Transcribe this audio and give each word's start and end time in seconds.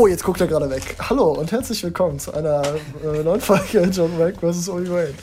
Oh, 0.00 0.06
jetzt 0.06 0.22
guckt 0.22 0.40
er 0.40 0.46
gerade 0.46 0.70
weg. 0.70 0.94
Hallo 1.00 1.32
und 1.32 1.50
herzlich 1.50 1.82
willkommen 1.82 2.20
zu 2.20 2.32
einer 2.32 2.62
äh, 3.02 3.24
neuen 3.24 3.40
Folge 3.40 3.80
John 3.92 4.16
Wick 4.16 4.36
vs. 4.38 4.68
Obi 4.68 4.88
Wayne. 4.88 5.14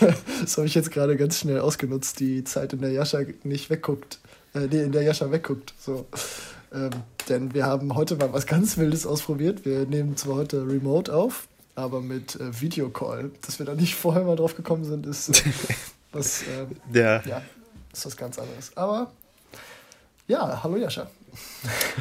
das 0.40 0.56
habe 0.56 0.66
ich 0.66 0.74
jetzt 0.74 0.90
gerade 0.90 1.16
ganz 1.16 1.38
schnell 1.38 1.60
ausgenutzt, 1.60 2.18
die 2.18 2.42
Zeit, 2.42 2.72
in 2.72 2.80
der 2.80 2.90
Jascha 2.90 3.20
nicht 3.44 3.70
wegguckt. 3.70 4.18
Äh, 4.52 4.66
nee, 4.66 4.82
in 4.82 4.90
der 4.90 5.02
Jascha 5.02 5.30
wegguckt. 5.30 5.74
So. 5.78 6.06
Ähm, 6.74 6.90
denn 7.28 7.54
wir 7.54 7.66
haben 7.66 7.94
heute 7.94 8.16
mal 8.16 8.32
was 8.32 8.48
ganz 8.48 8.78
Wildes 8.78 9.06
ausprobiert. 9.06 9.64
Wir 9.64 9.86
nehmen 9.86 10.16
zwar 10.16 10.34
heute 10.34 10.66
Remote 10.66 11.14
auf, 11.14 11.46
aber 11.76 12.00
mit 12.00 12.34
äh, 12.34 12.60
Videocall. 12.60 13.30
Dass 13.46 13.60
wir 13.60 13.66
da 13.66 13.76
nicht 13.76 13.94
vorher 13.94 14.24
mal 14.24 14.34
drauf 14.34 14.56
gekommen 14.56 14.82
sind, 14.82 15.06
ist 15.06 15.28
äh, 15.28 15.50
was, 16.12 16.42
äh, 16.42 16.98
ja. 16.98 17.22
ja, 17.24 17.42
ist 17.92 18.06
was 18.06 18.16
ganz 18.16 18.40
anderes. 18.40 18.72
Aber 18.74 19.12
ja, 20.26 20.64
hallo 20.64 20.78
Jascha. 20.78 21.08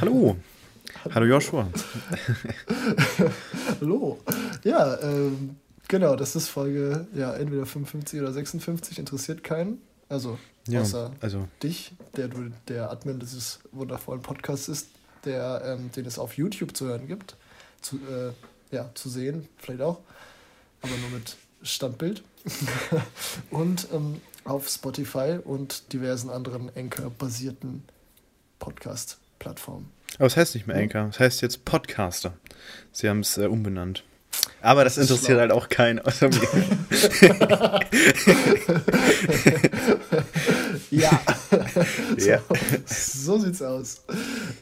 Hallo. 0.01 0.37
Hallo 1.13 1.25
Joshua. 1.25 1.67
Hallo. 3.81 4.19
Ja, 4.63 4.99
ähm, 5.01 5.57
genau, 5.87 6.15
das 6.15 6.35
ist 6.35 6.49
Folge, 6.49 7.07
ja, 7.13 7.33
entweder 7.33 7.65
55 7.65 8.21
oder 8.21 8.31
56, 8.31 8.99
interessiert 8.99 9.43
keinen. 9.43 9.81
Also, 10.09 10.37
ja, 10.67 10.81
außer 10.81 11.11
also. 11.19 11.47
dich, 11.61 11.93
der 12.15 12.27
du 12.27 12.51
der 12.67 12.91
Admin 12.91 13.19
dieses 13.19 13.59
wundervollen 13.71 14.21
Podcasts 14.21 14.67
ist, 14.67 14.87
der, 15.25 15.61
ähm, 15.65 15.91
den 15.91 16.05
es 16.05 16.19
auf 16.19 16.37
YouTube 16.37 16.75
zu 16.75 16.87
hören 16.87 17.07
gibt. 17.07 17.35
Zu, 17.81 17.97
äh, 17.97 18.31
ja, 18.75 18.89
zu 18.93 19.09
sehen, 19.09 19.47
vielleicht 19.57 19.81
auch. 19.81 19.99
Aber 20.81 20.95
nur 20.97 21.09
mit 21.19 21.37
Standbild. 21.61 22.23
und 23.51 23.87
ähm, 23.93 24.21
auf 24.45 24.69
Spotify 24.69 25.39
und 25.43 25.91
diversen 25.91 26.29
anderen 26.29 26.71
Anchor-basierten 26.75 27.83
Podcast-Plattformen. 28.59 29.96
Aber 30.15 30.27
es 30.27 30.37
heißt 30.37 30.55
nicht 30.55 30.67
mehr 30.67 30.77
Anchor, 30.77 31.07
es 31.09 31.19
heißt 31.19 31.41
jetzt 31.41 31.65
Podcaster. 31.65 32.33
Sie 32.91 33.09
haben 33.09 33.19
es 33.19 33.37
äh, 33.37 33.45
umbenannt. 33.45 34.03
Aber 34.61 34.83
das, 34.83 34.97
interessiert 34.97 35.39
halt 35.39 35.51
auch 35.51 35.69
keinen 35.69 35.99
außer 35.99 36.29
mir. 36.29 36.41
ja. 40.91 41.21
ja. 42.17 42.41
So, 42.85 43.37
so 43.37 43.45
sieht's 43.45 43.61
aus. 43.61 44.01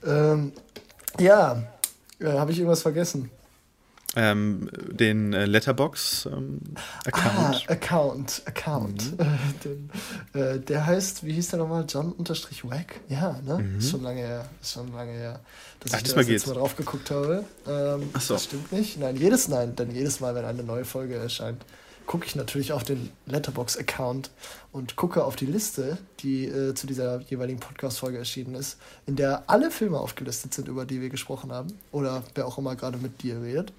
Ähm, 0.05 0.51
ja, 1.19 1.63
äh, 2.19 2.27
habe 2.27 2.51
ich 2.51 2.57
irgendwas 2.57 2.81
vergessen? 2.81 3.31
Ähm, 4.15 4.69
den 4.91 5.33
äh, 5.33 5.45
Letterbox 5.45 6.27
ähm, 6.31 6.59
Account. 7.05 7.65
Ah, 7.67 7.71
Account, 7.71 8.41
Account. 8.45 9.19
Mhm. 9.19 9.37
den, 9.63 9.89
äh, 10.33 10.59
der 10.59 10.85
heißt, 10.85 11.25
wie 11.25 11.33
hieß 11.33 11.49
der 11.49 11.59
nochmal? 11.59 11.85
John 11.87 12.11
unterstrich 12.13 12.63
Wack? 12.63 13.01
Ja, 13.09 13.39
ne? 13.43 13.59
Mhm. 13.59 13.77
Ist 13.79 13.91
schon 13.91 14.03
lange 14.03 14.21
her. 14.21 14.49
Ist 14.61 14.73
schon 14.73 14.91
lange 14.93 15.11
her, 15.11 15.39
dass 15.79 15.93
Ach, 15.93 15.97
ich 15.97 16.03
da 16.03 16.15
das 16.15 16.27
jetzt 16.27 16.47
mal 16.47 16.53
drauf 16.53 16.75
geguckt 16.75 17.11
habe. 17.11 17.43
Ähm, 17.67 18.09
Ach 18.13 18.21
so. 18.21 18.35
Das 18.35 18.45
stimmt 18.45 18.71
nicht. 18.71 18.99
Nein, 18.99 19.17
jedes 19.17 19.47
Nein, 19.47 19.75
denn 19.75 19.91
jedes 19.91 20.19
Mal, 20.19 20.35
wenn 20.35 20.45
eine 20.45 20.63
neue 20.63 20.85
Folge 20.85 21.15
erscheint, 21.15 21.65
gucke 22.05 22.25
ich 22.25 22.35
natürlich 22.35 22.71
auf 22.71 22.83
den 22.83 23.11
Letterbox-Account 23.25 24.29
und 24.71 24.95
gucke 24.95 25.23
auf 25.23 25.35
die 25.35 25.45
Liste, 25.45 25.97
die 26.19 26.45
äh, 26.45 26.73
zu 26.75 26.87
dieser 26.87 27.21
jeweiligen 27.21 27.59
Podcast-Folge 27.59 28.17
erschienen 28.17 28.55
ist, 28.55 28.77
in 29.05 29.15
der 29.15 29.43
alle 29.47 29.71
Filme 29.71 29.99
aufgelistet 29.99 30.53
sind, 30.53 30.67
über 30.67 30.85
die 30.85 31.01
wir 31.01 31.09
gesprochen 31.09 31.51
haben. 31.51 31.73
Oder 31.91 32.23
wer 32.35 32.45
auch 32.45 32.57
immer 32.57 32.75
gerade 32.75 32.97
mit 32.97 33.23
dir 33.23 33.41
redet. 33.41 33.73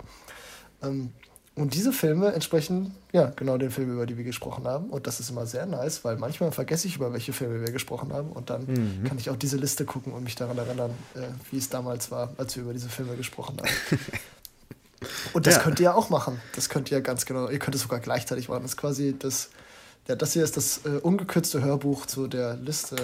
Ähm, 0.82 1.10
und 1.56 1.72
diese 1.72 1.90
Filme 1.90 2.32
entsprechen, 2.32 2.94
ja, 3.12 3.32
genau 3.34 3.56
den 3.56 3.70
Filmen, 3.70 3.94
über 3.94 4.04
die 4.04 4.18
wir 4.18 4.24
gesprochen 4.24 4.66
haben. 4.66 4.90
Und 4.90 5.06
das 5.06 5.20
ist 5.20 5.30
immer 5.30 5.46
sehr 5.46 5.64
nice, 5.64 6.04
weil 6.04 6.16
manchmal 6.18 6.52
vergesse 6.52 6.86
ich, 6.86 6.96
über 6.96 7.14
welche 7.14 7.32
Filme 7.32 7.64
wir 7.64 7.72
gesprochen 7.72 8.12
haben. 8.12 8.30
Und 8.30 8.50
dann 8.50 8.66
mhm. 8.66 9.04
kann 9.04 9.16
ich 9.16 9.30
auch 9.30 9.36
diese 9.36 9.56
Liste 9.56 9.86
gucken 9.86 10.12
und 10.12 10.22
mich 10.22 10.34
daran 10.34 10.58
erinnern, 10.58 10.90
äh, 11.14 11.20
wie 11.50 11.56
es 11.56 11.70
damals 11.70 12.10
war, 12.10 12.34
als 12.36 12.56
wir 12.56 12.62
über 12.62 12.74
diese 12.74 12.90
Filme 12.90 13.16
gesprochen 13.16 13.56
haben. 13.58 13.98
und 15.32 15.46
das 15.46 15.54
ja. 15.54 15.62
könnt 15.62 15.80
ihr 15.80 15.84
ja 15.84 15.94
auch 15.94 16.10
machen. 16.10 16.42
Das 16.54 16.68
könnt 16.68 16.90
ihr 16.90 17.00
ganz 17.00 17.24
genau. 17.24 17.48
Ihr 17.48 17.58
könnt 17.58 17.74
es 17.74 17.80
sogar 17.80 18.00
gleichzeitig 18.00 18.50
machen. 18.50 18.60
Das 18.62 18.72
ist 18.72 18.76
quasi 18.76 19.16
das. 19.18 19.48
Ja, 20.08 20.14
das 20.14 20.34
hier 20.34 20.44
ist 20.44 20.58
das 20.58 20.82
äh, 20.84 20.98
ungekürzte 20.98 21.62
Hörbuch 21.62 22.04
zu 22.04 22.28
der 22.28 22.56
Liste 22.56 22.96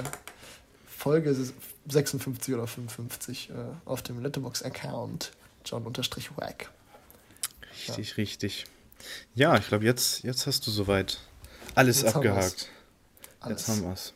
Folge 0.87 1.35
56 1.89 2.55
oder 2.55 2.67
55 2.67 3.49
äh, 3.49 3.55
auf 3.87 4.03
dem 4.03 4.23
Letterbox-Account. 4.23 5.33
John-Wack. 5.65 6.71
Richtig, 7.89 8.11
ja. 8.11 8.15
richtig. 8.17 8.65
Ja, 9.35 9.57
ich 9.57 9.69
glaube, 9.69 9.85
jetzt, 9.85 10.23
jetzt 10.23 10.47
hast 10.47 10.67
du 10.67 10.71
soweit 10.71 11.19
alles 11.75 12.03
jetzt 12.03 12.15
abgehakt. 12.15 12.69
Haben 13.41 13.53
alles. 13.53 13.67
Jetzt 13.67 13.69
haben 13.69 13.83
wir 13.83 13.93
es. 13.93 14.13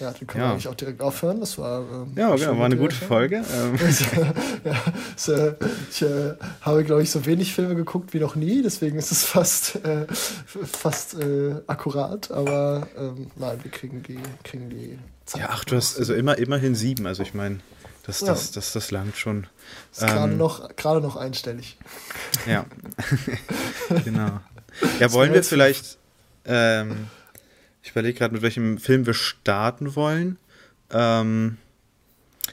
Ja, 0.00 0.10
dann 0.10 0.26
können 0.26 0.42
ja. 0.42 0.48
wir 0.48 0.52
eigentlich 0.54 0.68
auch 0.68 0.74
direkt 0.74 1.00
aufhören. 1.00 1.40
Das 1.40 1.58
war. 1.58 1.80
Ähm, 1.80 2.12
ja, 2.16 2.34
genau, 2.34 2.58
war 2.58 2.66
eine 2.66 2.76
gute 2.76 2.94
Folge. 2.94 3.36
Ähm. 3.54 3.76
ja, 4.64 4.82
so, 5.16 5.32
äh, 5.32 5.54
ich 5.90 6.02
äh, 6.02 6.34
habe, 6.62 6.84
glaube 6.84 7.02
ich, 7.02 7.10
so 7.10 7.24
wenig 7.26 7.54
Filme 7.54 7.74
geguckt 7.74 8.12
wie 8.14 8.18
noch 8.18 8.34
nie, 8.34 8.62
deswegen 8.62 8.98
ist 8.98 9.12
es 9.12 9.24
fast, 9.24 9.76
äh, 9.84 10.06
fast 10.46 11.14
äh, 11.14 11.56
akkurat. 11.66 12.30
Aber 12.30 12.88
ähm, 12.98 13.30
nein, 13.36 13.58
wir 13.62 13.70
kriegen 13.70 14.02
die, 14.02 14.18
kriegen 14.42 14.70
die 14.70 14.98
Zeit. 15.26 15.42
Ja, 15.42 15.48
ach, 15.52 15.64
du 15.64 15.76
hast 15.76 15.98
also 15.98 16.14
immer, 16.14 16.38
immerhin 16.38 16.74
sieben. 16.74 17.06
Also 17.06 17.22
ich 17.22 17.34
meine. 17.34 17.60
Das, 18.04 18.18
das, 18.18 18.20
ja. 18.20 18.34
das, 18.34 18.50
das, 18.52 18.72
das 18.72 18.90
langt 18.90 19.16
schon. 19.16 19.46
Ist 19.92 20.02
ähm, 20.02 20.08
gerade 20.08 20.34
noch, 20.34 20.68
noch 20.84 21.16
einstellig. 21.16 21.78
Ja, 22.46 22.66
genau. 24.04 24.40
Ja, 24.98 25.12
wollen 25.12 25.32
wir 25.32 25.44
vielleicht. 25.44 25.98
Ähm, 26.44 27.08
ich 27.82 27.90
überlege 27.90 28.18
gerade, 28.18 28.34
mit 28.34 28.42
welchem 28.42 28.78
Film 28.78 29.06
wir 29.06 29.14
starten 29.14 29.94
wollen. 29.94 30.38
Ähm, 30.90 31.58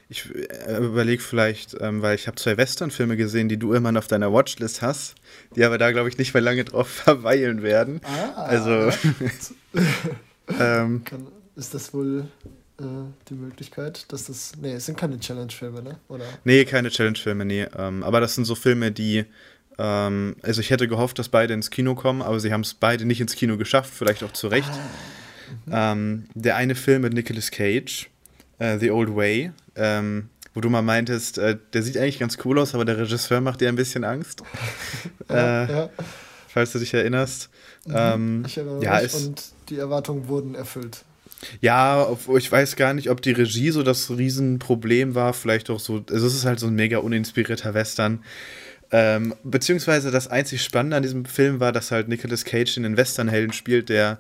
ich 0.07 0.29
äh, 0.33 0.77
überlege 0.77 1.21
vielleicht, 1.21 1.75
ähm, 1.79 2.01
weil 2.01 2.15
ich 2.15 2.27
habe 2.27 2.37
zwei 2.37 2.57
Western-Filme 2.57 3.17
gesehen, 3.17 3.49
die 3.49 3.57
du 3.57 3.73
immer 3.73 3.97
auf 3.97 4.07
deiner 4.07 4.31
Watchlist 4.31 4.81
hast, 4.81 5.15
die 5.55 5.63
aber 5.63 5.77
da, 5.77 5.91
glaube 5.91 6.09
ich, 6.09 6.17
nicht 6.17 6.33
mehr 6.33 6.41
lange 6.41 6.65
drauf 6.65 6.87
verweilen 7.05 7.61
werden. 7.63 8.01
Ah, 8.03 8.43
also. 8.43 8.91
ähm, 10.59 11.03
ist 11.55 11.73
das 11.73 11.93
wohl 11.93 12.27
äh, 12.79 12.83
die 13.29 13.33
Möglichkeit, 13.33 14.11
dass 14.11 14.25
das. 14.25 14.53
Nee, 14.61 14.73
es 14.73 14.85
sind 14.85 14.97
keine 14.97 15.19
Challenge-Filme, 15.19 15.81
ne? 15.81 15.97
Oder? 16.07 16.25
Nee, 16.43 16.65
keine 16.65 16.89
Challenge-Filme, 16.89 17.45
nee. 17.45 17.67
Ähm, 17.77 18.03
aber 18.03 18.19
das 18.19 18.35
sind 18.35 18.45
so 18.45 18.55
Filme, 18.55 18.91
die. 18.91 19.25
Ähm, 19.77 20.35
also 20.41 20.61
ich 20.61 20.69
hätte 20.69 20.87
gehofft, 20.87 21.19
dass 21.19 21.29
beide 21.29 21.53
ins 21.53 21.69
Kino 21.69 21.95
kommen, 21.95 22.21
aber 22.21 22.39
sie 22.39 22.51
haben 22.51 22.61
es 22.61 22.73
beide 22.73 23.05
nicht 23.05 23.21
ins 23.21 23.35
Kino 23.35 23.57
geschafft, 23.57 23.93
vielleicht 23.93 24.23
auch 24.23 24.33
zu 24.33 24.47
Recht. 24.47 24.69
Ah. 24.69 25.19
Mhm. 25.65 25.71
Ähm, 25.71 26.25
der 26.35 26.55
eine 26.55 26.75
Film 26.75 27.01
mit 27.03 27.13
Nicolas 27.13 27.51
Cage, 27.51 28.09
äh, 28.59 28.77
The 28.77 28.91
Old 28.91 29.15
Way, 29.15 29.51
ähm, 29.75 30.29
wo 30.53 30.61
du 30.61 30.69
mal 30.69 30.81
meintest, 30.81 31.37
äh, 31.37 31.57
der 31.73 31.83
sieht 31.83 31.97
eigentlich 31.97 32.19
ganz 32.19 32.37
cool 32.43 32.59
aus, 32.59 32.75
aber 32.75 32.85
der 32.85 32.97
Regisseur 32.97 33.41
macht 33.41 33.61
dir 33.61 33.69
ein 33.69 33.75
bisschen 33.75 34.03
Angst. 34.03 34.43
ja, 35.29 35.63
äh, 35.63 35.71
ja. 35.71 35.89
Falls 36.47 36.71
du 36.71 36.79
dich 36.79 36.93
erinnerst. 36.93 37.49
Mhm, 37.85 37.93
ähm, 37.95 38.43
ich 38.45 38.57
erinnere 38.57 38.83
ja, 38.83 39.01
mich 39.01 39.13
und 39.13 39.43
die 39.69 39.77
Erwartungen 39.77 40.27
wurden 40.27 40.55
erfüllt. 40.55 41.05
Ja, 41.61 42.07
ich 42.35 42.51
weiß 42.51 42.75
gar 42.75 42.93
nicht, 42.93 43.09
ob 43.09 43.21
die 43.21 43.31
Regie 43.31 43.71
so 43.71 43.83
das 43.83 44.09
Riesenproblem 44.09 45.15
war. 45.15 45.33
Vielleicht 45.33 45.69
auch 45.69 45.79
so. 45.79 46.03
Also, 46.09 46.27
es 46.27 46.35
ist 46.35 46.45
halt 46.45 46.59
so 46.59 46.67
ein 46.67 46.75
mega 46.75 46.97
uninspirierter 46.97 47.73
Western. 47.73 48.23
Ähm, 48.91 49.35
beziehungsweise 49.43 50.11
das 50.11 50.27
einzig 50.27 50.63
Spannende 50.63 50.97
an 50.97 51.03
diesem 51.03 51.25
Film 51.25 51.59
war, 51.59 51.71
dass 51.71 51.91
halt 51.91 52.07
Nicolas 52.07 52.43
Cage 52.43 52.77
einen 52.77 52.97
Westernhelden 52.97 53.53
spielt, 53.53 53.89
der. 53.89 54.19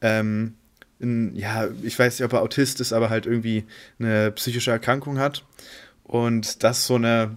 Ähm, 0.00 0.54
in, 1.00 1.34
ja, 1.34 1.68
ich 1.82 1.98
weiß 1.98 2.18
nicht, 2.18 2.24
ob 2.24 2.32
er 2.32 2.42
Autist 2.42 2.80
ist, 2.80 2.92
aber 2.92 3.10
halt 3.10 3.26
irgendwie 3.26 3.64
eine 3.98 4.30
psychische 4.32 4.70
Erkrankung 4.70 5.18
hat. 5.18 5.44
Und 6.04 6.62
das 6.62 6.86
so 6.86 6.94
eine 6.94 7.36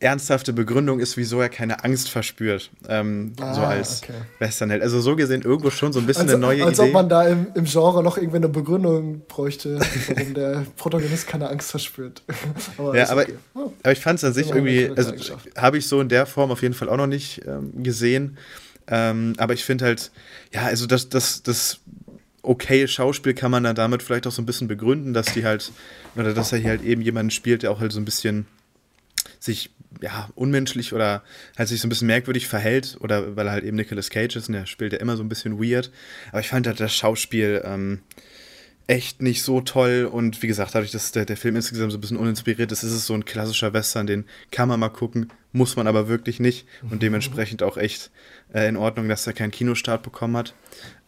ernsthafte 0.00 0.54
Begründung 0.54 0.98
ist, 0.98 1.18
wieso 1.18 1.40
er 1.40 1.50
keine 1.50 1.84
Angst 1.84 2.08
verspürt, 2.08 2.70
ähm, 2.88 3.34
ah, 3.38 3.54
so 3.54 3.60
als 3.60 4.02
okay. 4.02 4.14
Westernheld. 4.38 4.82
Also 4.82 5.00
so 5.00 5.14
gesehen 5.14 5.42
irgendwo 5.42 5.70
schon 5.70 5.92
so 5.92 6.00
ein 6.00 6.06
bisschen 6.06 6.22
als, 6.22 6.32
eine 6.32 6.40
neue 6.40 6.64
als 6.64 6.78
Idee. 6.78 6.82
Als 6.82 6.88
ob 6.88 6.94
man 6.94 7.08
da 7.10 7.28
im, 7.28 7.46
im, 7.54 7.64
Genre 7.64 8.02
noch 8.02 8.16
irgendwie 8.16 8.38
eine 8.38 8.48
Begründung 8.48 9.20
bräuchte, 9.28 9.78
warum 10.08 10.34
der 10.34 10.64
Protagonist 10.78 11.28
keine 11.28 11.50
Angst 11.50 11.70
verspürt. 11.70 12.22
aber 12.78 12.96
ja, 12.96 13.10
aber, 13.10 13.22
okay. 13.22 13.34
oh, 13.54 13.72
aber 13.82 13.92
ich 13.92 14.00
fand 14.00 14.18
es 14.18 14.24
an 14.24 14.32
sich 14.32 14.48
irgendwie, 14.48 14.90
also 14.96 15.12
habe 15.56 15.76
ich 15.76 15.86
so 15.86 16.00
in 16.00 16.08
der 16.08 16.24
Form 16.24 16.50
auf 16.50 16.62
jeden 16.62 16.74
Fall 16.74 16.88
auch 16.88 16.96
noch 16.96 17.06
nicht 17.06 17.42
ähm, 17.46 17.82
gesehen. 17.82 18.38
Ähm, 18.88 19.34
aber 19.36 19.52
ich 19.52 19.64
finde 19.64 19.84
halt, 19.84 20.10
ja, 20.52 20.62
also 20.62 20.86
das, 20.86 21.10
das, 21.10 21.42
das 21.42 21.78
okay 22.42 22.88
Schauspiel 22.88 23.34
kann 23.34 23.50
man 23.50 23.64
dann 23.64 23.76
damit 23.76 24.02
vielleicht 24.02 24.26
auch 24.26 24.32
so 24.32 24.40
ein 24.40 24.46
bisschen 24.46 24.66
begründen, 24.66 25.12
dass 25.12 25.26
die 25.26 25.44
halt, 25.44 25.72
oder 26.16 26.32
dass 26.32 26.52
er 26.52 26.58
hier 26.58 26.70
halt 26.70 26.82
eben 26.82 27.02
jemanden 27.02 27.30
spielt, 27.30 27.62
der 27.62 27.70
auch 27.70 27.80
halt 27.80 27.92
so 27.92 28.00
ein 28.00 28.06
bisschen 28.06 28.46
sich 29.38 29.70
ja, 30.00 30.28
unmenschlich 30.34 30.92
oder 30.92 31.22
halt 31.58 31.68
sich 31.68 31.80
so 31.80 31.86
ein 31.86 31.90
bisschen 31.90 32.06
merkwürdig 32.06 32.46
verhält 32.46 32.96
oder 33.00 33.36
weil 33.36 33.46
er 33.46 33.52
halt 33.52 33.64
eben 33.64 33.76
Nicolas 33.76 34.10
Cage 34.10 34.36
ist 34.36 34.48
und 34.48 34.54
der 34.54 34.66
spielt 34.66 34.92
ja 34.92 34.98
immer 35.00 35.16
so 35.16 35.22
ein 35.22 35.28
bisschen 35.28 35.60
weird. 35.60 35.90
Aber 36.30 36.40
ich 36.40 36.48
fand 36.48 36.66
halt 36.66 36.80
das 36.80 36.94
Schauspiel 36.94 37.62
ähm, 37.64 38.00
echt 38.86 39.22
nicht 39.22 39.42
so 39.42 39.60
toll 39.60 40.08
und 40.10 40.42
wie 40.42 40.48
gesagt, 40.48 40.74
dadurch, 40.74 40.90
dass 40.90 41.12
der, 41.12 41.24
der 41.24 41.36
Film 41.36 41.56
insgesamt 41.56 41.92
so 41.92 41.98
ein 41.98 42.00
bisschen 42.00 42.16
uninspiriert 42.16 42.72
ist, 42.72 42.82
ist 42.82 42.92
es 42.92 43.06
so 43.06 43.14
ein 43.14 43.24
klassischer 43.24 43.72
Western, 43.72 44.06
den 44.06 44.24
kann 44.50 44.68
man 44.68 44.80
mal 44.80 44.88
gucken, 44.88 45.32
muss 45.52 45.76
man 45.76 45.86
aber 45.86 46.08
wirklich 46.08 46.40
nicht 46.40 46.66
und 46.82 46.94
mhm. 46.94 46.98
dementsprechend 46.98 47.62
auch 47.62 47.76
echt 47.76 48.10
äh, 48.52 48.68
in 48.68 48.76
Ordnung, 48.76 49.08
dass 49.08 49.26
er 49.26 49.32
keinen 49.32 49.52
Kinostart 49.52 50.02
bekommen 50.02 50.36
hat. 50.36 50.54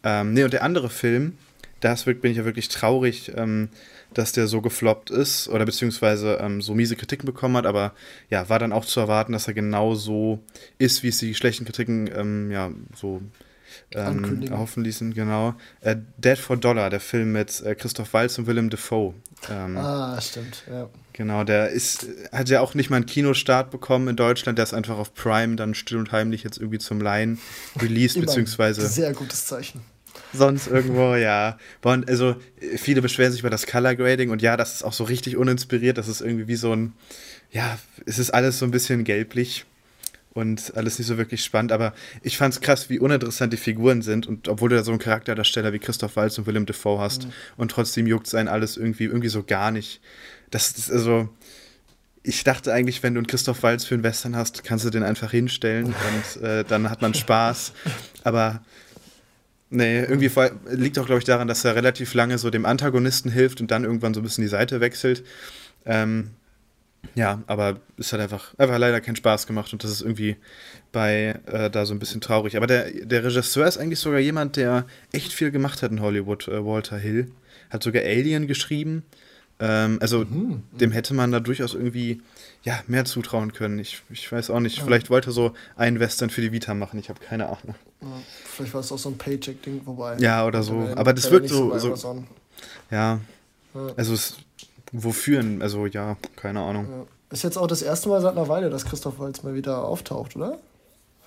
Ähm, 0.03 0.33
ne, 0.33 0.45
und 0.45 0.53
der 0.53 0.63
andere 0.63 0.89
Film, 0.89 1.37
das 1.83 2.05
bin 2.05 2.31
ich 2.31 2.37
ja 2.37 2.45
wirklich 2.45 2.69
traurig, 2.69 3.33
ähm, 3.35 3.69
dass 4.13 4.31
der 4.31 4.47
so 4.47 4.61
gefloppt 4.61 5.09
ist 5.09 5.49
oder 5.49 5.65
beziehungsweise 5.65 6.37
ähm, 6.39 6.61
so 6.61 6.73
miese 6.73 6.95
Kritiken 6.95 7.25
bekommen 7.25 7.57
hat, 7.57 7.65
aber 7.65 7.93
ja, 8.29 8.47
war 8.47 8.59
dann 8.59 8.71
auch 8.71 8.85
zu 8.85 8.99
erwarten, 8.99 9.33
dass 9.33 9.47
er 9.47 9.53
genau 9.53 9.95
so 9.95 10.39
ist, 10.77 11.03
wie 11.03 11.09
es 11.09 11.17
die 11.17 11.35
schlechten 11.35 11.65
Kritiken 11.65 12.09
ähm, 12.15 12.51
ja 12.51 12.71
so 12.95 13.21
ähm, 13.91 14.43
erhoffen 14.43 14.83
ließen, 14.83 15.13
genau. 15.13 15.55
Äh, 15.81 15.97
Dead 16.17 16.37
for 16.37 16.57
Dollar, 16.57 16.89
der 16.89 16.99
Film 16.99 17.31
mit 17.31 17.61
äh, 17.61 17.75
Christoph 17.75 18.13
Waltz 18.13 18.37
und 18.37 18.47
Willem 18.47 18.69
Dafoe. 18.69 19.15
Ähm, 19.49 19.77
ah, 19.77 20.21
stimmt, 20.21 20.63
ja. 20.69 20.89
Genau, 21.13 21.43
der 21.43 21.69
ist, 21.69 22.07
hat 22.31 22.49
ja 22.49 22.61
auch 22.61 22.75
nicht 22.75 22.89
mal 22.89 22.97
einen 22.97 23.07
Kinostart 23.07 23.71
bekommen 23.71 24.07
in 24.07 24.15
Deutschland, 24.15 24.57
der 24.57 24.63
ist 24.63 24.73
einfach 24.73 24.97
auf 24.97 25.13
Prime 25.13 25.55
dann 25.55 25.73
still 25.73 25.97
und 25.97 26.11
heimlich 26.11 26.43
jetzt 26.43 26.57
irgendwie 26.57 26.79
zum 26.79 27.01
Laien 27.01 27.39
released, 27.79 28.19
beziehungsweise. 28.21 28.87
Sehr 28.87 29.13
gutes 29.13 29.47
Zeichen 29.47 29.81
sonst 30.33 30.67
irgendwo, 30.67 31.15
ja. 31.15 31.57
Also 31.83 32.35
viele 32.77 33.01
beschweren 33.01 33.31
sich 33.31 33.41
über 33.41 33.49
das 33.49 33.67
Color 33.67 33.95
Grading 33.95 34.29
und 34.29 34.41
ja, 34.41 34.57
das 34.57 34.75
ist 34.75 34.83
auch 34.83 34.93
so 34.93 35.03
richtig 35.03 35.37
uninspiriert. 35.37 35.97
Das 35.97 36.07
ist 36.07 36.21
irgendwie 36.21 36.47
wie 36.47 36.55
so 36.55 36.73
ein, 36.73 36.93
ja, 37.51 37.77
es 38.05 38.19
ist 38.19 38.31
alles 38.31 38.59
so 38.59 38.65
ein 38.65 38.71
bisschen 38.71 39.03
gelblich 39.03 39.65
und 40.33 40.75
alles 40.75 40.97
nicht 40.97 41.07
so 41.07 41.17
wirklich 41.17 41.43
spannend. 41.43 41.71
Aber 41.71 41.93
ich 42.21 42.37
fand 42.37 42.53
es 42.53 42.61
krass, 42.61 42.89
wie 42.89 42.99
uninteressant 42.99 43.53
die 43.53 43.57
Figuren 43.57 44.01
sind 44.01 44.27
und 44.27 44.47
obwohl 44.47 44.69
du 44.69 44.75
da 44.75 44.83
so 44.83 44.91
einen 44.91 44.99
Charakterdarsteller 44.99 45.73
wie 45.73 45.79
Christoph 45.79 46.15
Waltz 46.15 46.37
und 46.37 46.47
Willem 46.47 46.65
Dafoe 46.65 46.99
hast 46.99 47.25
mhm. 47.25 47.33
und 47.57 47.71
trotzdem 47.71 48.07
juckt 48.07 48.27
es 48.27 48.35
einen 48.35 48.47
alles 48.47 48.77
irgendwie, 48.77 49.05
irgendwie 49.05 49.29
so 49.29 49.43
gar 49.43 49.71
nicht. 49.71 50.01
Das 50.49 50.71
ist 50.71 50.91
also 50.91 51.29
ich 52.23 52.43
dachte 52.43 52.73
eigentlich, 52.73 53.03
wenn 53.03 53.13
du 53.13 53.19
einen 53.19 53.27
Christoph 53.27 53.63
Waltz 53.63 53.83
für 53.83 53.95
einen 53.95 54.03
Western 54.03 54.35
hast, 54.35 54.63
kannst 54.63 54.85
du 54.85 54.89
den 54.89 55.03
einfach 55.03 55.31
hinstellen 55.31 55.93
und 55.93 56.41
äh, 56.41 56.63
dann 56.63 56.89
hat 56.89 57.01
man 57.01 57.13
Spaß. 57.13 57.73
Aber 58.23 58.63
Nee, 59.75 60.01
irgendwie 60.01 60.29
liegt 60.69 60.99
auch, 60.99 61.07
glaube 61.07 61.17
ich, 61.17 61.25
daran, 61.25 61.47
dass 61.47 61.65
er 61.65 61.75
relativ 61.75 62.13
lange 62.13 62.37
so 62.37 62.51
dem 62.51 62.63
Antagonisten 62.63 63.31
hilft 63.31 63.59
und 63.59 63.71
dann 63.71 63.83
irgendwann 63.83 64.13
so 64.13 64.19
ein 64.19 64.23
bisschen 64.23 64.43
die 64.43 64.47
Seite 64.47 64.81
wechselt. 64.81 65.23
Ähm, 65.87 66.29
ja, 67.15 67.41
aber 67.47 67.79
es 67.97 68.13
hat 68.13 68.19
einfach, 68.19 68.53
einfach 68.59 68.77
leider 68.77 69.01
keinen 69.01 69.15
Spaß 69.15 69.47
gemacht 69.47 69.73
und 69.73 69.83
das 69.83 69.89
ist 69.89 70.01
irgendwie 70.01 70.35
bei 70.91 71.39
äh, 71.47 71.71
da 71.71 71.87
so 71.87 71.95
ein 71.95 71.99
bisschen 71.99 72.21
traurig. 72.21 72.55
Aber 72.55 72.67
der, 72.67 72.91
der 72.91 73.23
Regisseur 73.23 73.65
ist 73.67 73.79
eigentlich 73.79 73.97
sogar 73.97 74.19
jemand, 74.19 74.57
der 74.57 74.85
echt 75.11 75.33
viel 75.33 75.49
gemacht 75.49 75.81
hat 75.81 75.89
in 75.89 76.01
Hollywood, 76.01 76.47
äh, 76.47 76.63
Walter 76.63 76.99
Hill. 76.99 77.31
Hat 77.71 77.81
sogar 77.81 78.03
Alien 78.03 78.45
geschrieben. 78.45 79.01
Ähm, 79.59 79.97
also 80.01 80.19
mhm. 80.19 80.61
dem 80.71 80.91
hätte 80.91 81.15
man 81.15 81.31
da 81.31 81.39
durchaus 81.39 81.73
irgendwie 81.73 82.21
ja, 82.61 82.79
mehr 82.85 83.05
zutrauen 83.05 83.53
können. 83.53 83.79
Ich, 83.79 84.03
ich 84.11 84.31
weiß 84.31 84.51
auch 84.51 84.59
nicht. 84.59 84.81
Vielleicht 84.81 85.09
wollte 85.09 85.31
er 85.31 85.33
so 85.33 85.53
einen 85.75 85.99
Western 85.99 86.29
für 86.29 86.41
die 86.41 86.51
Vita 86.51 86.75
machen. 86.75 86.99
Ich 86.99 87.09
habe 87.09 87.19
keine 87.19 87.47
Ahnung. 87.47 87.75
Ja, 88.03 88.21
vielleicht 88.45 88.73
war 88.73 88.81
es 88.81 88.91
auch 88.91 88.97
so 88.97 89.09
ein 89.09 89.17
Paycheck-Ding 89.17 89.81
vorbei. 89.83 90.17
Ja, 90.19 90.45
oder 90.45 90.61
so. 90.61 90.87
Aber 90.95 91.13
das 91.13 91.31
wirkt 91.31 91.49
so. 91.49 91.77
so 91.77 91.95
ja. 92.91 93.19
ja. 93.73 93.89
Also, 93.95 94.13
es, 94.13 94.37
wofür? 94.91 95.43
Also, 95.61 95.85
ja, 95.85 96.17
keine 96.35 96.61
Ahnung. 96.61 97.07
Ist 97.31 97.43
jetzt 97.43 97.57
auch 97.57 97.67
das 97.67 97.81
erste 97.81 98.09
Mal 98.09 98.21
seit 98.21 98.33
einer 98.33 98.47
Weile, 98.47 98.69
dass 98.69 98.85
Christoph 98.85 99.19
Waltz 99.19 99.41
mal 99.41 99.55
wieder 99.55 99.85
auftaucht, 99.85 100.35
oder? 100.35 100.59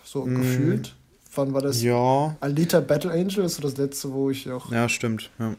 So 0.04 0.24
mm. 0.24 0.34
gefühlt. 0.36 0.94
Wann 1.34 1.52
war 1.52 1.62
das? 1.62 1.82
Ja. 1.82 2.36
Alita 2.40 2.80
Battle 2.80 3.10
Angel 3.10 3.44
ist 3.44 3.56
so 3.56 3.62
das 3.62 3.76
letzte, 3.76 4.12
wo 4.12 4.30
ich 4.30 4.50
auch. 4.50 4.70
Ja, 4.70 4.88
stimmt. 4.88 5.30
Ja. 5.38 5.54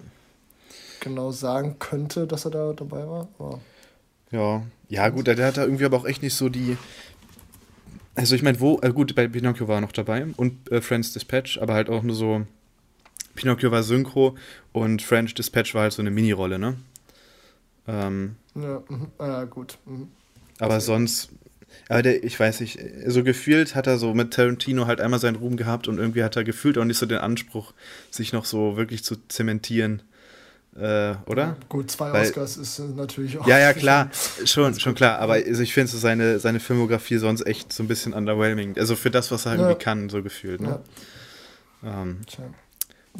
Genau 1.01 1.31
sagen 1.31 1.75
könnte, 1.79 2.27
dass 2.27 2.45
er 2.45 2.51
da 2.51 2.73
dabei 2.73 3.07
war. 3.07 3.27
Aber 3.37 3.59
ja, 4.31 4.63
ja, 4.89 5.09
gut, 5.09 5.27
der, 5.27 5.45
hat 5.45 5.57
da 5.57 5.63
irgendwie 5.63 5.85
aber 5.85 5.97
auch 5.97 6.05
echt 6.05 6.21
nicht 6.21 6.35
so 6.35 6.49
die. 6.49 6.77
Also, 8.17 8.33
ich 8.33 8.41
meine, 8.41 8.59
wo. 8.59 8.79
Äh, 8.81 8.91
gut, 8.91 9.13
bei 9.13 9.27
Pinocchio 9.27 9.67
war 9.67 9.77
er 9.77 9.81
noch 9.81 9.91
dabei 9.91 10.25
und 10.37 10.71
äh, 10.71 10.81
Friends 10.81 11.13
Dispatch, 11.13 11.59
aber 11.59 11.75
halt 11.75 11.89
auch 11.89 12.01
nur 12.01 12.15
so. 12.15 12.45
Pinocchio 13.35 13.69
war 13.69 13.83
Synchro 13.83 14.35
und 14.73 15.03
French 15.03 15.35
Dispatch 15.35 15.75
war 15.75 15.83
halt 15.83 15.93
so 15.93 16.01
eine 16.01 16.09
Mini-Rolle, 16.09 16.57
ne? 16.57 16.75
Ähm, 17.87 18.35
ja, 18.55 18.81
mh, 18.89 19.07
ja, 19.19 19.43
gut. 19.43 19.77
Mh. 19.85 20.07
Aber 20.57 20.73
also, 20.73 20.93
sonst. 20.93 21.29
Aber 21.89 22.01
der, 22.01 22.23
ich 22.23 22.39
weiß 22.39 22.61
nicht, 22.61 22.79
so 23.05 23.23
gefühlt 23.23 23.75
hat 23.75 23.85
er 23.85 23.99
so 23.99 24.15
mit 24.15 24.33
Tarantino 24.33 24.87
halt 24.87 24.99
einmal 24.99 25.19
seinen 25.19 25.35
Ruhm 25.35 25.55
gehabt 25.55 25.87
und 25.87 25.99
irgendwie 25.99 26.23
hat 26.23 26.35
er 26.35 26.43
gefühlt 26.43 26.79
auch 26.79 26.85
nicht 26.85 26.97
so 26.97 27.05
den 27.05 27.19
Anspruch, 27.19 27.73
sich 28.09 28.33
noch 28.33 28.45
so 28.45 28.77
wirklich 28.77 29.03
zu 29.03 29.15
zementieren. 29.27 30.01
Äh, 30.77 31.15
oder? 31.25 31.43
Ja, 31.43 31.55
gut, 31.69 31.89
zwei 31.89 32.13
Weil, 32.13 32.27
Oscars 32.27 32.55
ist 32.57 32.79
natürlich 32.79 33.39
auch. 33.39 33.47
Ja, 33.47 33.57
ja, 33.57 33.73
klar, 33.73 34.11
schon, 34.45 34.79
schon 34.79 34.93
klar. 34.93 35.17
Aber 35.17 35.33
also 35.33 35.63
ich 35.63 35.73
finde 35.73 35.91
so 35.91 35.97
seine, 35.97 36.39
seine 36.39 36.59
Filmografie 36.59 37.17
sonst 37.17 37.47
echt 37.47 37.73
so 37.73 37.81
ein 37.83 37.87
bisschen 37.87 38.13
underwhelming. 38.13 38.77
Also 38.77 38.95
für 38.95 39.09
das, 39.09 39.31
was 39.31 39.45
er 39.45 39.51
halt 39.51 39.61
ja. 39.61 39.67
irgendwie 39.67 39.83
kann, 39.83 40.09
so 40.09 40.21
gefühlt. 40.21 40.61
Ne? 40.61 40.79
Ja. 41.81 42.03
Ähm, 42.03 42.21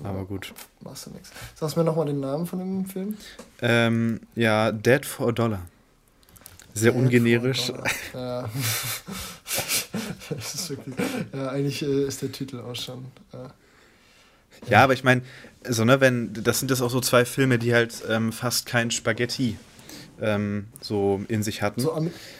aber 0.04 0.26
gut. 0.26 0.54
Machst 0.82 1.08
du 1.08 1.12
nichts. 1.12 1.32
Sagst 1.56 1.76
du 1.76 1.80
mir 1.80 1.86
nochmal 1.86 2.06
den 2.06 2.20
Namen 2.20 2.46
von 2.46 2.60
dem 2.60 2.86
Film? 2.86 3.18
Ähm, 3.62 4.20
ja, 4.36 4.72
Dead 4.72 5.04
for 5.04 5.30
a 5.30 5.32
Dollar. 5.32 5.62
Sehr 6.76 6.92
Dead 6.92 7.02
ungenerisch. 7.02 7.72
Ja. 8.14 8.48
wirklich, 10.30 10.96
ja, 11.34 11.50
eigentlich 11.50 11.82
äh, 11.82 12.06
ist 12.06 12.22
der 12.22 12.32
Titel 12.32 12.60
auch 12.60 12.76
schon. 12.76 13.06
Äh, 13.34 13.50
ja, 14.70 14.84
aber 14.84 14.94
ich 14.94 15.04
meine, 15.04 15.22
so, 15.68 15.86
ne, 15.86 16.02
wenn, 16.02 16.34
das 16.34 16.60
sind 16.60 16.72
das 16.72 16.82
auch 16.82 16.90
so 16.90 17.02
zwei 17.02 17.26
Filme, 17.26 17.60
die 17.60 17.74
halt 17.74 18.04
ähm, 18.10 18.32
fast 18.32 18.66
kein 18.66 18.92
Spaghetti 18.92 19.58
ähm, 20.22 20.68
so 20.82 21.22
in 21.28 21.44
sich 21.44 21.62
hatten. 21.62 21.82
So 21.82 21.94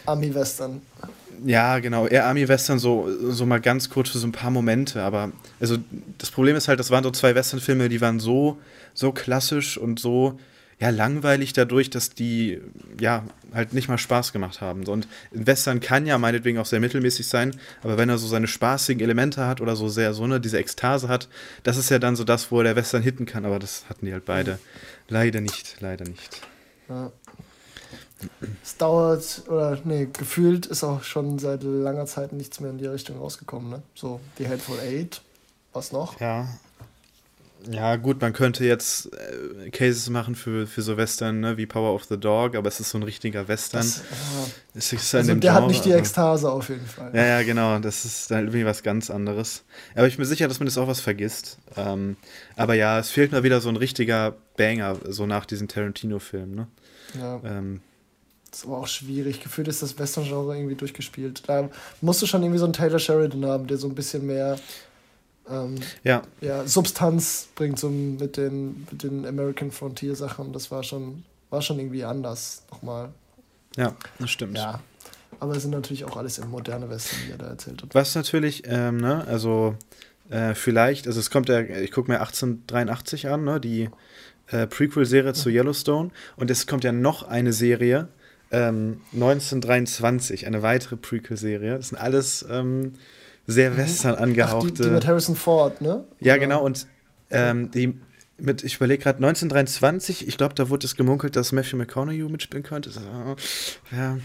Ami-Western. 0.06 0.82
Ja, 1.44 1.78
genau, 1.78 2.06
eher 2.06 2.26
Ami-Western, 2.26 2.78
so, 2.78 3.08
so 3.30 3.46
mal 3.46 3.60
ganz 3.60 3.90
kurz 3.90 4.10
für 4.10 4.18
so 4.18 4.26
ein 4.26 4.32
paar 4.32 4.50
Momente. 4.50 5.02
Aber 5.02 5.30
also 5.60 5.76
das 6.18 6.30
Problem 6.30 6.56
ist 6.56 6.68
halt, 6.68 6.80
das 6.80 6.90
waren 6.90 7.04
so 7.04 7.10
zwei 7.10 7.34
Western-Filme, 7.34 7.88
die 7.88 8.00
waren 8.00 8.18
so, 8.18 8.58
so 8.94 9.12
klassisch 9.12 9.78
und 9.78 10.00
so 10.00 10.38
ja, 10.80 10.90
langweilig 10.90 11.52
dadurch, 11.54 11.90
dass 11.90 12.10
die 12.10 12.60
ja 13.00 13.24
halt 13.52 13.72
nicht 13.72 13.88
mal 13.88 13.98
Spaß 13.98 14.32
gemacht 14.32 14.60
haben. 14.60 14.86
Und 14.86 15.08
ein 15.34 15.46
Western 15.46 15.80
kann 15.80 16.06
ja 16.06 16.18
meinetwegen 16.18 16.58
auch 16.58 16.66
sehr 16.66 16.78
mittelmäßig 16.78 17.26
sein, 17.26 17.58
aber 17.82 17.96
wenn 17.98 18.08
er 18.08 18.18
so 18.18 18.28
seine 18.28 18.46
spaßigen 18.46 19.02
Elemente 19.02 19.46
hat 19.46 19.60
oder 19.60 19.74
so 19.74 19.88
sehr 19.88 20.14
so 20.14 20.22
eine, 20.22 20.40
diese 20.40 20.58
Ekstase 20.58 21.08
hat, 21.08 21.28
das 21.64 21.76
ist 21.76 21.90
ja 21.90 21.98
dann 21.98 22.14
so 22.14 22.22
das, 22.22 22.52
wo 22.52 22.62
der 22.62 22.76
Western 22.76 23.02
hitten 23.02 23.26
kann, 23.26 23.44
aber 23.44 23.58
das 23.58 23.86
hatten 23.88 24.06
die 24.06 24.12
halt 24.12 24.24
beide. 24.24 24.52
Mhm. 24.52 24.58
Leider 25.08 25.40
nicht, 25.40 25.76
leider 25.80 26.04
nicht. 26.04 26.40
Ja. 26.88 27.10
Es 28.62 28.76
dauert, 28.76 29.44
oder 29.48 29.78
nee, 29.84 30.08
gefühlt 30.12 30.66
ist 30.66 30.84
auch 30.84 31.02
schon 31.02 31.38
seit 31.38 31.62
langer 31.62 32.06
Zeit 32.06 32.32
nichts 32.32 32.60
mehr 32.60 32.70
in 32.70 32.78
die 32.78 32.86
Richtung 32.86 33.18
rausgekommen, 33.18 33.70
ne? 33.70 33.82
So, 33.94 34.20
die 34.38 34.48
Hateful 34.48 34.78
Eight, 34.80 35.22
was 35.72 35.92
noch? 35.92 36.20
Ja, 36.20 36.48
ja, 37.70 37.96
gut, 37.96 38.20
man 38.20 38.32
könnte 38.32 38.64
jetzt 38.64 39.10
äh, 39.12 39.70
Cases 39.70 40.08
machen 40.10 40.34
für, 40.34 40.66
für 40.66 40.82
so 40.82 40.96
Western, 40.96 41.40
ne, 41.40 41.56
wie 41.56 41.66
Power 41.66 41.94
of 41.94 42.04
the 42.04 42.18
Dog, 42.18 42.54
aber 42.54 42.68
es 42.68 42.80
ist 42.80 42.90
so 42.90 42.98
ein 42.98 43.02
richtiger 43.02 43.48
Western. 43.48 43.80
Das, 43.80 43.98
äh, 43.98 44.78
ist, 44.78 44.92
ist 44.92 45.14
also 45.14 45.34
der 45.34 45.40
Genre, 45.40 45.54
hat 45.54 45.68
nicht 45.68 45.84
die 45.84 45.92
Ekstase 45.92 46.50
auf 46.50 46.68
jeden 46.68 46.86
Fall. 46.86 47.10
Ja, 47.14 47.26
ja, 47.26 47.42
genau. 47.42 47.78
Das 47.78 48.04
ist 48.04 48.30
dann 48.30 48.46
irgendwie 48.46 48.64
was 48.64 48.82
ganz 48.82 49.10
anderes. 49.10 49.64
Aber 49.94 50.06
ich 50.06 50.16
bin 50.16 50.22
mir 50.22 50.28
sicher, 50.28 50.48
dass 50.48 50.60
man 50.60 50.66
das 50.66 50.78
auch 50.78 50.88
was 50.88 51.00
vergisst. 51.00 51.58
Ähm, 51.76 52.16
aber 52.56 52.74
ja, 52.74 52.98
es 52.98 53.10
fehlt 53.10 53.32
mal 53.32 53.42
wieder 53.42 53.60
so 53.60 53.68
ein 53.68 53.76
richtiger 53.76 54.36
Banger, 54.56 54.96
so 55.06 55.26
nach 55.26 55.44
diesen 55.44 55.68
Tarantino-Filmen. 55.68 56.54
Ne? 56.54 56.66
Ja. 57.18 57.40
Ähm, 57.44 57.80
das 58.50 58.60
ist 58.60 58.66
aber 58.66 58.78
auch 58.78 58.86
schwierig. 58.86 59.42
Gefühlt 59.42 59.68
ist 59.68 59.82
das 59.82 59.98
Western-Genre 59.98 60.56
irgendwie 60.56 60.74
durchgespielt. 60.74 61.42
Da 61.46 61.68
musst 62.00 62.22
du 62.22 62.26
schon 62.26 62.42
irgendwie 62.42 62.58
so 62.58 62.64
einen 62.64 62.72
Taylor 62.72 62.98
Sheridan 62.98 63.44
haben, 63.44 63.66
der 63.66 63.76
so 63.76 63.88
ein 63.88 63.94
bisschen 63.94 64.26
mehr 64.26 64.58
ähm, 65.50 65.76
ja. 66.04 66.22
ja, 66.40 66.66
Substanz 66.66 67.48
bringt 67.54 67.78
so 67.78 67.88
mit 67.88 68.36
den, 68.36 68.86
mit 68.90 69.02
den 69.02 69.26
American 69.26 69.70
Frontier 69.70 70.14
Sachen. 70.14 70.52
Das 70.52 70.70
war 70.70 70.82
schon, 70.82 71.24
war 71.50 71.62
schon 71.62 71.78
irgendwie 71.78 72.04
anders 72.04 72.62
nochmal. 72.70 73.10
Ja, 73.76 73.94
das 74.18 74.30
stimmt. 74.30 74.56
Ja. 74.56 74.80
Aber 75.40 75.54
es 75.54 75.62
sind 75.62 75.70
natürlich 75.70 76.04
auch 76.04 76.16
alles 76.16 76.38
im 76.38 76.50
moderne 76.50 76.90
Westen, 76.90 77.16
wie 77.26 77.32
er 77.32 77.38
da 77.38 77.46
erzählt 77.46 77.82
hat. 77.82 77.94
Was 77.94 78.14
natürlich, 78.14 78.62
ähm, 78.66 78.96
ne, 78.96 79.24
also 79.26 79.76
äh, 80.30 80.54
vielleicht, 80.54 81.06
also 81.06 81.20
es 81.20 81.30
kommt 81.30 81.48
ja, 81.48 81.60
ich 81.60 81.92
gucke 81.92 82.10
mir 82.10 82.18
1883 82.20 83.28
an, 83.28 83.44
ne, 83.44 83.60
die 83.60 83.88
äh, 84.48 84.66
Prequel-Serie 84.66 85.34
zu 85.34 85.50
Yellowstone. 85.50 86.10
Und 86.36 86.50
es 86.50 86.66
kommt 86.66 86.84
ja 86.84 86.92
noch 86.92 87.28
eine 87.28 87.52
Serie, 87.52 88.08
ähm, 88.50 89.00
1923, 89.12 90.46
eine 90.46 90.62
weitere 90.62 90.96
Prequel-Serie. 90.96 91.76
Das 91.76 91.88
sind 91.88 91.98
alles 91.98 92.44
ähm, 92.50 92.94
sehr 93.48 93.72
mhm. 93.72 93.76
western 93.78 94.14
angehauchte. 94.14 94.68
Ach, 94.68 94.76
die, 94.76 94.82
die, 94.84 94.90
mit 94.90 95.06
Harrison 95.06 95.34
Ford, 95.34 95.80
ne? 95.80 96.04
Ja, 96.20 96.34
Oder? 96.34 96.40
genau. 96.40 96.64
Und 96.64 96.86
ähm, 97.30 97.70
die 97.72 97.98
mit, 98.40 98.62
ich 98.62 98.76
überlege 98.76 99.02
gerade, 99.02 99.16
1923, 99.16 100.28
ich 100.28 100.36
glaube, 100.36 100.54
da 100.54 100.70
wurde 100.70 100.86
es 100.86 100.94
gemunkelt, 100.94 101.34
dass 101.34 101.50
Matthew 101.50 101.76
McConaughey 101.76 102.22
mitspielen 102.28 102.62
könnte. 102.62 102.90
Ja. 103.90 104.14
Mhm. 104.14 104.20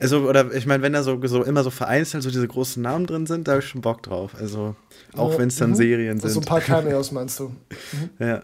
Also, 0.00 0.28
oder 0.28 0.52
ich 0.52 0.66
meine, 0.66 0.82
wenn 0.82 0.92
da 0.92 1.02
so, 1.02 1.20
so 1.26 1.44
immer 1.44 1.62
so 1.62 1.70
vereinzelt 1.70 2.22
so 2.22 2.30
diese 2.30 2.46
großen 2.46 2.82
Namen 2.82 3.06
drin 3.06 3.26
sind, 3.26 3.46
da 3.46 3.52
habe 3.52 3.62
ich 3.62 3.68
schon 3.68 3.80
Bock 3.80 4.02
drauf. 4.02 4.34
Also, 4.38 4.74
auch 5.14 5.32
ja, 5.32 5.38
wenn 5.38 5.48
es 5.48 5.56
dann 5.56 5.70
mhm. 5.70 5.74
Serien 5.76 6.20
sind. 6.20 6.30
So 6.30 6.40
ein 6.40 6.46
paar 6.46 6.60
Cameos 6.60 7.12
meinst 7.12 7.38
du? 7.38 7.48
Mhm. 7.48 8.10
Ja. 8.18 8.42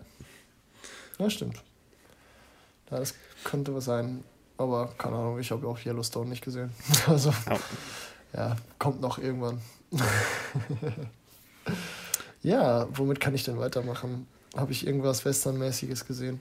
Ja, 1.19 1.31
stimmt. 1.31 1.57
Ja, 2.91 2.99
das 2.99 3.15
könnte 3.43 3.75
was 3.75 3.85
sein. 3.85 4.23
Aber 4.57 4.93
keine 4.97 5.17
Ahnung, 5.17 5.41
ich 5.41 5.51
habe 5.51 5.67
auch 5.67 5.79
Yellowstone 5.85 6.29
nicht 6.29 6.45
gesehen. 6.45 6.71
Also, 7.09 7.33
oh. 7.51 7.59
ja, 8.33 8.57
kommt 8.79 9.01
noch 9.01 9.19
irgendwann. 9.19 9.61
ja, 12.43 12.87
womit 12.93 13.21
kann 13.21 13.35
ich 13.35 13.45
denn 13.45 13.59
weitermachen? 13.59 14.27
Habe 14.57 14.73
ich 14.73 14.87
irgendwas 14.87 15.25
Westernmäßiges 15.25 16.07
gesehen? 16.07 16.41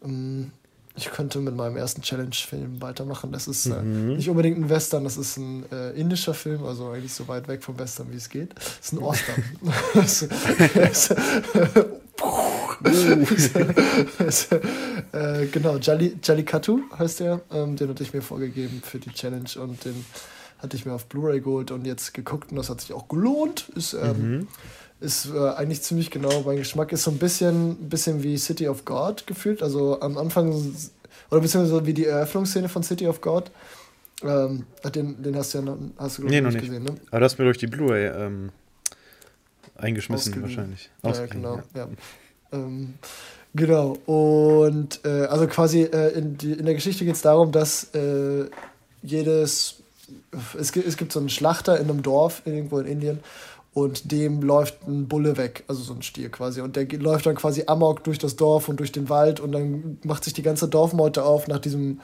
Um, 0.00 0.52
ich 0.96 1.10
könnte 1.10 1.38
mit 1.38 1.54
meinem 1.54 1.76
ersten 1.76 2.02
Challenge-Film 2.02 2.82
weitermachen. 2.82 3.30
Das 3.32 3.46
ist 3.46 3.66
äh, 3.66 3.80
mhm. 3.80 4.16
nicht 4.16 4.28
unbedingt 4.28 4.58
ein 4.58 4.68
Western, 4.68 5.04
das 5.04 5.16
ist 5.16 5.36
ein 5.36 5.64
äh, 5.70 5.92
indischer 5.92 6.34
Film, 6.34 6.64
also 6.64 6.90
eigentlich 6.90 7.14
so 7.14 7.28
weit 7.28 7.46
weg 7.48 7.62
vom 7.62 7.78
Western, 7.78 8.10
wie 8.10 8.16
es 8.16 8.28
geht. 8.28 8.54
Das 8.56 8.80
ist 8.82 8.92
ein 8.92 8.98
Ostern. 8.98 9.44
äh, 15.12 15.46
genau, 15.46 15.76
Jallikattu 15.76 16.80
heißt 16.98 17.20
der. 17.20 17.40
Ähm, 17.52 17.76
den 17.76 17.88
hatte 17.88 18.02
ich 18.02 18.12
mir 18.12 18.22
vorgegeben 18.22 18.82
für 18.84 18.98
die 18.98 19.10
Challenge 19.10 19.48
und 19.62 19.84
den 19.84 20.04
hatte 20.62 20.76
ich 20.76 20.86
mir 20.86 20.92
auf 20.92 21.06
Blu-ray 21.06 21.40
geholt 21.40 21.70
und 21.70 21.86
jetzt 21.86 22.14
geguckt 22.14 22.50
und 22.50 22.56
das 22.56 22.70
hat 22.70 22.80
sich 22.80 22.92
auch 22.92 23.08
gelohnt. 23.08 23.70
Ist, 23.74 23.94
ähm, 23.94 24.30
mhm. 24.30 24.48
ist 25.00 25.26
äh, 25.26 25.50
eigentlich 25.50 25.82
ziemlich 25.82 26.10
genau 26.10 26.42
mein 26.44 26.58
Geschmack. 26.58 26.92
Ist 26.92 27.04
so 27.04 27.10
ein 27.10 27.18
bisschen, 27.18 27.88
bisschen 27.88 28.22
wie 28.22 28.36
City 28.36 28.68
of 28.68 28.84
God 28.84 29.26
gefühlt. 29.26 29.62
Also 29.62 30.00
am 30.00 30.18
Anfang, 30.18 30.50
oder 31.30 31.40
beziehungsweise 31.40 31.86
wie 31.86 31.94
die 31.94 32.06
Eröffnungsszene 32.06 32.68
von 32.68 32.82
City 32.82 33.06
of 33.06 33.20
God. 33.20 33.50
Ähm, 34.22 34.66
den, 34.94 35.22
den 35.22 35.34
hast 35.36 35.54
du 35.54 35.58
ja 35.58 35.64
noch, 35.64 35.78
hast 35.96 36.18
du, 36.18 36.24
nee, 36.24 36.42
noch 36.42 36.52
nicht 36.52 36.60
gesehen, 36.60 36.82
ne? 36.82 36.94
Aber 37.10 37.20
du 37.20 37.24
hast 37.24 37.38
mir 37.38 37.46
durch 37.46 37.56
die 37.56 37.66
Blu-ray 37.66 38.06
ähm, 38.08 38.50
eingeschmissen 39.76 40.32
Ausgeliehen. 40.34 40.56
wahrscheinlich. 40.56 40.90
Ja, 41.02 41.26
genau, 41.26 41.56
ja. 41.56 41.62
ja. 41.74 41.88
Ähm, 42.52 42.94
genau, 43.54 43.96
und 44.04 45.00
äh, 45.04 45.24
also 45.24 45.46
quasi 45.46 45.82
äh, 45.84 46.10
in, 46.18 46.36
die, 46.36 46.52
in 46.52 46.66
der 46.66 46.74
Geschichte 46.74 47.04
geht 47.06 47.14
es 47.14 47.22
darum, 47.22 47.50
dass 47.50 47.94
äh, 47.94 48.44
jedes, 49.02 49.79
es 50.58 50.72
gibt, 50.72 50.86
es 50.86 50.96
gibt 50.96 51.12
so 51.12 51.18
einen 51.18 51.28
Schlachter 51.28 51.78
in 51.78 51.90
einem 51.90 52.02
Dorf 52.02 52.42
irgendwo 52.44 52.78
in 52.78 52.86
Indien 52.86 53.20
und 53.72 54.10
dem 54.10 54.42
läuft 54.42 54.86
ein 54.86 55.06
Bulle 55.06 55.36
weg, 55.36 55.64
also 55.68 55.82
so 55.82 55.94
ein 55.94 56.02
Stier 56.02 56.28
quasi. 56.28 56.60
Und 56.60 56.76
der 56.76 56.86
läuft 56.98 57.26
dann 57.26 57.36
quasi 57.36 57.64
amok 57.66 58.02
durch 58.02 58.18
das 58.18 58.36
Dorf 58.36 58.68
und 58.68 58.80
durch 58.80 58.92
den 58.92 59.08
Wald 59.08 59.38
und 59.38 59.52
dann 59.52 59.98
macht 60.04 60.24
sich 60.24 60.32
die 60.32 60.42
ganze 60.42 60.68
Dorfmeute 60.68 61.24
auf 61.24 61.46
nach 61.46 61.60
diesem 61.60 62.00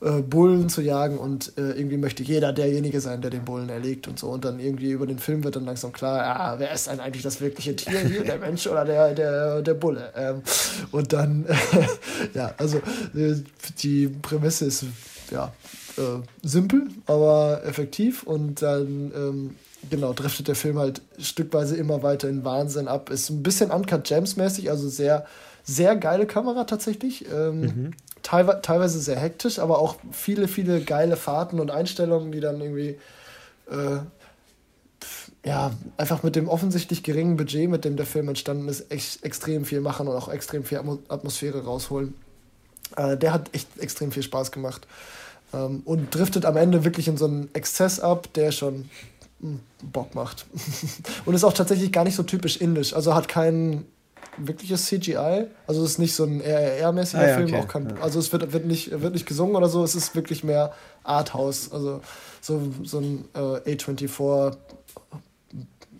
äh, 0.00 0.22
Bullen 0.22 0.68
zu 0.68 0.80
jagen 0.80 1.18
und 1.18 1.52
äh, 1.58 1.72
irgendwie 1.72 1.98
möchte 1.98 2.22
jeder 2.22 2.52
derjenige 2.52 3.00
sein, 3.00 3.20
der 3.20 3.30
den 3.30 3.44
Bullen 3.44 3.68
erlegt 3.68 4.08
und 4.08 4.18
so. 4.18 4.28
Und 4.28 4.44
dann 4.44 4.58
irgendwie 4.58 4.90
über 4.90 5.06
den 5.06 5.18
Film 5.18 5.44
wird 5.44 5.56
dann 5.56 5.66
langsam 5.66 5.92
klar, 5.92 6.24
ah, 6.24 6.54
wer 6.58 6.72
ist 6.72 6.88
denn 6.88 6.98
eigentlich 6.98 7.22
das 7.22 7.40
wirkliche 7.42 7.76
Tier 7.76 8.00
hier, 8.00 8.24
der 8.24 8.38
Mensch 8.40 8.66
oder 8.66 8.84
der, 8.84 9.14
der, 9.14 9.62
der 9.62 9.74
Bulle? 9.74 10.12
Ähm, 10.16 10.42
und 10.92 11.12
dann, 11.12 11.46
ja, 12.34 12.54
also 12.56 12.78
äh, 13.14 13.34
die 13.82 14.08
Prämisse 14.08 14.64
ist 14.64 14.86
ja 15.30 15.52
äh, 15.98 16.46
simpel, 16.46 16.88
aber 17.06 17.62
effektiv 17.64 18.22
und 18.22 18.62
dann 18.62 19.12
ähm, 19.14 19.56
genau, 19.90 20.12
driftet 20.12 20.48
der 20.48 20.54
Film 20.54 20.78
halt 20.78 21.02
stückweise 21.18 21.76
immer 21.76 22.02
weiter 22.02 22.28
in 22.28 22.44
Wahnsinn 22.44 22.88
ab. 22.88 23.10
Ist 23.10 23.30
ein 23.30 23.42
bisschen 23.42 23.70
Uncut 23.70 24.04
Gems 24.04 24.36
mäßig, 24.36 24.70
also 24.70 24.88
sehr, 24.88 25.26
sehr 25.64 25.96
geile 25.96 26.26
Kamera 26.26 26.64
tatsächlich. 26.64 27.26
Ähm, 27.32 27.60
mhm 27.60 27.92
teilweise, 28.22 28.62
teilweise 28.62 29.00
sehr 29.00 29.18
hektisch, 29.18 29.58
aber 29.58 29.78
auch 29.78 29.96
viele, 30.10 30.48
viele 30.48 30.80
geile 30.80 31.16
Fahrten 31.16 31.60
und 31.60 31.70
Einstellungen, 31.70 32.32
die 32.32 32.40
dann 32.40 32.60
irgendwie 32.60 32.98
äh, 33.70 33.98
ja, 35.44 35.72
einfach 35.96 36.22
mit 36.22 36.36
dem 36.36 36.48
offensichtlich 36.48 37.02
geringen 37.02 37.36
Budget, 37.36 37.68
mit 37.68 37.84
dem 37.84 37.96
der 37.96 38.06
Film 38.06 38.28
entstanden 38.28 38.68
ist, 38.68 38.92
echt 38.92 39.24
extrem 39.24 39.64
viel 39.64 39.80
machen 39.80 40.06
und 40.06 40.14
auch 40.14 40.28
extrem 40.28 40.64
viel 40.64 40.78
Atmosphäre 41.08 41.64
rausholen. 41.64 42.14
Äh, 42.96 43.16
der 43.16 43.32
hat 43.32 43.50
echt 43.52 43.78
extrem 43.78 44.12
viel 44.12 44.22
Spaß 44.22 44.52
gemacht. 44.52 44.86
Ähm, 45.52 45.82
und 45.84 46.14
driftet 46.14 46.44
am 46.44 46.56
Ende 46.56 46.84
wirklich 46.84 47.08
in 47.08 47.16
so 47.16 47.26
einen 47.26 47.48
Exzess 47.54 48.00
ab, 48.00 48.28
der 48.34 48.52
schon 48.52 48.88
mh, 49.40 49.50
hm, 49.50 49.60
Bock 49.92 50.14
macht. 50.14 50.46
und 51.24 51.34
ist 51.34 51.44
auch 51.44 51.52
tatsächlich 51.52 51.92
gar 51.92 52.04
nicht 52.04 52.16
so 52.16 52.22
typisch 52.22 52.56
indisch. 52.56 52.94
Also 52.94 53.14
hat 53.14 53.28
keinen 53.28 53.86
wirkliches 54.36 54.86
CGI. 54.86 55.46
Also 55.66 55.84
es 55.84 55.92
ist 55.92 55.98
nicht 55.98 56.14
so 56.14 56.24
ein 56.24 56.40
RRR-mäßiger 56.40 57.18
ah, 57.18 57.28
ja, 57.28 57.36
Film, 57.36 57.48
okay. 57.48 57.58
auch 57.58 57.68
kein, 57.68 57.98
also 57.98 58.18
es 58.18 58.32
wird, 58.32 58.52
wird, 58.52 58.66
nicht, 58.66 58.90
wird 59.02 59.12
nicht 59.12 59.26
gesungen 59.26 59.56
oder 59.56 59.68
so, 59.68 59.84
es 59.84 59.94
ist 59.94 60.14
wirklich 60.14 60.42
mehr 60.42 60.72
Arthouse. 61.04 61.70
Also 61.72 62.00
so, 62.40 62.60
so 62.82 62.98
ein 62.98 63.24
äh, 63.34 63.74
A24 63.74 64.56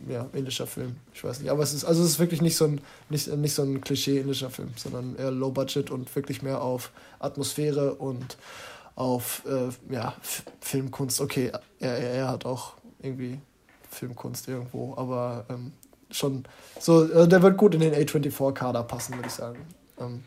ja, 0.09 0.27
indischer 0.33 0.67
Film. 0.67 0.97
Ich 1.15 1.23
weiß 1.23 1.41
nicht. 1.41 1.51
Aber 1.51 1.63
es 1.63 1.73
ist, 1.73 1.85
also 1.85 2.03
es 2.03 2.11
ist 2.11 2.19
wirklich 2.19 2.43
nicht 2.43 2.57
so 2.57 2.65
ein, 2.65 2.81
nicht, 3.09 3.29
nicht 3.29 3.55
so 3.55 3.63
ein 3.63 3.81
Klischee-indischer 3.81 4.51
Film, 4.51 4.71
sondern 4.77 5.17
eher 5.17 5.31
low 5.31 5.51
budget 5.51 5.91
und 5.91 6.15
wirklich 6.17 6.43
mehr 6.43 6.61
auf 6.61 6.91
Atmosphäre 7.21 7.95
und 7.95 8.37
auf 8.95 9.43
äh, 9.47 9.71
ja, 9.93 10.15
Filmkunst. 10.61 11.21
Okay, 11.21 11.53
er, 11.81 11.99
er 11.99 12.29
hat 12.29 12.45
auch 12.45 12.75
irgendwie 13.01 13.41
Filmkunst 13.91 14.49
irgendwo, 14.49 14.95
aber 14.97 15.45
ähm, 15.49 15.73
schon 16.11 16.45
so, 16.79 17.11
äh, 17.11 17.29
der 17.29 17.43
wird 17.43 17.57
gut 17.57 17.75
in 17.75 17.81
den 17.81 17.95
A24-Kader 17.95 18.83
passen, 18.85 19.15
würde 19.17 19.29
ich 19.29 19.35
sagen. 19.35 19.59
Ähm, 19.99 20.23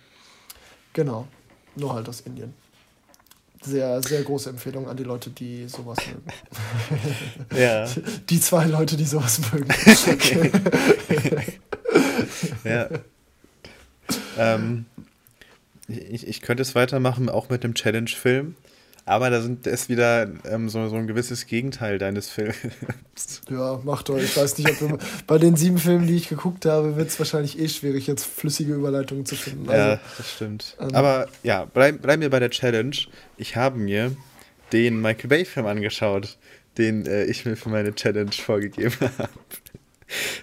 genau. 0.93 1.27
Nur 1.75 1.93
halt 1.93 2.07
aus 2.07 2.21
Indien. 2.21 2.53
Sehr, 3.61 4.01
sehr 4.03 4.23
große 4.23 4.49
Empfehlung 4.49 4.87
an 4.87 4.95
die 4.95 5.03
Leute, 5.03 5.31
die 5.31 5.67
sowas 5.67 5.97
mögen. 6.07 6.27
ja. 7.59 7.87
Die 8.29 8.39
zwei 8.39 8.65
Leute, 8.65 8.95
die 8.95 9.05
sowas 9.05 9.39
mögen. 9.51 9.67
ja. 12.63 12.87
Ähm, 14.37 14.85
ich, 15.87 16.27
ich 16.27 16.41
könnte 16.41 16.61
es 16.61 16.75
weitermachen, 16.75 17.29
auch 17.29 17.49
mit 17.49 17.63
dem 17.63 17.73
Challenge-Film. 17.73 18.55
Aber 19.07 19.29
da, 19.29 19.39
sind, 19.39 19.67
ist 19.67 19.87
wieder 19.87 20.27
ähm, 20.49 20.67
so, 20.67 20.89
so 20.89 20.95
ein 20.95 21.05
gewisses 21.05 21.45
Gegenteil 21.45 21.99
deines 21.99 22.29
Films. 22.29 22.55
Ja, 23.49 23.79
mach 23.83 24.03
doch. 24.03 24.17
Ich 24.17 24.35
weiß 24.35 24.57
nicht, 24.57 24.69
ob 24.69 24.81
wir, 24.81 24.97
bei 25.25 25.37
den 25.37 25.55
sieben 25.55 25.77
Filmen, 25.77 26.05
die 26.05 26.17
ich 26.17 26.27
geguckt 26.27 26.65
habe, 26.65 26.97
wird 26.97 27.07
es 27.07 27.17
wahrscheinlich 27.17 27.57
eh 27.57 27.69
schwierig, 27.69 28.07
jetzt 28.07 28.25
flüssige 28.25 28.73
Überleitungen 28.73 29.25
zu 29.25 29.35
finden. 29.35 29.69
Also, 29.69 29.91
ja, 29.91 29.99
das 30.17 30.33
stimmt. 30.33 30.75
Ähm, 30.81 30.93
Aber 30.93 31.27
ja, 31.43 31.65
bleib, 31.65 32.01
bleib 32.01 32.19
mir 32.19 32.29
bei 32.29 32.39
der 32.39 32.49
Challenge. 32.49 32.95
Ich 33.37 33.55
habe 33.55 33.77
mir 33.77 34.11
den 34.73 34.99
Michael 34.99 35.29
Bay-Film 35.29 35.65
angeschaut, 35.65 36.37
den 36.77 37.05
äh, 37.05 37.23
ich 37.25 37.45
mir 37.45 37.55
für 37.55 37.69
meine 37.69 37.93
Challenge 37.95 38.31
vorgegeben 38.31 38.95
habe. 38.99 39.29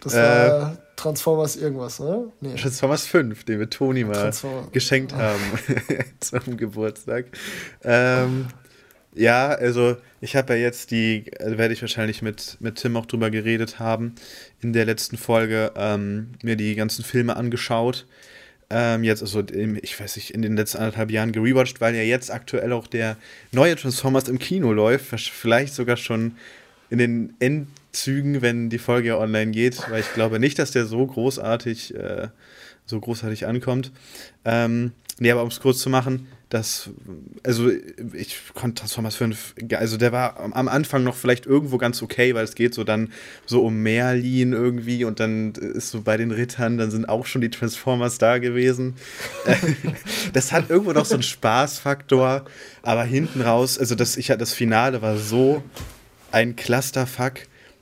Das 0.02 0.14
war 0.14 0.72
äh, 0.72 0.76
Transformers 1.02 1.56
irgendwas, 1.56 1.98
ne? 1.98 2.30
Nee. 2.40 2.54
Transformers 2.54 3.06
5, 3.06 3.44
den 3.44 3.58
wir 3.58 3.68
Toni 3.68 4.04
mal 4.04 4.32
geschenkt 4.70 5.12
haben 5.12 5.40
zum 6.20 6.56
Geburtstag. 6.56 7.26
Ähm, 7.82 8.46
ja, 9.14 9.48
also 9.48 9.96
ich 10.20 10.36
habe 10.36 10.54
ja 10.54 10.60
jetzt 10.60 10.92
die, 10.92 11.24
also 11.40 11.58
werde 11.58 11.74
ich 11.74 11.82
wahrscheinlich 11.82 12.22
mit, 12.22 12.56
mit 12.60 12.76
Tim 12.76 12.96
auch 12.96 13.06
drüber 13.06 13.30
geredet 13.30 13.80
haben, 13.80 14.14
in 14.60 14.72
der 14.72 14.84
letzten 14.84 15.16
Folge 15.16 15.72
ähm, 15.76 16.28
mir 16.42 16.56
die 16.56 16.76
ganzen 16.76 17.04
Filme 17.04 17.36
angeschaut. 17.36 18.06
Ähm, 18.70 19.02
jetzt, 19.02 19.22
also 19.22 19.40
im, 19.40 19.76
ich 19.82 19.98
weiß 19.98 20.16
nicht, 20.16 20.30
in 20.30 20.40
den 20.40 20.56
letzten 20.56 20.78
anderthalb 20.78 21.10
Jahren 21.10 21.32
gerewatcht, 21.32 21.80
weil 21.80 21.96
ja 21.96 22.02
jetzt 22.02 22.30
aktuell 22.30 22.72
auch 22.72 22.86
der 22.86 23.16
neue 23.50 23.74
Transformers 23.74 24.28
im 24.28 24.38
Kino 24.38 24.72
läuft, 24.72 25.06
vielleicht 25.06 25.74
sogar 25.74 25.96
schon 25.96 26.36
in 26.92 26.98
den 26.98 27.34
End 27.40 27.68
Zügen, 27.92 28.42
wenn 28.42 28.68
die 28.68 28.78
Folge 28.78 29.18
online 29.18 29.50
geht, 29.50 29.90
weil 29.90 30.00
ich 30.00 30.12
glaube 30.12 30.38
nicht, 30.38 30.58
dass 30.58 30.72
der 30.72 30.84
so 30.84 31.06
großartig, 31.06 31.94
äh, 31.94 32.28
so 32.84 33.00
großartig 33.00 33.46
ankommt. 33.46 33.92
Ähm, 34.44 34.92
nee, 35.18 35.30
aber 35.30 35.42
um 35.42 35.48
es 35.48 35.60
kurz 35.60 35.78
zu 35.80 35.88
machen, 35.88 36.26
das, 36.50 36.90
also 37.42 37.70
ich 38.12 38.36
konnte 38.54 38.80
Transformers 38.80 39.16
5, 39.16 39.54
also 39.74 39.96
der 39.96 40.12
war 40.12 40.38
am 40.38 40.68
Anfang 40.68 41.02
noch 41.02 41.14
vielleicht 41.14 41.46
irgendwo 41.46 41.78
ganz 41.78 42.02
okay, 42.02 42.34
weil 42.34 42.44
es 42.44 42.54
geht 42.54 42.74
so 42.74 42.84
dann 42.84 43.10
so 43.46 43.64
um 43.64 43.82
Merlin 43.82 44.52
irgendwie 44.52 45.04
und 45.04 45.18
dann 45.18 45.52
ist 45.52 45.90
so 45.90 46.02
bei 46.02 46.18
den 46.18 46.30
Rittern, 46.30 46.76
dann 46.76 46.90
sind 46.90 47.08
auch 47.08 47.24
schon 47.24 47.40
die 47.40 47.48
Transformers 47.48 48.18
da 48.18 48.36
gewesen. 48.36 48.96
das 50.34 50.52
hat 50.52 50.68
irgendwo 50.68 50.92
noch 50.92 51.06
so 51.06 51.14
einen 51.14 51.22
Spaßfaktor, 51.22 52.44
aber 52.82 53.04
hinten 53.04 53.40
raus, 53.40 53.78
also 53.78 53.94
das, 53.94 54.18
ich, 54.18 54.26
das 54.26 54.52
Finale 54.52 55.00
war 55.00 55.16
so 55.16 55.62
ein 56.32 56.56
Clusterfuck 56.56 57.34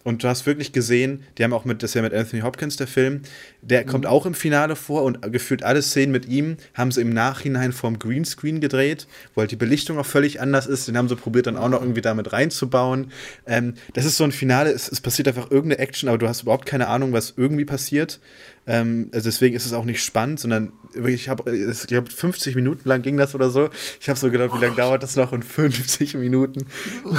und 0.02 0.25
du 0.25 0.28
hast 0.28 0.47
wirklich 0.47 0.73
gesehen, 0.73 1.25
die 1.37 1.45
haben 1.45 1.52
auch 1.52 1.66
mit, 1.66 1.83
das 1.83 1.90
ist 1.90 1.95
ja 1.95 2.02
mit 2.02 2.14
Anthony 2.14 2.40
Hopkins 2.40 2.76
der 2.76 2.87
Film, 2.87 3.21
der 3.61 3.83
mhm. 3.83 3.87
kommt 3.87 4.07
auch 4.07 4.25
im 4.25 4.33
Finale 4.33 4.75
vor 4.75 5.02
und 5.02 5.30
gefühlt 5.30 5.62
alle 5.62 5.83
Szenen 5.83 6.11
mit 6.11 6.26
ihm 6.26 6.57
haben 6.73 6.90
sie 6.90 7.02
im 7.02 7.11
Nachhinein 7.11 7.73
vorm 7.73 7.99
Greenscreen 7.99 8.61
gedreht, 8.61 9.07
wo 9.35 9.42
halt 9.42 9.50
die 9.50 9.57
Belichtung 9.57 9.99
auch 9.99 10.07
völlig 10.07 10.40
anders 10.40 10.66
ist. 10.66 10.88
Den 10.88 10.97
haben 10.97 11.09
sie 11.09 11.16
probiert 11.16 11.47
dann 11.47 11.59
auch 11.59 11.69
noch 11.69 11.83
irgendwie 11.83 12.00
damit 12.00 12.33
reinzubauen. 12.33 13.12
Ähm, 13.47 13.75
das 13.92 14.07
ist 14.07 14.16
so 14.16 14.25
ein 14.25 14.33
Finale, 14.33 14.71
es, 14.71 14.90
es 14.90 15.02
passiert 15.02 15.28
einfach 15.28 15.50
irgendeine 15.50 15.80
Action, 15.80 16.09
aber 16.09 16.16
du 16.16 16.28
hast 16.28 16.42
überhaupt 16.42 16.64
keine 16.64 16.88
Ahnung, 16.88 17.12
was 17.12 17.35
irgendwie 17.37 17.66
passiert. 17.66 18.21
Ähm, 18.67 19.11
also 19.12 19.29
deswegen 19.29 19.57
ist 19.57 19.67
es 19.67 19.73
auch 19.73 19.85
nicht 19.85 20.02
spannend, 20.02 20.40
sondern 20.40 20.73
ich 21.07 21.29
habe, 21.29 21.55
ich 21.55 21.87
glaube, 21.87 22.11
50 22.11 22.55
Minuten 22.55 22.88
lang 22.88 23.02
ging 23.02 23.17
das 23.17 23.35
oder 23.35 23.50
so. 23.50 23.71
Ich 24.00 24.09
habe 24.09 24.19
so 24.19 24.31
gedacht, 24.31 24.50
wie 24.55 24.62
lange 24.62 24.76
dauert 24.76 25.02
das 25.02 25.17
noch? 25.17 25.33
Und 25.33 25.45
50 25.45 26.14
Minuten. 26.14 26.67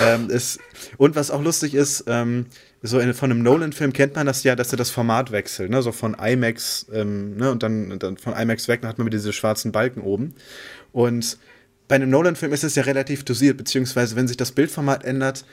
ähm, 0.05 0.29
ist, 0.29 0.59
und 0.97 1.15
was 1.15 1.31
auch 1.31 1.41
lustig 1.41 1.73
ist, 1.73 2.05
ähm, 2.07 2.45
so 2.81 2.99
in, 2.99 3.13
von 3.13 3.31
einem 3.31 3.43
Nolan-Film 3.43 3.93
kennt 3.93 4.15
man 4.15 4.25
das 4.25 4.43
ja, 4.43 4.55
dass 4.55 4.71
er 4.73 4.77
das 4.77 4.89
Format 4.89 5.31
wechselt, 5.31 5.69
ne? 5.69 5.81
so 5.81 5.91
von 5.91 6.15
IMAX, 6.15 6.87
ähm, 6.93 7.37
ne? 7.37 7.51
und 7.51 7.63
dann, 7.63 7.99
dann 7.99 8.17
von 8.17 8.33
IMAX 8.33 8.67
weg, 8.67 8.81
dann 8.81 8.89
hat 8.89 8.97
man 8.97 9.05
mit 9.05 9.13
diese 9.13 9.33
schwarzen 9.33 9.71
Balken 9.71 10.01
oben. 10.01 10.33
Und 10.91 11.37
bei 11.87 11.95
einem 11.95 12.09
Nolan-Film 12.09 12.53
ist 12.53 12.63
es 12.63 12.75
ja 12.75 12.83
relativ 12.83 13.23
dosiert, 13.25 13.57
beziehungsweise 13.57 14.15
wenn 14.15 14.27
sich 14.27 14.37
das 14.37 14.51
Bildformat 14.51 15.03
ändert, 15.03 15.45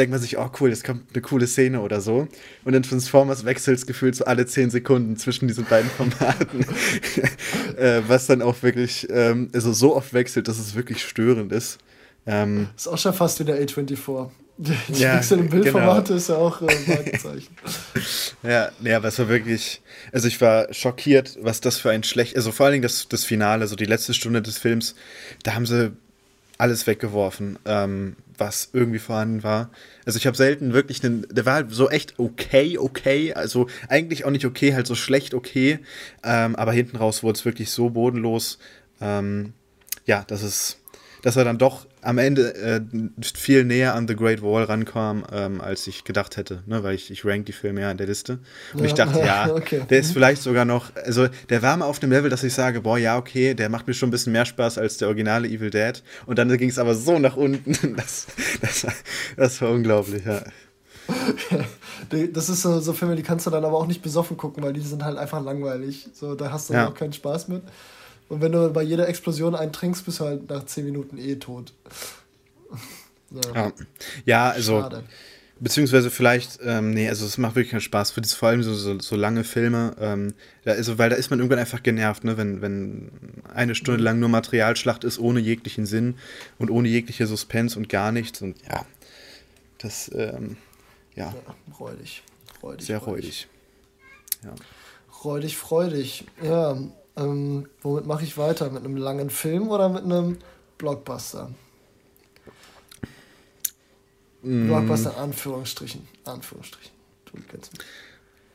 denkt 0.00 0.12
man 0.12 0.20
sich, 0.20 0.38
oh 0.38 0.50
cool, 0.60 0.70
jetzt 0.70 0.82
kommt 0.82 1.02
eine 1.12 1.20
coole 1.20 1.46
Szene 1.46 1.82
oder 1.82 2.00
so. 2.00 2.26
Und 2.64 2.74
in 2.74 2.82
Transformers 2.82 3.44
wechselt 3.44 3.76
es 3.78 3.86
gefühlt 3.86 4.16
so 4.16 4.24
alle 4.24 4.46
10 4.46 4.70
Sekunden 4.70 5.16
zwischen 5.16 5.46
diesen 5.46 5.66
beiden 5.66 5.90
Formaten. 5.96 6.64
äh, 7.76 8.00
was 8.08 8.26
dann 8.26 8.40
auch 8.40 8.62
wirklich, 8.62 9.06
ähm, 9.10 9.50
also 9.52 9.72
so 9.72 9.94
oft 9.94 10.14
wechselt, 10.14 10.48
dass 10.48 10.58
es 10.58 10.74
wirklich 10.74 11.04
störend 11.04 11.52
ist. 11.52 11.78
Ähm, 12.26 12.68
ist 12.74 12.88
auch 12.88 12.98
schon 12.98 13.12
fast 13.12 13.40
wie 13.40 13.44
der 13.44 13.62
A24. 13.62 14.30
Die 14.56 15.00
ja, 15.00 15.16
wechselnden 15.16 15.48
Bildformate 15.48 16.08
genau. 16.08 16.16
ist 16.16 16.28
ja 16.28 16.36
auch 16.36 16.60
äh, 16.60 16.66
Markenzeichen. 16.86 17.56
ja, 18.42 18.70
nee, 18.80 18.92
aber 18.92 19.08
es 19.08 19.18
war 19.18 19.28
wirklich, 19.28 19.80
also 20.12 20.28
ich 20.28 20.40
war 20.40 20.72
schockiert, 20.72 21.38
was 21.40 21.62
das 21.62 21.78
für 21.78 21.90
ein 21.90 22.02
schlecht, 22.02 22.36
also 22.36 22.52
vor 22.52 22.66
allen 22.66 22.74
Dingen 22.74 22.82
das, 22.82 23.08
das 23.08 23.24
Finale, 23.24 23.66
so 23.68 23.76
die 23.76 23.86
letzte 23.86 24.12
Stunde 24.12 24.42
des 24.42 24.58
Films, 24.58 24.94
da 25.44 25.54
haben 25.54 25.64
sie 25.64 25.92
alles 26.58 26.86
weggeworfen, 26.86 27.58
ähm, 27.64 28.16
was 28.40 28.70
irgendwie 28.72 28.98
vorhanden 28.98 29.42
war. 29.42 29.70
Also 30.06 30.18
ich 30.18 30.26
habe 30.26 30.36
selten 30.36 30.72
wirklich 30.72 31.04
einen, 31.04 31.26
der 31.30 31.46
war 31.46 31.54
halt 31.54 31.70
so 31.70 31.88
echt 31.88 32.18
okay, 32.18 32.78
okay, 32.78 33.34
also 33.34 33.68
eigentlich 33.88 34.24
auch 34.24 34.30
nicht 34.30 34.46
okay, 34.46 34.74
halt 34.74 34.86
so 34.86 34.94
schlecht 34.94 35.34
okay, 35.34 35.78
ähm, 36.24 36.56
aber 36.56 36.72
hinten 36.72 36.96
raus 36.96 37.22
wurde 37.22 37.38
es 37.38 37.44
wirklich 37.44 37.70
so 37.70 37.90
bodenlos, 37.90 38.58
ähm, 39.00 39.52
ja, 40.06 40.24
das 40.26 40.42
ist 40.42 40.80
dass 41.22 41.36
er 41.36 41.44
dann 41.44 41.58
doch 41.58 41.86
am 42.02 42.18
Ende 42.18 42.54
äh, 42.54 42.80
viel 43.34 43.64
näher 43.64 43.94
an 43.94 44.08
The 44.08 44.16
Great 44.16 44.42
Wall 44.42 44.64
rankam, 44.64 45.24
ähm, 45.32 45.60
als 45.60 45.86
ich 45.86 46.04
gedacht 46.04 46.36
hätte, 46.36 46.62
ne? 46.66 46.82
weil 46.82 46.94
ich, 46.94 47.10
ich 47.10 47.24
rank 47.24 47.46
die 47.46 47.52
Filme 47.52 47.82
ja 47.82 47.90
in 47.90 47.96
der 47.96 48.06
Liste. 48.06 48.38
Und 48.72 48.80
ja, 48.80 48.86
ich 48.86 48.94
dachte, 48.94 49.18
ja, 49.18 49.50
okay. 49.54 49.82
der 49.88 50.00
ist 50.00 50.12
vielleicht 50.12 50.42
sogar 50.42 50.64
noch, 50.64 50.94
also 50.96 51.28
der 51.48 51.62
war 51.62 51.76
mal 51.76 51.86
auf 51.86 51.98
dem 51.98 52.10
Level, 52.10 52.30
dass 52.30 52.42
ich 52.42 52.54
sage, 52.54 52.80
boah, 52.80 52.98
ja, 52.98 53.18
okay, 53.18 53.54
der 53.54 53.68
macht 53.68 53.86
mir 53.86 53.94
schon 53.94 54.08
ein 54.08 54.12
bisschen 54.12 54.32
mehr 54.32 54.46
Spaß 54.46 54.78
als 54.78 54.96
der 54.96 55.08
originale 55.08 55.48
Evil 55.48 55.70
Dead. 55.70 56.02
Und 56.26 56.38
dann 56.38 56.56
ging 56.56 56.70
es 56.70 56.78
aber 56.78 56.94
so 56.94 57.18
nach 57.18 57.36
unten. 57.36 57.76
Das, 58.00 58.26
das, 58.60 58.86
das 59.36 59.60
war 59.60 59.70
unglaublich, 59.70 60.24
ja. 60.24 60.42
Das 62.32 62.48
ist 62.48 62.62
so, 62.62 62.80
so 62.80 62.92
Filme, 62.92 63.14
die 63.14 63.22
kannst 63.22 63.46
du 63.46 63.50
dann 63.50 63.64
aber 63.64 63.76
auch 63.76 63.86
nicht 63.86 64.02
besoffen 64.02 64.36
gucken, 64.36 64.62
weil 64.62 64.72
die 64.72 64.80
sind 64.80 65.04
halt 65.04 65.18
einfach 65.18 65.42
langweilig. 65.42 66.08
So, 66.12 66.34
da 66.34 66.50
hast 66.50 66.70
du 66.70 66.74
ja. 66.74 66.88
auch 66.88 66.94
keinen 66.94 67.12
Spaß 67.12 67.48
mit. 67.48 67.62
Und 68.30 68.40
wenn 68.40 68.52
du 68.52 68.72
bei 68.72 68.82
jeder 68.82 69.08
Explosion 69.08 69.56
einen 69.56 69.72
trinkst, 69.72 70.04
bist 70.06 70.20
du 70.20 70.24
halt 70.24 70.48
nach 70.48 70.64
10 70.64 70.84
Minuten 70.84 71.18
eh 71.18 71.34
tot. 71.34 71.74
ja. 73.54 73.72
ja. 74.24 74.50
also. 74.50 74.80
Schade. 74.80 75.04
Beziehungsweise 75.62 76.10
vielleicht, 76.10 76.58
ähm, 76.64 76.92
nee, 76.92 77.06
also 77.06 77.26
es 77.26 77.36
macht 77.36 77.54
wirklich 77.54 77.72
keinen 77.72 77.82
Spaß 77.82 78.12
für 78.12 78.22
das, 78.22 78.32
vor 78.32 78.48
allem 78.48 78.62
so, 78.62 78.72
so, 78.72 78.98
so 78.98 79.14
lange 79.14 79.44
Filme, 79.44 79.94
ähm, 80.00 80.32
da 80.64 80.72
ist, 80.72 80.96
weil 80.96 81.10
da 81.10 81.16
ist 81.16 81.28
man 81.28 81.38
irgendwann 81.38 81.58
einfach 81.58 81.82
genervt, 81.82 82.24
ne, 82.24 82.38
wenn, 82.38 82.62
wenn 82.62 83.10
eine 83.52 83.74
Stunde 83.74 84.02
lang 84.02 84.18
nur 84.20 84.30
Materialschlacht 84.30 85.04
ist, 85.04 85.18
ohne 85.18 85.38
jeglichen 85.38 85.84
Sinn 85.84 86.14
und 86.58 86.70
ohne 86.70 86.88
jegliche 86.88 87.26
Suspense 87.26 87.78
und 87.78 87.90
gar 87.90 88.10
nichts 88.10 88.40
und 88.40 88.56
ja, 88.70 88.86
das, 89.76 90.10
ähm, 90.14 90.56
ja. 91.14 91.26
ja 91.26 91.54
räudig. 91.78 92.22
räudig. 92.62 92.86
Sehr 92.86 92.96
räudig. 92.96 93.24
räudig. 93.24 93.48
Ja. 94.42 94.54
Räudig, 95.24 95.58
freudig. 95.58 96.24
Ja, 96.42 96.78
ähm, 97.16 97.68
womit 97.82 98.06
mache 98.06 98.24
ich 98.24 98.36
weiter? 98.38 98.70
Mit 98.70 98.84
einem 98.84 98.96
langen 98.96 99.30
Film 99.30 99.68
oder 99.68 99.88
mit 99.88 100.04
einem 100.04 100.38
Blockbuster? 100.78 101.50
Mm. 104.42 104.66
Blockbuster, 104.66 105.16
Anführungsstrichen. 105.16 106.06
Anführungsstrichen. 106.24 106.92
Du 107.26 107.40
kennst 107.48 107.72
mich. 107.72 107.86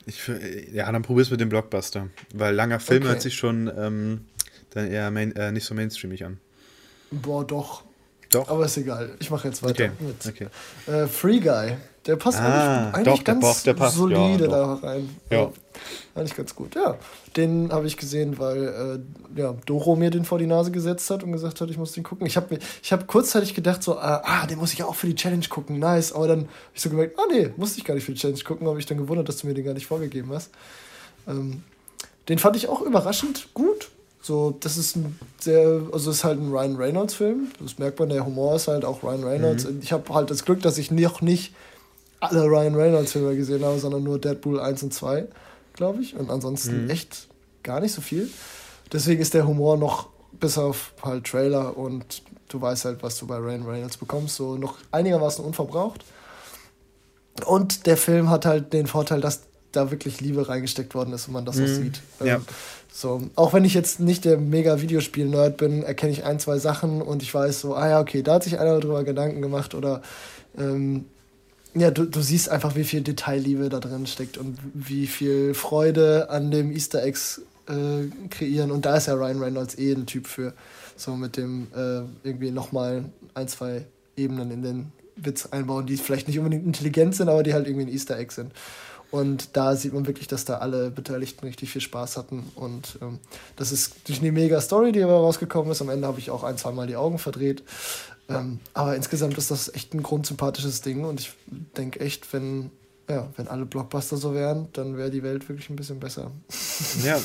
Ich, 0.08 0.72
ja, 0.74 0.92
dann 0.92 1.02
probier's 1.02 1.32
mit 1.32 1.40
dem 1.40 1.50
Blockbuster. 1.50 2.10
Weil 2.34 2.54
langer 2.54 2.80
Film 2.80 3.04
okay. 3.04 3.12
hört 3.12 3.22
sich 3.22 3.36
schon 3.36 3.72
ähm, 3.76 4.26
dann 4.72 4.92
eher 4.92 5.10
main, 5.12 5.36
äh, 5.36 5.52
nicht 5.52 5.66
so 5.66 5.74
mainstreamig 5.74 6.24
an. 6.24 6.40
Boah, 7.12 7.46
doch. 7.46 7.84
Doch. 8.30 8.50
Aber 8.50 8.66
ist 8.66 8.78
egal. 8.78 9.16
Ich 9.20 9.30
mache 9.30 9.48
jetzt 9.48 9.64
weiter 9.64 9.86
okay. 9.86 9.92
mit. 10.00 10.26
Okay. 10.26 10.48
Äh, 10.92 11.08
Free 11.08 11.40
Guy. 11.40 11.78
Der 12.06 12.18
passt 12.18 12.40
ah, 12.40 12.90
eigentlich, 12.90 12.96
eigentlich 12.96 13.18
doch, 13.18 13.24
ganz 13.24 13.64
der, 13.64 13.74
passt, 13.74 13.96
solide 13.96 14.44
ja, 14.44 14.50
da 14.50 14.74
rein. 14.76 15.10
Ja. 15.32 15.38
ja. 15.40 15.52
Eigentlich 16.14 16.36
ganz 16.36 16.56
gut, 16.56 16.76
ja. 16.76 16.98
Den 17.36 17.72
habe 17.72 17.88
ich 17.88 17.98
gesehen, 17.98 18.38
weil 18.38 19.04
äh, 19.36 19.40
ja, 19.40 19.56
Doro 19.66 19.96
mir 19.96 20.12
den 20.12 20.24
vor 20.24 20.38
die 20.38 20.46
Nase 20.46 20.72
gesetzt 20.72 21.10
hat 21.10 21.24
und 21.24 21.32
gesagt 21.32 21.60
hat, 21.60 21.70
ich 21.70 21.78
muss 21.78 21.94
den 21.94 22.04
gucken. 22.04 22.28
Ich 22.28 22.38
habe 22.38 22.60
ich 22.82 22.94
hab 22.94 23.08
kurzzeitig 23.08 23.54
gedacht, 23.54 23.82
so, 23.82 23.98
ah, 23.98 24.22
ah, 24.24 24.46
den 24.46 24.60
muss 24.60 24.72
ich 24.72 24.80
ja 24.80 24.86
auch 24.86 24.96
für 24.96 25.08
die 25.08 25.16
Challenge 25.16 25.46
gucken, 25.50 25.80
nice. 25.80 26.14
Aber 26.14 26.28
dann 26.28 26.42
habe 26.42 26.50
ich 26.74 26.82
so 26.82 26.90
gemerkt, 26.90 27.20
ah 27.20 27.26
nee, 27.30 27.50
musste 27.58 27.80
ich 27.80 27.86
gar 27.86 27.96
nicht 27.96 28.06
für 28.06 28.14
die 28.14 28.20
Challenge 28.20 28.42
gucken. 28.44 28.68
Habe 28.68 28.80
ich 28.80 28.86
dann 28.86 28.98
gewundert, 28.98 29.28
dass 29.28 29.38
du 29.38 29.48
mir 29.48 29.54
den 29.54 29.66
gar 29.66 29.74
nicht 29.74 29.88
vorgegeben 29.88 30.32
hast. 30.32 30.52
Ähm, 31.28 31.64
den 32.30 32.38
fand 32.38 32.56
ich 32.56 32.70
auch 32.70 32.82
überraschend 32.82 33.50
gut. 33.54 33.90
So, 34.22 34.56
das 34.60 34.78
ist 34.78 34.96
ein 34.96 35.20
sehr, 35.40 35.82
also 35.92 36.12
ist 36.12 36.24
halt 36.24 36.40
ein 36.40 36.50
Ryan 36.50 36.76
Reynolds-Film. 36.78 37.50
Das 37.62 37.78
merkt 37.78 38.00
man, 38.00 38.10
der 38.10 38.26
Humor 38.26 38.56
ist 38.56 38.68
halt 38.68 38.86
auch 38.86 39.04
Ryan 39.04 39.24
Reynolds. 39.24 39.66
Mhm. 39.66 39.80
Ich 39.82 39.92
habe 39.92 40.14
halt 40.14 40.32
das 40.32 40.46
Glück, 40.46 40.62
dass 40.62 40.78
ich 40.78 40.90
noch 40.90 41.22
nicht 41.22 41.54
alle 42.20 42.44
Ryan 42.46 42.76
Reynolds-Filme 42.76 43.36
gesehen 43.36 43.64
habe, 43.64 43.80
sondern 43.80 44.04
nur 44.04 44.20
Deadpool 44.20 44.60
1 44.60 44.84
und 44.84 44.94
2, 44.94 45.28
glaube 45.74 46.02
ich. 46.02 46.16
Und 46.16 46.30
ansonsten 46.30 46.86
mhm. 46.86 46.90
echt 46.90 47.28
gar 47.64 47.80
nicht 47.80 47.94
so 47.94 48.02
viel. 48.02 48.30
Deswegen 48.92 49.22
ist 49.22 49.34
der 49.34 49.48
Humor 49.48 49.78
noch 49.78 50.10
bis 50.40 50.58
auf 50.58 50.94
halt 51.02 51.26
Trailer 51.26 51.78
und 51.78 52.22
du 52.50 52.62
weißt 52.62 52.86
halt, 52.86 53.04
was 53.04 53.18
du 53.18 53.28
bei 53.28 53.38
Ryan 53.38 53.64
Reynolds 53.64 53.98
bekommst, 53.98 54.36
so 54.36 54.58
noch 54.58 54.78
einigermaßen 54.92 55.44
unverbraucht. 55.44 56.04
Und 57.46 57.86
der 57.86 57.98
Film 57.98 58.30
hat 58.30 58.46
halt 58.46 58.74
den 58.74 58.88
Vorteil, 58.88 59.22
dass 59.22 59.42
da 59.72 59.92
wirklich 59.92 60.22
Liebe 60.22 60.48
reingesteckt 60.48 60.96
worden 60.96 61.14
ist 61.14 61.28
und 61.28 61.34
man 61.34 61.46
das 61.46 61.58
mhm. 61.58 61.64
auch 61.64 61.68
sieht. 61.68 62.02
Ja. 62.24 62.36
Ähm, 62.36 62.46
so, 62.92 63.22
auch 63.36 63.52
wenn 63.52 63.66
ich 63.66 63.74
jetzt 63.74 64.00
nicht 64.00 64.24
der 64.24 64.38
mega 64.38 64.82
Videospiel-Nerd 64.82 65.58
bin, 65.58 65.84
erkenne 65.84 66.14
ich 66.14 66.24
ein, 66.24 66.40
zwei 66.40 66.60
Sachen 66.60 67.02
und 67.02 67.22
ich 67.24 67.34
weiß 67.34 67.60
so, 67.60 67.76
ah 67.76 67.90
ja, 67.90 68.00
okay, 68.00 68.22
da 68.22 68.36
hat 68.36 68.44
sich 68.44 68.58
einer 68.58 68.80
drüber 68.80 69.04
Gedanken 69.04 69.42
gemacht 69.42 69.76
oder 69.76 70.02
ähm, 70.58 71.06
ja, 71.76 71.92
du, 71.92 72.06
du 72.06 72.22
siehst 72.22 72.50
einfach, 72.50 72.76
wie 72.76 72.86
viel 72.86 73.02
Detailliebe 73.02 73.70
da 73.70 73.80
drin 73.80 74.08
steckt 74.08 74.38
und 74.38 74.58
wie 74.74 75.08
viel 75.08 75.54
Freude 75.54 76.30
an 76.30 76.50
dem 76.50 76.72
Easter 76.72 77.04
Eggs 77.04 77.42
äh, 77.68 78.08
kreieren. 78.30 78.72
Und 78.72 78.86
da 78.86 78.96
ist 78.96 79.08
ja 79.08 79.14
Ryan 79.14 79.42
Reynolds 79.42 79.78
eh 79.78 79.94
ein 79.94 80.06
Typ 80.06 80.28
für. 80.28 80.54
So 80.96 81.16
mit 81.16 81.36
dem 81.36 81.68
äh, 81.76 82.02
irgendwie 82.24 82.52
nochmal 82.52 83.06
ein, 83.34 83.48
zwei 83.50 83.86
Ebenen 84.16 84.52
in 84.52 84.64
den 84.64 84.92
Witz 85.18 85.48
einbauen, 85.48 85.86
die 85.86 85.98
vielleicht 85.98 86.28
nicht 86.28 86.40
unbedingt 86.40 86.66
intelligent 86.66 87.16
sind, 87.16 87.28
aber 87.28 87.44
die 87.44 87.54
halt 87.54 87.68
irgendwie 87.68 87.88
ein 87.88 87.94
Easter 87.94 88.18
Egg 88.18 88.34
sind. 88.34 88.52
Und 89.12 89.56
da 89.56 89.76
sieht 89.76 89.94
man 89.94 90.08
wirklich, 90.08 90.28
dass 90.28 90.46
da 90.46 90.58
alle 90.58 90.90
Beteiligten 90.90 91.46
richtig 91.46 91.70
viel 91.70 91.82
Spaß 91.82 92.18
hatten. 92.18 92.44
Und 92.56 92.98
ähm, 93.02 93.20
das 93.56 93.72
ist 93.72 94.08
durch 94.08 94.20
eine 94.20 94.32
mega 94.32 94.60
Story, 94.60 94.92
die 94.92 95.04
aber 95.04 95.14
rausgekommen 95.14 95.72
ist. 95.72 95.82
Am 95.82 95.90
Ende 95.90 96.08
habe 96.08 96.20
ich 96.20 96.32
auch 96.32 96.44
ein, 96.44 96.58
zwei 96.58 96.72
Mal 96.72 96.88
die 96.88 96.96
Augen 96.96 97.18
verdreht. 97.18 97.64
Ähm, 98.30 98.60
aber 98.74 98.96
insgesamt 98.96 99.38
ist 99.38 99.52
das 99.52 99.74
echt 99.74 99.94
ein 99.94 100.02
grundsympathisches 100.02 100.82
Ding 100.82 101.04
und 101.04 101.20
ich 101.20 101.34
denke 101.78 102.00
echt, 102.00 102.32
wenn, 102.34 102.72
ja, 103.08 103.30
wenn 103.38 103.48
alle 103.48 103.66
Blockbuster 103.66 104.18
so 104.18 104.34
wären, 104.34 104.68
dann 104.74 104.98
wäre 104.98 105.12
die 105.12 105.22
Welt 105.22 105.48
wirklich 105.48 105.70
ein 105.70 105.76
bisschen 105.76 106.00
besser. 106.00 106.32
Ja. 107.04 107.20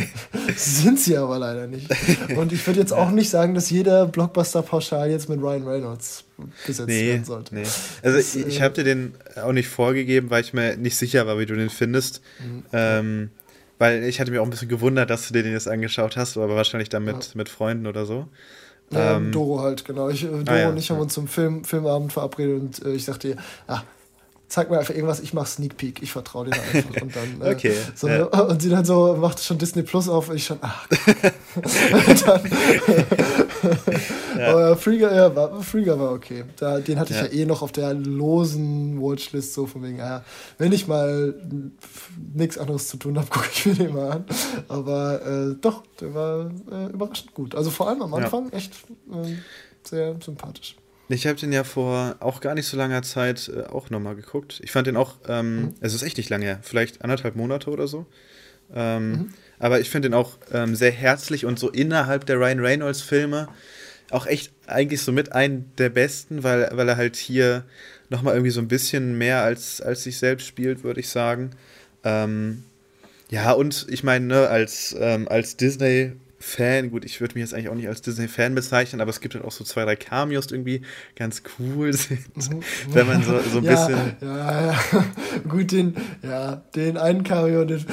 Sind 0.56 0.98
sie 0.98 1.16
aber 1.16 1.38
leider 1.38 1.66
nicht. 1.66 1.90
Und 2.36 2.52
ich 2.52 2.66
würde 2.66 2.80
jetzt 2.80 2.92
auch 2.92 3.10
nicht 3.10 3.28
sagen, 3.28 3.54
dass 3.54 3.68
jeder 3.68 4.06
Blockbuster 4.06 4.62
pauschal 4.62 5.10
jetzt 5.10 5.28
mit 5.28 5.40
Ryan 5.40 5.66
Reynolds 5.66 6.24
besetzt 6.66 6.88
nee, 6.88 7.08
werden 7.08 7.24
sollte. 7.24 7.54
Nee. 7.54 7.64
Also 8.02 8.16
das, 8.16 8.34
ich, 8.34 8.46
ich 8.46 8.60
äh, 8.60 8.62
habe 8.62 8.74
dir 8.74 8.84
den 8.84 9.14
auch 9.42 9.52
nicht 9.52 9.68
vorgegeben, 9.68 10.30
weil 10.30 10.42
ich 10.42 10.54
mir 10.54 10.78
nicht 10.78 10.96
sicher 10.96 11.26
war, 11.26 11.38
wie 11.38 11.46
du 11.46 11.54
den 11.54 11.70
findest. 11.70 12.22
Mhm. 12.40 12.64
Ähm, 12.72 13.30
weil 13.78 14.04
ich 14.04 14.20
hatte 14.20 14.30
mir 14.30 14.40
auch 14.40 14.46
ein 14.46 14.50
bisschen 14.50 14.70
gewundert, 14.70 15.10
dass 15.10 15.28
du 15.28 15.34
dir 15.34 15.42
den 15.42 15.52
jetzt 15.52 15.68
angeschaut 15.68 16.16
hast, 16.16 16.38
aber 16.38 16.56
wahrscheinlich 16.56 16.88
dann 16.88 17.04
mit, 17.04 17.24
ja. 17.24 17.30
mit 17.34 17.50
Freunden 17.50 17.86
oder 17.86 18.06
so. 18.06 18.26
Ja, 18.90 19.16
ähm, 19.16 19.32
Doro 19.32 19.60
halt, 19.60 19.84
genau. 19.84 20.08
Ich, 20.08 20.24
äh, 20.24 20.28
Doro 20.28 20.44
ah, 20.46 20.56
ja. 20.56 20.68
und 20.68 20.76
ich 20.76 20.90
haben 20.90 21.00
uns 21.00 21.14
zum 21.14 21.26
Film, 21.26 21.64
Filmabend 21.64 22.12
verabredet 22.12 22.60
und 22.60 22.84
äh, 22.84 22.92
ich 22.92 23.04
sagte 23.04 23.28
ihr, 23.28 23.36
ah, 23.66 23.82
zeig 24.48 24.70
mir 24.70 24.78
einfach 24.78 24.94
irgendwas, 24.94 25.20
ich 25.20 25.34
mache 25.34 25.46
Sneak 25.46 25.76
Peek, 25.76 26.02
ich 26.02 26.12
vertraue 26.12 26.46
dir 26.46 26.52
einfach. 26.72 27.02
Und 27.02 27.16
dann, 27.16 27.40
äh, 27.40 27.54
okay, 27.54 27.74
so, 27.94 28.08
ja. 28.08 28.24
und 28.40 28.62
sie 28.62 28.70
dann 28.70 28.84
so 28.84 29.16
macht 29.16 29.42
schon 29.42 29.58
Disney 29.58 29.82
Plus 29.82 30.08
auf 30.08 30.28
und 30.28 30.36
ich 30.36 30.44
schon, 30.44 30.58
ach. 30.60 30.86
dann, 32.24 32.50
ja. 34.38 34.52
Aber 34.52 34.76
Frieger, 34.76 35.14
ja, 35.14 35.34
war, 35.34 35.62
Frieger 35.62 35.98
war 35.98 36.12
okay. 36.12 36.44
Da, 36.56 36.78
den 36.78 36.98
hatte 36.98 37.12
ich 37.12 37.18
ja. 37.18 37.26
ja 37.26 37.32
eh 37.32 37.46
noch 37.46 37.62
auf 37.62 37.72
der 37.72 37.94
losen 37.94 39.00
Watchlist, 39.00 39.54
so 39.54 39.66
von 39.66 39.82
wegen, 39.82 39.98
ja, 39.98 40.24
wenn 40.58 40.72
ich 40.72 40.86
mal 40.86 41.34
nichts 42.34 42.58
anderes 42.58 42.88
zu 42.88 42.98
tun 42.98 43.18
habe, 43.18 43.28
gucke 43.28 43.48
ich 43.52 43.66
mir 43.66 43.74
den 43.74 43.94
mal 43.94 44.10
an. 44.12 44.24
Aber 44.68 45.26
äh, 45.26 45.54
doch, 45.60 45.82
der 46.00 46.14
war 46.14 46.50
äh, 46.70 46.92
überraschend 46.92 47.34
gut. 47.34 47.54
Also 47.54 47.70
vor 47.70 47.88
allem 47.88 48.02
am 48.02 48.14
Anfang 48.14 48.50
echt 48.52 48.72
äh, 49.10 49.34
sehr 49.82 50.16
sympathisch. 50.24 50.76
Ich 51.08 51.26
habe 51.26 51.38
den 51.38 51.52
ja 51.52 51.64
vor 51.64 52.16
auch 52.20 52.40
gar 52.40 52.54
nicht 52.54 52.66
so 52.66 52.76
langer 52.76 53.02
Zeit 53.02 53.48
äh, 53.54 53.62
auch 53.62 53.90
nochmal 53.90 54.16
geguckt. 54.16 54.60
Ich 54.64 54.72
fand 54.72 54.86
den 54.86 54.96
auch, 54.96 55.16
ähm, 55.28 55.56
mhm. 55.56 55.74
es 55.80 55.94
ist 55.94 56.02
echt 56.02 56.16
nicht 56.16 56.30
lange 56.30 56.44
her, 56.44 56.58
vielleicht 56.62 57.02
anderthalb 57.02 57.36
Monate 57.36 57.70
oder 57.70 57.86
so. 57.86 58.06
Ähm, 58.74 59.10
mhm. 59.10 59.34
Aber 59.58 59.80
ich 59.80 59.90
finde 59.90 60.08
den 60.08 60.14
auch 60.14 60.38
ähm, 60.52 60.74
sehr 60.74 60.90
herzlich 60.90 61.46
und 61.46 61.58
so 61.58 61.70
innerhalb 61.70 62.26
der 62.26 62.36
Ryan 62.36 62.60
Reynolds-Filme 62.60 63.48
auch 64.10 64.26
echt 64.26 64.52
eigentlich 64.66 65.02
so 65.02 65.12
mit 65.12 65.32
ein 65.32 65.70
der 65.78 65.88
besten, 65.88 66.42
weil, 66.42 66.70
weil 66.72 66.88
er 66.88 66.96
halt 66.96 67.16
hier 67.16 67.64
nochmal 68.08 68.34
irgendwie 68.34 68.50
so 68.50 68.60
ein 68.60 68.68
bisschen 68.68 69.18
mehr 69.18 69.42
als, 69.42 69.80
als 69.80 70.04
sich 70.04 70.18
selbst 70.18 70.46
spielt, 70.46 70.84
würde 70.84 71.00
ich 71.00 71.08
sagen. 71.08 71.50
Ähm, 72.04 72.64
ja, 73.30 73.52
und 73.52 73.86
ich 73.90 74.04
meine, 74.04 74.26
ne, 74.26 74.48
als, 74.48 74.94
ähm, 74.98 75.26
als 75.28 75.56
Disney 75.56 76.12
Fan, 76.46 76.92
gut, 76.92 77.04
ich 77.04 77.20
würde 77.20 77.34
mich 77.34 77.40
jetzt 77.40 77.54
eigentlich 77.54 77.68
auch 77.70 77.74
nicht 77.74 77.88
als 77.88 78.02
Disney-Fan 78.02 78.54
bezeichnen, 78.54 79.00
aber 79.00 79.10
es 79.10 79.20
gibt 79.20 79.34
halt 79.34 79.44
auch 79.44 79.50
so 79.50 79.64
zwei, 79.64 79.84
drei 79.84 79.96
Cameos, 79.96 80.46
irgendwie 80.52 80.82
ganz 81.16 81.42
cool 81.58 81.92
sind. 81.92 82.36
Mhm. 82.36 82.62
wenn 82.92 83.06
man 83.08 83.22
so, 83.24 83.40
so 83.40 83.58
ein 83.58 83.64
ja, 83.64 83.70
bisschen. 83.72 84.16
Ja, 84.20 84.66
ja. 84.66 84.74
Gut, 85.48 85.72
den, 85.72 85.96
ja, 86.22 86.62
den 86.76 86.98
einen 86.98 87.24
Cameo, 87.24 87.64
den, 87.64 87.84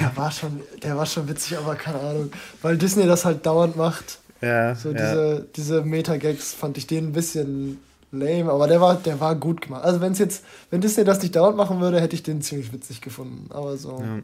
der 0.00 0.12
war 0.16 0.32
schon, 0.32 0.60
der 0.82 0.96
war 0.96 1.06
schon 1.06 1.28
witzig, 1.28 1.56
aber 1.58 1.76
keine 1.76 2.00
Ahnung. 2.00 2.32
Weil 2.60 2.76
Disney 2.76 3.06
das 3.06 3.24
halt 3.24 3.46
dauernd 3.46 3.76
macht. 3.76 4.18
Ja. 4.40 4.74
So 4.74 4.90
ja. 4.90 4.94
diese, 4.94 5.48
diese 5.54 5.82
Meta-Gags 5.82 6.54
fand 6.54 6.78
ich 6.78 6.88
den 6.88 7.10
ein 7.10 7.12
bisschen 7.12 7.78
lame, 8.10 8.50
aber 8.50 8.66
der 8.66 8.80
war, 8.80 8.96
der 8.96 9.20
war 9.20 9.36
gut 9.36 9.60
gemacht. 9.60 9.84
Also 9.84 10.00
wenn 10.00 10.10
es 10.10 10.18
jetzt, 10.18 10.44
wenn 10.70 10.80
Disney 10.80 11.04
das 11.04 11.22
nicht 11.22 11.36
dauernd 11.36 11.56
machen 11.56 11.80
würde, 11.80 12.00
hätte 12.00 12.16
ich 12.16 12.24
den 12.24 12.42
ziemlich 12.42 12.72
witzig 12.72 13.00
gefunden. 13.00 13.46
Aber 13.50 13.76
so. 13.76 14.00
Ja. 14.00 14.22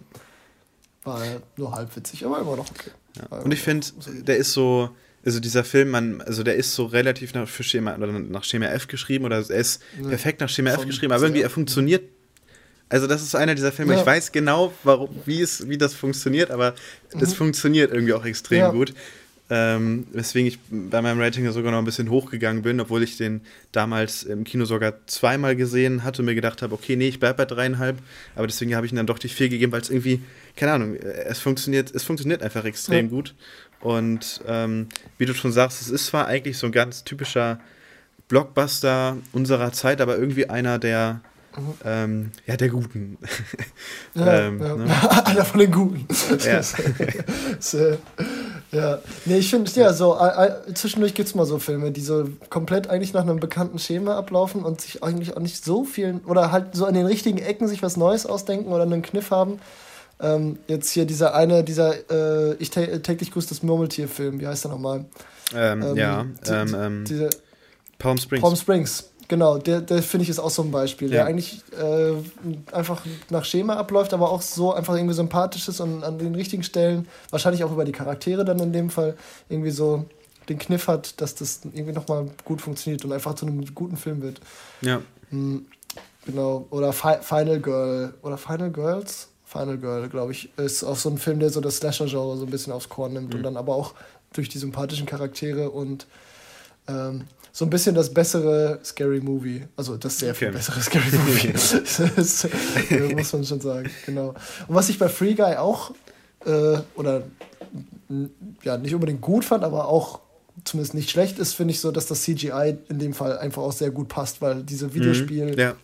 War 1.04 1.20
nur 1.56 1.72
halb 1.72 1.94
witzig, 1.96 2.24
aber 2.26 2.40
immer 2.40 2.56
noch 2.56 2.70
okay. 2.70 2.90
Ja. 3.16 3.38
Und 3.38 3.52
ich 3.52 3.60
finde, 3.60 3.86
der 4.26 4.36
ist 4.36 4.52
so, 4.52 4.90
also 5.24 5.40
dieser 5.40 5.64
Film, 5.64 5.90
man, 5.90 6.20
also 6.22 6.42
der 6.42 6.56
ist 6.56 6.74
so 6.74 6.86
relativ 6.86 7.34
nach, 7.34 7.48
für 7.48 7.62
Schema, 7.62 7.96
oder 7.96 8.08
nach 8.08 8.44
Schema 8.44 8.66
F 8.66 8.88
geschrieben 8.88 9.24
oder 9.24 9.36
er 9.36 9.58
ist 9.58 9.82
ja. 10.00 10.08
perfekt 10.08 10.40
nach 10.40 10.48
Schema 10.48 10.70
F 10.70 10.86
geschrieben, 10.86 11.12
aber 11.12 11.24
irgendwie 11.24 11.42
er 11.42 11.50
funktioniert. 11.50 12.02
Also 12.88 13.06
das 13.06 13.22
ist 13.22 13.34
einer 13.34 13.54
dieser 13.54 13.72
Filme, 13.72 13.94
ja. 13.94 14.00
ich 14.00 14.06
weiß 14.06 14.32
genau, 14.32 14.72
warum, 14.84 15.08
wie, 15.24 15.40
es, 15.40 15.68
wie 15.68 15.78
das 15.78 15.94
funktioniert, 15.94 16.50
aber 16.50 16.74
es 17.18 17.30
mhm. 17.30 17.34
funktioniert 17.34 17.92
irgendwie 17.92 18.12
auch 18.12 18.24
extrem 18.24 18.72
gut. 18.72 18.92
Ähm, 19.54 20.06
weswegen 20.12 20.46
ich 20.46 20.58
bei 20.70 21.02
meinem 21.02 21.20
Rating 21.20 21.50
sogar 21.52 21.72
noch 21.72 21.78
ein 21.78 21.84
bisschen 21.84 22.08
hochgegangen 22.08 22.62
bin, 22.62 22.80
obwohl 22.80 23.02
ich 23.02 23.18
den 23.18 23.42
damals 23.70 24.22
im 24.22 24.44
Kino 24.44 24.64
sogar 24.64 25.06
zweimal 25.06 25.56
gesehen 25.56 26.04
hatte 26.04 26.22
und 26.22 26.26
mir 26.26 26.34
gedacht 26.34 26.62
habe, 26.62 26.74
okay, 26.74 26.96
nee, 26.96 27.08
ich 27.08 27.20
bleibe 27.20 27.38
bei 27.38 27.44
dreieinhalb, 27.44 27.98
aber 28.34 28.46
deswegen 28.46 28.74
habe 28.74 28.86
ich 28.86 28.92
ihm 28.92 28.96
dann 28.96 29.06
doch 29.06 29.18
die 29.18 29.28
vier 29.28 29.50
gegeben, 29.50 29.70
weil 29.72 29.82
es 29.82 29.90
irgendwie, 29.90 30.22
keine 30.56 30.72
Ahnung, 30.72 30.96
es 30.96 31.38
funktioniert, 31.38 31.94
es 31.94 32.04
funktioniert 32.04 32.42
einfach 32.42 32.64
extrem 32.64 33.06
ja. 33.06 33.10
gut. 33.10 33.34
Und 33.80 34.42
ähm, 34.46 34.88
wie 35.18 35.26
du 35.26 35.34
schon 35.34 35.52
sagst, 35.52 35.80
es 35.82 35.88
ist 35.88 36.06
zwar 36.06 36.26
eigentlich 36.26 36.58
so 36.58 36.66
ein 36.66 36.72
ganz 36.72 37.04
typischer 37.04 37.58
Blockbuster 38.28 39.16
unserer 39.32 39.72
Zeit, 39.72 40.00
aber 40.00 40.16
irgendwie 40.16 40.48
einer 40.48 40.78
der, 40.78 41.20
Mhm. 41.56 41.74
Ähm, 41.84 42.30
ja, 42.46 42.56
der 42.56 42.68
Guten. 42.68 43.18
Ja, 44.14 44.40
ähm, 44.40 44.60
ja. 44.60 44.76
Ne? 44.76 44.86
Einer 45.24 45.44
von 45.44 45.60
den 45.60 45.72
Guten. 45.72 46.06
Ja. 46.44 46.60
äh, 47.80 47.96
ja. 48.70 48.98
Nee, 49.24 49.38
ich 49.38 49.50
finde, 49.50 49.70
ja, 49.72 49.92
so 49.92 50.18
äh, 50.18 50.74
zwischendurch 50.74 51.14
gibt 51.14 51.28
es 51.28 51.34
mal 51.34 51.46
so 51.46 51.58
Filme, 51.58 51.92
die 51.92 52.02
so 52.02 52.28
komplett 52.50 52.88
eigentlich 52.88 53.14
nach 53.14 53.22
einem 53.22 53.40
bekannten 53.40 53.78
Schema 53.78 54.16
ablaufen 54.16 54.64
und 54.64 54.82
sich 54.82 55.02
eigentlich 55.02 55.34
auch 55.34 55.40
nicht 55.40 55.64
so 55.64 55.84
viel, 55.84 56.20
oder 56.26 56.52
halt 56.52 56.74
so 56.74 56.84
an 56.84 56.94
den 56.94 57.06
richtigen 57.06 57.38
Ecken 57.38 57.68
sich 57.68 57.82
was 57.82 57.96
Neues 57.96 58.26
ausdenken 58.26 58.70
oder 58.70 58.82
einen 58.82 59.02
Kniff 59.02 59.30
haben. 59.30 59.60
Ähm, 60.20 60.58
jetzt 60.68 60.90
hier 60.90 61.04
dieser 61.04 61.34
eine, 61.34 61.64
dieser 61.64 62.10
äh, 62.10 62.54
Ich 62.58 62.70
täglich 62.70 63.30
grüßt 63.32 63.50
das 63.50 63.62
Murmeltier-Film, 63.62 64.40
wie 64.40 64.46
heißt 64.46 64.64
der 64.64 64.70
nochmal? 64.70 65.04
Ähm, 65.54 65.82
ähm, 65.82 65.96
ja, 65.96 66.26
ähm, 66.46 66.76
ähm, 66.78 67.04
diese 67.04 67.30
Palm 67.98 68.18
Springs. 68.18 68.42
Palm 68.42 68.56
Springs, 68.56 69.12
Genau, 69.32 69.56
der, 69.56 69.80
der 69.80 70.02
finde 70.02 70.24
ich 70.24 70.28
ist 70.28 70.38
auch 70.38 70.50
so 70.50 70.60
ein 70.60 70.70
Beispiel, 70.70 71.08
ja. 71.08 71.14
der 71.14 71.24
eigentlich 71.24 71.62
äh, 71.72 72.12
einfach 72.70 73.00
nach 73.30 73.46
Schema 73.46 73.76
abläuft, 73.76 74.12
aber 74.12 74.30
auch 74.30 74.42
so 74.42 74.74
einfach 74.74 74.94
irgendwie 74.94 75.14
sympathisch 75.14 75.68
ist 75.68 75.80
und 75.80 76.04
an 76.04 76.18
den 76.18 76.34
richtigen 76.34 76.62
Stellen, 76.62 77.08
wahrscheinlich 77.30 77.64
auch 77.64 77.72
über 77.72 77.86
die 77.86 77.92
Charaktere 77.92 78.44
dann 78.44 78.58
in 78.58 78.74
dem 78.74 78.90
Fall, 78.90 79.16
irgendwie 79.48 79.70
so 79.70 80.04
den 80.50 80.58
Kniff 80.58 80.86
hat, 80.86 81.18
dass 81.22 81.34
das 81.34 81.60
irgendwie 81.64 81.92
nochmal 81.94 82.26
gut 82.44 82.60
funktioniert 82.60 83.06
und 83.06 83.12
einfach 83.12 83.34
zu 83.34 83.46
einem 83.46 83.64
guten 83.74 83.96
Film 83.96 84.20
wird. 84.20 84.38
Ja. 84.82 85.00
Mhm, 85.30 85.64
genau, 86.26 86.66
oder 86.68 86.92
Fi 86.92 87.14
Final 87.22 87.58
Girl, 87.58 88.12
oder 88.20 88.36
Final 88.36 88.70
Girls? 88.70 89.28
Final 89.52 89.76
Girl, 89.76 90.08
glaube 90.08 90.32
ich, 90.32 90.56
ist 90.56 90.82
auch 90.82 90.96
so 90.96 91.10
ein 91.10 91.18
Film, 91.18 91.38
der 91.38 91.50
so 91.50 91.60
das 91.60 91.76
Slasher-Genre 91.76 92.38
so 92.38 92.44
ein 92.44 92.50
bisschen 92.50 92.72
aufs 92.72 92.88
Korn 92.88 93.12
nimmt 93.12 93.30
mhm. 93.30 93.36
und 93.36 93.42
dann 93.42 93.56
aber 93.56 93.74
auch 93.74 93.94
durch 94.32 94.48
die 94.48 94.58
sympathischen 94.58 95.06
Charaktere 95.06 95.70
und 95.70 96.06
ähm, 96.88 97.22
so 97.52 97.66
ein 97.66 97.70
bisschen 97.70 97.94
das 97.94 98.14
bessere 98.14 98.80
Scary 98.82 99.20
Movie. 99.20 99.66
Also 99.76 99.98
das 99.98 100.18
sehr 100.18 100.30
okay. 100.30 100.46
viel 100.46 100.52
bessere 100.52 100.80
Scary 100.82 101.18
Movie. 101.18 101.52
das, 102.16 102.48
muss 103.14 103.32
man 103.32 103.44
schon 103.44 103.60
sagen, 103.60 103.90
genau. 104.06 104.28
Und 104.68 104.74
was 104.74 104.88
ich 104.88 104.98
bei 104.98 105.08
Free 105.08 105.34
Guy 105.34 105.56
auch, 105.56 105.92
äh, 106.46 106.78
oder 106.94 107.24
ja, 108.62 108.78
nicht 108.78 108.94
unbedingt 108.94 109.20
gut 109.20 109.44
fand, 109.44 109.64
aber 109.64 109.88
auch 109.88 110.20
zumindest 110.64 110.94
nicht 110.94 111.10
schlecht 111.10 111.38
ist, 111.38 111.52
finde 111.52 111.72
ich 111.72 111.80
so, 111.80 111.90
dass 111.90 112.06
das 112.06 112.22
CGI 112.22 112.78
in 112.88 112.98
dem 112.98 113.12
Fall 113.12 113.38
einfach 113.38 113.62
auch 113.62 113.72
sehr 113.72 113.90
gut 113.90 114.08
passt, 114.08 114.40
weil 114.40 114.62
diese 114.62 114.86
mhm. 114.86 114.94
Videospiel- 114.94 115.58
ja. 115.58 115.74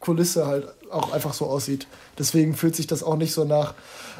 Kulisse 0.00 0.46
halt 0.46 0.68
auch 0.94 1.12
einfach 1.12 1.34
so 1.34 1.46
aussieht. 1.46 1.86
Deswegen 2.18 2.54
fühlt 2.54 2.76
sich 2.76 2.86
das 2.86 3.02
auch 3.02 3.16
nicht 3.16 3.32
so 3.32 3.44
nach, 3.44 3.74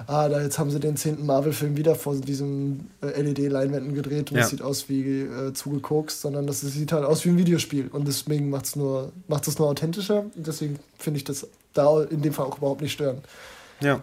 ah, 0.06 0.28
da 0.28 0.42
jetzt 0.42 0.58
haben 0.58 0.70
sie 0.70 0.80
den 0.80 0.96
zehnten 0.96 1.26
Marvel-Film 1.26 1.76
wieder 1.76 1.94
vor 1.94 2.14
diesem 2.16 2.90
äh, 3.02 3.20
LED-Leinwänden 3.20 3.94
gedreht 3.94 4.30
und 4.30 4.38
es 4.38 4.44
ja. 4.44 4.48
sieht 4.48 4.62
aus 4.62 4.88
wie 4.88 5.22
äh, 5.22 5.52
zugekokst, 5.52 6.20
sondern 6.20 6.46
das 6.46 6.60
sieht 6.60 6.92
halt 6.92 7.04
aus 7.04 7.24
wie 7.24 7.30
ein 7.30 7.38
Videospiel. 7.38 7.88
Und 7.88 8.06
deswegen 8.06 8.50
macht 8.50 8.66
es 8.66 8.76
nur, 8.76 9.12
macht's 9.28 9.48
es 9.48 9.58
nur 9.58 9.68
authentischer. 9.68 10.26
Und 10.34 10.46
deswegen 10.46 10.78
finde 10.98 11.18
ich 11.18 11.24
das 11.24 11.46
da 11.72 12.02
in 12.02 12.22
dem 12.22 12.32
Fall 12.32 12.46
auch 12.46 12.58
überhaupt 12.58 12.82
nicht 12.82 12.92
stören. 12.92 13.22
Ja. 13.80 14.00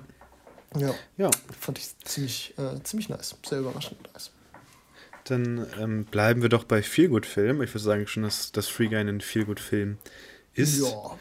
Ja. 0.78 0.94
ja. 1.18 1.30
Fand 1.60 1.78
ich 1.78 1.98
ziemlich, 2.06 2.54
äh, 2.58 2.82
ziemlich 2.84 3.10
nice. 3.10 3.36
Sehr 3.48 3.60
überraschend 3.60 4.02
nice. 4.14 4.32
Dann 5.26 5.68
ähm, 5.80 6.06
bleiben 6.06 6.42
wir 6.42 6.50
doch 6.50 6.64
bei 6.64 6.82
Feelgood-Film. 6.82 7.62
Ich 7.62 7.74
würde 7.74 7.84
sagen 7.84 8.08
schon, 8.08 8.24
dass 8.24 8.52
das 8.52 8.68
Free 8.68 8.88
Guy 8.88 8.98
ein 8.98 9.22
Feelgood-Film 9.22 9.98
ist. 10.54 10.82
Ja. 10.82 11.18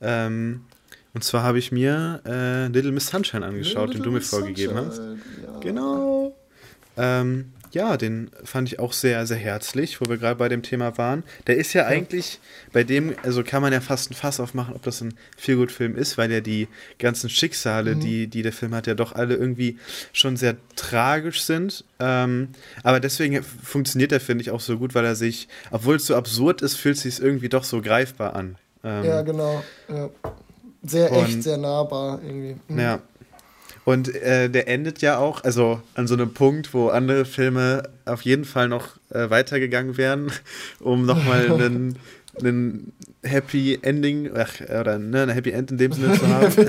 Ähm, 0.00 0.64
und 1.14 1.24
zwar 1.24 1.42
habe 1.42 1.58
ich 1.58 1.72
mir 1.72 2.20
äh, 2.26 2.66
Little 2.68 2.92
Miss 2.92 3.08
Sunshine 3.08 3.44
angeschaut, 3.44 3.88
Little 3.88 4.02
den 4.02 4.02
du 4.04 4.10
mir 4.12 4.20
vorgegeben 4.20 4.76
hast. 4.76 4.98
Ja. 4.98 5.58
Genau. 5.60 6.36
Ähm, 6.96 7.52
ja, 7.72 7.96
den 7.96 8.30
fand 8.42 8.66
ich 8.68 8.80
auch 8.80 8.92
sehr, 8.92 9.26
sehr 9.26 9.36
herzlich, 9.36 10.00
wo 10.00 10.06
wir 10.06 10.16
gerade 10.16 10.36
bei 10.36 10.48
dem 10.48 10.62
Thema 10.62 10.98
waren. 10.98 11.22
Der 11.46 11.56
ist 11.56 11.72
ja, 11.72 11.82
ja, 11.82 11.88
eigentlich, 11.88 12.40
bei 12.72 12.82
dem, 12.82 13.14
also 13.22 13.44
kann 13.44 13.62
man 13.62 13.72
ja 13.72 13.80
fast 13.80 14.10
ein 14.10 14.14
Fass 14.14 14.40
aufmachen, 14.40 14.74
ob 14.74 14.82
das 14.82 15.00
ein 15.00 15.14
Feelgood-Film 15.36 15.96
ist, 15.96 16.18
weil 16.18 16.32
ja 16.32 16.40
die 16.40 16.66
ganzen 16.98 17.30
Schicksale, 17.30 17.94
mhm. 17.94 18.00
die, 18.00 18.26
die 18.26 18.42
der 18.42 18.52
Film 18.52 18.74
hat, 18.74 18.88
ja 18.88 18.94
doch 18.94 19.12
alle 19.12 19.36
irgendwie 19.36 19.78
schon 20.12 20.36
sehr 20.36 20.56
tragisch 20.74 21.42
sind. 21.42 21.84
Ähm, 22.00 22.48
aber 22.82 22.98
deswegen 22.98 23.42
funktioniert 23.42 24.10
der, 24.10 24.20
finde 24.20 24.42
ich, 24.42 24.50
auch 24.50 24.60
so 24.60 24.76
gut, 24.76 24.94
weil 24.94 25.04
er 25.04 25.14
sich, 25.14 25.46
obwohl 25.70 25.96
es 25.96 26.06
so 26.06 26.16
absurd 26.16 26.62
ist, 26.62 26.74
fühlt 26.74 26.96
es 26.96 27.02
sich 27.02 27.20
irgendwie 27.20 27.48
doch 27.48 27.64
so 27.64 27.80
greifbar 27.80 28.34
an. 28.34 28.56
Ähm, 28.82 29.04
ja, 29.04 29.22
genau. 29.22 29.62
Ja. 29.88 30.10
Sehr 30.82 31.12
und, 31.12 31.24
echt, 31.24 31.42
sehr 31.42 31.58
nahbar 31.58 32.20
irgendwie. 32.24 32.56
Mhm. 32.68 32.78
Ja. 32.78 33.00
Und 33.84 34.14
äh, 34.14 34.48
der 34.50 34.68
endet 34.68 35.00
ja 35.00 35.18
auch, 35.18 35.42
also 35.42 35.80
an 35.94 36.06
so 36.06 36.14
einem 36.14 36.32
Punkt, 36.32 36.74
wo 36.74 36.88
andere 36.88 37.24
Filme 37.24 37.88
auf 38.04 38.22
jeden 38.22 38.44
Fall 38.44 38.68
noch 38.68 38.96
äh, 39.10 39.30
weitergegangen 39.30 39.96
wären, 39.96 40.32
um 40.80 41.06
nochmal 41.06 41.50
einen, 41.52 41.98
einen 42.38 42.92
Happy 43.22 43.78
Ending, 43.82 44.30
ach, 44.34 44.60
oder 44.60 44.98
ne, 44.98 45.22
ein 45.22 45.28
Happy 45.30 45.50
End 45.50 45.70
in 45.70 45.78
dem 45.78 45.92
Sinne 45.92 46.18
zu 46.18 46.28
haben. 46.28 46.52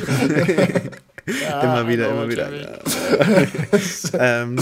ja, 1.41 1.61
immer 1.61 1.87
wieder, 1.87 2.09
immer 2.09 2.29
wieder. 2.29 2.49
Ähm, 4.13 4.57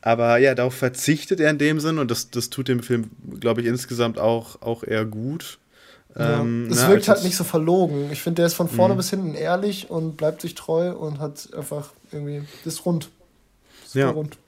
aber 0.00 0.38
ja, 0.38 0.54
darauf 0.54 0.74
verzichtet 0.74 1.40
er 1.40 1.50
in 1.50 1.58
dem 1.58 1.80
Sinn 1.80 1.98
und 1.98 2.10
das, 2.10 2.30
das 2.30 2.50
tut 2.50 2.68
dem 2.68 2.82
Film, 2.82 3.10
glaube 3.40 3.60
ich, 3.60 3.66
insgesamt 3.66 4.18
auch, 4.18 4.62
auch 4.62 4.84
eher 4.84 5.04
gut. 5.04 5.58
Ja. 6.16 6.40
Ähm, 6.40 6.68
es 6.70 6.82
ne, 6.82 6.88
wirkt 6.88 7.08
halt 7.08 7.22
nicht 7.24 7.36
so 7.36 7.44
verlogen. 7.44 8.10
Ich 8.12 8.22
finde, 8.22 8.36
der 8.36 8.46
ist 8.46 8.54
von 8.54 8.68
vorne 8.68 8.94
mhm. 8.94 8.98
bis 8.98 9.10
hinten 9.10 9.34
ehrlich 9.34 9.90
und 9.90 10.16
bleibt 10.16 10.40
sich 10.40 10.54
treu 10.54 10.92
und 10.92 11.20
hat 11.20 11.48
einfach 11.56 11.90
irgendwie, 12.12 12.42
das 12.64 12.74
ist 12.74 12.86
rund. 12.86 13.10
Super 13.86 13.98
ja. 13.98 14.10
rund. 14.10 14.38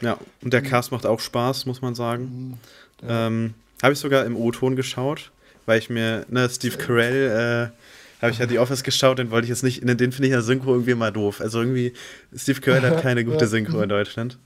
Ja, 0.00 0.18
und 0.42 0.52
der 0.52 0.62
mhm. 0.62 0.66
Cast 0.66 0.92
macht 0.92 1.06
auch 1.06 1.20
Spaß, 1.20 1.66
muss 1.66 1.82
man 1.82 1.94
sagen. 1.94 2.58
Mhm. 3.02 3.08
Ja. 3.08 3.26
Ähm, 3.26 3.54
Habe 3.82 3.92
ich 3.92 3.98
sogar 3.98 4.24
im 4.24 4.36
O-Ton 4.36 4.76
geschaut. 4.76 5.30
weil 5.66 5.78
ich 5.78 5.90
mir, 5.90 6.26
ne, 6.28 6.48
Steve 6.50 6.76
Carell, 6.76 7.70
äh, 7.70 8.22
habe 8.22 8.32
ich 8.32 8.38
ja 8.38 8.46
die 8.46 8.58
Office 8.58 8.82
geschaut, 8.82 9.18
den 9.18 9.30
wollte 9.30 9.44
ich 9.44 9.50
jetzt 9.50 9.62
nicht, 9.62 9.82
den 9.82 10.12
finde 10.12 10.26
ich 10.26 10.32
ja 10.32 10.42
Synchro 10.42 10.72
irgendwie 10.72 10.94
mal 10.94 11.12
doof. 11.12 11.40
Also 11.40 11.60
irgendwie, 11.60 11.92
Steve 12.34 12.60
Carell 12.60 12.82
hat 12.82 13.02
keine 13.02 13.24
gute 13.24 13.46
Synchro 13.46 13.80
in 13.80 13.88
Deutschland. 13.88 14.38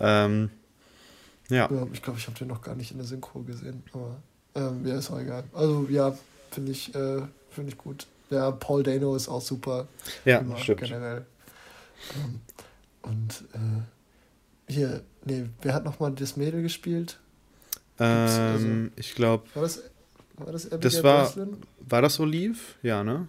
Ähm, 0.00 0.50
ja. 1.48 1.68
ja. 1.70 1.86
Ich 1.92 2.02
glaube, 2.02 2.18
ich 2.18 2.26
habe 2.26 2.38
den 2.38 2.48
noch 2.48 2.62
gar 2.62 2.74
nicht 2.74 2.90
in 2.90 2.98
der 2.98 3.06
Synchro 3.06 3.40
gesehen, 3.40 3.82
aber 3.92 4.16
ähm, 4.54 4.86
ja, 4.86 4.98
ist 4.98 5.10
auch 5.10 5.20
egal. 5.20 5.44
Also 5.52 5.86
ja, 5.90 6.16
finde 6.50 6.72
ich, 6.72 6.94
äh, 6.94 7.22
find 7.50 7.68
ich 7.68 7.78
gut. 7.78 8.06
Ja, 8.30 8.50
Paul 8.50 8.82
Dano 8.82 9.14
ist 9.14 9.28
auch 9.28 9.40
super. 9.40 9.86
Ja, 10.24 10.38
immer, 10.38 10.56
stimmt. 10.56 10.80
Generell. 10.80 11.26
Ähm, 12.16 12.40
und 13.02 13.44
äh, 13.52 14.72
hier, 14.72 15.02
nee, 15.24 15.44
wer 15.62 15.74
hat 15.74 15.84
nochmal 15.84 16.12
das 16.12 16.36
Mädel 16.36 16.62
gespielt? 16.62 17.18
Ähm, 17.98 18.06
also, 18.08 18.68
ich 18.96 19.14
glaube. 19.14 19.44
War 19.54 19.62
das, 19.62 19.82
war 20.36 20.52
das 20.52 20.66
Abigail 20.66 20.80
das 20.80 21.02
war, 21.02 21.24
Breslin? 21.24 21.56
War 21.80 22.02
das 22.02 22.20
Olive? 22.20 22.58
Ja, 22.82 23.04
ne? 23.04 23.28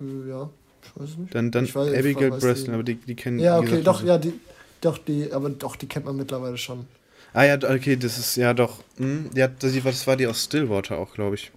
Äh, 0.00 0.28
ja, 0.28 0.50
ich 0.82 1.00
weiß 1.00 1.16
nicht. 1.18 1.34
Dann, 1.34 1.50
dann 1.50 1.64
ich 1.64 1.74
weiß, 1.74 1.94
Abigail 1.96 2.30
Breslin, 2.30 2.74
aber 2.74 2.82
die, 2.82 2.96
die 2.96 3.14
kennen 3.14 3.38
Ja, 3.38 3.58
okay, 3.58 3.82
doch, 3.82 4.02
ja, 4.02 4.18
die, 4.18 4.32
doch, 4.80 4.98
die, 4.98 5.32
aber 5.32 5.50
doch, 5.50 5.76
die 5.76 5.86
kennt 5.86 6.06
man 6.06 6.16
mittlerweile 6.16 6.58
schon. 6.58 6.86
Ah 7.32 7.44
ja, 7.44 7.54
okay, 7.56 7.96
das 7.96 8.18
ist 8.18 8.36
ja 8.36 8.54
doch. 8.54 8.78
Mh, 8.98 9.06
hm, 9.06 9.30
die 9.34 9.42
hat, 9.42 9.62
das 9.62 10.06
war 10.06 10.16
die 10.16 10.26
aus 10.26 10.44
Stillwater 10.44 10.98
auch, 10.98 11.14
glaube 11.14 11.36
ich. 11.36 11.52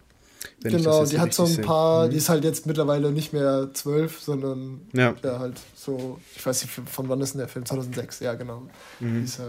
genau, 0.61 1.05
die 1.05 1.19
hat 1.19 1.33
so 1.33 1.45
ein 1.45 1.61
paar, 1.61 2.05
mhm. 2.05 2.11
die 2.11 2.17
ist 2.17 2.29
halt 2.29 2.43
jetzt 2.43 2.65
mittlerweile 2.65 3.11
nicht 3.11 3.33
mehr 3.33 3.69
zwölf, 3.73 4.19
sondern 4.19 4.81
ja. 4.93 5.15
ja. 5.23 5.39
halt 5.39 5.59
so, 5.75 6.19
ich 6.35 6.45
weiß 6.45 6.63
nicht, 6.63 6.73
von 6.73 7.09
wann 7.09 7.21
ist 7.21 7.33
denn 7.33 7.39
der 7.39 7.47
Film? 7.47 7.65
2006, 7.65 8.19
ja 8.19 8.35
genau. 8.35 8.63
Mhm. 8.99 9.19
Die 9.19 9.23
ist 9.25 9.39
ja 9.39 9.45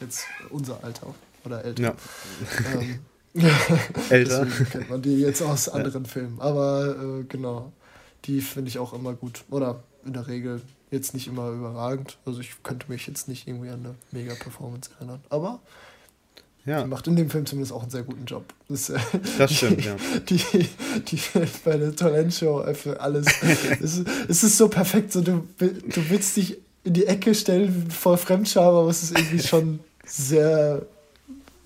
jetzt 0.00 0.24
unser 0.48 0.82
Alter 0.82 1.14
oder 1.44 1.64
älter. 1.64 1.82
Ja. 1.82 1.94
Ähm, 2.74 3.00
älter. 4.10 4.46
kennt 4.70 4.90
man 4.90 5.02
die 5.02 5.20
jetzt 5.20 5.42
aus 5.42 5.68
anderen 5.68 6.04
ja. 6.04 6.10
Filmen. 6.10 6.40
Aber 6.40 7.20
äh, 7.20 7.24
genau, 7.24 7.72
die 8.24 8.40
finde 8.40 8.68
ich 8.68 8.78
auch 8.78 8.92
immer 8.92 9.14
gut. 9.14 9.44
Oder 9.50 9.82
in 10.04 10.12
der 10.14 10.26
Regel 10.26 10.62
jetzt 10.90 11.14
nicht 11.14 11.26
immer 11.26 11.50
überragend. 11.50 12.18
Also 12.24 12.40
ich 12.40 12.62
könnte 12.62 12.90
mich 12.90 13.06
jetzt 13.06 13.28
nicht 13.28 13.46
irgendwie 13.46 13.70
an 13.70 13.80
eine 13.84 13.94
Mega-Performance 14.12 14.90
erinnern. 14.98 15.20
Aber 15.28 15.60
ja. 16.66 16.82
die 16.82 16.88
macht 16.88 17.06
in 17.06 17.16
dem 17.16 17.30
Film 17.30 17.46
zumindest 17.46 17.72
auch 17.72 17.82
einen 17.82 17.90
sehr 17.90 18.02
guten 18.02 18.24
Job. 18.24 18.44
Das, 18.68 18.90
äh, 18.90 18.98
das 19.38 19.52
stimmt, 19.52 19.80
die, 19.80 19.86
ja. 19.86 19.96
Die, 20.28 20.68
die, 21.00 21.20
bei 21.64 21.76
der 21.76 21.94
Talentshow 21.94 22.64
für 22.74 23.00
alles. 23.00 23.26
es, 23.80 24.02
es 24.28 24.42
ist 24.42 24.56
so 24.56 24.68
perfekt, 24.68 25.12
so 25.12 25.20
du, 25.20 25.46
du 25.58 26.10
willst 26.10 26.36
dich 26.36 26.58
in 26.84 26.94
die 26.94 27.06
Ecke 27.06 27.34
stellen 27.34 27.90
vor 27.90 28.16
Fremdscham, 28.16 28.74
aber 28.74 28.88
es 28.88 29.02
ist 29.02 29.16
irgendwie 29.16 29.46
schon 29.46 29.80
sehr 30.04 30.86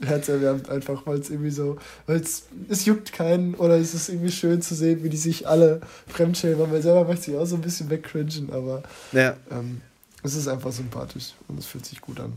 herzerwärmend 0.05 0.69
einfach, 0.69 1.07
weil 1.07 1.19
es 1.19 1.31
irgendwie 1.31 1.51
so, 1.51 1.79
weil 2.07 2.21
es, 2.21 2.45
es 2.69 2.85
juckt 2.85 3.13
keinen 3.13 3.55
oder 3.55 3.77
es 3.77 3.95
ist 3.95 4.09
irgendwie 4.09 4.33
schön 4.33 4.63
zu 4.63 4.75
sehen, 4.75 5.03
wie 5.03 5.09
die 5.09 5.17
sich 5.17 5.49
alle 5.49 5.81
fremdschämen, 6.07 6.71
weil 6.71 6.83
selber 6.83 7.05
möchte 7.05 7.31
ich 7.31 7.37
auch 7.37 7.47
so 7.47 7.57
ein 7.57 7.63
bisschen 7.63 7.91
wegcringen, 7.91 8.51
aber 8.53 8.83
ja. 9.13 9.37
ähm, 9.51 9.81
es 10.23 10.35
ist 10.35 10.49
einfach 10.49 10.73
sympathisch 10.73 11.35
und 11.49 11.59
es 11.59 11.67
fühlt 11.67 11.87
sich 11.87 12.01
gut 12.01 12.21
an. 12.21 12.33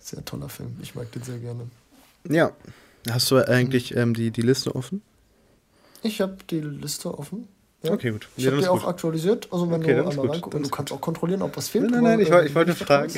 Sehr 0.00 0.24
toller 0.24 0.48
Film, 0.48 0.76
ich 0.82 0.94
mag 0.94 1.10
den 1.12 1.22
sehr 1.22 1.38
gerne. 1.38 1.68
Ja, 2.28 2.52
hast 3.10 3.30
du 3.30 3.38
eigentlich 3.38 3.96
ähm, 3.96 4.14
die, 4.14 4.30
die 4.30 4.42
Liste 4.42 4.74
offen? 4.74 5.02
Ich 6.02 6.20
habe 6.20 6.36
die 6.50 6.60
Liste 6.60 7.16
offen. 7.16 7.48
Ja. 7.82 7.92
Okay, 7.92 8.10
gut. 8.10 8.28
Ich 8.36 8.44
ja, 8.44 8.52
habe 8.52 8.62
die 8.62 8.68
auch 8.68 8.80
gut. 8.80 8.88
aktualisiert. 8.88 9.48
Also 9.52 9.68
wenn 9.70 9.82
okay, 9.82 9.94
du 9.94 10.08
einmal 10.08 10.28
reinguckst, 10.28 10.54
und 10.54 10.66
du 10.66 10.70
kannst 10.70 10.92
auch 10.92 11.00
kontrollieren, 11.00 11.42
ob 11.42 11.56
was 11.56 11.68
fehlt. 11.68 11.90
Nein, 11.90 12.02
nein, 12.04 12.18
nein, 12.18 12.20
ich, 12.20 12.50
ich 12.50 12.54
wollte 12.54 12.74
fragen. 12.74 13.12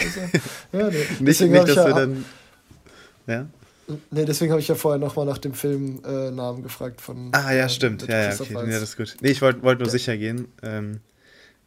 Ja, 0.73 0.89
nee. 0.89 0.97
nicht, 1.21 1.41
nicht 1.41 1.69
dass 1.69 1.77
wir 1.77 1.95
dann 1.95 2.25
ja? 3.27 3.47
Nee, 4.11 4.25
deswegen 4.25 4.51
habe 4.51 4.61
ich 4.61 4.69
ja 4.69 4.75
vorher 4.75 4.99
nochmal 4.99 5.27
nach 5.27 5.39
dem 5.39 5.53
Filmnamen 5.53 6.61
äh, 6.61 6.63
gefragt 6.63 7.01
von. 7.01 7.29
Ah, 7.33 7.53
ja, 7.53 7.67
äh, 7.67 7.69
stimmt. 7.69 8.07
Ja, 8.09 8.31
ja, 8.31 8.35
okay. 8.35 8.55
ja, 8.55 8.81
das 8.81 8.83
ist 8.83 8.97
gut. 8.97 9.17
Nee, 9.21 9.31
ich 9.31 9.43
wollte 9.43 9.63
wollt 9.63 9.79
nur 9.79 9.89
ja. 9.89 9.93
sicher 9.93 10.17
gehen, 10.17 10.49
ähm, 10.63 11.01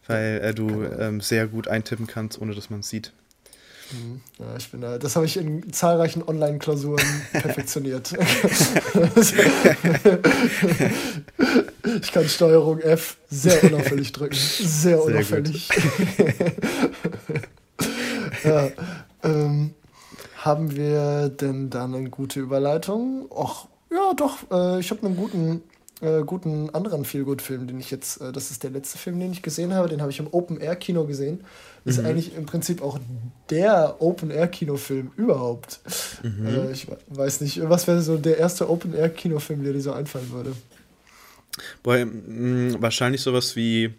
weil 0.08 0.39
äh, 0.41 0.54
du 0.54 0.67
genau. 0.67 1.00
ähm, 1.00 1.22
sehr 1.22 1.48
gut 1.48 1.67
eintippen 1.67 2.08
kannst, 2.08 2.41
ohne 2.41 2.56
dass 2.56 2.70
man 2.70 2.80
es 2.80 2.89
sieht. 2.89 3.13
Mhm. 3.91 4.22
Ja, 4.39 4.56
ich 4.58 4.70
bin 4.70 4.82
da, 4.82 4.98
das 4.98 5.15
habe 5.15 5.26
ich 5.26 5.38
in 5.38 5.72
zahlreichen 5.72 6.22
Online-Klausuren 6.24 7.06
perfektioniert. 7.32 8.12
ich 12.02 12.12
kann 12.12 12.28
Steuerung 12.28 12.80
F 12.80 13.15
sehr 13.30 13.63
unauffällig 13.63 14.12
drücken. 14.12 14.36
Sehr 14.36 15.02
unauffällig. 15.02 15.70
Sehr 16.17 16.34
ja, 18.43 18.72
ähm, 19.24 19.74
haben 20.48 20.76
wir 20.76 21.30
denn 21.30 21.70
dann 21.70 21.94
eine 21.94 22.10
gute 22.10 22.40
Überleitung? 22.40 23.30
Ach, 23.38 23.68
ja, 23.92 24.14
doch. 24.16 24.38
Äh, 24.50 24.80
ich 24.80 24.90
habe 24.90 25.06
einen 25.06 25.18
guten, 25.18 25.62
äh, 26.02 26.24
guten 26.24 26.74
anderen 26.74 27.06
Feelgood-Film, 27.06 27.68
den 27.68 27.80
ich 27.80 27.92
jetzt, 27.92 28.22
äh, 28.22 28.32
das 28.32 28.50
ist 28.50 28.64
der 28.64 28.72
letzte 28.72 28.98
Film, 28.98 29.20
den 29.20 29.32
ich 29.32 29.42
gesehen 29.42 29.74
habe. 29.74 29.90
Den 29.90 30.02
habe 30.02 30.10
ich 30.10 30.20
im 30.20 30.28
Open-Air-Kino 30.32 31.06
gesehen. 31.06 31.42
Das 31.84 31.98
mhm. 31.98 32.02
ist 32.02 32.10
eigentlich 32.10 32.36
im 32.36 32.46
Prinzip 32.46 32.82
auch 32.82 32.98
der 33.50 33.98
Open-Air-Kinofilm 34.00 35.12
überhaupt. 35.18 35.82
Mhm. 36.24 36.48
Äh, 36.48 36.72
ich 36.72 36.88
weiß 37.10 37.42
nicht, 37.42 37.62
was 37.70 37.86
wäre 37.86 38.02
so 38.02 38.18
der 38.18 38.38
erste 38.38 38.70
Open-Air-Kinofilm, 38.70 39.64
der 39.64 39.74
dir 39.74 39.82
so 39.82 39.92
einfallen 39.92 40.32
würde? 40.32 40.54
Boah, 41.84 41.98
mh, 41.98 42.82
wahrscheinlich 42.82 43.22
sowas 43.22 43.56
wie 43.56 43.94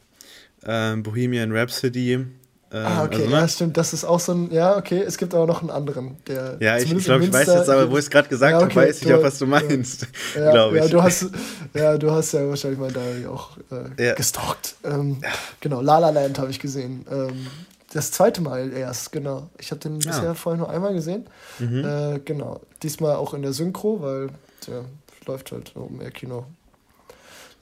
ähm, 0.65 1.03
Bohemian 1.03 1.53
Rhapsody 1.53 2.25
ähm, 2.71 2.85
ah, 2.85 3.05
okay, 3.05 3.17
also, 3.17 3.29
ne? 3.29 3.37
ja, 3.37 3.49
stimmt. 3.49 3.77
Das 3.77 3.93
ist 3.95 4.05
auch 4.05 4.21
so 4.21 4.33
ein. 4.33 4.53
Ja, 4.53 4.77
okay, 4.77 5.01
es 5.01 5.17
gibt 5.17 5.35
aber 5.35 5.47
noch 5.47 5.61
einen 5.61 5.71
anderen. 5.71 6.19
Der 6.27 6.59
ja, 6.61 6.77
ich 6.77 6.95
glaube, 7.05 7.25
ich 7.25 7.33
weiß 7.33 7.47
jetzt 7.47 7.69
aber, 7.71 7.91
wo 7.91 7.95
ich 7.95 8.05
es 8.05 8.11
gerade 8.11 8.29
gesagt 8.29 8.53
ja, 8.53 8.59
okay, 8.59 8.77
habe, 8.77 8.89
weiß 8.89 9.03
ich 9.03 9.15
auch, 9.15 9.23
was 9.23 9.39
du 9.39 9.47
meinst. 9.47 10.07
Ja, 10.35 10.51
glaube 10.51 10.77
ich. 10.77 10.85
Ja 10.85 10.91
du, 10.91 11.03
hast, 11.03 11.27
ja, 11.73 11.97
du 11.97 12.11
hast 12.11 12.33
ja 12.33 12.47
wahrscheinlich 12.47 12.79
mal 12.79 12.93
da 12.93 13.31
auch 13.31 13.57
äh, 13.97 14.15
gestalkt. 14.15 14.77
Ähm. 14.85 15.19
Genau, 15.61 15.81
La 15.81 15.99
La 15.99 16.11
Land 16.11 16.39
habe 16.39 16.51
ich 16.51 16.61
gesehen. 16.61 17.07
Ähm, 17.11 17.47
das 17.93 18.11
zweite 18.11 18.43
Mal 18.43 18.73
erst, 18.73 19.13
genau. 19.13 19.49
Ich 19.59 19.71
habe 19.71 19.81
den 19.81 19.99
bisher 19.99 20.35
vorher 20.35 20.59
nur 20.59 20.71
einmal 20.71 20.93
gesehen. 20.93 21.27
Mhm. 21.59 21.85
Äh, 21.85 22.19
genau. 22.25 22.61
Diesmal 22.83 23.17
auch 23.17 23.33
in 23.33 23.43
der 23.43 23.55
Synchro, 23.55 24.03
weil 24.03 24.29
der 24.67 24.85
läuft 25.27 25.53
halt 25.53 25.75
oben 25.75 26.01
im 26.01 26.13
Kino. 26.13 26.45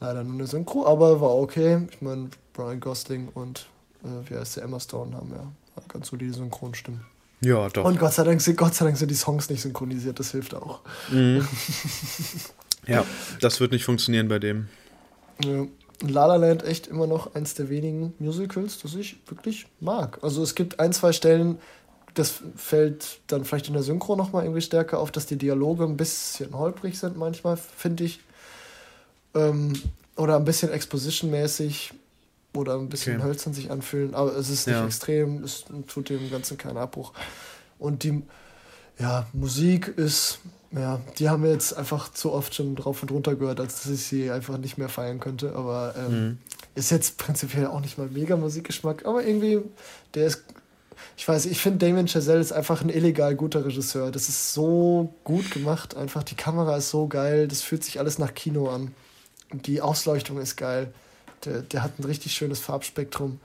Leider 0.00 0.24
nur 0.24 0.34
eine 0.34 0.46
Synchro, 0.46 0.84
aber 0.84 1.20
war 1.20 1.36
okay. 1.36 1.86
Ich 1.90 2.02
meine, 2.02 2.30
Brian 2.52 2.80
Gosling 2.80 3.28
und 3.32 3.66
äh, 4.06 4.30
wie 4.30 4.36
heißt 4.36 4.56
der, 4.56 4.64
Emma 4.64 4.80
Stone 4.80 5.16
haben 5.16 5.30
ja 5.30 5.52
ganz 5.88 6.08
solide 6.08 6.32
Synchronstimmen. 6.32 7.00
Ja, 7.40 7.68
doch. 7.68 7.84
Und 7.84 7.98
Gott 7.98 8.14
sei, 8.14 8.24
Dank 8.24 8.40
sind, 8.40 8.56
Gott 8.56 8.74
sei 8.74 8.86
Dank 8.86 8.96
sind 8.96 9.10
die 9.10 9.14
Songs 9.14 9.50
nicht 9.50 9.60
synchronisiert, 9.60 10.18
das 10.18 10.30
hilft 10.30 10.54
auch. 10.54 10.80
Mhm. 11.10 11.46
ja, 12.86 13.04
das 13.40 13.60
wird 13.60 13.72
nicht 13.72 13.84
funktionieren 13.84 14.28
bei 14.28 14.38
dem. 14.38 14.68
Ja. 15.44 15.66
La 16.02 16.26
La 16.26 16.36
Land 16.36 16.62
echt 16.62 16.88
immer 16.88 17.06
noch 17.06 17.34
eins 17.34 17.54
der 17.54 17.70
wenigen 17.70 18.12
Musicals, 18.18 18.78
das 18.82 18.94
ich 18.94 19.16
wirklich 19.28 19.66
mag. 19.80 20.18
Also 20.22 20.42
es 20.42 20.54
gibt 20.54 20.78
ein, 20.78 20.92
zwei 20.92 21.12
Stellen, 21.12 21.58
das 22.12 22.42
fällt 22.54 23.20
dann 23.28 23.44
vielleicht 23.44 23.68
in 23.68 23.74
der 23.74 23.82
Synchro 23.82 24.14
nochmal 24.14 24.44
irgendwie 24.44 24.60
stärker 24.60 24.98
auf, 24.98 25.10
dass 25.10 25.24
die 25.26 25.36
Dialoge 25.36 25.84
ein 25.84 25.96
bisschen 25.96 26.56
holprig 26.56 26.98
sind 26.98 27.16
manchmal, 27.16 27.56
finde 27.56 28.04
ich. 28.04 28.20
Ähm, 29.34 29.72
oder 30.16 30.36
ein 30.36 30.44
bisschen 30.44 30.70
exposition-mäßig 30.70 31.92
oder 32.56 32.74
ein 32.78 32.88
bisschen 32.88 33.16
okay. 33.16 33.26
hölzern 33.26 33.54
sich 33.54 33.70
anfühlen, 33.70 34.14
aber 34.14 34.36
es 34.36 34.48
ist 34.50 34.66
nicht 34.66 34.76
ja. 34.76 34.84
extrem, 34.84 35.42
es 35.42 35.64
tut 35.86 36.08
dem 36.08 36.30
Ganzen 36.30 36.56
keinen 36.56 36.76
Abbruch. 36.76 37.12
Und 37.78 38.02
die 38.02 38.22
ja, 38.98 39.26
Musik 39.32 39.88
ist, 39.88 40.38
ja, 40.72 41.00
die 41.18 41.28
haben 41.28 41.42
wir 41.42 41.50
jetzt 41.50 41.76
einfach 41.76 42.12
zu 42.12 42.32
oft 42.32 42.54
schon 42.54 42.76
drauf 42.76 43.02
und 43.02 43.10
runter 43.10 43.34
gehört, 43.34 43.60
als 43.60 43.82
dass 43.82 43.92
ich 43.92 44.02
sie 44.02 44.30
einfach 44.30 44.58
nicht 44.58 44.78
mehr 44.78 44.88
feiern 44.88 45.20
könnte. 45.20 45.54
Aber 45.54 45.94
ähm, 45.96 46.12
mhm. 46.12 46.38
ist 46.74 46.90
jetzt 46.90 47.18
prinzipiell 47.18 47.66
auch 47.66 47.80
nicht 47.80 47.98
mal 47.98 48.08
mega 48.08 48.36
Musikgeschmack, 48.36 49.04
aber 49.06 49.24
irgendwie, 49.24 49.60
der 50.14 50.26
ist. 50.26 50.44
Ich 51.18 51.28
weiß, 51.28 51.44
ich 51.46 51.60
finde 51.60 51.86
Damien 51.86 52.08
Chazelle 52.08 52.40
ist 52.40 52.52
einfach 52.52 52.80
ein 52.80 52.88
illegal 52.88 53.34
guter 53.34 53.64
Regisseur. 53.66 54.10
Das 54.10 54.30
ist 54.30 54.54
so 54.54 55.14
gut 55.24 55.50
gemacht, 55.50 55.94
einfach 55.94 56.22
die 56.22 56.34
Kamera 56.34 56.76
ist 56.76 56.88
so 56.88 57.06
geil, 57.06 57.48
das 57.48 57.60
fühlt 57.60 57.84
sich 57.84 57.98
alles 57.98 58.18
nach 58.18 58.32
Kino 58.32 58.70
an. 58.70 58.94
Die 59.52 59.82
Ausleuchtung 59.82 60.38
ist 60.38 60.56
geil. 60.56 60.92
Der, 61.44 61.62
der 61.62 61.82
hat 61.82 61.98
ein 61.98 62.04
richtig 62.04 62.32
schönes 62.32 62.60
Farbspektrum. 62.60 63.40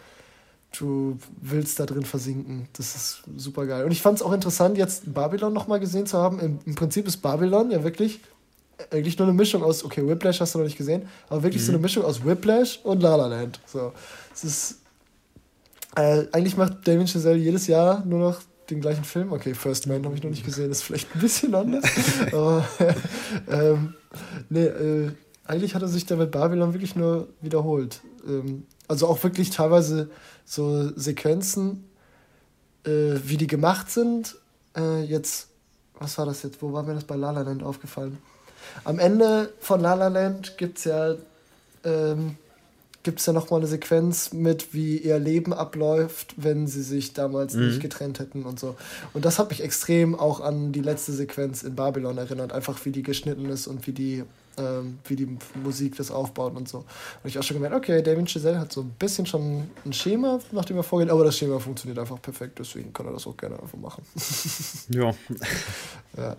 Du 0.78 1.20
willst 1.42 1.80
da 1.80 1.86
drin 1.86 2.06
versinken. 2.06 2.68
Das 2.74 2.96
ist 2.96 3.24
super 3.36 3.66
geil. 3.66 3.84
Und 3.84 3.92
ich 3.92 4.02
fand 4.02 4.18
es 4.18 4.24
auch 4.24 4.32
interessant, 4.32 4.78
jetzt 4.78 5.14
Babylon 5.14 5.54
nochmal 5.54 5.80
gesehen 5.80 6.06
zu 6.06 6.18
haben. 6.18 6.40
Im, 6.40 6.60
Im, 6.66 6.76
Prinzip 6.76 7.08
ist 7.08 7.18
Babylon 7.18 7.72
ja 7.72 7.84
wirklich 7.84 8.22
eigentlich 8.90 9.18
nur 9.18 9.28
eine 9.28 9.38
Mischung 9.38 9.64
aus, 9.64 9.84
okay, 9.84 10.08
Whiplash 10.08 10.40
hast 10.40 10.56
du 10.56 10.60
noch 10.60 10.66
nicht 10.66 10.78
gesehen, 10.78 11.08
aber 11.30 11.44
wirklich 11.44 11.62
mhm. 11.62 11.66
so 11.68 11.72
eine 11.74 11.82
Mischung 11.82 12.04
aus 12.04 12.26
Whiplash 12.26 12.80
und 12.84 13.02
La 13.02 13.16
La 13.16 13.28
Land. 13.28 13.60
So, 13.66 13.92
es 14.34 14.44
ist, 14.44 14.76
äh, 15.96 16.26
eigentlich 16.32 16.58
macht 16.58 16.88
Damien 16.88 17.08
Chazelle 17.08 17.38
jedes 17.38 17.68
Jahr 17.68 18.04
nur 18.06 18.20
noch 18.20 18.42
den 18.70 18.82
gleichen 18.82 19.04
Film. 19.04 19.32
Okay, 19.32 19.54
First 19.54 19.88
Man 19.88 20.04
habe 20.06 20.16
ich 20.16 20.24
noch 20.24 20.30
nicht 20.30 20.46
gesehen, 20.46 20.72
ist 20.72 20.84
vielleicht 20.84 21.14
ein 21.16 21.22
bisschen 21.22 21.54
anders. 21.54 21.84
aber 22.32 22.66
ähm, 23.52 23.94
nee, 24.50 24.66
äh, 24.66 25.12
eigentlich 25.52 25.76
hat 25.76 25.82
er 25.82 25.88
sich 25.88 26.06
da 26.06 26.16
mit 26.16 26.32
Babylon 26.32 26.74
wirklich 26.74 26.96
nur 26.96 27.28
wiederholt. 27.42 28.02
Ähm, 28.26 28.66
also 28.88 29.08
auch 29.08 29.22
wirklich 29.24 29.50
teilweise 29.50 30.10
so 30.46 30.90
Sequenzen, 30.98 31.84
äh, 32.86 33.16
wie 33.26 33.38
die 33.38 33.48
gemacht 33.48 33.92
sind. 33.92 34.38
Äh, 34.76 35.04
jetzt, 35.04 35.50
was 36.00 36.18
war 36.18 36.26
das 36.26 36.44
jetzt? 36.44 36.62
Wo 36.62 36.72
war 36.72 36.84
mir 36.84 36.94
das 36.94 37.04
bei 37.04 37.16
La 37.16 37.32
La 37.32 37.42
Land 37.42 37.64
aufgefallen? 37.64 38.18
am 38.84 39.00
Ende 39.00 39.52
von 39.60 39.82
La 39.82 39.94
La 39.94 40.08
Land 40.08 40.58
gibt 40.58 40.78
es 40.78 40.86
ja, 40.86 41.16
ähm, 41.84 42.38
gibt's 43.04 43.26
ja 43.26 43.34
nochmal 43.34 43.60
eine 43.60 43.68
Sequenz 43.68 44.32
mit, 44.32 44.74
wie 44.74 44.98
ihr 44.98 45.20
Leben 45.20 45.54
abläuft, 45.54 46.36
wenn 46.38 46.68
sie 46.68 46.84
sich 46.84 47.14
damals 47.14 47.56
mhm. 47.56 47.68
nicht 47.68 47.82
getrennt 47.82 48.20
hätten 48.20 48.44
und 48.44 48.60
so. 48.60 48.76
Und 49.14 49.26
das 49.26 49.40
hat 49.40 49.50
mich 49.50 49.64
extrem 49.64 50.18
auch 50.18 50.40
an 50.40 50.72
die 50.72 50.82
letzte 50.82 51.12
Sequenz 51.12 51.64
in 51.64 51.76
Babylon 51.76 52.18
erinnert, 52.18 52.54
einfach 52.54 52.84
wie 52.86 52.92
die 52.92 53.04
geschnitten 53.04 53.50
ist 53.50 53.68
und 53.68 53.88
wie 53.88 53.94
die 53.94 54.24
ähm, 54.62 55.00
wie 55.06 55.16
die 55.16 55.38
Musik 55.64 55.96
das 55.98 56.12
aufbaut 56.12 56.56
und 56.56 56.68
so. 56.68 56.80
Und 56.80 56.86
ich 57.26 57.38
auch 57.38 57.44
schon 57.44 57.56
gemerkt, 57.58 57.76
okay, 57.76 58.02
Damien 58.02 58.28
Chazelle 58.28 58.60
hat 58.60 58.72
so 58.72 58.82
ein 58.82 58.92
bisschen 58.92 59.26
schon 59.26 59.70
ein 59.86 59.94
Schema, 59.94 60.40
nach 60.52 60.66
dem 60.66 60.78
er 60.78 60.84
vorgeht, 60.84 61.10
aber 61.10 61.24
das 61.26 61.38
Schema 61.38 61.60
funktioniert 61.60 62.00
einfach 62.00 62.22
perfekt, 62.22 62.60
deswegen 62.60 62.94
kann 62.94 63.06
er 63.08 63.14
das 63.14 63.26
auch 63.28 63.36
gerne 63.36 63.60
einfach 63.60 63.78
machen. 63.78 64.04
ja. 64.90 65.14
ja, 66.18 66.38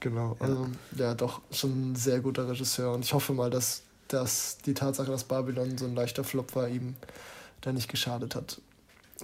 genau. 0.00 0.36
Ja. 0.40 0.46
Also, 0.46 0.66
ja, 0.96 1.14
doch, 1.14 1.40
schon 1.50 1.92
ein 1.92 1.96
sehr 1.96 2.20
guter 2.20 2.48
Regisseur 2.48 2.92
und 2.92 3.04
ich 3.04 3.12
hoffe 3.12 3.32
mal, 3.32 3.50
dass, 3.50 3.82
dass 4.08 4.58
die 4.64 4.74
Tatsache, 4.74 5.10
dass 5.10 5.24
Babylon 5.24 5.76
so 5.76 5.86
ein 5.86 5.94
leichter 5.94 6.24
Flop 6.24 6.54
war, 6.54 6.68
ihm 6.68 6.94
da 7.60 7.72
nicht 7.72 7.88
geschadet 7.88 8.34
hat. 8.34 8.60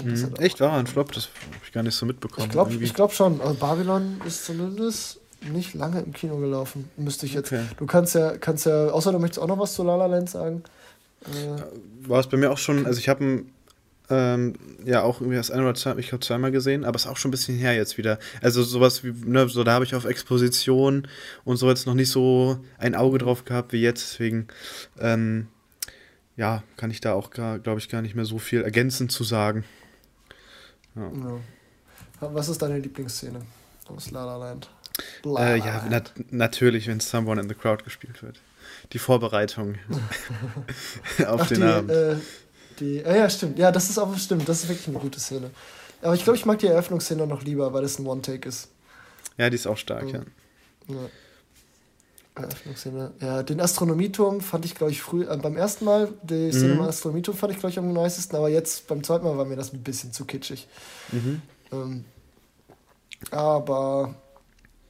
Mhm. 0.02 0.34
Echt 0.38 0.60
war 0.60 0.72
ein 0.72 0.88
Flop, 0.88 1.12
das 1.12 1.28
habe 1.46 1.64
ich 1.64 1.72
gar 1.72 1.84
nicht 1.84 1.94
so 1.94 2.04
mitbekommen. 2.04 2.46
Ich 2.46 2.52
glaube 2.52 2.76
glaub 2.76 3.12
schon, 3.12 3.40
also 3.40 3.54
Babylon 3.54 4.20
ist 4.26 4.44
zumindest 4.44 5.20
nicht 5.52 5.74
lange 5.74 6.00
im 6.00 6.12
Kino 6.12 6.36
gelaufen. 6.38 6.88
Müsste 6.96 7.26
ich 7.26 7.34
jetzt. 7.34 7.52
Okay. 7.52 7.64
Du 7.76 7.86
kannst 7.86 8.14
ja, 8.14 8.36
kannst 8.36 8.66
ja, 8.66 8.88
außer 8.88 9.12
du 9.12 9.18
möchtest 9.18 9.40
auch 9.40 9.48
noch 9.48 9.58
was 9.58 9.74
zu 9.74 9.82
La 9.82 9.96
La 9.96 10.06
Land 10.06 10.30
sagen. 10.30 10.62
Äh, 11.26 12.08
War 12.08 12.20
es 12.20 12.28
bei 12.28 12.36
mir 12.36 12.50
auch 12.50 12.58
schon, 12.58 12.86
also 12.86 12.98
ich 12.98 13.08
habe 13.08 13.44
ähm, 14.10 14.54
ja 14.84 15.02
auch 15.02 15.20
irgendwie 15.20 15.36
das 15.36 15.50
eine 15.50 15.62
oder 15.62 15.74
zwei, 15.74 15.96
ich 15.96 16.08
glaube 16.08 16.24
zweimal 16.24 16.50
gesehen, 16.50 16.84
aber 16.84 16.96
es 16.96 17.04
ist 17.04 17.10
auch 17.10 17.16
schon 17.16 17.30
ein 17.30 17.32
bisschen 17.32 17.56
her 17.56 17.74
jetzt 17.74 17.96
wieder. 17.96 18.18
Also 18.42 18.62
sowas 18.62 19.02
wie, 19.02 19.12
ne, 19.12 19.48
so 19.48 19.64
da 19.64 19.72
habe 19.72 19.84
ich 19.84 19.94
auf 19.94 20.04
Exposition 20.04 21.08
und 21.44 21.56
so 21.56 21.68
jetzt 21.68 21.86
noch 21.86 21.94
nicht 21.94 22.10
so 22.10 22.58
ein 22.78 22.94
Auge 22.94 23.18
drauf 23.18 23.44
gehabt 23.44 23.72
wie 23.72 23.80
jetzt, 23.80 24.12
deswegen 24.12 24.48
ähm, 24.98 25.48
ja, 26.36 26.62
kann 26.76 26.90
ich 26.90 27.00
da 27.00 27.14
auch, 27.14 27.30
glaube 27.30 27.78
ich, 27.78 27.88
gar 27.88 28.02
nicht 28.02 28.14
mehr 28.14 28.24
so 28.24 28.38
viel 28.38 28.62
ergänzend 28.62 29.12
zu 29.12 29.24
sagen. 29.24 29.64
Ja. 30.96 31.02
Ja. 31.02 31.40
Was 32.20 32.48
ist 32.48 32.62
deine 32.62 32.78
Lieblingsszene 32.78 33.40
aus 33.86 34.10
La 34.10 34.24
La 34.24 34.36
Land? 34.36 34.70
Äh, 35.24 35.58
ja, 35.58 35.84
nat 35.88 36.12
natürlich, 36.30 36.86
wenn 36.86 37.00
Someone 37.00 37.40
in 37.40 37.48
the 37.48 37.54
Crowd 37.54 37.82
gespielt 37.84 38.22
wird. 38.22 38.40
Die 38.92 38.98
Vorbereitung 38.98 39.76
auf 41.26 41.42
Ach, 41.42 41.48
den 41.48 41.60
die, 41.60 41.66
Abend. 41.66 41.90
Äh, 41.90 42.16
die, 42.78 42.98
äh, 42.98 43.18
ja, 43.18 43.30
stimmt. 43.30 43.58
Ja, 43.58 43.72
das 43.72 43.90
ist 43.90 43.98
auch 43.98 44.16
stimmt. 44.16 44.48
Das 44.48 44.62
ist 44.62 44.68
wirklich 44.68 44.88
eine 44.88 44.98
gute 44.98 45.18
Szene. 45.18 45.50
Aber 46.02 46.14
ich 46.14 46.22
glaube, 46.22 46.36
ich 46.36 46.44
mag 46.44 46.58
die 46.58 46.66
Eröffnungsszene 46.66 47.26
noch 47.26 47.42
lieber, 47.42 47.72
weil 47.72 47.84
es 47.84 47.98
ein 47.98 48.06
One-Take 48.06 48.48
ist. 48.48 48.68
Ja, 49.38 49.48
die 49.48 49.56
ist 49.56 49.66
auch 49.66 49.78
stark, 49.78 50.12
ja. 50.12 50.20
ja. 50.88 51.08
Eröffnungsszene. 52.34 53.12
Ja, 53.20 53.42
den 53.42 53.60
Astronomieturm 53.60 54.40
fand 54.40 54.64
ich, 54.64 54.74
glaube 54.74 54.92
ich, 54.92 55.00
früh, 55.02 55.24
äh, 55.24 55.36
beim 55.36 55.56
ersten 55.56 55.84
Mal, 55.84 56.12
die 56.22 56.52
Szene 56.52 56.74
mhm. 56.74 56.80
am 56.82 56.88
Astronomieturm 56.88 57.36
fand 57.36 57.52
ich, 57.52 57.58
glaube 57.58 57.70
ich, 57.70 57.78
am 57.78 57.92
nicesten, 57.92 58.36
aber 58.36 58.48
jetzt 58.48 58.86
beim 58.86 59.02
zweiten 59.02 59.24
Mal 59.24 59.38
war 59.38 59.44
mir 59.44 59.56
das 59.56 59.72
ein 59.72 59.82
bisschen 59.82 60.12
zu 60.12 60.24
kitschig. 60.24 60.68
Mhm. 61.10 61.42
Ähm, 61.72 62.04
aber 63.30 64.14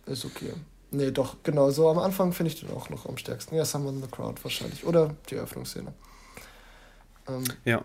ist 0.07 0.25
okay. 0.25 0.53
Nee, 0.91 1.11
doch, 1.11 1.37
genau. 1.43 1.71
So 1.71 1.89
am 1.89 1.99
Anfang 1.99 2.33
finde 2.33 2.53
ich 2.53 2.61
den 2.61 2.71
auch 2.71 2.89
noch 2.89 3.07
am 3.07 3.17
stärksten. 3.17 3.57
Ja, 3.57 3.65
Someone 3.65 3.97
in 3.97 4.03
the 4.03 4.09
Crowd 4.09 4.43
wahrscheinlich. 4.45 4.85
Oder 4.85 5.15
die 5.29 5.35
Eröffnungsszene. 5.35 5.93
Ähm, 7.29 7.45
ja. 7.65 7.85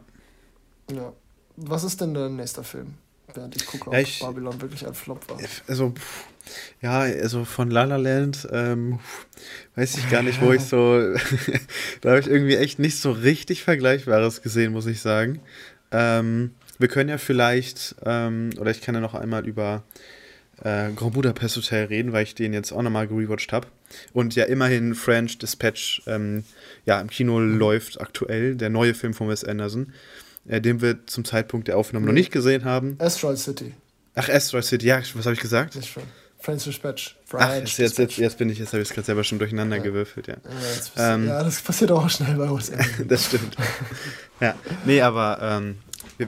Ja. 0.91 1.13
Was 1.55 1.83
ist 1.83 1.99
denn 2.01 2.13
der 2.13 2.29
nächste 2.29 2.63
Film? 2.63 2.95
Während 3.33 3.55
ich 3.55 3.65
gucke, 3.65 3.87
ob 3.87 3.93
ja, 3.93 3.99
ich, 3.99 4.19
Babylon 4.19 4.59
wirklich 4.61 4.85
ein 4.87 4.93
Flop 4.93 5.27
war. 5.29 5.37
Also, 5.67 5.93
ja, 6.81 7.01
also 7.01 7.45
von 7.45 7.69
La 7.69 7.83
La 7.83 7.97
Land, 7.97 8.47
ähm, 8.51 8.99
weiß 9.75 9.97
ich 9.97 10.09
gar 10.09 10.23
nicht, 10.23 10.41
wo 10.41 10.51
ich 10.51 10.61
so. 10.65 10.99
da 12.01 12.09
habe 12.09 12.19
ich 12.19 12.27
irgendwie 12.27 12.55
echt 12.55 12.79
nicht 12.79 12.99
so 12.99 13.11
richtig 13.11 13.63
Vergleichbares 13.63 14.41
gesehen, 14.41 14.71
muss 14.71 14.87
ich 14.87 15.01
sagen. 15.01 15.41
Ähm, 15.91 16.55
wir 16.79 16.87
können 16.87 17.09
ja 17.09 17.17
vielleicht, 17.17 17.95
ähm, 18.05 18.51
oder 18.59 18.71
ich 18.71 18.81
kann 18.81 18.95
ja 18.95 19.01
noch 19.01 19.13
einmal 19.13 19.45
über 19.47 19.83
äh, 20.63 20.91
Grand 20.95 21.13
Budapest 21.13 21.57
Hotel 21.57 21.85
reden, 21.85 22.13
weil 22.13 22.23
ich 22.23 22.35
den 22.35 22.53
jetzt 22.53 22.71
auch 22.71 22.81
nochmal 22.81 23.07
gerewatcht 23.07 23.53
habe. 23.53 23.67
Und 24.13 24.35
ja, 24.35 24.45
immerhin 24.45 24.95
French 24.95 25.37
Dispatch 25.37 26.01
ähm, 26.07 26.43
ja, 26.85 26.99
im 26.99 27.09
Kino 27.09 27.39
läuft 27.39 27.99
aktuell, 28.01 28.55
der 28.55 28.69
neue 28.69 28.93
Film 28.93 29.13
von 29.13 29.29
Wes 29.29 29.43
Anderson, 29.43 29.93
äh, 30.47 30.61
den 30.61 30.81
wir 30.81 31.05
zum 31.07 31.25
Zeitpunkt 31.25 31.67
der 31.67 31.77
Aufnahme 31.77 32.03
mhm. 32.03 32.07
noch 32.07 32.13
nicht 32.13 32.31
gesehen 32.31 32.65
haben. 32.65 32.95
Asteroid 32.99 33.37
City. 33.37 33.73
Ach, 34.15 34.29
Asteroid 34.29 34.65
City, 34.65 34.87
ja, 34.87 35.01
was 35.13 35.25
habe 35.25 35.33
ich 35.33 35.41
gesagt? 35.41 35.77
French 36.41 36.63
Dispatch. 36.63 37.17
French 37.25 37.43
Ach, 37.43 37.55
jetzt, 37.55 37.77
jetzt, 37.77 37.97
jetzt, 37.97 38.17
jetzt, 38.17 38.37
bin 38.37 38.49
ich, 38.49 38.59
jetzt 38.59 38.71
habe 38.71 38.81
ich 38.81 38.87
es 38.87 38.93
gerade 38.93 39.05
selber 39.05 39.25
schon 39.25 39.39
durcheinander 39.39 39.77
ja. 39.77 39.83
gewürfelt, 39.83 40.27
ja. 40.27 40.37
Ja, 40.95 41.15
ähm, 41.15 41.27
ja, 41.27 41.43
das 41.43 41.61
passiert 41.61 41.91
auch 41.91 42.09
schnell 42.09 42.35
bei 42.35 42.49
uns. 42.49 42.71
das 43.07 43.25
stimmt. 43.25 43.57
ja, 44.39 44.55
nee, 44.85 45.01
aber 45.01 45.39
ähm, 45.41 45.75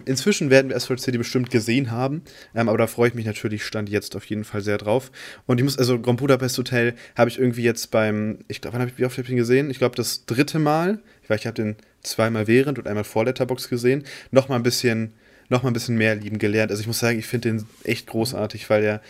Inzwischen 0.05 0.49
werden 0.49 0.69
wir 0.69 0.75
Asphalt 0.75 1.01
City 1.01 1.17
bestimmt 1.17 1.51
gesehen 1.51 1.91
haben, 1.91 2.21
ähm, 2.55 2.69
aber 2.69 2.77
da 2.77 2.87
freue 2.87 3.09
ich 3.09 3.13
mich 3.13 3.25
natürlich, 3.25 3.65
stand 3.65 3.89
jetzt 3.89 4.15
auf 4.15 4.25
jeden 4.25 4.43
Fall 4.43 4.61
sehr 4.61 4.77
drauf. 4.77 5.11
Und 5.45 5.57
ich 5.57 5.63
muss, 5.63 5.77
also 5.77 5.99
Grand 5.99 6.19
Budapest 6.19 6.57
Hotel 6.57 6.93
habe 7.17 7.29
ich 7.29 7.37
irgendwie 7.37 7.63
jetzt 7.63 7.91
beim, 7.91 8.39
ich 8.47 8.61
glaube, 8.61 8.75
wann 8.75 8.81
habe 8.81 8.91
ich, 8.91 8.97
wie 8.97 9.05
oft 9.05 9.17
habe 9.17 9.25
ich 9.25 9.31
ihn 9.31 9.37
gesehen? 9.37 9.69
Ich 9.69 9.79
glaube, 9.79 9.95
das 9.95 10.25
dritte 10.25 10.59
Mal, 10.59 10.99
ich 11.23 11.29
weiß, 11.29 11.41
ich 11.41 11.47
habe 11.47 11.55
den 11.55 11.75
zweimal 12.03 12.47
während 12.47 12.79
und 12.79 12.87
einmal 12.87 13.03
vor 13.03 13.25
Letterbox 13.25 13.67
gesehen, 13.69 14.05
nochmal 14.31 14.59
ein 14.59 14.63
bisschen, 14.63 15.13
noch 15.49 15.63
mal 15.63 15.69
ein 15.69 15.73
bisschen 15.73 15.97
mehr 15.97 16.15
lieben 16.15 16.39
gelernt. 16.39 16.71
Also 16.71 16.81
ich 16.81 16.87
muss 16.87 16.99
sagen, 16.99 17.19
ich 17.19 17.27
finde 17.27 17.51
den 17.51 17.65
echt 17.83 18.07
großartig, 18.07 18.69
weil 18.69 18.83
er 18.83 19.01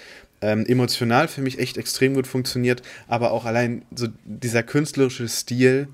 ähm, 0.41 0.65
emotional 0.65 1.27
für 1.27 1.41
mich 1.41 1.59
echt 1.59 1.77
extrem 1.77 2.15
gut 2.15 2.27
funktioniert, 2.27 2.81
aber 3.07 3.31
auch 3.31 3.45
allein 3.45 3.83
so 3.95 4.07
dieser 4.25 4.63
künstlerische 4.63 5.27
Stil, 5.27 5.87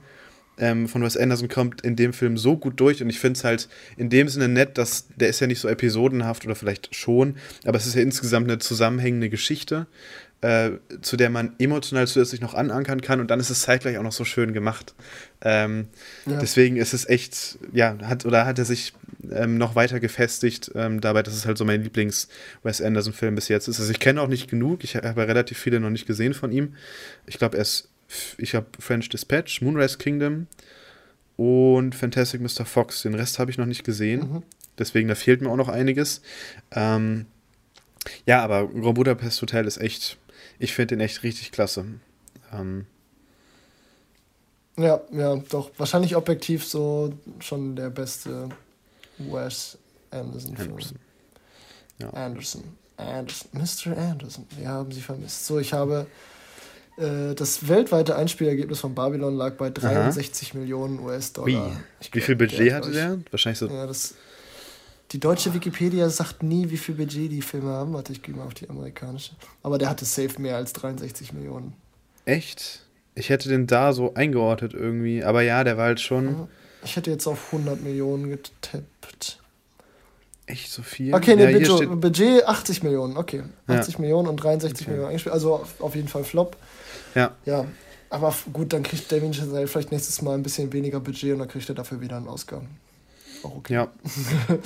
ähm, 0.58 0.88
von 0.88 1.04
Wes 1.04 1.17
Anderson 1.17 1.48
kommt 1.48 1.82
in 1.82 1.96
dem 1.96 2.13
Film 2.13 2.38
so 2.38 2.58
gut 2.58 2.80
durch 2.80 3.02
und 3.02 3.10
ich 3.10 3.20
finde 3.20 3.38
es 3.38 3.43
halt 3.43 3.70
in 3.96 4.10
dem 4.10 4.28
Sinne 4.28 4.48
nett, 4.48 4.78
dass 4.78 5.08
der 5.15 5.30
ist 5.30 5.39
ja 5.39 5.48
nicht 5.48 5.60
so 5.60 5.67
episodenhaft 5.67 6.46
oder 6.46 6.56
vielleicht 6.56 6.96
schon, 6.96 7.38
aber 7.65 7.78
es 7.78 7.86
ist 7.86 7.96
ja 7.96 8.02
insgesamt 8.02 8.50
eine 8.50 8.60
zusammenhängende 8.60 9.30
Geschichte, 9.30 9.88
äh, 10.41 10.72
zu 11.02 11.17
der 11.17 11.30
man 11.30 11.56
emotional 11.58 12.08
zusätzlich 12.08 12.41
noch 12.41 12.54
anankern 12.54 13.02
kann 13.02 13.20
und 13.20 13.32
dann 13.32 13.39
ist 13.39 13.50
es 13.50 13.62
zeitgleich 13.62 13.98
auch 13.98 14.04
noch 14.04 14.12
so 14.12 14.24
schön 14.24 14.54
gemacht. 14.54 14.93
Ähm, 15.41 15.88
ja. 16.26 16.39
Deswegen 16.39 16.78
ist 16.78 16.93
es 16.93 17.08
echt, 17.10 17.58
ja, 17.72 17.98
hat 18.04 18.26
oder 18.26 18.46
hat 18.46 18.60
er 18.60 18.65
sich 18.65 18.93
ähm, 19.32 19.58
noch 19.58 19.76
weiter 19.76 20.00
gefestigt 20.00 20.72
ähm, 20.76 21.02
dabei, 21.02 21.24
dass 21.24 21.34
es 21.34 21.46
halt 21.46 21.58
so 21.58 21.65
mein 21.65 21.84
Lieblings-Wes 21.84 22.82
Anderson-Film 22.82 23.36
bis 23.36 23.48
jetzt 23.48 23.67
ist. 23.67 23.80
Also 23.80 23.91
ich 23.91 24.00
kenne 24.00 24.22
auch 24.22 24.28
nicht 24.28 24.50
genug, 24.50 24.84
ich 24.84 24.96
habe 24.96 25.28
relativ 25.28 25.58
viele 25.58 25.80
noch 25.80 25.89
nicht 25.89 26.06
gesehen 26.06 26.34
von 26.34 26.52
ihm. 26.52 26.76
Ich 27.26 27.38
glaube, 27.39 27.58
er 27.58 27.63
ist 27.63 27.89
ich 28.38 28.56
habe 28.56 28.67
French 28.80 29.10
Dispatch, 29.10 29.62
Moonrise 29.62 29.98
Kingdom 29.98 30.48
und 31.36 31.96
Fantastic 31.96 32.41
Mr. 32.41 32.65
Fox. 32.65 33.04
Den 33.04 33.15
Rest 33.15 33.39
habe 33.39 33.52
ich 33.52 33.58
noch 33.58 33.65
nicht 33.65 33.84
gesehen. 33.84 34.20
Mhm. 34.20 34.43
Deswegen, 34.78 35.08
da 35.08 35.15
fehlt 35.15 35.41
mir 35.41 35.50
auch 35.50 35.56
noch 35.56 35.70
einiges. 35.70 36.22
Ähm, 36.72 37.26
ja, 38.26 38.43
aber 38.43 38.67
Grand 38.67 38.96
Budapest 38.96 39.41
Hotel 39.41 39.65
ist 39.65 39.78
echt, 39.78 40.17
ich 40.60 40.74
finde 40.74 40.96
den 40.96 41.02
echt 41.02 41.24
richtig 41.24 41.52
klasse. 41.52 41.86
Ähm, 42.54 42.86
ja, 44.78 45.02
ja, 45.12 45.36
doch. 45.36 45.72
Wahrscheinlich 45.78 46.15
objektiv 46.15 46.63
so 46.65 47.13
schon 47.39 47.76
der 47.76 47.89
beste 47.89 48.50
Wes 49.17 49.78
Anderson-Film. 50.12 50.70
Anderson. 50.70 51.00
Ja. 52.00 52.10
Anderson. 52.12 52.63
Anderson. 52.98 53.50
Mr. 53.54 53.98
Anderson. 53.98 54.46
Wir 54.56 54.67
haben 54.70 54.91
sie 54.91 55.02
vermisst. 55.02 55.48
So, 55.48 55.60
ich 55.60 55.74
habe 55.74 56.06
äh, 56.97 57.36
das 57.36 57.67
weltweite 57.67 58.15
Einspielergebnis 58.15 58.79
von 58.79 58.95
Babylon 58.95 59.36
lag 59.36 59.53
bei 59.55 59.69
63 59.69 60.51
Aha. 60.51 60.60
Millionen 60.60 60.99
US-Dollar. 60.99 61.71
Wie 62.12 62.21
viel 62.21 62.36
Budget 62.36 62.73
hatte 62.73 62.91
der? 62.91 63.19
Wahrscheinlich 63.31 63.60
so. 63.60 63.67
Ja, 63.67 63.86
das, 63.86 64.15
die 65.12 65.19
deutsche 65.19 65.53
Wikipedia 65.53 66.10
sagt 66.10 66.43
nie, 66.43 66.69
wie 66.69 66.77
viel 66.77 66.95
Budget 66.95 67.31
die 67.31 67.41
Filme 67.41 67.69
haben. 67.69 67.93
Warte, 67.93 68.12
ich 68.12 68.21
gehe 68.21 68.36
mal 68.36 68.45
auf 68.45 68.55
die 68.55 68.69
amerikanische. 68.69 69.33
Aber 69.63 69.77
der 69.77 69.89
hatte 69.89 70.05
safe 70.05 70.41
mehr 70.41 70.55
als 70.55 70.73
63 70.73 71.33
Millionen. 71.33 71.73
Echt? 72.25 72.81
Ich 73.15 73.29
hätte 73.29 73.47
den 73.47 73.67
da 73.67 73.93
so 73.93 74.13
eingeordnet 74.15 74.73
irgendwie. 74.73 75.23
Aber 75.23 75.41
ja, 75.41 75.63
der 75.63 75.77
war 75.77 75.86
halt 75.86 76.01
schon. 76.01 76.47
Ich 76.83 76.95
hätte 76.95 77.10
jetzt 77.10 77.27
auf 77.27 77.53
100 77.53 77.81
Millionen 77.81 78.29
getippt. 78.29 79.39
Echt 80.45 80.71
so 80.71 80.81
viel? 80.81 81.13
Okay, 81.13 81.36
ne, 81.36 81.51
ja, 81.51 81.60
Budget, 81.60 82.01
Budget 82.01 82.47
80 82.47 82.83
Millionen. 82.83 83.17
Okay. 83.17 83.43
80 83.67 83.95
ja. 83.95 84.01
Millionen 84.01 84.29
und 84.29 84.38
63 84.38 84.81
okay. 84.81 84.91
Millionen 84.91 85.10
eingespielt. 85.10 85.33
Also 85.33 85.65
auf 85.79 85.95
jeden 85.95 86.07
Fall 86.07 86.23
Flop. 86.23 86.55
Ja. 87.15 87.36
Ja. 87.46 87.65
Aber 88.10 88.34
gut, 88.54 88.72
dann 88.72 88.84
kriegt 88.84 89.12
Damien 89.12 89.34
Chazelle 89.34 89.67
vielleicht 89.67 89.91
nächstes 89.91 90.22
Mal 90.22 90.36
ein 90.36 90.43
bisschen 90.43 90.72
weniger 90.72 91.00
Budget 91.00 91.34
und 91.34 91.39
dann 91.39 91.48
kriegt 91.48 91.67
er 91.67 91.76
dafür 91.76 92.00
wieder 92.00 92.17
einen 92.17 92.28
Ausgang. 92.28 92.67
Auch 93.43 93.56
okay. 93.56 93.74
Ja. 93.74 93.91
ja. 94.52 94.58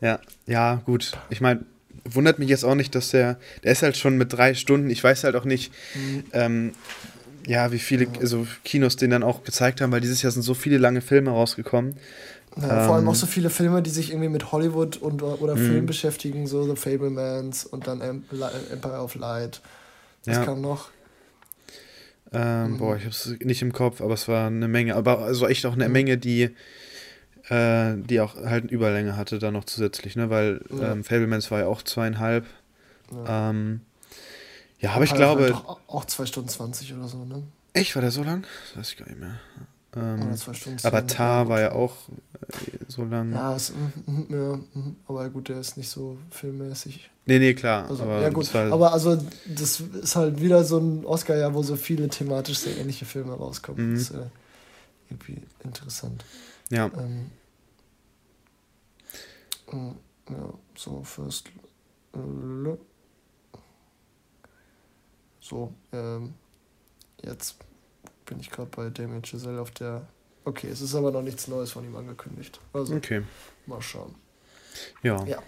ja. 0.00 0.20
ja, 0.46 0.74
gut. 0.84 1.12
Ich 1.30 1.40
meine, 1.40 1.64
wundert 2.04 2.38
mich 2.38 2.48
jetzt 2.48 2.64
auch 2.64 2.74
nicht, 2.74 2.94
dass 2.94 3.10
der, 3.10 3.38
der 3.64 3.72
ist 3.72 3.82
halt 3.82 3.96
schon 3.96 4.18
mit 4.18 4.32
drei 4.32 4.54
Stunden, 4.54 4.90
ich 4.90 5.02
weiß 5.02 5.24
halt 5.24 5.34
auch 5.34 5.44
nicht, 5.44 5.72
mhm. 5.94 6.24
ähm, 6.32 6.72
ja, 7.46 7.70
wie 7.72 7.78
viele 7.78 8.08
also 8.20 8.46
Kinos 8.64 8.96
den 8.96 9.10
dann 9.10 9.22
auch 9.22 9.44
gezeigt 9.44 9.80
haben, 9.80 9.92
weil 9.92 10.00
dieses 10.00 10.20
Jahr 10.22 10.32
sind 10.32 10.42
so 10.42 10.54
viele 10.54 10.78
lange 10.78 11.00
Filme 11.00 11.30
rausgekommen. 11.30 11.96
Ja, 12.56 12.80
ähm, 12.80 12.86
vor 12.86 12.94
allem 12.96 13.08
auch 13.08 13.14
so 13.14 13.26
viele 13.26 13.50
Filme, 13.50 13.82
die 13.82 13.90
sich 13.90 14.10
irgendwie 14.10 14.30
mit 14.30 14.50
Hollywood 14.52 14.96
und 14.96 15.22
oder 15.22 15.56
mhm. 15.56 15.66
Film 15.66 15.86
beschäftigen, 15.86 16.46
so 16.46 16.64
The 16.64 16.76
Fablemans 16.76 17.66
und 17.66 17.86
dann 17.86 18.00
Empire 18.00 19.02
of 19.02 19.14
Light. 19.14 19.60
Was 20.24 20.36
ja. 20.36 20.44
kam 20.44 20.60
noch? 20.62 20.88
Ähm, 22.32 22.72
mhm. 22.72 22.78
Boah, 22.78 22.96
ich 22.96 23.04
hab's 23.04 23.32
nicht 23.40 23.62
im 23.62 23.72
Kopf, 23.72 24.00
aber 24.00 24.14
es 24.14 24.26
war 24.26 24.46
eine 24.46 24.68
Menge. 24.68 24.96
Aber 24.96 25.20
also 25.20 25.46
echt 25.46 25.66
auch 25.66 25.74
eine 25.74 25.86
mhm. 25.86 25.92
Menge, 25.92 26.18
die, 26.18 26.50
äh, 27.48 27.94
die 27.96 28.20
auch 28.20 28.36
halt 28.36 28.64
eine 28.64 28.72
Überlänge 28.72 29.16
hatte, 29.16 29.38
da 29.38 29.50
noch 29.50 29.64
zusätzlich, 29.64 30.16
ne? 30.16 30.30
Weil 30.30 30.62
ja. 30.70 30.92
ähm, 30.92 31.04
Fablemans 31.04 31.50
war 31.50 31.60
ja 31.60 31.66
auch 31.66 31.82
zweieinhalb. 31.82 32.46
Ja, 33.12 33.50
ähm, 33.50 33.82
ja 34.80 34.92
aber 34.92 35.04
ich 35.04 35.14
glaube. 35.14 35.54
Auch 35.86 36.04
2 36.06 36.26
Stunden 36.26 36.48
20 36.48 36.94
oder 36.94 37.06
so, 37.06 37.24
ne? 37.24 37.42
Echt, 37.74 37.94
war 37.94 38.02
der 38.02 38.10
so 38.10 38.22
lang? 38.22 38.46
Das 38.68 38.78
weiß 38.78 38.92
ich 38.92 38.96
gar 38.96 39.06
nicht 39.06 39.20
mehr. 39.20 39.38
Ähm, 39.96 40.36
aber 40.82 41.06
Tar 41.06 41.48
war 41.48 41.60
ja 41.60 41.72
auch 41.72 41.94
äh, 42.08 42.78
so 42.86 43.04
lang. 43.04 43.32
Ja, 43.32 43.56
ist, 43.56 43.72
mm, 43.74 44.10
mm, 44.10 44.26
ja, 44.30 44.56
mm, 44.56 44.96
aber 45.06 45.30
gut, 45.30 45.48
der 45.48 45.58
ist 45.58 45.76
nicht 45.78 45.88
so 45.88 46.18
filmmäßig. 46.30 47.10
Nee, 47.24 47.38
nee, 47.38 47.54
klar. 47.54 47.88
Also, 47.88 48.02
aber 48.02 48.20
ja, 48.20 48.28
gut. 48.28 48.52
Halt 48.52 48.72
aber 48.72 48.92
also, 48.92 49.18
das 49.46 49.80
ist 49.80 50.14
halt 50.14 50.40
wieder 50.40 50.64
so 50.64 50.78
ein 50.78 51.04
Oscar-Jahr, 51.04 51.54
wo 51.54 51.62
so 51.62 51.76
viele 51.76 52.08
thematisch 52.08 52.58
sehr 52.58 52.76
ähnliche 52.76 53.06
Filme 53.06 53.32
rauskommen. 53.32 53.90
Mhm. 53.90 53.94
Das 53.94 54.02
ist 54.02 54.10
äh, 54.10 54.26
irgendwie 55.08 55.42
interessant. 55.64 56.24
Ja. 56.70 56.90
Ähm, 56.96 57.30
äh, 59.72 60.32
ja, 60.32 60.52
so, 60.76 61.02
First. 61.02 61.50
So, 65.40 65.72
ähm, 65.92 66.34
jetzt 67.22 67.56
bin 68.26 68.40
ich 68.40 68.50
gerade 68.50 68.70
bei 68.74 68.90
Damien 68.90 69.22
Giselle 69.22 69.60
auf 69.60 69.70
der. 69.70 70.06
Okay, 70.44 70.68
es 70.68 70.80
ist 70.80 70.94
aber 70.94 71.10
noch 71.10 71.22
nichts 71.22 71.48
Neues 71.48 71.72
von 71.72 71.84
ihm 71.84 71.96
angekündigt. 71.96 72.60
Also, 72.72 72.94
okay. 72.94 73.22
mal 73.66 73.80
schauen. 73.82 74.14
Ja. 75.02 75.24
Ja. 75.24 75.42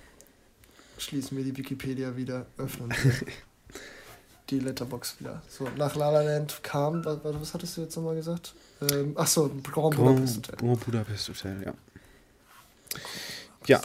Schließen 0.96 1.36
wir 1.36 1.44
die 1.44 1.56
Wikipedia 1.56 2.16
wieder, 2.16 2.46
öffnen 2.56 2.92
die 4.50 4.58
Letterbox 4.58 5.20
wieder. 5.20 5.42
So, 5.48 5.68
nach 5.76 5.94
La 5.94 6.10
La 6.10 6.22
Land 6.22 6.60
kam, 6.62 7.04
was, 7.04 7.18
was 7.22 7.54
hattest 7.54 7.76
du 7.76 7.82
jetzt 7.82 7.96
nochmal 7.96 8.16
gesagt? 8.16 8.54
Ähm, 8.90 9.12
ach 9.16 9.26
so, 9.26 9.48
Grand 9.62 9.94
Budapest 9.94 10.38
Hotel. 10.38 10.56
Grand 10.56 10.84
Budapest 10.84 11.28
Hotel, 11.28 11.62
ja. 11.64 11.74
Ja, 13.66 13.80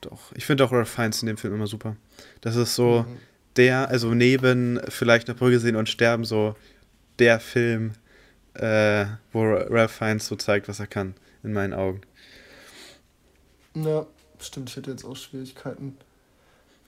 doch. 0.00 0.32
Ich 0.34 0.44
finde 0.44 0.64
auch 0.64 0.72
Ralph 0.72 0.88
Fiennes 0.90 1.22
in 1.22 1.26
dem 1.26 1.36
Film 1.36 1.54
immer 1.54 1.66
super. 1.66 1.96
Das 2.40 2.56
ist 2.56 2.74
so 2.74 3.04
mhm. 3.08 3.16
der, 3.56 3.88
also 3.88 4.12
neben 4.12 4.80
vielleicht 4.88 5.28
eine 5.28 5.38
Brücke 5.38 5.60
sehen 5.60 5.76
und 5.76 5.88
sterben, 5.88 6.24
so 6.24 6.56
der 7.18 7.40
Film, 7.40 7.92
äh, 8.54 9.06
wo 9.32 9.42
Ralph 9.42 9.92
Fiennes 9.92 10.26
so 10.26 10.36
zeigt, 10.36 10.68
was 10.68 10.80
er 10.80 10.86
kann, 10.86 11.14
in 11.42 11.52
meinen 11.52 11.74
Augen. 11.74 12.00
Ja, 13.74 14.06
stimmt, 14.40 14.70
ich 14.70 14.76
hätte 14.76 14.90
jetzt 14.90 15.04
auch 15.04 15.16
Schwierigkeiten. 15.16 15.96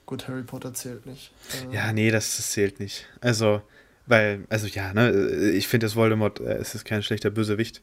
Gut, 0.05 0.27
Harry 0.27 0.43
Potter 0.43 0.73
zählt 0.73 1.05
nicht. 1.05 1.31
Äh, 1.71 1.75
ja, 1.75 1.93
nee, 1.93 2.11
das, 2.11 2.35
das, 2.35 2.51
zählt 2.51 2.79
nicht. 2.79 3.05
Also, 3.21 3.61
weil, 4.07 4.45
also 4.49 4.67
ja, 4.67 4.93
ne, 4.93 5.51
ich 5.51 5.67
finde, 5.67 5.85
das 5.85 5.95
Voldemort 5.95 6.39
äh, 6.39 6.57
es 6.57 6.75
ist 6.75 6.83
kein 6.83 7.03
schlechter 7.03 7.29
Bösewicht. 7.29 7.81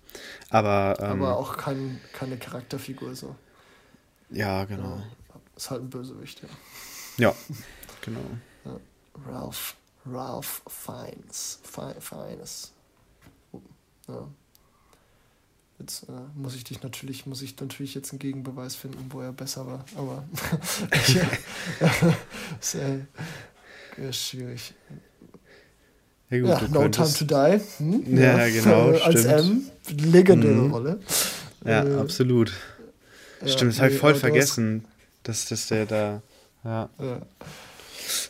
Aber. 0.51 0.97
Ähm, 1.01 1.23
aber 1.23 1.39
auch 1.39 1.57
kein, 1.57 2.01
keine 2.13 2.37
Charakterfigur 2.37 3.15
so. 3.15 3.35
Ja, 4.31 4.65
genau. 4.67 4.97
Ja, 4.97 5.41
ist 5.57 5.71
halt 5.71 5.83
ein 5.83 5.91
Bösewicht, 5.91 6.43
ja. 6.43 6.49
Ja, 7.17 7.35
genau. 8.03 8.21
Ja, 8.65 8.79
Ralph 9.27 9.75
Ralph 10.13 10.63
Fiennes. 10.67 11.61
Fiennes. 11.63 12.73
Ja. 14.09 14.29
Jetzt 15.79 16.09
äh, 16.09 16.13
muss 16.35 16.57
ich 16.57 16.65
dich 16.65 16.83
natürlich, 16.83 17.27
muss 17.27 17.41
ich 17.41 17.59
natürlich 17.61 17.95
jetzt 17.95 18.11
einen 18.11 18.19
Gegenbeweis 18.19 18.75
finden, 18.75 19.07
wo 19.11 19.21
er 19.21 19.33
besser 19.33 19.65
war. 19.67 19.85
Aber 19.97 20.25
ist 22.61 22.75
äh, 22.75 22.99
schwierig. 24.13 24.75
Ja, 26.31 26.41
gut, 26.41 26.49
ja, 26.49 26.69
No 26.69 26.89
Time 26.89 27.13
to 27.13 27.25
Die. 27.25 27.61
Hm? 27.79 28.19
Ja, 28.19 28.45
ja, 28.45 28.61
genau. 28.61 28.91
Als 28.99 29.25
M. 29.25 29.71
Legendäre 29.89 30.55
mhm. 30.55 30.73
Rolle. 30.73 31.01
Ja, 31.65 31.85
äh, 31.85 31.95
absolut. 31.95 32.53
Stimmt, 33.47 33.73
das 33.73 33.81
habe 33.81 33.93
ich 33.93 33.99
voll 33.99 34.17
vergessen, 34.17 34.85
dass, 35.23 35.47
dass 35.47 35.69
der 35.69 35.87
da. 35.87 36.23
Ja. 36.65 36.91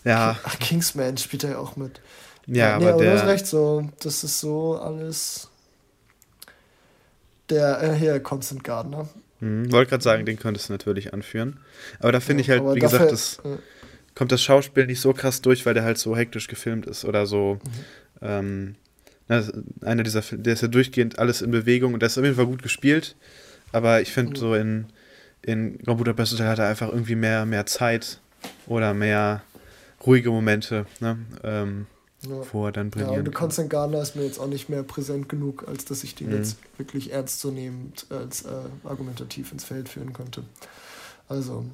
Ja. 0.04 0.32
Ja. 0.32 0.38
Ach, 0.44 0.58
Kingsman 0.58 1.16
spielt 1.16 1.44
er 1.44 1.50
ja 1.50 1.58
auch 1.58 1.76
mit. 1.76 2.00
Ja, 2.46 2.78
nee, 2.78 2.86
aber, 2.86 2.94
aber 2.94 3.02
der... 3.02 3.12
du 3.12 3.18
hast 3.20 3.28
recht, 3.28 3.46
so, 3.46 3.88
das 4.00 4.24
ist 4.24 4.40
so 4.40 4.78
alles. 4.78 5.48
Der, 7.50 7.82
äh, 7.82 7.94
hier, 7.94 8.20
Constant 8.20 8.64
Gardner. 8.64 9.08
Mhm, 9.40 9.70
wollte 9.70 9.90
gerade 9.90 10.02
sagen, 10.02 10.26
den 10.26 10.38
könntest 10.38 10.68
du 10.68 10.72
natürlich 10.72 11.12
anführen. 11.12 11.60
Aber 12.00 12.12
da 12.12 12.20
finde 12.20 12.42
ja, 12.42 12.54
ich 12.54 12.60
halt, 12.60 12.74
wie 12.74 12.80
dafür, 12.80 13.06
gesagt, 13.06 13.12
das 13.12 13.38
äh, 13.44 13.58
kommt 14.14 14.32
das 14.32 14.42
Schauspiel 14.42 14.86
nicht 14.86 15.00
so 15.00 15.12
krass 15.12 15.42
durch, 15.42 15.64
weil 15.64 15.74
der 15.74 15.84
halt 15.84 15.98
so 15.98 16.16
hektisch 16.16 16.48
gefilmt 16.48 16.86
ist 16.86 17.04
oder 17.04 17.26
so. 17.26 17.54
Mhm. 17.54 17.70
Ähm, 18.22 18.74
na, 19.28 19.42
einer 19.82 20.02
dieser, 20.02 20.22
der 20.22 20.54
ist 20.54 20.62
ja 20.62 20.68
durchgehend 20.68 21.18
alles 21.18 21.42
in 21.42 21.50
Bewegung 21.50 21.94
und 21.94 22.00
der 22.00 22.08
ist 22.08 22.18
auf 22.18 22.24
jeden 22.24 22.36
Fall 22.36 22.46
gut 22.46 22.62
gespielt. 22.62 23.14
Aber 23.72 24.00
ich 24.00 24.12
finde 24.12 24.32
mhm. 24.32 24.36
so 24.36 24.54
in, 24.54 24.86
in 25.42 25.78
Grand 25.78 25.98
Budapest 25.98 26.32
Hotel 26.32 26.48
hat 26.48 26.58
er 26.58 26.68
einfach 26.68 26.88
irgendwie 26.88 27.14
mehr, 27.14 27.44
mehr 27.46 27.66
Zeit 27.66 28.20
oder 28.66 28.94
mehr, 28.94 29.42
ruhige 30.08 30.30
Momente, 30.30 30.86
ne? 31.00 31.18
Ähm, 31.44 31.86
ja. 32.22 32.42
wo 32.52 32.66
er 32.66 32.72
dann 32.72 32.90
brillieren 32.90 33.14
Ja, 33.14 33.20
und 33.20 33.34
Constant 33.34 33.70
Gardner 33.70 34.02
ist 34.02 34.16
mir 34.16 34.24
jetzt 34.24 34.40
auch 34.40 34.48
nicht 34.48 34.68
mehr 34.68 34.82
präsent 34.82 35.28
genug, 35.28 35.68
als 35.68 35.84
dass 35.84 36.02
ich 36.02 36.14
den 36.14 36.30
mhm. 36.30 36.36
jetzt 36.36 36.56
wirklich 36.76 37.12
ernstzunehmend 37.12 38.06
als 38.10 38.42
äh, 38.42 38.48
argumentativ 38.84 39.52
ins 39.52 39.64
Feld 39.64 39.88
führen 39.88 40.12
könnte. 40.12 40.42
Also, 41.28 41.64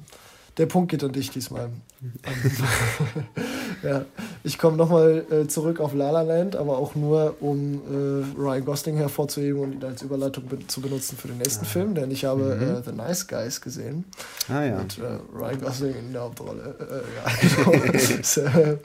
der 0.57 0.67
Punkt 0.67 0.89
geht 0.89 1.03
an 1.03 1.11
dich 1.11 1.31
diesmal. 1.31 1.69
ja, 3.83 4.05
ich 4.43 4.57
komme 4.57 4.77
nochmal 4.77 5.25
äh, 5.29 5.47
zurück 5.47 5.79
auf 5.79 5.93
La 5.93 6.11
La 6.11 6.21
Land, 6.21 6.55
aber 6.55 6.77
auch 6.77 6.95
nur, 6.95 7.35
um 7.41 7.75
äh, 7.75 8.39
Ryan 8.39 8.63
Gosling 8.63 8.95
hervorzuheben 8.95 9.61
und 9.61 9.73
ihn 9.73 9.83
als 9.83 10.01
Überleitung 10.01 10.45
be 10.45 10.65
zu 10.67 10.81
benutzen 10.81 11.17
für 11.17 11.27
den 11.27 11.39
nächsten 11.39 11.65
ah. 11.65 11.69
Film, 11.69 11.95
denn 11.95 12.11
ich 12.11 12.23
habe 12.23 12.55
mhm. 12.55 12.61
äh, 12.61 12.81
The 12.83 12.91
Nice 12.91 13.27
Guys 13.27 13.59
gesehen. 13.59 14.05
Ah 14.47 14.63
ja. 14.63 14.77
Mit 14.77 14.97
äh, 14.97 15.17
Ryan 15.33 15.61
Gosling 15.61 15.95
in 15.95 16.13
der 16.13 16.21
Hauptrolle. 16.21 16.75
Äh, 16.79 17.03
ja, 17.17 17.67
genau. 18.51 18.79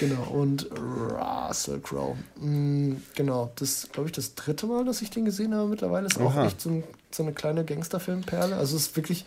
genau. 0.00 0.22
Und 0.30 0.68
Russell 0.72 1.80
Crowe. 1.80 2.16
Mm, 2.40 2.94
genau, 3.14 3.52
das 3.56 3.88
glaube 3.92 4.08
ich 4.08 4.12
das 4.12 4.34
dritte 4.34 4.66
Mal, 4.66 4.84
dass 4.84 5.02
ich 5.02 5.10
den 5.10 5.24
gesehen 5.24 5.54
habe 5.54 5.68
mittlerweile. 5.68 6.06
Ist 6.06 6.20
auch 6.20 6.36
echt 6.44 6.60
so, 6.60 6.70
ein, 6.70 6.84
so 7.10 7.22
eine 7.22 7.32
kleine 7.32 7.64
Gangsterfilmperle. 7.64 8.56
Also 8.56 8.76
es 8.76 8.86
ist 8.86 8.96
wirklich 8.96 9.24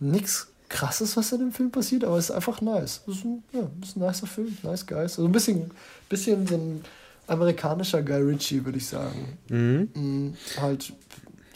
nichts 0.00 0.48
krasses, 0.74 1.16
was 1.16 1.30
in 1.30 1.38
dem 1.38 1.52
Film 1.52 1.70
passiert, 1.70 2.02
aber 2.04 2.18
es 2.18 2.30
ist 2.30 2.30
einfach 2.32 2.60
nice. 2.60 3.00
Es 3.06 3.18
ist 3.18 3.24
ein, 3.24 3.44
ja, 3.52 3.70
ist 3.80 3.96
ein 3.96 4.00
nicer 4.00 4.26
Film, 4.26 4.58
nice 4.64 4.84
guys. 4.84 5.12
Also 5.12 5.24
ein 5.24 5.32
bisschen, 5.32 5.70
bisschen 6.08 6.46
so 6.48 6.56
ein 6.56 6.84
amerikanischer 7.28 8.02
Guy 8.02 8.20
Ritchie, 8.20 8.64
würde 8.64 8.78
ich 8.78 8.86
sagen. 8.86 9.38
Mhm. 9.48 9.88
Mhm, 9.94 10.34
halt, 10.58 10.92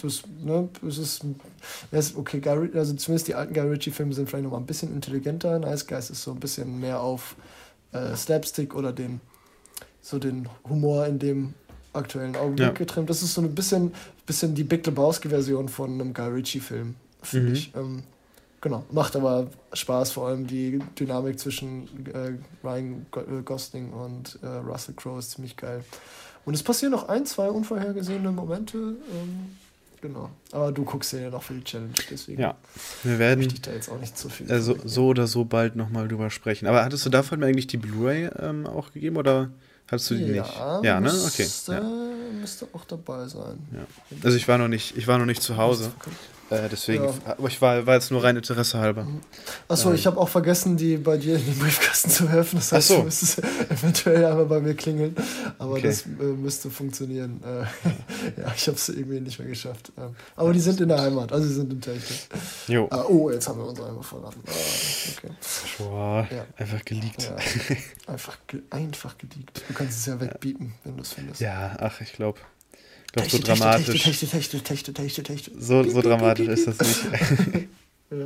das, 0.00 0.22
ne, 0.40 0.68
es 0.86 0.98
ist, 0.98 1.24
es 1.90 2.14
okay, 2.14 2.38
Guy, 2.38 2.70
also 2.74 2.94
zumindest 2.94 3.26
die 3.26 3.34
alten 3.34 3.54
Guy 3.54 3.64
Ritchie-Filme 3.64 4.14
sind 4.14 4.28
vielleicht 4.28 4.44
noch 4.44 4.52
mal 4.52 4.58
ein 4.58 4.66
bisschen 4.66 4.94
intelligenter. 4.94 5.58
Nice 5.58 5.84
Guys 5.84 6.10
ist 6.10 6.22
so 6.22 6.30
ein 6.30 6.38
bisschen 6.38 6.78
mehr 6.78 7.00
auf 7.00 7.34
äh, 7.90 8.14
Slapstick 8.14 8.76
oder 8.76 8.92
den, 8.92 9.20
so 10.00 10.20
den 10.20 10.48
Humor 10.68 11.06
in 11.06 11.18
dem 11.18 11.54
aktuellen 11.92 12.36
Augenblick 12.36 12.68
ja. 12.68 12.72
getrimmt. 12.72 13.10
Das 13.10 13.24
ist 13.24 13.34
so 13.34 13.40
ein 13.40 13.52
bisschen, 13.52 13.92
bisschen 14.26 14.54
die 14.54 14.62
Big 14.62 14.86
Lebowski-Version 14.86 15.68
von 15.68 15.94
einem 15.94 16.14
Guy 16.14 16.28
Ritchie-Film, 16.28 16.94
finde 17.20 17.48
mhm. 17.48 17.54
ich. 17.56 17.72
Ähm, 17.74 18.04
Genau, 18.60 18.84
macht 18.90 19.14
aber 19.14 19.46
Spaß, 19.72 20.10
vor 20.10 20.28
allem 20.28 20.46
die 20.46 20.80
Dynamik 20.98 21.38
zwischen 21.38 21.88
äh, 22.12 22.32
Ryan 22.66 23.06
äh, 23.14 23.42
Gosling 23.42 23.92
und 23.92 24.38
äh, 24.42 24.46
Russell 24.46 24.94
Crowe 24.94 25.20
ist 25.20 25.32
ziemlich 25.32 25.56
geil. 25.56 25.84
Und 26.44 26.54
es 26.54 26.62
passieren 26.62 26.92
noch 26.92 27.08
ein, 27.08 27.24
zwei 27.24 27.50
unvorhergesehene 27.50 28.32
Momente. 28.32 28.78
Ähm, 28.78 29.56
genau. 30.00 30.30
Aber 30.50 30.72
du 30.72 30.82
guckst 30.84 31.12
ja 31.12 31.30
noch 31.30 31.42
für 31.42 31.54
die 31.54 31.62
Challenge, 31.62 31.92
deswegen. 32.10 32.40
Ja, 32.40 32.56
wir 33.04 33.18
werden. 33.20 33.44
Ich 33.44 33.60
da 33.60 33.70
jetzt 33.70 33.90
auch 33.90 34.00
nicht 34.00 34.18
zu 34.18 34.28
viel. 34.28 34.50
Also, 34.50 34.76
so 34.84 35.06
oder 35.08 35.28
so 35.28 35.44
bald 35.44 35.76
nochmal 35.76 36.08
drüber 36.08 36.30
sprechen. 36.30 36.66
Aber 36.66 36.84
hattest 36.84 37.06
du 37.06 37.10
davon 37.10 37.44
eigentlich 37.44 37.68
die 37.68 37.76
Blu-ray 37.76 38.30
ähm, 38.40 38.66
auch 38.66 38.92
gegeben 38.92 39.18
oder 39.18 39.50
hattest 39.86 40.10
du 40.10 40.14
die 40.14 40.24
ja, 40.24 40.42
nicht? 40.42 40.84
Ja, 40.84 41.00
ne? 41.00 41.12
Okay. 41.26 41.46
Ja. 41.68 41.82
Müsste 42.40 42.66
auch 42.72 42.84
dabei 42.86 43.28
sein. 43.28 43.58
Ja. 43.72 43.86
Also, 44.24 44.36
ich 44.36 44.48
war 44.48 44.58
noch 44.58 44.68
nicht, 44.68 44.96
ich 44.96 45.06
war 45.06 45.18
noch 45.18 45.26
nicht 45.26 45.42
zu 45.42 45.58
Hause. 45.58 45.92
Äh, 46.50 46.68
deswegen, 46.70 47.04
ja. 47.04 47.12
aber 47.26 47.48
ich 47.48 47.60
war, 47.60 47.84
war 47.86 47.94
jetzt 47.94 48.10
nur 48.10 48.24
rein 48.24 48.36
Interesse 48.36 48.78
halber. 48.78 49.06
Achso, 49.68 49.90
ähm. 49.90 49.94
ich 49.96 50.06
habe 50.06 50.18
auch 50.18 50.28
vergessen, 50.28 50.78
die 50.78 50.96
bei 50.96 51.18
dir 51.18 51.36
in 51.36 51.44
den 51.44 51.58
Briefkasten 51.58 52.10
zu 52.10 52.28
helfen. 52.28 52.56
Das 52.56 52.72
heißt, 52.72 52.88
so. 52.88 52.96
du 52.98 53.02
müsstest 53.02 53.38
eventuell 53.68 54.24
einmal 54.24 54.46
bei 54.46 54.60
mir 54.60 54.74
klingeln. 54.74 55.14
Aber 55.58 55.72
okay. 55.72 55.88
das 55.88 56.06
äh, 56.06 56.22
müsste 56.22 56.70
funktionieren. 56.70 57.42
Äh, 57.44 58.40
ja, 58.40 58.52
ich 58.56 58.66
habe 58.66 58.76
es 58.76 58.88
irgendwie 58.88 59.20
nicht 59.20 59.38
mehr 59.38 59.48
geschafft. 59.48 59.92
Ähm, 59.98 60.16
aber 60.36 60.52
die 60.54 60.60
sind 60.60 60.80
in 60.80 60.88
der 60.88 61.00
Heimat, 61.00 61.32
also 61.32 61.46
sie 61.46 61.54
sind 61.54 61.72
in 61.72 61.80
Technik. 61.80 62.28
Jo. 62.66 62.88
Ah, 62.90 63.04
oh, 63.08 63.30
jetzt 63.30 63.46
haben 63.46 63.60
wir 63.60 63.66
uns 63.66 63.80
einmal 63.80 64.02
verraten. 64.02 64.40
Ah, 64.46 64.50
okay. 64.50 65.34
Boah, 65.78 66.28
ja. 66.30 66.46
einfach 66.56 66.84
geleakt. 66.84 67.24
Ja. 67.24 67.36
Einfach, 68.06 68.38
ge 68.46 68.62
einfach 68.70 69.18
geleakt. 69.18 69.62
Du 69.68 69.74
kannst 69.74 69.98
es 69.98 70.06
ja 70.06 70.18
wegbieten, 70.18 70.72
wenn 70.84 70.96
du 70.96 71.02
es 71.02 71.12
findest. 71.12 71.42
Ja, 71.42 71.76
ach, 71.78 72.00
ich 72.00 72.14
glaube. 72.14 72.40
Doch 73.18 73.30
so 73.30 73.38
dramatisch. 73.38 74.04
So, 75.58 75.82
so 75.82 76.02
dramatisch 76.02 76.48
ist 76.48 76.66
das 76.66 76.78
nicht. 76.78 77.04
ja. 78.10 78.16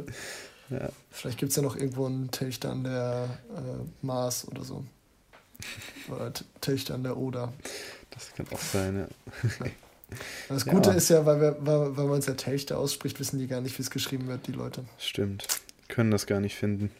ja. 0.70 0.88
Vielleicht 1.10 1.38
gibt 1.38 1.50
es 1.50 1.56
ja 1.56 1.62
noch 1.62 1.76
irgendwo 1.76 2.06
einen 2.06 2.30
Techter 2.30 2.70
an 2.70 2.84
der 2.84 3.38
äh, 3.56 4.04
Mars 4.06 4.46
oder 4.48 4.64
so. 4.64 4.84
Oder 6.08 6.32
Töchter 6.60 6.94
an 6.94 7.04
der 7.04 7.16
Oder. 7.16 7.52
Das 8.10 8.32
kann 8.34 8.46
auch 8.52 8.60
sein, 8.60 9.06
ja. 9.08 9.66
Das 10.50 10.66
Gute 10.66 10.90
ist 10.90 11.08
ja, 11.08 11.24
weil, 11.24 11.40
wir, 11.40 11.56
weil, 11.60 11.96
weil 11.96 12.04
man 12.04 12.18
es 12.18 12.26
ja 12.26 12.34
Töchter 12.34 12.78
ausspricht, 12.78 13.18
wissen 13.18 13.38
die 13.38 13.46
gar 13.46 13.62
nicht, 13.62 13.78
wie 13.78 13.82
es 13.82 13.90
geschrieben 13.90 14.28
wird, 14.28 14.46
die 14.46 14.52
Leute. 14.52 14.84
Stimmt. 14.98 15.46
Können 15.88 16.10
das 16.10 16.26
gar 16.26 16.38
nicht 16.38 16.54
finden. 16.54 16.90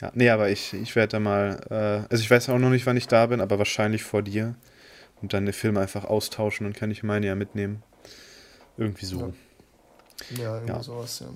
Ja, 0.00 0.12
nee, 0.14 0.30
aber 0.30 0.48
ich, 0.48 0.72
ich 0.72 0.96
werde 0.96 1.12
da 1.12 1.20
mal, 1.20 1.60
äh, 1.70 2.10
also 2.10 2.22
ich 2.22 2.30
weiß 2.30 2.48
auch 2.48 2.58
noch 2.58 2.70
nicht, 2.70 2.86
wann 2.86 2.96
ich 2.96 3.08
da 3.08 3.26
bin, 3.26 3.40
aber 3.40 3.58
wahrscheinlich 3.58 4.02
vor 4.02 4.22
dir. 4.22 4.54
Und 5.22 5.32
dann 5.32 5.46
den 5.46 5.54
Film 5.54 5.76
einfach 5.76 6.04
austauschen 6.04 6.66
und 6.66 6.74
kann 6.74 6.90
ich 6.90 7.02
meine 7.02 7.26
ja 7.26 7.34
mitnehmen. 7.34 7.82
Irgendwie 8.76 9.06
so. 9.06 9.32
Ja, 10.30 10.42
ja 10.42 10.54
irgendwie 10.56 10.72
ja. 10.72 10.82
sowas, 10.82 11.20
ja. 11.20 11.28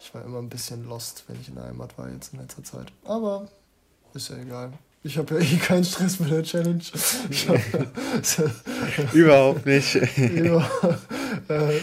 Ich 0.00 0.14
war 0.14 0.24
immer 0.24 0.38
ein 0.38 0.48
bisschen 0.48 0.86
lost, 0.86 1.24
wenn 1.28 1.40
ich 1.40 1.48
in 1.48 1.54
der 1.54 1.64
Heimat 1.64 1.96
war 1.98 2.10
jetzt 2.10 2.32
in 2.32 2.40
letzter 2.40 2.62
Zeit. 2.62 2.92
Aber 3.04 3.48
ist 4.14 4.28
ja 4.28 4.36
egal. 4.36 4.72
Ich 5.06 5.18
habe 5.18 5.34
ja 5.34 5.40
eh 5.40 5.58
keinen 5.58 5.84
Stress 5.84 6.18
mit 6.18 6.30
der 6.30 6.42
Challenge. 6.42 6.82
Überhaupt 9.12 9.66
nicht. 9.66 9.96
äh, 9.96 10.60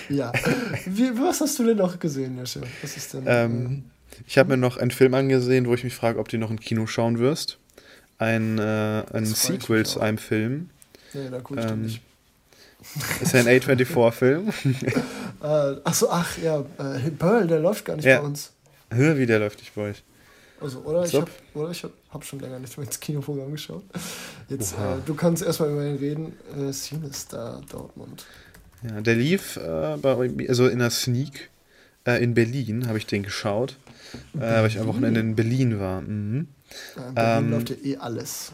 ja. 0.09 0.31
Wie, 0.85 1.11
was 1.19 1.41
hast 1.41 1.59
du 1.59 1.65
denn 1.65 1.77
noch 1.77 1.99
gesehen, 1.99 2.39
Jasche? 2.39 2.61
Was 2.81 2.97
ist 2.97 3.13
denn? 3.13 3.25
Ähm, 3.27 3.83
ich 4.25 4.39
habe 4.39 4.49
mir 4.49 4.57
noch 4.57 4.77
einen 4.77 4.89
Film 4.89 5.13
angesehen, 5.13 5.67
wo 5.67 5.75
ich 5.75 5.83
mich 5.83 5.93
frage, 5.93 6.17
ob 6.19 6.29
du 6.29 6.39
noch 6.39 6.49
im 6.49 6.59
Kino 6.59 6.87
schauen 6.87 7.19
wirst. 7.19 7.59
Ein, 8.17 8.57
äh, 8.57 9.03
ein 9.13 9.25
Sequel 9.25 9.85
zu 9.85 9.99
einem 9.99 10.17
Film. 10.17 10.71
Nee, 11.13 11.29
da 11.29 11.39
gucke 11.39 11.59
ich 11.59 11.65
ähm, 11.65 11.83
nicht. 11.83 12.01
Ist 13.21 13.33
ja 13.33 13.41
ein 13.41 13.47
A24-Film. 13.47 14.49
äh, 15.43 15.45
achso, 15.83 16.09
ach 16.09 16.37
ja, 16.39 16.61
äh, 16.79 17.11
Pearl, 17.11 17.47
der 17.47 17.59
läuft 17.59 17.85
gar 17.85 17.95
nicht 17.95 18.05
ja. 18.05 18.19
bei 18.19 18.25
uns. 18.25 18.51
Hör, 18.89 19.17
wie 19.17 19.25
der 19.25 19.39
läuft 19.39 19.59
nicht 19.59 19.75
bei 19.75 19.89
euch. 19.89 20.03
Also, 20.59 20.79
oder 20.81 21.05
ich 21.05 21.15
habe 21.15 21.29
hab, 21.55 21.91
hab 22.11 22.23
schon 22.23 22.39
länger 22.39 22.59
nicht 22.59 22.77
mehr 22.77 22.85
ins 22.85 22.99
Kinoprogramm 22.99 23.51
geschaut. 23.51 23.83
Jetzt, 24.49 24.73
äh, 24.73 24.77
du 25.05 25.15
kannst 25.15 25.43
erstmal 25.43 25.71
über 25.71 25.85
ihn 25.85 25.97
reden. 25.97 26.33
Äh, 26.55 26.71
Sinister 26.71 27.61
Dortmund. 27.69 28.25
Ja, 28.83 29.01
der 29.01 29.15
lief 29.15 29.57
äh, 29.57 29.97
bei, 29.97 30.31
also 30.47 30.67
in 30.67 30.79
der 30.79 30.89
Sneak 30.89 31.49
äh, 32.05 32.23
in 32.23 32.33
Berlin, 32.33 32.87
habe 32.87 32.97
ich 32.97 33.05
den 33.05 33.23
geschaut. 33.23 33.77
Äh, 34.35 34.39
weil 34.39 34.67
ich 34.67 34.79
am 34.79 34.87
Wochenende 34.87 35.19
in 35.19 35.35
Berlin 35.35 35.79
war. 35.79 36.01
Mhm. 36.01 36.47
Ja, 36.95 37.07
in 37.07 37.15
Berlin 37.15 37.45
ähm, 37.45 37.51
läuft 37.51 37.69
ja 37.69 37.75
eh 37.83 37.97
alles. 37.97 38.51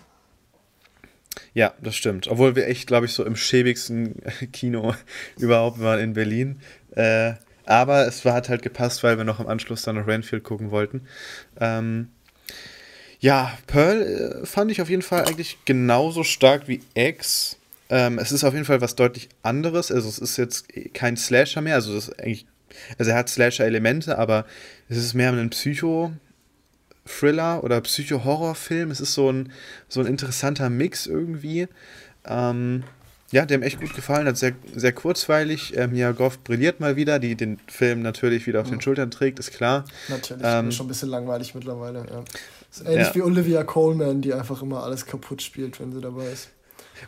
Ja, 1.53 1.73
das 1.81 1.95
stimmt. 1.95 2.27
Obwohl 2.27 2.55
wir 2.55 2.67
echt, 2.67 2.87
glaube 2.87 3.05
ich, 3.05 3.13
so 3.13 3.25
im 3.25 3.35
schäbigsten 3.35 4.15
Kino 4.53 4.93
überhaupt 5.37 5.79
waren 5.79 5.99
in 5.99 6.13
Berlin. 6.13 6.59
Äh, 6.95 7.33
aber 7.65 8.07
es 8.07 8.23
war, 8.23 8.33
hat 8.33 8.49
halt 8.49 8.61
gepasst, 8.61 9.03
weil 9.03 9.17
wir 9.17 9.25
noch 9.25 9.39
im 9.39 9.47
Anschluss 9.47 9.81
dann 9.81 9.95
noch 9.95 10.07
Renfield 10.07 10.43
gucken 10.43 10.71
wollten. 10.71 11.01
Ähm, 11.59 12.09
ja, 13.19 13.57
Pearl 13.67 14.41
äh, 14.43 14.45
fand 14.45 14.71
ich 14.71 14.81
auf 14.81 14.89
jeden 14.89 15.01
Fall 15.01 15.25
eigentlich 15.25 15.57
genauso 15.65 16.23
stark 16.23 16.67
wie 16.67 16.81
X. 16.93 17.57
Ähm, 17.89 18.19
es 18.19 18.31
ist 18.31 18.43
auf 18.43 18.53
jeden 18.53 18.65
Fall 18.65 18.81
was 18.81 18.95
deutlich 18.95 19.29
anderes. 19.43 19.91
Also 19.91 20.07
es 20.07 20.19
ist 20.19 20.37
jetzt 20.37 20.67
kein 20.93 21.17
Slasher 21.17 21.61
mehr. 21.61 21.75
Also 21.75 21.93
das 21.93 22.11
eigentlich, 22.19 22.45
also 22.97 23.11
er 23.11 23.17
hat 23.17 23.29
Slasher-Elemente, 23.29 24.17
aber 24.17 24.45
es 24.89 24.97
ist 24.97 25.13
mehr 25.13 25.31
ein 25.31 25.49
Psycho- 25.49 26.13
Thriller 27.07 27.63
oder 27.63 27.81
Psycho-Horror-Film. 27.81 28.91
Es 28.91 28.99
ist 28.99 29.13
so 29.13 29.31
ein, 29.31 29.51
so 29.87 29.99
ein 30.01 30.05
interessanter 30.05 30.69
Mix 30.69 31.07
irgendwie. 31.07 31.67
Ähm, 32.25 32.83
ja, 33.31 33.45
der 33.45 33.57
mir 33.57 33.65
echt 33.65 33.79
gut 33.81 33.93
gefallen 33.93 34.27
hat. 34.27 34.37
Sehr, 34.37 34.53
sehr 34.73 34.93
kurzweilig. 34.93 35.75
Ähm, 35.75 35.93
ja, 35.95 36.11
Goff 36.11 36.39
brilliert 36.43 36.79
mal 36.79 36.95
wieder, 36.95 37.19
die 37.19 37.35
den 37.35 37.59
Film 37.67 38.01
natürlich 38.01 38.47
wieder 38.47 38.61
auf 38.61 38.67
mhm. 38.67 38.75
den 38.75 38.81
Schultern 38.81 39.11
trägt, 39.11 39.39
ist 39.39 39.51
klar. 39.51 39.83
Natürlich, 40.07 40.43
ähm, 40.45 40.69
ist 40.69 40.75
schon 40.75 40.85
ein 40.85 40.89
bisschen 40.89 41.09
langweilig 41.09 41.53
mittlerweile. 41.53 42.05
Ja. 42.09 42.23
Ist 42.71 42.85
ähnlich 42.85 43.07
ja. 43.07 43.15
wie 43.15 43.21
Olivia 43.21 43.63
Coleman, 43.63 44.21
die 44.21 44.33
einfach 44.33 44.61
immer 44.61 44.83
alles 44.83 45.05
kaputt 45.05 45.41
spielt, 45.41 45.79
wenn 45.79 45.91
sie 45.91 46.01
dabei 46.01 46.27
ist. 46.27 46.49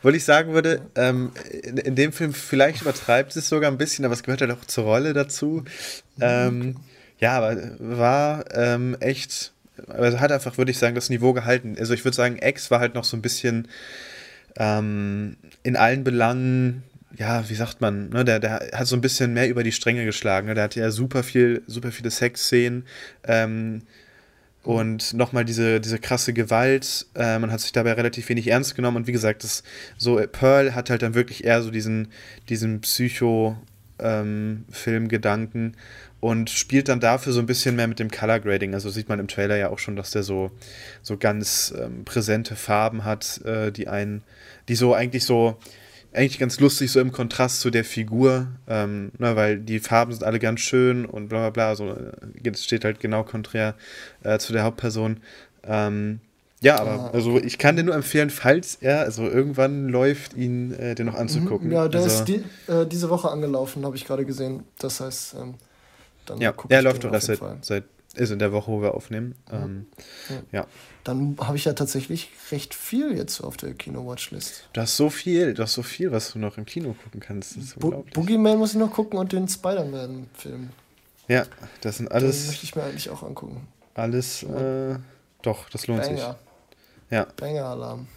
Weil 0.03 0.15
ich 0.15 0.23
sagen 0.23 0.53
würde, 0.53 0.81
ähm, 0.95 1.31
in, 1.63 1.77
in, 1.77 1.95
dem 1.95 2.11
Film 2.11 2.33
vielleicht 2.33 2.81
übertreibt 2.81 3.35
es 3.35 3.49
sogar 3.49 3.71
ein 3.71 3.77
bisschen, 3.77 4.05
aber 4.05 4.13
es 4.13 4.23
gehört 4.23 4.41
halt 4.41 4.51
auch 4.51 4.65
zur 4.65 4.83
Rolle 4.83 5.13
dazu. 5.13 5.63
Mhm. 6.17 6.21
Ähm, 6.21 6.75
ja, 7.19 7.37
aber 7.37 7.57
war 7.79 8.45
ähm, 8.55 8.95
echt 8.99 9.53
also 9.87 10.19
hat 10.19 10.31
einfach, 10.31 10.57
würde 10.57 10.71
ich 10.71 10.77
sagen, 10.77 10.95
das 10.95 11.09
Niveau 11.09 11.33
gehalten. 11.33 11.75
Also 11.79 11.93
ich 11.93 12.03
würde 12.03 12.15
sagen, 12.15 12.37
X 12.41 12.71
war 12.71 12.79
halt 12.79 12.95
noch 12.95 13.03
so 13.03 13.17
ein 13.17 13.21
bisschen 13.21 13.67
ähm, 14.57 15.37
in 15.63 15.75
allen 15.75 16.03
Belangen, 16.03 16.83
ja, 17.17 17.49
wie 17.49 17.55
sagt 17.55 17.81
man, 17.81 18.09
ne, 18.09 18.23
der, 18.23 18.39
der 18.39 18.69
hat 18.73 18.87
so 18.87 18.95
ein 18.95 19.01
bisschen 19.01 19.33
mehr 19.33 19.49
über 19.49 19.63
die 19.63 19.71
Stränge 19.71 20.05
geschlagen. 20.05 20.47
Ne? 20.47 20.53
Der 20.53 20.65
hatte 20.65 20.79
ja 20.79 20.91
super 20.91 21.23
viel, 21.23 21.63
super 21.67 21.91
viele 21.91 22.11
Sexszenen. 22.11 22.85
Ähm, 23.23 23.81
und 24.63 25.13
nochmal 25.13 25.45
diese, 25.45 25.79
diese 25.79 25.99
krasse 25.99 26.33
Gewalt, 26.33 27.05
äh, 27.15 27.39
man 27.39 27.49
hat 27.51 27.61
sich 27.61 27.71
dabei 27.71 27.93
relativ 27.93 28.27
wenig 28.29 28.47
ernst 28.47 28.75
genommen 28.75 28.97
und 28.97 29.07
wie 29.07 29.13
gesagt, 29.13 29.43
das 29.43 29.63
so 29.97 30.21
Pearl 30.31 30.75
hat 30.75 30.89
halt 30.89 31.01
dann 31.01 31.15
wirklich 31.15 31.45
eher 31.45 31.63
so 31.63 31.71
diesen, 31.71 32.09
diesen 32.49 32.81
Psycho-Film-Gedanken 32.81 35.57
ähm, 35.57 35.73
und 36.19 36.49
spielt 36.49 36.89
dann 36.89 36.99
dafür 36.99 37.33
so 37.33 37.39
ein 37.39 37.45
bisschen 37.45 37.75
mehr 37.75 37.87
mit 37.87 37.99
dem 37.99 38.11
Color 38.11 38.39
Grading. 38.39 38.73
Also 38.73 38.89
sieht 38.89 39.09
man 39.09 39.19
im 39.19 39.27
Trailer 39.27 39.57
ja 39.57 39.69
auch 39.69 39.79
schon, 39.79 39.95
dass 39.95 40.11
der 40.11 40.23
so, 40.23 40.51
so 41.01 41.17
ganz 41.17 41.73
ähm, 41.77 42.03
präsente 42.03 42.55
Farben 42.55 43.05
hat, 43.05 43.41
äh, 43.45 43.71
die 43.71 43.87
einen, 43.87 44.23
die 44.67 44.75
so 44.75 44.93
eigentlich 44.93 45.25
so, 45.25 45.57
eigentlich 46.11 46.39
ganz 46.39 46.59
lustig 46.59 46.91
so 46.91 46.99
im 46.99 47.11
Kontrast 47.11 47.61
zu 47.61 47.69
der 47.69 47.85
Figur, 47.85 48.47
ähm, 48.67 49.11
ne, 49.17 49.35
weil 49.35 49.59
die 49.59 49.79
Farben 49.79 50.11
sind 50.11 50.23
alle 50.23 50.39
ganz 50.39 50.59
schön 50.59 51.05
und 51.05 51.29
bla 51.29 51.39
bla 51.39 51.49
bla, 51.51 51.75
so, 51.75 51.91
äh, 51.91 52.49
es 52.49 52.63
steht 52.63 52.83
halt 52.83 52.99
genau 52.99 53.23
konträr 53.23 53.75
äh, 54.23 54.39
zu 54.39 54.51
der 54.51 54.63
Hauptperson. 54.63 55.17
Ähm, 55.63 56.19
ja, 56.61 56.77
aber 56.77 56.91
ah, 56.91 57.09
also 57.13 57.37
ich 57.37 57.57
kann 57.57 57.77
dir 57.77 57.83
nur 57.83 57.95
empfehlen, 57.95 58.29
falls 58.29 58.75
er, 58.81 59.01
also 59.01 59.23
irgendwann 59.23 59.87
läuft, 59.87 60.33
ihn 60.35 60.73
äh, 60.73 60.93
den 60.93 61.05
noch 61.05 61.15
anzugucken. 61.15 61.71
Ja, 61.71 61.87
der 61.87 62.01
also, 62.01 62.19
ist 62.19 62.25
die, 62.25 62.43
äh, 62.69 62.85
diese 62.85 63.09
Woche 63.09 63.29
angelaufen, 63.29 63.85
habe 63.85 63.95
ich 63.95 64.05
gerade 64.05 64.25
gesehen. 64.25 64.63
Das 64.77 64.99
heißt, 64.99 65.35
ähm, 65.39 65.53
dann 66.29 66.39
ja, 66.39 66.53
er 66.69 66.81
läuft 66.81 67.03
doch 67.03 67.11
erst 67.11 67.27
seit, 67.27 67.39
seit, 67.61 67.83
ist 68.15 68.31
in 68.31 68.39
der 68.39 68.51
Woche, 68.51 68.71
wo 68.71 68.81
wir 68.81 68.93
aufnehmen. 68.93 69.35
Mhm. 69.51 69.55
Ähm, 69.55 69.85
ja. 70.29 70.59
ja. 70.59 70.67
Dann 71.03 71.37
habe 71.39 71.57
ich 71.57 71.65
ja 71.65 71.73
tatsächlich 71.73 72.29
recht 72.51 72.73
viel 72.73 73.15
jetzt 73.17 73.41
auf 73.41 73.57
der 73.57 73.73
Kino-Watchlist. 73.73 74.69
Du 74.73 74.81
hast 74.81 74.97
so 74.97 75.09
viel, 75.09 75.53
du 75.53 75.63
hast 75.63 75.73
so 75.73 75.83
viel, 75.83 76.11
was 76.11 76.33
du 76.33 76.39
noch 76.39 76.57
im 76.57 76.65
Kino 76.65 76.95
gucken 77.03 77.19
kannst. 77.19 77.55
Das 77.55 77.63
ist 77.63 77.79
Bo 77.79 78.05
Boogeyman 78.13 78.57
muss 78.57 78.71
ich 78.71 78.77
noch 78.77 78.91
gucken 78.91 79.17
und 79.17 79.31
den 79.31 79.47
Spider-Man-Film. 79.47 80.69
Ja, 81.27 81.45
das 81.81 81.97
sind 81.97 82.11
alles. 82.11 82.41
Den 82.41 82.47
möchte 82.47 82.65
ich 82.65 82.75
mir 82.75 82.83
eigentlich 82.83 83.09
auch 83.09 83.23
angucken. 83.23 83.67
Alles, 83.93 84.43
äh, 84.43 84.95
doch, 85.41 85.69
das 85.69 85.87
lohnt 85.87 86.01
Banger. 86.01 86.15
sich. 86.17 86.27
Ja. 87.11 87.27
Banger-Alarm. 87.37 88.07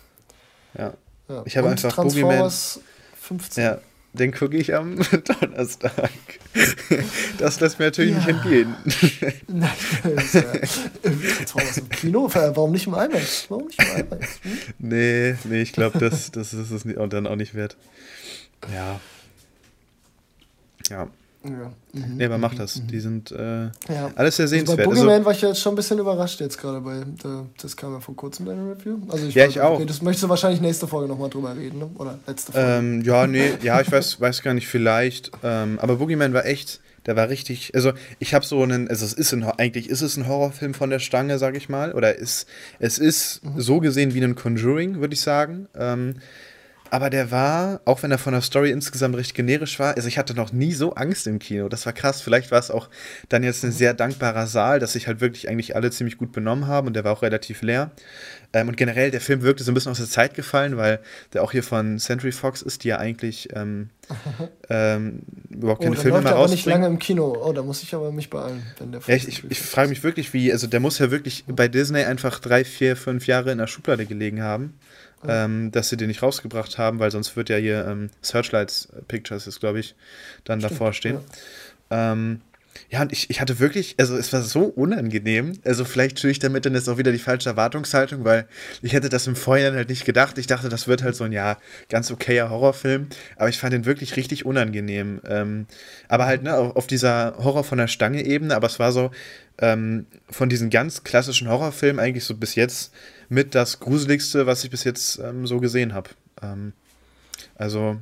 Ja. 0.76 0.94
ja. 1.28 1.42
Ich 1.44 1.56
habe 1.56 1.68
einfach 1.70 1.94
Boogeyman. 1.96 2.50
15. 3.20 3.64
Ja, 3.64 3.78
den 4.12 4.32
gucke 4.32 4.56
ich 4.56 4.74
am 4.74 4.96
Donnerstag. 5.40 6.10
Das 7.38 7.60
lässt 7.60 7.78
mir 7.78 7.86
natürlich 7.86 8.12
ja. 8.12 8.18
nicht 8.18 8.28
entgehen. 8.28 8.74
Nein, 9.48 9.70
das 10.02 10.24
ist 10.24 10.34
ja, 10.34 10.42
im 11.78 11.88
Kino. 11.88 12.28
Warum 12.32 12.72
nicht 12.72 12.86
im 12.86 12.94
IMAX? 12.94 13.46
Warum 13.48 13.66
nicht 13.66 13.80
im 13.80 14.06
IMAX? 14.06 14.40
Hm? 14.42 14.58
Nee, 14.78 15.36
nee, 15.44 15.62
ich 15.62 15.72
glaube, 15.72 15.98
das, 15.98 16.30
das 16.30 16.52
ist 16.52 16.70
es 16.70 16.84
dann 16.84 17.26
auch 17.26 17.36
nicht 17.36 17.54
wert. 17.54 17.76
Ja. 18.72 19.00
Ja. 20.90 21.08
Ja. 21.44 21.72
Mhm. 21.92 22.16
Nee, 22.16 22.24
aber 22.24 22.38
mach 22.38 22.54
das. 22.54 22.76
Mhm. 22.76 22.86
Die 22.86 23.00
sind 23.00 23.32
äh, 23.32 23.64
ja. 23.64 24.10
alles 24.14 24.36
sehr 24.36 24.48
sehenswert. 24.48 24.78
Also 24.78 24.90
bei 24.90 24.94
Boogeyman 24.94 25.14
also, 25.14 25.24
war 25.24 25.32
ich 25.32 25.42
jetzt 25.42 25.60
schon 25.60 25.72
ein 25.72 25.76
bisschen 25.76 25.98
überrascht 25.98 26.40
jetzt 26.40 26.58
gerade 26.58 26.80
bei, 26.80 27.02
das 27.60 27.76
kam 27.76 27.92
ja 27.92 28.00
vor 28.00 28.14
kurzem 28.14 28.46
deine 28.46 28.70
Review. 28.70 28.98
Also 29.08 29.26
ich 29.26 29.34
ja, 29.34 29.46
ich 29.46 29.60
auch. 29.60 29.74
Okay, 29.74 29.86
das 29.86 30.02
möchtest 30.02 30.24
du 30.24 30.28
wahrscheinlich 30.28 30.60
nächste 30.60 30.86
Folge 30.86 31.08
nochmal 31.08 31.30
drüber 31.30 31.56
reden, 31.56 31.80
ne? 31.80 31.90
oder 31.96 32.18
letzte 32.26 32.52
Folge. 32.52 32.68
Ähm, 32.68 33.02
ja, 33.02 33.26
nee, 33.28 33.52
ja, 33.62 33.80
ich 33.80 33.90
weiß, 33.90 34.20
weiß 34.20 34.42
gar 34.42 34.54
nicht, 34.54 34.68
vielleicht. 34.68 35.32
Ähm, 35.42 35.78
aber 35.80 35.96
Boogeyman 35.96 36.32
war 36.32 36.46
echt, 36.46 36.80
der 37.06 37.16
war 37.16 37.28
richtig, 37.28 37.74
also 37.74 37.92
ich 38.20 38.34
habe 38.34 38.44
so 38.44 38.62
einen, 38.62 38.88
also 38.88 39.04
es 39.04 39.12
ist 39.12 39.32
ein, 39.32 39.42
eigentlich 39.42 39.90
ist 39.90 40.02
es 40.02 40.16
ein 40.16 40.28
Horrorfilm 40.28 40.74
von 40.74 40.90
der 40.90 41.00
Stange, 41.00 41.38
sag 41.38 41.56
ich 41.56 41.68
mal, 41.68 41.92
oder 41.92 42.16
ist, 42.16 42.46
es 42.78 42.98
ist 42.98 43.44
mhm. 43.44 43.60
so 43.60 43.80
gesehen 43.80 44.14
wie 44.14 44.22
ein 44.22 44.36
Conjuring, 44.36 45.00
würde 45.00 45.14
ich 45.14 45.20
sagen. 45.20 45.66
Ähm, 45.74 46.14
aber 46.92 47.08
der 47.08 47.30
war, 47.30 47.80
auch 47.86 48.02
wenn 48.02 48.10
er 48.10 48.18
von 48.18 48.34
der 48.34 48.42
Story 48.42 48.70
insgesamt 48.70 49.16
recht 49.16 49.34
generisch 49.34 49.78
war, 49.78 49.96
also 49.96 50.08
ich 50.08 50.18
hatte 50.18 50.34
noch 50.34 50.52
nie 50.52 50.72
so 50.72 50.92
Angst 50.92 51.26
im 51.26 51.38
Kino. 51.38 51.70
Das 51.70 51.86
war 51.86 51.94
krass. 51.94 52.20
Vielleicht 52.20 52.50
war 52.50 52.58
es 52.58 52.70
auch 52.70 52.90
dann 53.30 53.42
jetzt 53.42 53.64
ein 53.64 53.72
sehr 53.72 53.94
dankbarer 53.94 54.46
Saal, 54.46 54.78
dass 54.78 54.92
sich 54.92 55.06
halt 55.06 55.22
wirklich 55.22 55.48
eigentlich 55.48 55.74
alle 55.74 55.90
ziemlich 55.90 56.18
gut 56.18 56.32
benommen 56.32 56.66
haben 56.66 56.88
und 56.88 56.92
der 56.92 57.04
war 57.04 57.12
auch 57.12 57.22
relativ 57.22 57.62
leer. 57.62 57.92
Ähm, 58.52 58.68
und 58.68 58.76
generell, 58.76 59.10
der 59.10 59.22
Film 59.22 59.40
wirkte 59.40 59.64
so 59.64 59.70
ein 59.70 59.74
bisschen 59.74 59.90
aus 59.90 59.96
der 59.96 60.06
Zeit 60.06 60.34
gefallen, 60.34 60.76
weil 60.76 61.00
der 61.32 61.42
auch 61.42 61.52
hier 61.52 61.62
von 61.62 61.98
Century 61.98 62.30
Fox 62.30 62.60
ist, 62.60 62.84
die 62.84 62.88
ja 62.88 62.98
eigentlich 62.98 63.48
ähm, 63.54 63.88
ähm, 64.68 65.22
überhaupt 65.48 65.80
keine 65.80 65.96
oh, 65.96 65.98
Filme 65.98 66.20
mehr 66.20 66.32
rausbringen. 66.32 66.56
nicht 66.56 66.66
lange 66.66 66.86
im 66.88 66.98
Kino. 66.98 67.42
Oh, 67.42 67.54
da 67.54 67.62
muss 67.62 67.82
ich 67.82 67.94
aber 67.94 68.12
mich 68.12 68.28
beeilen, 68.28 68.62
wenn 68.78 68.92
der 68.92 69.00
ja, 69.06 69.14
Ich, 69.14 69.28
ich, 69.28 69.50
ich 69.50 69.62
frage 69.62 69.88
mich 69.88 70.04
wirklich, 70.04 70.34
wie, 70.34 70.52
also 70.52 70.66
der 70.66 70.80
muss 70.80 70.98
ja 70.98 71.10
wirklich 71.10 71.44
bei 71.46 71.68
Disney 71.68 72.04
einfach 72.04 72.38
drei, 72.38 72.66
vier, 72.66 72.96
fünf 72.96 73.26
Jahre 73.26 73.50
in 73.50 73.56
der 73.56 73.66
Schublade 73.66 74.04
gelegen 74.04 74.42
haben 74.42 74.74
ähm, 75.26 75.70
dass 75.72 75.88
sie 75.88 75.96
den 75.96 76.08
nicht 76.08 76.22
rausgebracht 76.22 76.78
haben, 76.78 76.98
weil 76.98 77.10
sonst 77.10 77.36
wird 77.36 77.48
ja 77.48 77.56
hier 77.56 77.86
ähm, 77.86 78.10
Searchlights 78.22 78.88
Pictures 79.08 79.46
ist, 79.46 79.60
glaube 79.60 79.80
ich, 79.80 79.94
dann 80.44 80.60
Stimmt, 80.60 80.72
davor 80.72 80.92
stehen. 80.92 81.18
Ja. 81.90 82.12
Ähm, 82.12 82.40
ja, 82.90 83.02
und 83.02 83.12
ich, 83.12 83.30
ich 83.30 83.40
hatte 83.40 83.58
wirklich, 83.58 83.94
also 83.98 84.16
es 84.16 84.32
war 84.32 84.42
so 84.42 84.64
unangenehm. 84.64 85.54
Also 85.64 85.84
vielleicht 85.84 86.20
tue 86.20 86.30
ich 86.30 86.38
damit 86.38 86.66
dann 86.66 86.74
jetzt 86.74 86.88
auch 86.88 86.98
wieder 86.98 87.12
die 87.12 87.18
falsche 87.18 87.48
Erwartungshaltung, 87.48 88.24
weil 88.24 88.46
ich 88.82 88.92
hätte 88.92 89.08
das 89.08 89.26
im 89.26 89.36
Vorhinein 89.36 89.74
halt 89.74 89.88
nicht 89.88 90.04
gedacht. 90.04 90.38
Ich 90.38 90.46
dachte, 90.46 90.68
das 90.68 90.88
wird 90.88 91.02
halt 91.02 91.16
so 91.16 91.24
ein, 91.24 91.32
ja, 91.32 91.58
ganz 91.88 92.10
okayer 92.10 92.50
Horrorfilm. 92.50 93.08
Aber 93.36 93.48
ich 93.48 93.58
fand 93.58 93.72
den 93.72 93.84
wirklich 93.84 94.16
richtig 94.16 94.44
unangenehm. 94.44 95.20
Ähm, 95.26 95.66
aber 96.08 96.26
halt, 96.26 96.42
ne, 96.42 96.54
auf, 96.54 96.76
auf 96.76 96.86
dieser 96.86 97.34
Horror 97.38 97.64
von 97.64 97.78
der 97.78 97.88
Stange-Ebene. 97.88 98.54
Aber 98.54 98.66
es 98.66 98.78
war 98.78 98.92
so 98.92 99.10
ähm, 99.58 100.06
von 100.30 100.48
diesen 100.48 100.70
ganz 100.70 101.04
klassischen 101.04 101.48
Horrorfilmen 101.48 101.98
eigentlich 101.98 102.24
so 102.24 102.36
bis 102.36 102.54
jetzt 102.54 102.92
mit 103.32 103.54
das 103.54 103.80
Gruseligste, 103.80 104.46
was 104.46 104.62
ich 104.62 104.70
bis 104.70 104.84
jetzt 104.84 105.18
ähm, 105.18 105.46
so 105.46 105.58
gesehen 105.58 105.94
habe. 105.94 106.10
Ähm, 106.42 106.74
also 107.54 107.96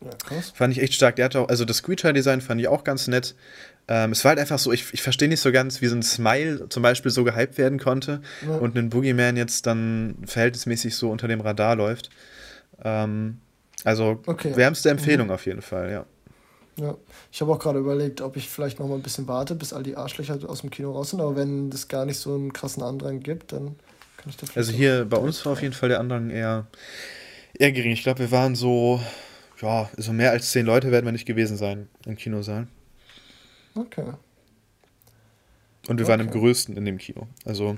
ja, 0.00 0.10
fand 0.52 0.76
ich 0.76 0.82
echt 0.82 0.94
stark. 0.94 1.16
Der 1.16 1.26
hatte 1.26 1.40
auch, 1.40 1.48
also 1.48 1.64
das 1.64 1.78
Screecher-Design 1.78 2.40
fand 2.40 2.60
ich 2.60 2.66
auch 2.66 2.82
ganz 2.82 3.06
nett. 3.06 3.36
Ähm, 3.86 4.10
es 4.10 4.24
war 4.24 4.30
halt 4.30 4.40
einfach 4.40 4.58
so, 4.58 4.72
ich, 4.72 4.92
ich 4.92 5.02
verstehe 5.02 5.28
nicht 5.28 5.40
so 5.40 5.52
ganz, 5.52 5.80
wie 5.80 5.86
so 5.86 5.94
ein 5.94 6.02
Smile 6.02 6.68
zum 6.70 6.82
Beispiel 6.82 7.12
so 7.12 7.22
gehypt 7.22 7.56
werden 7.56 7.78
konnte 7.78 8.20
ja. 8.46 8.56
und 8.56 8.76
ein 8.76 8.90
Boogeyman 8.90 9.36
jetzt 9.36 9.66
dann 9.66 10.16
verhältnismäßig 10.26 10.96
so 10.96 11.10
unter 11.10 11.28
dem 11.28 11.40
Radar 11.40 11.76
läuft. 11.76 12.10
Ähm, 12.82 13.38
also 13.84 14.22
okay. 14.26 14.56
wärmste 14.56 14.90
Empfehlung 14.90 15.28
mhm. 15.28 15.34
auf 15.34 15.46
jeden 15.46 15.62
Fall, 15.62 15.90
ja. 15.92 16.06
Ja, 16.76 16.96
ich 17.30 17.40
habe 17.40 17.52
auch 17.52 17.60
gerade 17.60 17.78
überlegt, 17.78 18.20
ob 18.20 18.36
ich 18.36 18.48
vielleicht 18.48 18.80
noch 18.80 18.88
mal 18.88 18.96
ein 18.96 19.02
bisschen 19.02 19.28
warte, 19.28 19.54
bis 19.54 19.72
all 19.72 19.84
die 19.84 19.96
Arschlöcher 19.96 20.38
aus 20.48 20.62
dem 20.62 20.70
Kino 20.70 20.90
raus 20.90 21.10
sind. 21.10 21.20
Aber 21.20 21.36
wenn 21.36 21.68
es 21.68 21.86
gar 21.86 22.04
nicht 22.04 22.18
so 22.18 22.34
einen 22.34 22.52
krassen 22.52 22.82
Andrang 22.82 23.20
gibt, 23.20 23.52
dann 23.52 23.76
Also 24.54 24.72
hier 24.72 25.04
bei 25.04 25.16
uns 25.16 25.44
war 25.44 25.52
auf 25.52 25.62
jeden 25.62 25.74
Fall 25.74 25.88
der 25.88 26.00
Andrang 26.00 26.30
eher, 26.30 26.66
eher 27.58 27.72
gering. 27.72 27.92
Ich 27.92 28.02
glaube, 28.02 28.20
wir 28.20 28.30
waren 28.30 28.54
so, 28.54 29.00
ja, 29.60 29.90
so 29.96 30.12
mehr 30.12 30.30
als 30.30 30.50
zehn 30.50 30.66
Leute 30.66 30.90
werden 30.90 31.04
wir 31.04 31.12
nicht 31.12 31.26
gewesen 31.26 31.56
sein 31.56 31.88
im 32.06 32.16
Kinosaal. 32.16 32.66
Okay. 33.74 34.12
Und 35.88 35.98
wir 35.98 36.04
okay. 36.04 36.12
waren 36.12 36.20
im 36.20 36.30
größten 36.30 36.76
in 36.76 36.84
dem 36.84 36.98
Kino. 36.98 37.26
Also 37.44 37.76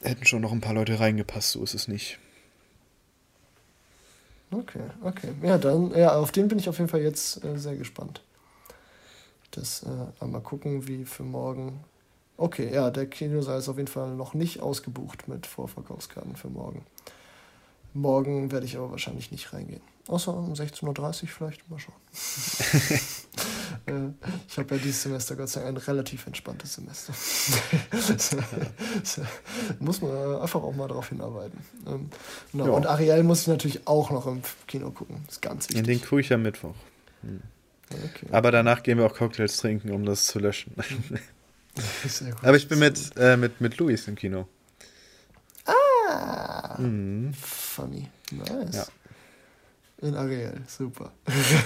hätten 0.00 0.24
schon 0.24 0.42
noch 0.42 0.52
ein 0.52 0.60
paar 0.60 0.74
Leute 0.74 0.98
reingepasst, 0.98 1.52
so 1.52 1.62
ist 1.62 1.74
es 1.74 1.88
nicht. 1.88 2.18
Okay, 4.50 4.82
okay. 5.02 5.28
Ja, 5.42 5.56
dann, 5.56 5.92
ja, 5.96 6.14
auf 6.14 6.30
den 6.32 6.48
bin 6.48 6.58
ich 6.58 6.68
auf 6.68 6.78
jeden 6.78 6.90
Fall 6.90 7.00
jetzt 7.00 7.42
äh, 7.44 7.58
sehr 7.58 7.76
gespannt. 7.76 8.22
Das 9.50 9.82
äh, 9.82 10.26
mal 10.26 10.40
gucken, 10.40 10.86
wie 10.88 11.04
für 11.04 11.22
morgen. 11.22 11.84
Okay, 12.36 12.72
ja, 12.72 12.90
der 12.90 13.06
Kinosaal 13.06 13.58
ist 13.58 13.68
auf 13.68 13.76
jeden 13.76 13.88
Fall 13.88 14.14
noch 14.14 14.34
nicht 14.34 14.60
ausgebucht 14.60 15.28
mit 15.28 15.46
Vorverkaufskarten 15.46 16.36
für 16.36 16.48
morgen. 16.48 16.84
Morgen 17.94 18.50
werde 18.50 18.64
ich 18.66 18.76
aber 18.76 18.90
wahrscheinlich 18.90 19.30
nicht 19.30 19.52
reingehen. 19.52 19.82
Außer 20.08 20.34
um 20.34 20.54
16.30 20.54 21.22
Uhr 21.22 21.28
vielleicht, 21.28 21.70
mal 21.70 21.78
schauen. 21.78 21.94
Äh, 23.86 24.10
ich 24.48 24.58
habe 24.58 24.76
ja 24.76 24.82
dieses 24.82 25.02
Semester 25.02 25.34
Gott 25.34 25.48
sei 25.48 25.62
Dank 25.62 25.76
ein 25.76 25.76
relativ 25.78 26.26
entspanntes 26.26 26.74
Semester. 26.74 27.14
muss 29.80 30.00
man 30.02 30.36
einfach 30.40 30.62
auch 30.62 30.74
mal 30.74 30.86
darauf 30.86 31.08
hinarbeiten. 31.08 31.58
Ähm, 31.86 32.10
genau. 32.52 32.66
Ja. 32.66 32.72
Und 32.72 32.86
Ariel 32.86 33.22
muss 33.24 33.40
ich 33.40 33.46
natürlich 33.48 33.86
auch 33.86 34.10
noch 34.10 34.26
im 34.26 34.42
Kino 34.68 34.90
gucken. 34.90 35.22
Das 35.26 35.36
ist 35.36 35.42
ganz 35.42 35.64
wichtig. 35.68 35.78
In 35.78 35.84
den 35.84 36.00
gucke 36.00 36.20
ich 36.20 36.32
am 36.32 36.42
Mittwoch. 36.42 36.74
Hm. 37.22 37.40
Okay. 37.90 38.26
Aber 38.30 38.50
danach 38.52 38.82
gehen 38.82 38.98
wir 38.98 39.06
auch 39.06 39.14
Cocktails 39.14 39.56
trinken, 39.56 39.90
um 39.90 40.04
das 40.04 40.26
zu 40.26 40.38
löschen. 40.38 40.74
Aber 42.42 42.56
ich 42.56 42.68
bin 42.68 42.78
mit, 42.78 43.16
äh, 43.16 43.36
mit, 43.36 43.60
mit 43.60 43.78
Luis 43.78 44.06
im 44.08 44.14
Kino. 44.14 44.46
Ah! 45.64 46.76
Mhm. 46.78 47.32
Funny. 47.34 48.08
Nice. 48.30 48.74
Ja. 48.74 48.86
In 50.02 50.16
Ariel, 50.16 50.54
super. 50.66 51.12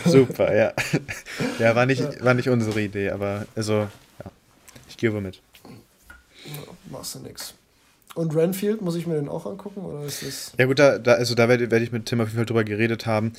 Super, 0.04 0.54
ja. 0.54 0.72
Ja, 1.58 1.74
war 1.74 1.86
nicht, 1.86 2.02
ja. 2.02 2.24
War 2.24 2.34
nicht 2.34 2.50
unsere 2.50 2.82
Idee, 2.82 3.10
aber 3.10 3.46
also, 3.54 3.88
ja. 4.18 4.30
Ich 4.88 4.98
gebe 4.98 5.20
mit. 5.20 5.40
Ja, 6.44 6.72
machst 6.90 7.14
du 7.14 7.20
nix. 7.20 7.54
Und 8.14 8.34
Renfield, 8.34 8.82
muss 8.82 8.94
ich 8.94 9.06
mir 9.06 9.14
den 9.14 9.28
auch 9.28 9.46
angucken? 9.46 9.80
Oder 9.80 10.04
ist 10.04 10.22
das 10.22 10.52
ja, 10.58 10.66
gut, 10.66 10.78
da, 10.78 10.98
da, 10.98 11.12
also 11.14 11.34
da 11.34 11.48
werde 11.48 11.70
werd 11.70 11.82
ich 11.82 11.92
mit 11.92 12.06
Tim 12.06 12.20
auf 12.20 12.28
jeden 12.28 12.38
Fall 12.38 12.46
drüber 12.46 12.64
geredet 12.64 13.06
haben. 13.06 13.32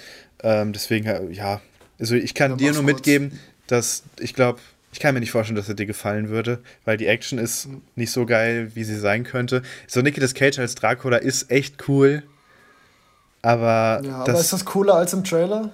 Ähm, 0.43 0.73
deswegen, 0.73 1.33
ja. 1.33 1.61
Also 1.99 2.15
ich 2.15 2.33
kann 2.33 2.57
dir 2.57 2.73
nur 2.73 2.83
mitgeben, 2.83 3.39
dass 3.67 4.03
ich 4.19 4.33
glaube, 4.33 4.59
ich 4.97 5.01
kann 5.01 5.13
mir 5.13 5.19
nicht 5.19 5.29
vorstellen, 5.29 5.55
dass 5.55 5.69
er 5.69 5.75
dir 5.75 5.85
gefallen 5.85 6.29
würde, 6.29 6.57
weil 6.83 6.97
die 6.97 7.05
Action 7.05 7.37
ist 7.37 7.67
mhm. 7.67 7.83
nicht 7.95 8.11
so 8.11 8.25
geil, 8.25 8.71
wie 8.73 8.83
sie 8.83 8.97
sein 8.97 9.23
könnte. 9.23 9.61
So 9.85 10.01
Nicolas 10.01 10.33
Cage 10.33 10.57
als 10.57 10.73
Dracula 10.73 11.17
ist 11.17 11.51
echt 11.51 11.87
cool. 11.87 12.23
Aber, 13.43 14.01
ja, 14.03 14.23
aber 14.23 14.39
ist 14.39 14.53
das 14.53 14.65
cooler 14.65 14.95
als 14.95 15.13
im 15.13 15.23
Trailer? 15.23 15.69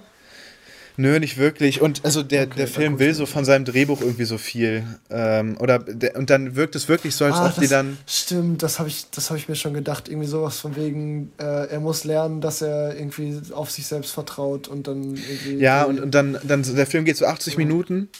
Nö, 0.98 1.18
nicht 1.18 1.38
wirklich. 1.38 1.80
Und 1.80 2.04
also 2.04 2.22
der, 2.22 2.42
okay, 2.42 2.56
der 2.58 2.68
Film 2.68 2.98
will 2.98 3.14
so 3.14 3.24
von 3.24 3.46
seinem 3.46 3.64
Drehbuch 3.64 4.02
irgendwie 4.02 4.26
so 4.26 4.36
viel. 4.36 4.84
Ähm, 5.08 5.56
oder 5.58 5.78
der, 5.78 6.16
und 6.16 6.28
dann 6.28 6.54
wirkt 6.54 6.76
es 6.76 6.90
wirklich 6.90 7.16
so, 7.16 7.24
als 7.24 7.36
ah, 7.36 7.46
ob 7.46 7.58
die 7.58 7.66
dann. 7.66 7.96
Stimmt, 8.06 8.62
das 8.62 8.78
habe 8.78 8.90
ich, 8.90 9.06
hab 9.16 9.36
ich 9.38 9.48
mir 9.48 9.56
schon 9.56 9.72
gedacht. 9.72 10.10
Irgendwie 10.10 10.28
sowas 10.28 10.58
von 10.58 10.76
wegen, 10.76 11.32
äh, 11.38 11.70
er 11.70 11.80
muss 11.80 12.04
lernen, 12.04 12.42
dass 12.42 12.60
er 12.60 12.94
irgendwie 12.94 13.40
auf 13.54 13.70
sich 13.70 13.86
selbst 13.86 14.12
vertraut 14.12 14.68
und 14.68 14.86
dann 14.86 15.14
irgendwie. 15.14 15.56
Ja, 15.56 15.84
und, 15.84 15.98
und 15.98 16.14
dann, 16.14 16.38
dann 16.42 16.62
der 16.62 16.86
Film 16.86 17.06
geht 17.06 17.16
so 17.16 17.24
80 17.24 17.54
ja. 17.54 17.58
Minuten 17.58 18.10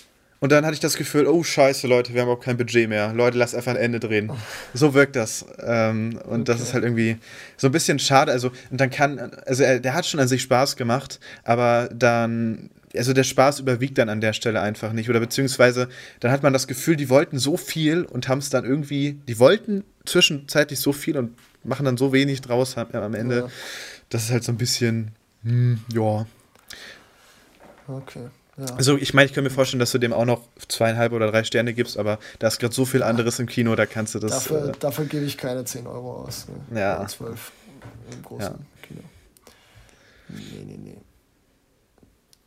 und 0.44 0.52
dann 0.52 0.66
hatte 0.66 0.74
ich 0.74 0.80
das 0.80 0.98
Gefühl, 0.98 1.26
oh 1.26 1.42
scheiße, 1.42 1.86
Leute, 1.86 2.12
wir 2.12 2.20
haben 2.20 2.28
auch 2.28 2.38
kein 2.38 2.58
Budget 2.58 2.86
mehr. 2.86 3.14
Leute, 3.14 3.38
lass 3.38 3.54
einfach 3.54 3.70
ein 3.70 3.78
Ende 3.78 3.98
drehen. 3.98 4.30
So 4.74 4.92
wirkt 4.92 5.16
das. 5.16 5.46
Ähm, 5.58 6.20
und 6.26 6.42
okay. 6.42 6.44
das 6.44 6.60
ist 6.60 6.74
halt 6.74 6.84
irgendwie 6.84 7.16
so 7.56 7.68
ein 7.68 7.72
bisschen 7.72 7.98
schade. 7.98 8.30
Also, 8.30 8.52
und 8.70 8.78
dann 8.78 8.90
kann, 8.90 9.18
also 9.46 9.62
er, 9.62 9.80
der 9.80 9.94
hat 9.94 10.04
schon 10.04 10.20
an 10.20 10.28
sich 10.28 10.42
Spaß 10.42 10.76
gemacht, 10.76 11.18
aber 11.44 11.88
dann, 11.94 12.68
also 12.94 13.14
der 13.14 13.24
Spaß 13.24 13.60
überwiegt 13.60 13.96
dann 13.96 14.10
an 14.10 14.20
der 14.20 14.34
Stelle 14.34 14.60
einfach 14.60 14.92
nicht. 14.92 15.08
Oder 15.08 15.18
beziehungsweise, 15.18 15.88
dann 16.20 16.30
hat 16.30 16.42
man 16.42 16.52
das 16.52 16.66
Gefühl, 16.66 16.96
die 16.96 17.08
wollten 17.08 17.38
so 17.38 17.56
viel 17.56 18.04
und 18.04 18.28
haben 18.28 18.40
es 18.40 18.50
dann 18.50 18.66
irgendwie, 18.66 19.18
die 19.26 19.38
wollten 19.38 19.82
zwischenzeitlich 20.04 20.78
so 20.78 20.92
viel 20.92 21.16
und 21.16 21.38
machen 21.62 21.86
dann 21.86 21.96
so 21.96 22.12
wenig 22.12 22.42
draus 22.42 22.76
am 22.76 23.14
Ende. 23.14 23.38
Ja. 23.38 23.48
Das 24.10 24.24
ist 24.24 24.30
halt 24.30 24.44
so 24.44 24.52
ein 24.52 24.58
bisschen, 24.58 25.12
hm, 25.42 25.80
ja. 25.90 26.26
Okay. 27.88 28.28
Ja. 28.56 28.66
Also 28.76 28.96
ich 28.96 29.14
meine, 29.14 29.26
ich 29.26 29.32
kann 29.32 29.44
mir 29.44 29.50
vorstellen, 29.50 29.80
dass 29.80 29.92
du 29.92 29.98
dem 29.98 30.12
auch 30.12 30.24
noch 30.24 30.42
zweieinhalb 30.68 31.12
oder 31.12 31.30
drei 31.30 31.44
Sterne 31.44 31.74
gibst, 31.74 31.98
aber 31.98 32.18
da 32.38 32.48
ist 32.48 32.58
gerade 32.58 32.74
so 32.74 32.84
viel 32.84 33.02
anderes 33.02 33.38
im 33.38 33.46
Kino, 33.46 33.74
da 33.74 33.86
kannst 33.86 34.14
du 34.14 34.20
das. 34.20 34.30
Dafür, 34.30 34.68
äh, 34.68 34.72
dafür 34.78 35.06
gebe 35.06 35.24
ich 35.24 35.36
keine 35.36 35.64
10 35.64 35.86
Euro 35.86 36.24
aus. 36.24 36.46
Ne? 36.70 36.80
Ja. 36.80 37.06
12 37.06 37.52
im 38.12 38.22
großen 38.22 38.42
ja. 38.42 38.58
Kino. 38.86 39.00
Nee, 40.28 40.64
nee, 40.66 40.78
nee. 40.78 40.96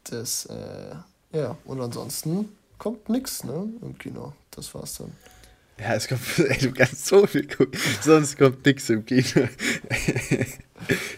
Das, 0.05 0.45
äh, 0.45 0.95
ja, 1.37 1.57
und 1.65 1.81
ansonsten 1.81 2.49
kommt 2.77 3.09
nichts, 3.09 3.43
ne, 3.43 3.67
im 3.81 3.97
Kino. 3.97 4.33
Das 4.51 4.73
war's 4.73 4.95
dann. 4.95 5.11
Ja, 5.79 5.93
es 5.93 6.07
kommt, 6.07 6.21
ey, 6.39 6.57
du 6.57 6.71
kannst 6.71 7.05
so 7.05 7.27
viel 7.27 7.47
gucken, 7.47 7.79
sonst 8.01 8.37
kommt 8.37 8.65
nichts 8.65 8.89
im 8.89 9.05
Kino. 9.05 9.47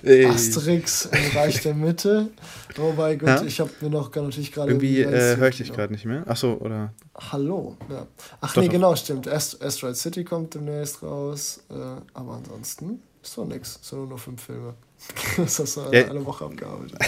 Asterix 0.29 1.05
im 1.05 1.37
Reich 1.37 1.61
der 1.61 1.73
Mitte. 1.73 2.29
Wobei, 2.75 3.15
gut, 3.15 3.27
ja? 3.27 3.43
ich 3.43 3.59
habe 3.59 3.69
mir 3.81 3.89
noch 3.89 4.13
natürlich 4.13 4.51
gerade. 4.51 4.71
Irgendwie 4.71 5.01
äh, 5.01 5.37
höre 5.37 5.49
ich 5.49 5.57
dich 5.57 5.71
gerade 5.71 5.93
nicht 5.93 6.05
mehr. 6.05 6.23
Achso, 6.27 6.53
oder? 6.53 6.93
Hallo, 7.15 7.77
ja. 7.89 8.07
Ach 8.41 8.53
doch, 8.53 8.61
nee, 8.61 8.67
doch. 8.67 8.73
genau, 8.73 8.95
stimmt. 8.95 9.27
Ast 9.27 9.61
Asteroid 9.61 9.95
City 9.95 10.23
kommt 10.23 10.55
demnächst 10.55 11.03
raus. 11.03 11.63
Äh, 11.69 11.73
aber 12.13 12.33
ansonsten 12.33 13.01
ist 13.21 13.37
doch 13.37 13.45
nichts. 13.45 13.79
Es 13.81 13.89
sind 13.89 14.09
nur 14.09 14.17
fünf 14.17 14.41
Filme. 14.41 14.73
das 15.37 15.59
hast 15.59 15.77
du 15.77 15.81
ja. 15.91 16.09
eine 16.09 16.25
Woche 16.25 16.45
abgearbeitet. 16.45 16.99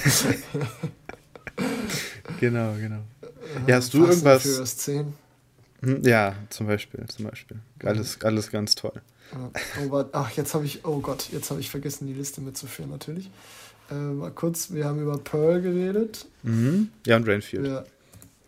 genau, 2.39 2.73
genau. 2.73 2.99
Ja, 3.67 3.75
hast 3.77 3.93
du 3.93 4.05
Fast 4.05 4.23
irgendwas. 4.23 4.87
10. 5.81 5.95
Hm, 5.95 6.03
ja, 6.03 6.35
zum 6.49 6.67
Beispiel, 6.67 7.05
zum 7.07 7.25
Beispiel. 7.25 7.59
Alles, 7.83 8.21
alles 8.21 8.51
ganz 8.51 8.75
toll. 8.75 9.01
Oh, 9.89 10.03
ach, 10.11 10.31
jetzt 10.31 10.53
habe 10.53 10.65
ich, 10.65 10.85
oh 10.85 10.99
Gott, 10.99 11.29
jetzt 11.31 11.51
habe 11.51 11.59
ich 11.59 11.69
vergessen, 11.69 12.07
die 12.07 12.13
Liste 12.13 12.41
mitzuführen, 12.41 12.91
natürlich. 12.91 13.29
Äh, 13.89 13.95
mal 13.95 14.31
kurz, 14.31 14.71
wir 14.71 14.85
haben 14.85 15.01
über 15.01 15.17
Pearl 15.17 15.61
geredet. 15.61 16.25
Mhm. 16.43 16.89
Ja, 17.05 17.15
und 17.15 17.27
Renfield. 17.27 17.65
Ja, 17.65 17.83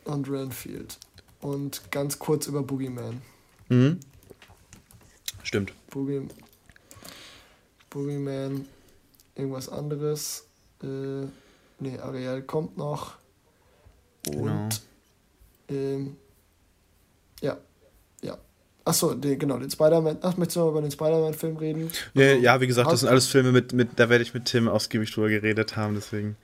und 0.05 0.29
Renfield. 0.29 0.97
Und 1.41 1.81
ganz 1.91 2.19
kurz 2.19 2.47
über 2.47 2.63
Boogeyman. 2.63 3.21
Mhm. 3.69 3.99
Stimmt. 5.43 5.73
Boogie, 5.89 6.27
Boogeyman, 7.89 8.65
irgendwas 9.35 9.69
anderes. 9.69 10.45
Äh, 10.81 11.25
ne, 11.79 12.01
Ariel 12.01 12.41
kommt 12.43 12.77
noch. 12.77 13.15
Und 14.27 14.81
genau. 15.67 15.81
ähm, 15.81 16.17
ja, 17.43 17.57
Achso, 18.85 19.13
den, 19.13 19.39
genau, 19.39 19.57
den 19.57 19.71
Spider-Man. 19.71 20.17
Ach, 20.21 20.35
möchtest 20.35 20.57
du 20.57 20.61
mal 20.61 20.69
über 20.69 20.81
den 20.81 20.91
Spider-Man-Film 20.91 21.57
reden? 21.57 21.91
Ja, 22.13 22.27
also, 22.27 22.41
ja, 22.41 22.61
wie 22.61 22.67
gesagt, 22.67 22.91
das 22.91 22.99
sind 22.99 23.09
alles 23.09 23.27
Filme, 23.27 23.51
mit, 23.51 23.71
mit 23.71 23.91
da 23.95 24.09
werde 24.09 24.23
ich 24.23 24.33
mit 24.33 24.45
Tim 24.45 24.67
ausgiebig 24.67 25.13
drüber 25.13 25.29
geredet 25.29 25.77
haben, 25.77 25.95
deswegen. 25.95 26.35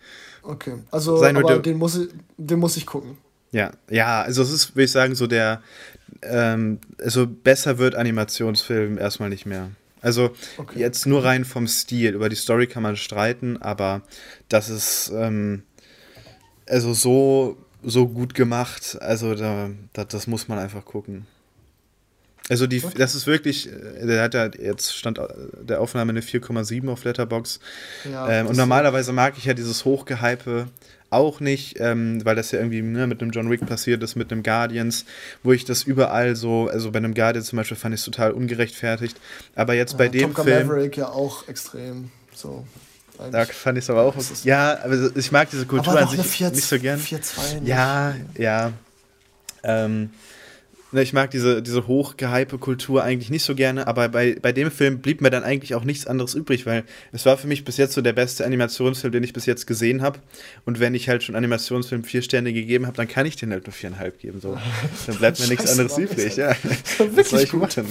Okay, 0.42 0.76
also 0.90 1.24
aber 1.24 1.60
den 1.60 1.78
muss, 1.78 1.98
ich, 1.98 2.10
den 2.38 2.60
muss 2.60 2.78
ich 2.78 2.86
gucken. 2.86 3.18
Ja, 3.52 3.72
ja, 3.90 4.22
also 4.22 4.42
es 4.42 4.52
ist, 4.52 4.76
würde 4.76 4.86
ich 4.86 4.92
sagen, 4.92 5.16
so 5.16 5.28
der, 5.28 5.62
ähm, 6.22 6.80
also 7.04 7.28
besser 7.28 7.78
wird 7.78 7.96
Animationsfilm 7.96 8.98
erstmal 8.98 9.30
nicht 9.30 9.46
mehr. 9.46 9.72
Also 10.02 10.30
okay. 10.58 10.80
jetzt 10.80 11.08
nur 11.08 11.26
rein 11.26 11.44
vom 11.44 11.68
Stil. 11.68 12.14
Über 12.14 12.30
die 12.30 12.38
Story 12.38 12.68
kann 12.68 12.84
man 12.84 12.96
streiten, 12.96 13.58
aber 13.62 14.02
das 14.48 14.70
ist, 14.70 15.12
ähm, 15.14 15.64
also 16.68 16.94
so 16.94 17.58
so 17.84 18.08
gut 18.08 18.34
gemacht. 18.34 18.98
Also 19.02 19.36
da, 19.36 19.70
da, 19.94 20.06
das 20.06 20.28
muss 20.28 20.48
man 20.48 20.60
einfach 20.60 20.86
gucken. 20.86 21.26
Also 22.50 22.66
die, 22.66 22.84
okay. 22.84 22.96
das 22.98 23.14
ist 23.14 23.28
wirklich, 23.28 23.70
äh, 23.72 24.08
der 24.08 24.24
hat 24.24 24.34
ja 24.34 24.48
jetzt 24.48 24.96
stand 24.96 25.20
äh, 25.20 25.28
der 25.62 25.82
Aufnahme 25.82 26.10
eine 26.10 26.22
4,7 26.22 26.90
auf 26.90 27.04
Letterbox. 27.04 27.60
Ja, 28.12 28.28
ähm, 28.28 28.48
und 28.48 28.58
normalerweise 28.58 29.14
mag 29.14 29.36
ich 29.38 29.46
ja 29.46 29.54
dieses 29.54 29.86
Hochgehype 29.86 30.68
auch 31.12 31.40
nicht, 31.40 31.80
ähm, 31.80 32.24
weil 32.26 32.36
das 32.36 32.52
ja 32.52 32.60
irgendwie 32.60 32.82
ne, 32.82 33.06
mit 33.06 33.22
einem 33.22 33.32
John 33.32 33.50
Wick 33.52 33.66
passiert 33.66 34.02
ist, 34.02 34.16
mit 34.16 34.32
einem 34.32 34.42
Guardians, 34.42 35.06
wo 35.44 35.54
ich 35.54 35.64
das 35.64 35.84
überall 35.84 36.36
so, 36.36 36.68
also 36.68 36.92
bei 36.92 36.98
einem 36.98 37.14
Guardians 37.14 37.48
zum 37.48 37.58
Beispiel 37.58 37.78
fand 37.78 37.94
ich 37.94 38.02
es 38.02 38.06
total 38.06 38.32
ungerechtfertigt. 38.32 39.18
Aber 39.56 39.76
jetzt 39.76 39.94
ja, 39.94 39.98
bei 40.00 40.08
dem 40.10 40.34
Top 40.34 40.46
Film. 40.46 40.68
Maverick 40.68 40.98
ja 40.98 41.10
auch 41.10 41.48
extrem 41.48 42.10
so. 42.34 42.66
Da 43.32 43.46
fand 43.46 43.78
ich 43.78 43.84
es 43.84 43.90
aber 43.90 44.04
auch. 44.04 44.16
Ja, 44.44 44.80
aber 44.84 45.12
ich 45.16 45.32
mag 45.32 45.50
diese 45.50 45.66
Kultur 45.66 45.98
an 45.98 46.08
sich 46.08 46.22
4, 46.22 46.52
nicht 46.52 46.64
so 46.64 46.80
gern. 46.80 47.00
4, 47.00 47.22
2 47.22 47.42
ja, 47.66 48.16
ja. 48.38 48.72
Ähm, 49.64 50.12
ich 50.94 51.14
mag 51.14 51.30
diese, 51.30 51.62
diese 51.62 51.86
hochgehype 51.88 52.58
Kultur 52.58 53.04
eigentlich 53.04 53.30
nicht 53.30 53.44
so 53.44 53.54
gerne, 53.54 53.86
aber 53.86 54.10
bei, 54.10 54.38
bei 54.42 54.52
dem 54.52 54.72
Film 54.72 55.00
blieb 55.00 55.22
mir 55.22 55.30
dann 55.30 55.44
eigentlich 55.44 55.76
auch 55.76 55.84
nichts 55.84 56.08
anderes 56.08 56.34
übrig, 56.34 56.66
weil 56.66 56.84
es 57.12 57.26
war 57.26 57.38
für 57.38 57.48
mich 57.48 57.64
bis 57.64 57.78
jetzt 57.78 57.94
so 57.94 58.02
der 58.02 58.14
beste 58.14 58.44
Animationsfilm, 58.44 59.12
den 59.12 59.24
ich 59.24 59.34
bis 59.34 59.46
jetzt 59.46 59.68
gesehen 59.68 60.02
habe. 60.02 60.20
Und 60.66 60.80
wenn 60.80 60.96
ich 60.96 61.08
halt 61.08 61.24
schon 61.24 61.36
Animationsfilm 61.36 62.04
vier 62.04 62.24
Sterne 62.24 62.54
gegeben 62.54 62.88
habe, 62.88 62.98
dann 62.98 63.08
kann 63.08 63.28
ich 63.28 63.36
den 63.36 63.52
halt 63.52 63.68
nur 63.68 63.74
viereinhalb 63.74 64.20
geben. 64.20 64.42
So. 64.42 64.58
Dann 65.08 65.18
bleibt 65.18 65.40
mir 65.40 65.48
nichts 65.48 65.70
anderes 65.72 65.98
übrig. 65.98 66.36
Ja. 66.36 66.56
Was 67.16 67.30
soll 67.30 67.42
ich 67.42 67.54
machen? 67.54 67.86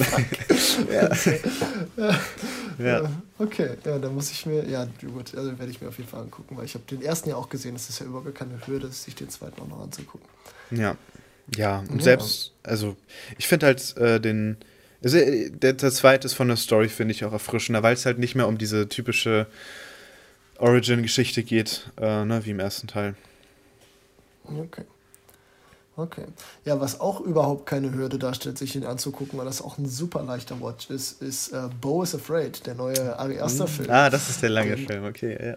ja. 0.93 1.11
ja. 2.79 3.11
Okay, 3.39 3.71
ja, 3.85 3.99
dann 3.99 4.15
muss 4.15 4.33
ich 4.33 4.47
mir, 4.47 4.69
ja, 4.69 4.87
gut, 5.01 5.35
also 5.37 5.57
werde 5.59 5.71
ich 5.71 5.81
mir 5.81 5.89
auf 5.89 5.99
jeden 5.99 6.11
Fall 6.11 6.23
angucken, 6.23 6.57
weil 6.57 6.65
ich 6.65 6.75
habe 6.75 6.85
den 6.91 7.03
ersten 7.03 7.29
ja 7.29 7.37
auch 7.37 7.49
gesehen. 7.49 7.77
Es 7.77 7.89
ist 7.89 8.01
ja 8.01 8.07
überhaupt 8.07 8.35
keine 8.35 8.67
Hürde, 8.67 8.89
sich 8.89 9.15
den 9.15 9.29
zweiten 9.29 9.61
auch 9.61 9.69
noch 9.69 9.81
anzugucken. 9.81 10.27
Ja. 10.71 10.97
Ja, 11.57 11.81
und 11.91 11.99
ja. 11.99 12.03
selbst, 12.03 12.53
also 12.63 12.97
ich 13.39 13.49
finde 13.49 13.67
halt 13.67 13.97
äh, 13.97 14.21
den, 14.21 14.57
also 15.03 15.19
der, 15.19 15.73
der 15.73 15.91
zweite 15.91 16.27
ist 16.27 16.35
von 16.35 16.49
der 16.49 16.57
Story, 16.57 16.89
finde 16.89 17.13
ich 17.13 17.25
auch 17.25 17.33
erfrischender, 17.33 17.83
weil 17.83 17.95
es 17.95 18.07
halt 18.07 18.19
nicht 18.19 18.35
mehr 18.35 18.49
um 18.49 18.59
diese 18.59 18.89
typische 18.89 19.47
Origin-Geschichte 20.59 21.43
geht, 21.43 21.91
äh, 22.01 22.25
ne, 22.25 22.45
wie 22.45 22.51
im 22.51 22.61
ersten 22.61 22.89
Teil. 22.89 23.15
Okay. 24.45 24.85
Okay. 25.97 26.27
Ja, 26.65 26.79
was 26.81 27.01
auch 27.01 27.21
überhaupt 27.21 27.67
keine 27.67 27.93
Hürde 27.93 28.21
darstellt, 28.21 28.57
sich 28.57 28.77
ihn 28.77 28.85
anzugucken, 28.85 29.37
weil 29.37 29.47
das 29.47 29.61
auch 29.61 29.79
ein 29.79 29.87
super 29.87 30.23
leichter 30.23 30.61
Watch 30.61 30.91
ist, 30.91 31.21
ist 31.21 31.49
äh, 31.49 31.69
Bo 31.81 32.05
is 32.05 32.15
Afraid, 32.15 32.65
der 32.67 32.77
neue 32.77 33.19
Ari 33.19 33.41
Aster-Film. 33.41 33.91
Ah, 33.91 34.09
das 34.09 34.31
ist 34.31 34.41
der 34.41 34.51
lange 34.51 34.77
Und, 34.77 34.87
Film, 34.87 35.05
okay, 35.05 35.37
ja. 35.45 35.57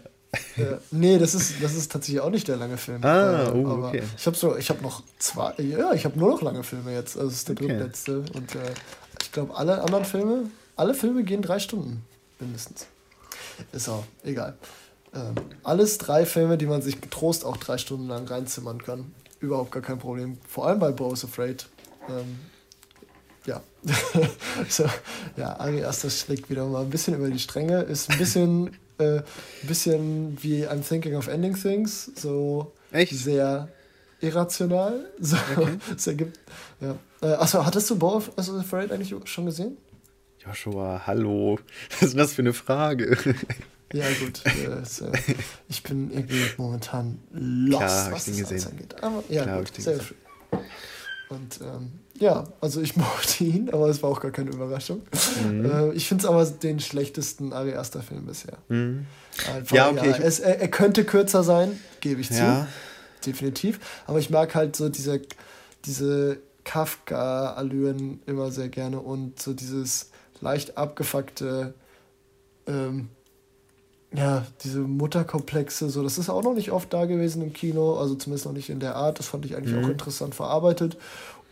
Äh, 0.56 0.76
nee, 0.90 1.18
das 1.18 1.34
ist, 1.34 1.62
das 1.62 1.74
ist 1.74 1.92
tatsächlich 1.92 2.20
auch 2.20 2.30
nicht 2.30 2.48
der 2.48 2.56
lange 2.56 2.76
Film. 2.76 3.04
Ah, 3.04 3.44
äh, 3.44 3.50
oh, 3.50 3.66
aber 3.68 3.88
okay. 3.88 4.02
Ich 4.16 4.26
habe 4.26 4.36
so, 4.36 4.56
ich 4.56 4.70
habe 4.70 4.82
noch 4.82 5.02
zwei, 5.18 5.54
ja, 5.58 5.92
ich 5.92 6.04
habe 6.04 6.18
nur 6.18 6.30
noch 6.30 6.42
lange 6.42 6.62
Filme 6.62 6.92
jetzt. 6.92 7.16
Also 7.16 7.28
das 7.28 7.38
ist 7.38 7.48
der 7.48 7.56
okay. 7.56 7.68
drittletzte. 7.68 8.18
Und 8.34 8.54
äh, 8.54 8.72
ich 9.20 9.32
glaube, 9.32 9.54
alle 9.56 9.82
anderen 9.82 10.04
Filme, 10.04 10.50
alle 10.76 10.94
Filme 10.94 11.22
gehen 11.24 11.42
drei 11.42 11.58
Stunden 11.58 12.04
mindestens. 12.38 12.86
Ist 13.72 13.88
auch 13.88 14.04
egal. 14.24 14.56
Ähm, 15.14 15.34
alles 15.62 15.98
drei 15.98 16.24
Filme, 16.24 16.56
die 16.56 16.66
man 16.66 16.80
sich 16.80 17.00
getrost 17.00 17.44
auch 17.44 17.58
drei 17.58 17.76
Stunden 17.76 18.08
lang 18.08 18.26
reinzimmern 18.26 18.82
kann. 18.82 19.12
Überhaupt 19.40 19.72
gar 19.72 19.82
kein 19.82 19.98
Problem. 19.98 20.38
Vor 20.48 20.66
allem 20.66 20.78
bei 20.78 20.92
Bo's 20.92 21.24
Afraid. 21.24 21.66
Ähm, 22.08 22.38
ja. 23.44 23.62
so, 24.68 24.84
ja, 25.36 25.58
Ari 25.58 25.84
Aster 25.84 26.08
schlägt 26.08 26.48
wieder 26.48 26.64
mal 26.66 26.82
ein 26.82 26.90
bisschen 26.90 27.14
über 27.14 27.28
die 27.28 27.38
Stränge. 27.38 27.82
Ist 27.82 28.10
ein 28.10 28.18
bisschen 28.18 28.70
äh, 29.02 29.18
ein 29.62 29.68
bisschen 29.68 30.42
wie 30.42 30.66
I'm 30.66 30.86
Thinking 30.86 31.16
of 31.16 31.28
Ending 31.28 31.54
Things, 31.54 32.10
so 32.16 32.72
Echt? 32.90 33.12
sehr 33.14 33.68
irrational. 34.20 35.10
So, 35.20 35.36
okay. 35.56 35.78
es 35.96 36.06
ergibt, 36.06 36.38
ja. 36.80 36.96
Äh, 37.20 37.34
achso, 37.34 37.64
hattest 37.64 37.90
du 37.90 37.96
Bow 37.96 38.16
of 38.16 38.30
Afraid 38.36 38.92
eigentlich 38.92 39.14
schon 39.24 39.46
gesehen? 39.46 39.76
Joshua, 40.38 41.02
hallo. 41.06 41.58
Was 42.00 42.08
ist 42.08 42.18
das 42.18 42.32
für 42.32 42.42
eine 42.42 42.52
Frage? 42.52 43.16
Ja, 43.92 44.06
gut. 44.20 44.40
Äh. 44.46 44.82
Ich 45.68 45.82
bin 45.82 46.10
irgendwie 46.10 46.46
momentan 46.56 47.18
lost, 47.30 47.78
Klar, 47.78 48.12
was 48.12 48.26
ich 48.26 48.36
den 48.36 48.48
gesehen. 48.48 48.70
angeht. 48.70 49.02
Aber 49.02 49.22
ja, 49.28 49.42
Klar, 49.42 49.58
gut, 49.58 49.74
sehr 49.74 50.00
schön. 50.00 50.16
Und 51.28 51.60
ähm, 51.60 51.92
ja, 52.22 52.44
also 52.60 52.80
ich 52.80 52.96
mochte 52.96 53.44
ihn, 53.44 53.68
aber 53.70 53.88
es 53.88 54.02
war 54.02 54.10
auch 54.10 54.20
gar 54.20 54.30
keine 54.30 54.50
Überraschung. 54.50 55.02
Mhm. 55.44 55.64
Äh, 55.64 55.92
ich 55.92 56.06
finde 56.06 56.22
es 56.22 56.30
aber 56.30 56.44
den 56.46 56.78
schlechtesten 56.78 57.52
Ari 57.52 57.74
Aster 57.74 58.00
Film 58.00 58.26
bisher. 58.26 58.58
Mhm. 58.68 59.06
Einfach, 59.52 59.76
ja, 59.76 59.90
okay. 59.90 60.10
Ja, 60.10 60.16
es, 60.18 60.38
er, 60.38 60.60
er, 60.60 60.68
könnte 60.68 61.04
kürzer 61.04 61.42
sein, 61.42 61.78
gebe 62.00 62.20
ich 62.20 62.30
ja. 62.30 62.68
zu. 63.24 63.30
Definitiv. 63.30 63.80
Aber 64.06 64.18
ich 64.20 64.30
mag 64.30 64.54
halt 64.54 64.76
so 64.76 64.88
diese, 64.88 65.20
diese 65.84 66.38
Kafka-Allüren 66.64 68.20
immer 68.26 68.50
sehr 68.52 68.68
gerne 68.68 69.00
und 69.00 69.40
so 69.40 69.52
dieses 69.52 70.10
leicht 70.40 70.76
abgefuckte, 70.76 71.74
ähm, 72.66 73.08
ja, 74.14 74.44
diese 74.62 74.80
Mutterkomplexe, 74.80 75.88
so, 75.88 76.02
das 76.02 76.18
ist 76.18 76.28
auch 76.28 76.42
noch 76.42 76.54
nicht 76.54 76.70
oft 76.70 76.92
da 76.92 77.06
gewesen 77.06 77.42
im 77.42 77.52
Kino, 77.52 77.98
also 77.98 78.14
zumindest 78.14 78.44
noch 78.44 78.52
nicht 78.52 78.68
in 78.68 78.78
der 78.78 78.94
Art. 78.94 79.18
Das 79.18 79.26
fand 79.26 79.46
ich 79.46 79.56
eigentlich 79.56 79.74
mhm. 79.74 79.84
auch 79.84 79.88
interessant 79.88 80.34
verarbeitet. 80.34 80.98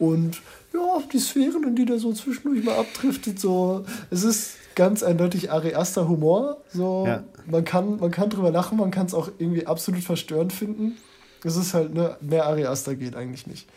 Und 0.00 0.40
ja, 0.72 1.02
die 1.12 1.18
Sphären, 1.18 1.62
in 1.62 1.76
die 1.76 1.84
der 1.84 1.98
so 1.98 2.12
zwischendurch 2.14 2.64
mal 2.64 2.76
abdriftet, 2.76 3.38
so, 3.38 3.84
es 4.10 4.24
ist 4.24 4.54
ganz 4.74 5.02
eindeutig 5.02 5.52
Ari 5.52 5.74
Aster 5.74 6.08
Humor. 6.08 6.56
So, 6.72 7.04
ja. 7.06 7.22
man, 7.46 7.64
kann, 7.66 7.98
man 7.98 8.10
kann 8.10 8.30
drüber 8.30 8.50
lachen, 8.50 8.78
man 8.78 8.90
kann 8.90 9.04
es 9.06 9.12
auch 9.12 9.30
irgendwie 9.38 9.66
absolut 9.66 10.02
verstörend 10.02 10.54
finden. 10.54 10.96
Es 11.44 11.56
ist 11.56 11.74
halt, 11.74 11.92
ne, 11.92 12.16
mehr 12.22 12.46
Ari 12.46 12.64
Aster 12.64 12.94
geht 12.94 13.14
eigentlich 13.14 13.46
nicht. 13.46 13.68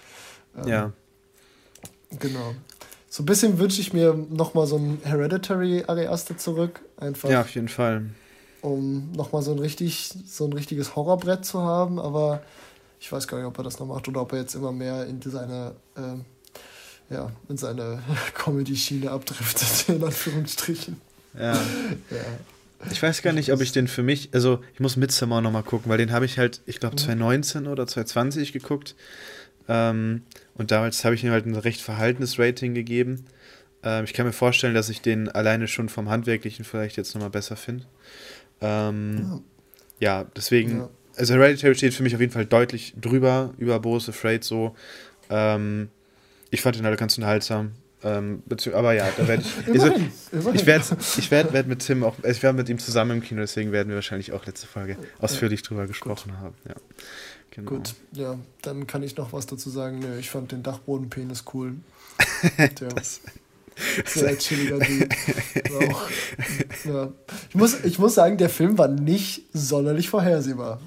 Ähm, 0.58 0.68
ja. 0.68 0.92
Genau. 2.20 2.56
So 3.10 3.24
ein 3.24 3.26
bisschen 3.26 3.60
wünsche 3.60 3.82
ich 3.82 3.92
mir 3.92 4.14
nochmal 4.14 4.66
so 4.66 4.78
ein 4.78 5.00
Hereditary 5.04 5.84
Ari 5.86 6.08
Aster 6.08 6.38
zurück. 6.38 6.80
Einfach. 6.96 7.30
Ja, 7.30 7.42
auf 7.42 7.54
jeden 7.54 7.68
Fall. 7.68 8.06
Um 8.62 9.12
nochmal 9.12 9.42
so 9.42 9.52
ein 9.52 9.60
richtig, 9.60 10.14
so 10.26 10.46
ein 10.46 10.54
richtiges 10.54 10.96
Horrorbrett 10.96 11.44
zu 11.44 11.62
haben, 11.62 12.00
aber 12.00 12.42
ich 13.04 13.12
weiß 13.12 13.28
gar 13.28 13.38
nicht, 13.38 13.46
ob 13.46 13.58
er 13.58 13.66
das 13.66 13.80
noch 13.80 13.86
macht 13.86 14.08
oder 14.08 14.22
ob 14.22 14.32
er 14.32 14.40
jetzt 14.40 14.56
immer 14.56 14.72
mehr 14.72 15.06
in 15.06 15.22
seine, 15.22 15.76
äh, 15.98 17.14
ja, 17.14 17.30
in 17.50 17.58
seine 17.58 18.02
Comedy-Schiene 18.34 19.12
abdriftet, 19.12 19.90
in 19.94 20.02
Anführungsstrichen. 20.02 21.02
Ja. 21.38 21.54
ja. 21.54 21.60
Ich 22.90 23.04
weiß 23.04 23.22
gar 23.22 23.34
nicht, 23.34 23.52
ob 23.52 23.60
ich 23.60 23.74
den 23.74 23.90
für 23.90 24.04
mich, 24.04 24.30
also 24.32 24.64
ich 24.74 24.80
muss 24.80 24.96
Midsommar 24.96 25.42
nochmal 25.42 25.64
gucken, 25.64 25.92
weil 25.92 25.98
den 25.98 26.14
habe 26.14 26.24
ich 26.24 26.40
halt, 26.40 26.62
ich 26.66 26.80
glaube 26.80 26.96
2019 26.96 27.68
oder 27.68 27.86
2020 27.86 28.54
geguckt. 28.54 28.96
Ähm, 29.68 30.22
und 30.56 30.72
damals 30.72 31.04
habe 31.04 31.16
ich 31.16 31.26
ihm 31.26 31.32
halt 31.32 31.46
ein 31.46 31.56
recht 31.56 31.82
verhaltenes 31.82 32.40
Rating 32.40 32.74
gegeben. 32.74 33.26
Ähm, 33.84 34.06
ich 34.06 34.14
kann 34.14 34.26
mir 34.26 34.32
vorstellen, 34.32 34.76
dass 34.76 34.88
ich 34.88 35.02
den 35.02 35.28
alleine 35.28 35.68
schon 35.68 35.90
vom 35.90 36.10
Handwerklichen 36.10 36.64
vielleicht 36.64 36.96
jetzt 36.96 37.16
nochmal 37.16 37.32
besser 37.32 37.58
finde. 37.58 37.86
Ähm, 38.62 39.42
ja. 40.00 40.20
ja. 40.22 40.26
deswegen 40.38 40.80
ja 40.80 40.90
also 41.16 41.34
Hereditary 41.34 41.76
steht 41.76 41.94
für 41.94 42.04
mich 42.04 42.16
auf 42.16 42.22
jeden 42.22 42.34
Fall 42.34 42.46
deutlich 42.46 42.94
drüber, 43.00 43.54
über 43.58 43.80
Boris 43.80 44.10
Afraid 44.10 44.44
so. 44.44 44.76
Ähm, 45.30 45.90
ich 46.50 46.62
fand 46.62 46.78
ihn 46.78 46.86
halt 46.86 47.00
ganz 47.00 47.18
unterhaltsam. 47.18 47.72
Ähm, 48.04 48.44
aber 48.74 48.94
ja, 48.94 49.10
da 49.16 49.28
werde 49.28 49.44
ich. 49.44 49.68
Also, 50.34 50.52
ich 50.54 50.66
werde 50.66 50.86
ich 51.18 51.32
werd, 51.32 51.54
werd 51.54 51.68
mit 51.68 51.80
Tim 51.80 52.04
auch, 52.04 52.16
ich 52.24 52.44
werde 52.44 52.58
mit 52.58 52.68
ihm 52.68 52.78
zusammen 52.78 53.12
im 53.12 53.24
Kino, 53.24 53.42
deswegen 53.42 53.72
werden 53.72 53.88
wir 53.90 53.96
wahrscheinlich 53.96 54.34
auch 54.34 54.46
letzte 54.46 54.68
Folge 54.68 54.98
ausführlich 55.20 55.62
ja. 55.62 55.68
drüber 55.68 55.88
gesprochen 55.88 56.32
Gut. 56.32 56.40
haben. 56.40 56.56
Ja. 56.68 56.76
Genau. 57.52 57.70
Gut, 57.70 57.94
ja, 58.14 58.38
dann 58.64 58.88
kann 58.88 59.04
ich 59.04 59.16
noch 59.16 59.32
was 59.32 59.46
dazu 59.46 59.70
sagen. 59.70 60.00
Nö, 60.00 60.18
ich 60.20 60.30
fand 60.30 60.52
den 60.52 60.64
Dachbodenpenis 60.64 61.46
cool. 61.54 61.76
Der, 62.58 62.90
das, 62.90 63.22
sehr 64.06 64.38
chilliger 64.38 64.80
Dude. 64.80 65.10
ja. 66.86 67.12
ich, 67.50 67.56
muss, 67.56 67.84
ich 67.84 68.00
muss 68.00 68.16
sagen, 68.16 68.38
der 68.38 68.50
Film 68.50 68.78
war 68.78 68.88
nicht 68.88 69.44
sonderlich 69.54 70.10
vorhersehbar. 70.10 70.82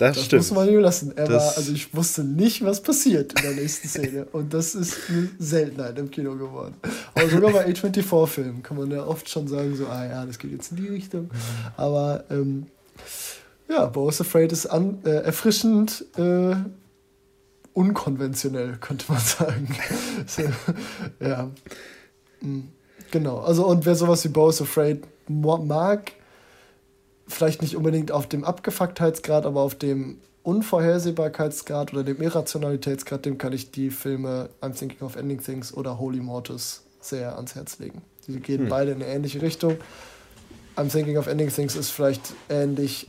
Das, 0.00 0.16
das 0.16 0.24
stimmt. 0.24 0.40
muss 0.40 0.50
man 0.52 0.66
ihm 0.66 0.80
lassen. 0.80 1.12
Er 1.14 1.28
war, 1.28 1.56
also 1.58 1.72
ich 1.72 1.94
wusste 1.94 2.24
nicht, 2.24 2.64
was 2.64 2.80
passiert 2.80 3.34
in 3.34 3.42
der 3.42 3.52
nächsten 3.52 3.86
Szene. 3.90 4.24
Und 4.32 4.54
das 4.54 4.74
ist 4.74 4.96
eine 5.10 5.28
Seltenheit 5.38 5.98
im 5.98 6.10
Kino 6.10 6.36
geworden. 6.36 6.74
Aber 7.14 7.28
sogar 7.28 7.52
bei 7.52 7.66
A24-Filmen 7.66 8.62
kann 8.62 8.78
man 8.78 8.90
ja 8.90 9.04
oft 9.04 9.28
schon 9.28 9.46
sagen, 9.46 9.76
so, 9.76 9.86
ah 9.88 10.06
ja, 10.06 10.24
das 10.24 10.38
geht 10.38 10.52
jetzt 10.52 10.70
in 10.70 10.78
die 10.78 10.88
Richtung. 10.88 11.30
Aber 11.76 12.24
ähm, 12.30 12.68
ja, 13.68 13.84
Bo's 13.84 14.22
Afraid 14.22 14.52
ist 14.52 14.64
an, 14.68 15.00
äh, 15.04 15.10
erfrischend 15.10 16.06
äh, 16.16 16.56
unkonventionell, 17.74 18.78
könnte 18.80 19.04
man 19.08 19.20
sagen. 19.20 19.68
so, 20.26 20.44
ja. 21.20 21.50
Mhm. 22.40 22.68
Genau. 23.10 23.40
Also, 23.40 23.66
und 23.66 23.84
wer 23.84 23.96
sowas 23.96 24.24
wie 24.24 24.28
Bo's 24.28 24.62
Afraid 24.62 25.04
mag, 25.28 26.12
vielleicht 27.30 27.62
nicht 27.62 27.76
unbedingt 27.76 28.12
auf 28.12 28.28
dem 28.28 28.44
Abgefucktheitsgrad, 28.44 29.46
aber 29.46 29.60
auf 29.60 29.74
dem 29.74 30.18
Unvorhersehbarkeitsgrad 30.42 31.92
oder 31.92 32.02
dem 32.02 32.22
Irrationalitätsgrad, 32.22 33.24
dem 33.26 33.38
kann 33.38 33.52
ich 33.52 33.70
die 33.70 33.90
Filme 33.90 34.50
I'm 34.60 34.74
Thinking 34.74 35.06
of 35.06 35.16
Ending 35.16 35.42
Things 35.42 35.74
oder 35.74 35.98
Holy 35.98 36.20
Mortis 36.20 36.82
sehr 37.00 37.36
ans 37.36 37.54
Herz 37.54 37.78
legen. 37.78 38.02
Die 38.26 38.40
gehen 38.40 38.62
hm. 38.62 38.68
beide 38.68 38.90
in 38.92 39.02
eine 39.02 39.06
ähnliche 39.06 39.42
Richtung. 39.42 39.76
I'm 40.76 40.90
Thinking 40.90 41.18
of 41.18 41.26
Ending 41.26 41.50
Things 41.50 41.76
ist 41.76 41.90
vielleicht 41.90 42.34
ähnlich 42.48 43.08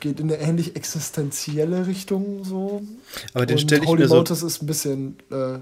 geht 0.00 0.20
in 0.20 0.30
eine 0.30 0.40
ähnlich 0.42 0.76
existenzielle 0.76 1.86
Richtung 1.86 2.44
so. 2.44 2.82
Aber 3.32 3.46
den 3.46 3.58
stelle 3.58 3.82
ich 3.82 3.88
Holy 3.88 4.02
mir 4.02 4.08
so. 4.08 4.16
Motus 4.16 4.42
ist 4.42 4.62
ein 4.62 4.66
bisschen 4.66 5.16
äh, 5.30 5.58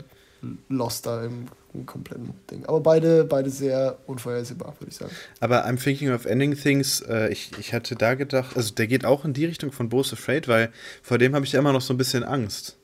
lost 0.69 1.07
da 1.07 1.25
im, 1.25 1.47
im, 1.75 1.87
kompletten 1.87 2.35
Ding. 2.51 2.65
Aber 2.67 2.81
beide, 2.81 3.25
beide 3.25 3.51
sehr 3.51 3.99
unvorhersehbar, 4.07 4.75
würde 4.79 4.91
ich 4.91 4.97
sagen. 4.97 5.13
Aber 5.41 5.67
I'm 5.67 5.83
Thinking 5.83 6.13
of 6.13 6.25
Ending 6.25 6.57
Things, 6.57 7.01
äh, 7.01 7.29
ich, 7.31 7.51
ich 7.59 7.73
hatte 7.75 7.97
da 7.97 8.15
gedacht, 8.15 8.57
also 8.57 8.75
der 8.75 8.87
geht 8.87 9.05
auch 9.05 9.25
in 9.25 9.33
die 9.33 9.45
Richtung 9.45 9.73
von 9.73 9.89
Bo's 9.89 10.13
Afraid, 10.13 10.49
weil 10.49 10.71
vor 11.03 11.19
dem 11.19 11.35
habe 11.35 11.45
ich 11.45 11.53
ja 11.53 11.61
immer 11.61 11.73
noch 11.73 11.83
so 11.83 11.95
ein 11.95 11.99
bisschen 11.99 12.25
Angst. 12.25 12.77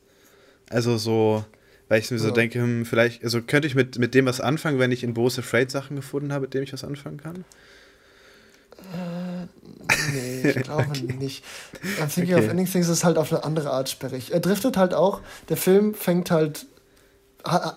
Also 0.68 0.98
so, 0.98 1.44
weil 1.88 2.00
ich 2.00 2.10
mir 2.10 2.18
so 2.18 2.30
denke, 2.30 2.60
hm, 2.60 2.86
vielleicht, 2.86 3.24
also 3.24 3.42
könnte 3.42 3.66
ich 3.66 3.74
mit, 3.74 3.98
mit 3.98 4.14
dem 4.14 4.26
was 4.26 4.40
anfangen, 4.40 4.78
wenn 4.78 4.92
ich 4.92 5.02
in 5.02 5.14
Bo's 5.14 5.38
Afraid 5.38 5.70
Sachen 5.70 5.96
gefunden 5.96 6.32
habe, 6.32 6.42
mit 6.42 6.54
dem 6.54 6.62
ich 6.62 6.72
was 6.72 6.84
anfangen 6.84 7.16
kann? 7.16 7.44
Äh, 8.94 9.46
nee, 10.12 10.50
ich 10.50 10.54
glaube 10.62 10.90
nicht. 11.18 11.44
I'm 12.00 12.12
Thinking 12.12 12.34
okay. 12.34 12.44
of 12.44 12.50
Ending 12.50 12.66
Things 12.66 12.88
ist 12.88 13.04
halt 13.04 13.18
auf 13.18 13.32
eine 13.32 13.44
andere 13.44 13.70
Art 13.70 13.88
sperrig. 13.88 14.32
Er 14.32 14.40
driftet 14.40 14.76
halt 14.76 14.94
auch, 14.94 15.20
der 15.48 15.56
Film 15.56 15.94
fängt 15.94 16.30
halt, 16.30 16.66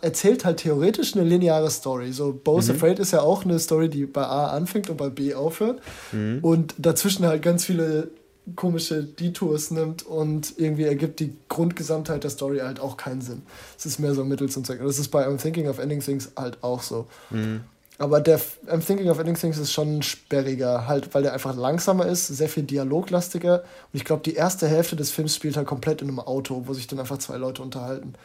erzählt 0.02 0.46
halt 0.46 0.58
theoretisch 0.58 1.16
eine 1.16 1.24
lineare 1.24 1.70
Story. 1.70 2.12
So, 2.12 2.34
Bo's 2.44 2.68
mhm. 2.68 2.76
Afraid 2.76 3.00
ist 3.00 3.12
ja 3.12 3.22
auch 3.22 3.46
eine 3.46 3.60
Story, 3.60 3.90
die 3.90 4.06
bei 4.06 4.24
A 4.24 4.48
anfängt 4.48 4.90
und 4.90 4.98
bei 4.98 5.10
B 5.10 5.34
aufhört. 5.34 5.82
Mhm. 6.12 6.40
Und 6.42 6.76
dazwischen 6.78 7.26
halt 7.26 7.42
ganz 7.42 7.66
viele 7.66 8.10
komische 8.56 9.04
Detours 9.04 9.72
nimmt 9.72 10.06
und 10.06 10.56
irgendwie 10.58 10.84
ergibt 10.84 11.20
die 11.22 11.34
Grundgesamtheit 11.48 12.24
der 12.24 12.30
Story 12.30 12.60
halt 12.60 12.80
auch 12.80 12.98
keinen 12.98 13.22
Sinn. 13.22 13.44
Es 13.78 13.86
ist 13.86 14.00
mehr 14.00 14.14
so 14.14 14.26
Mittel 14.26 14.50
zum 14.50 14.66
Zweck. 14.66 14.82
Das 14.84 15.00
ist 15.00 15.10
bei 15.10 15.26
I'm 15.26 15.42
Thinking 15.42 15.70
of 15.70 15.80
Ending 15.80 16.02
Things 16.02 16.32
halt 16.36 16.62
auch 16.62 16.82
so. 16.82 17.08
Mhm. 17.30 17.62
Aber 18.00 18.20
der 18.20 18.40
I'm 18.68 18.86
Thinking 18.86 19.10
of 19.10 19.20
Ending 19.20 19.36
Things 19.36 19.58
ist 19.58 19.72
schon 19.72 20.02
sperriger, 20.02 20.88
halt, 20.88 21.14
weil 21.14 21.24
der 21.24 21.34
einfach 21.34 21.56
langsamer 21.56 22.06
ist, 22.08 22.28
sehr 22.28 22.50
viel 22.50 22.64
dialoglastiger. 22.64 23.60
Und 23.62 23.94
ich 23.94 24.04
glaube, 24.04 24.24
die 24.24 24.34
erste 24.34 24.68
Hälfte 24.68 24.96
des 24.98 25.12
Films 25.12 25.36
spielt 25.36 25.56
halt 25.56 25.68
komplett 25.68 26.02
in 26.02 26.10
einem 26.10 26.20
Auto, 26.20 26.64
wo 26.66 26.74
sich 26.74 26.88
dann 26.88 27.00
einfach 27.00 27.20
zwei 27.20 27.38
Leute 27.38 27.62
unterhalten. 27.62 28.16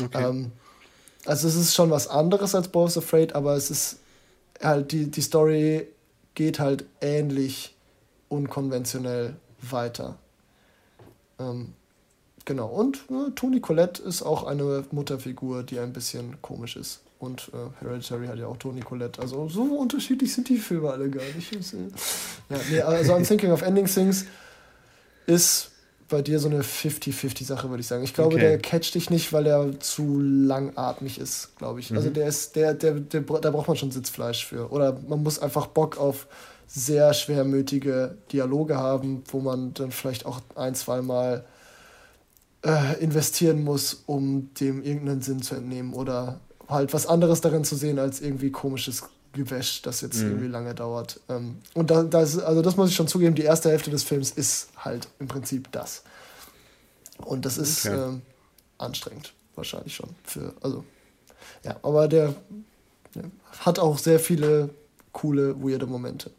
Okay. 0.00 0.22
Ähm, 0.22 0.52
also 1.26 1.48
es 1.48 1.56
ist 1.56 1.74
schon 1.74 1.90
was 1.90 2.08
anderes 2.08 2.54
als 2.54 2.68
Bo's 2.68 2.96
Afraid, 2.96 3.34
aber 3.34 3.54
es 3.56 3.70
ist 3.70 3.98
halt, 4.62 4.92
die, 4.92 5.10
die 5.10 5.20
Story 5.20 5.86
geht 6.34 6.58
halt 6.58 6.84
ähnlich 7.00 7.74
unkonventionell 8.28 9.36
weiter. 9.60 10.16
Ähm, 11.38 11.74
genau. 12.44 12.68
Und 12.68 12.98
äh, 13.10 13.30
Toni 13.34 13.60
Collette 13.60 14.02
ist 14.02 14.22
auch 14.22 14.44
eine 14.44 14.84
Mutterfigur, 14.90 15.62
die 15.62 15.78
ein 15.78 15.92
bisschen 15.92 16.40
komisch 16.42 16.76
ist. 16.76 17.00
Und 17.18 17.50
äh, 17.54 17.82
Hereditary 17.82 18.26
hat 18.26 18.38
ja 18.38 18.46
auch 18.46 18.58
Toni 18.58 18.80
Collette. 18.80 19.20
Also 19.20 19.48
so 19.48 19.62
unterschiedlich 19.62 20.34
sind 20.34 20.48
die 20.48 20.58
Filme 20.58 20.90
alle 20.90 21.08
gar 21.10 21.24
nicht. 21.34 21.52
Ja, 22.48 22.58
nee, 22.70 22.80
also 22.80 23.12
I'm 23.14 23.26
Thinking 23.26 23.50
of 23.50 23.62
Ending 23.62 23.86
Things 23.86 24.24
ist 25.26 25.72
bei 26.08 26.22
dir 26.22 26.38
so 26.38 26.48
eine 26.48 26.62
50-50-Sache, 26.62 27.68
würde 27.68 27.80
ich 27.80 27.86
sagen. 27.86 28.04
Ich 28.04 28.14
glaube, 28.14 28.36
okay. 28.36 28.40
der 28.40 28.58
catcht 28.58 28.94
dich 28.94 29.10
nicht, 29.10 29.32
weil 29.32 29.46
er 29.46 29.80
zu 29.80 30.20
langatmig 30.20 31.18
ist, 31.18 31.56
glaube 31.56 31.80
ich. 31.80 31.90
Also 31.90 31.94
mhm. 31.94 32.06
Also 32.06 32.10
der 32.10 32.28
ist, 32.28 32.56
der, 32.56 32.74
der, 32.74 32.92
der, 32.92 33.20
da 33.22 33.50
braucht 33.50 33.68
man 33.68 33.76
schon 33.76 33.90
Sitzfleisch 33.90 34.46
für. 34.46 34.70
Oder 34.70 34.98
man 35.08 35.22
muss 35.22 35.38
einfach 35.38 35.66
Bock 35.66 35.98
auf 35.98 36.26
sehr 36.66 37.14
schwermütige 37.14 38.18
Dialoge 38.32 38.76
haben, 38.76 39.22
wo 39.28 39.40
man 39.40 39.74
dann 39.74 39.90
vielleicht 39.90 40.26
auch 40.26 40.40
ein, 40.54 40.74
zwei 40.74 41.00
Mal 41.02 41.44
äh, 42.64 43.00
investieren 43.00 43.62
muss, 43.62 44.02
um 44.06 44.50
dem 44.54 44.82
irgendeinen 44.82 45.22
Sinn 45.22 45.42
zu 45.42 45.54
entnehmen 45.54 45.94
oder 45.94 46.40
halt 46.68 46.92
was 46.92 47.06
anderes 47.06 47.40
darin 47.40 47.64
zu 47.64 47.76
sehen 47.76 47.98
als 47.98 48.20
irgendwie 48.20 48.50
komisches 48.50 49.04
Gewäsch, 49.36 49.82
das 49.82 50.00
jetzt 50.00 50.18
mhm. 50.18 50.30
irgendwie 50.30 50.48
lange 50.48 50.74
dauert. 50.74 51.20
Ähm, 51.28 51.58
und 51.74 51.90
da, 51.90 52.02
das, 52.02 52.38
also 52.38 52.62
das 52.62 52.76
muss 52.76 52.90
ich 52.90 52.96
schon 52.96 53.08
zugeben, 53.08 53.34
die 53.34 53.42
erste 53.42 53.70
Hälfte 53.70 53.90
des 53.90 54.02
Films 54.02 54.30
ist 54.32 54.68
halt 54.76 55.08
im 55.20 55.28
Prinzip 55.28 55.70
das. 55.72 56.02
Und 57.18 57.44
das 57.44 57.58
ist 57.58 57.86
okay. 57.86 57.96
ähm, 57.96 58.22
anstrengend, 58.78 59.32
wahrscheinlich 59.54 59.94
schon. 59.94 60.10
Für, 60.24 60.52
also, 60.60 60.84
ja, 61.64 61.76
aber 61.82 62.08
der 62.08 62.34
ja, 63.14 63.22
hat 63.60 63.78
auch 63.78 63.98
sehr 63.98 64.20
viele 64.20 64.70
coole, 65.12 65.54
weirde 65.62 65.86
Momente. 65.86 66.30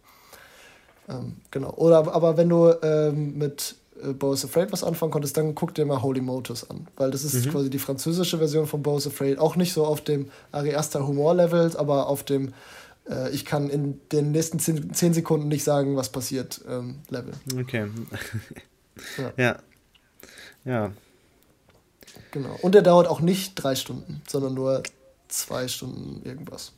Ähm, 1.09 1.37
genau. 1.51 1.71
Oder 1.71 2.13
aber 2.13 2.37
wenn 2.37 2.49
du 2.49 2.73
ähm, 2.83 3.37
mit 3.37 3.75
äh, 4.03 4.13
Bo's 4.13 4.45
Afraid 4.45 4.71
was 4.71 4.83
anfangen 4.83 5.11
konntest, 5.11 5.37
dann 5.37 5.55
guck 5.55 5.73
dir 5.73 5.85
mal 5.85 6.01
Holy 6.01 6.21
Motors 6.21 6.69
an. 6.69 6.87
Weil 6.95 7.11
das 7.11 7.23
ist 7.23 7.45
mhm. 7.45 7.51
quasi 7.51 7.69
die 7.69 7.79
französische 7.79 8.37
Version 8.37 8.67
von 8.67 8.83
Bo's 8.83 9.07
Afraid. 9.07 9.39
Auch 9.39 9.55
nicht 9.55 9.73
so 9.73 9.85
auf 9.85 10.01
dem 10.01 10.29
Ari 10.51 10.75
Aster 10.75 11.07
Humor-Level, 11.07 11.75
aber 11.77 12.07
auf 12.07 12.23
dem 12.23 12.53
äh, 13.09 13.29
ich 13.31 13.45
kann 13.45 13.69
in 13.69 13.99
den 14.11 14.31
nächsten 14.31 14.59
10 14.59 15.13
Sekunden 15.13 15.47
nicht 15.47 15.63
sagen, 15.63 15.95
was 15.95 16.09
passiert 16.09 16.61
ähm, 16.67 16.99
Level. 17.09 17.33
Okay. 17.59 17.87
ja. 19.17 19.33
ja. 19.37 19.59
Ja. 20.65 20.91
Genau. 22.31 22.57
Und 22.61 22.75
der 22.75 22.81
dauert 22.81 23.07
auch 23.07 23.21
nicht 23.21 23.55
drei 23.55 23.75
Stunden, 23.75 24.21
sondern 24.27 24.53
nur 24.53 24.83
zwei 25.27 25.67
Stunden 25.67 26.21
irgendwas. 26.25 26.73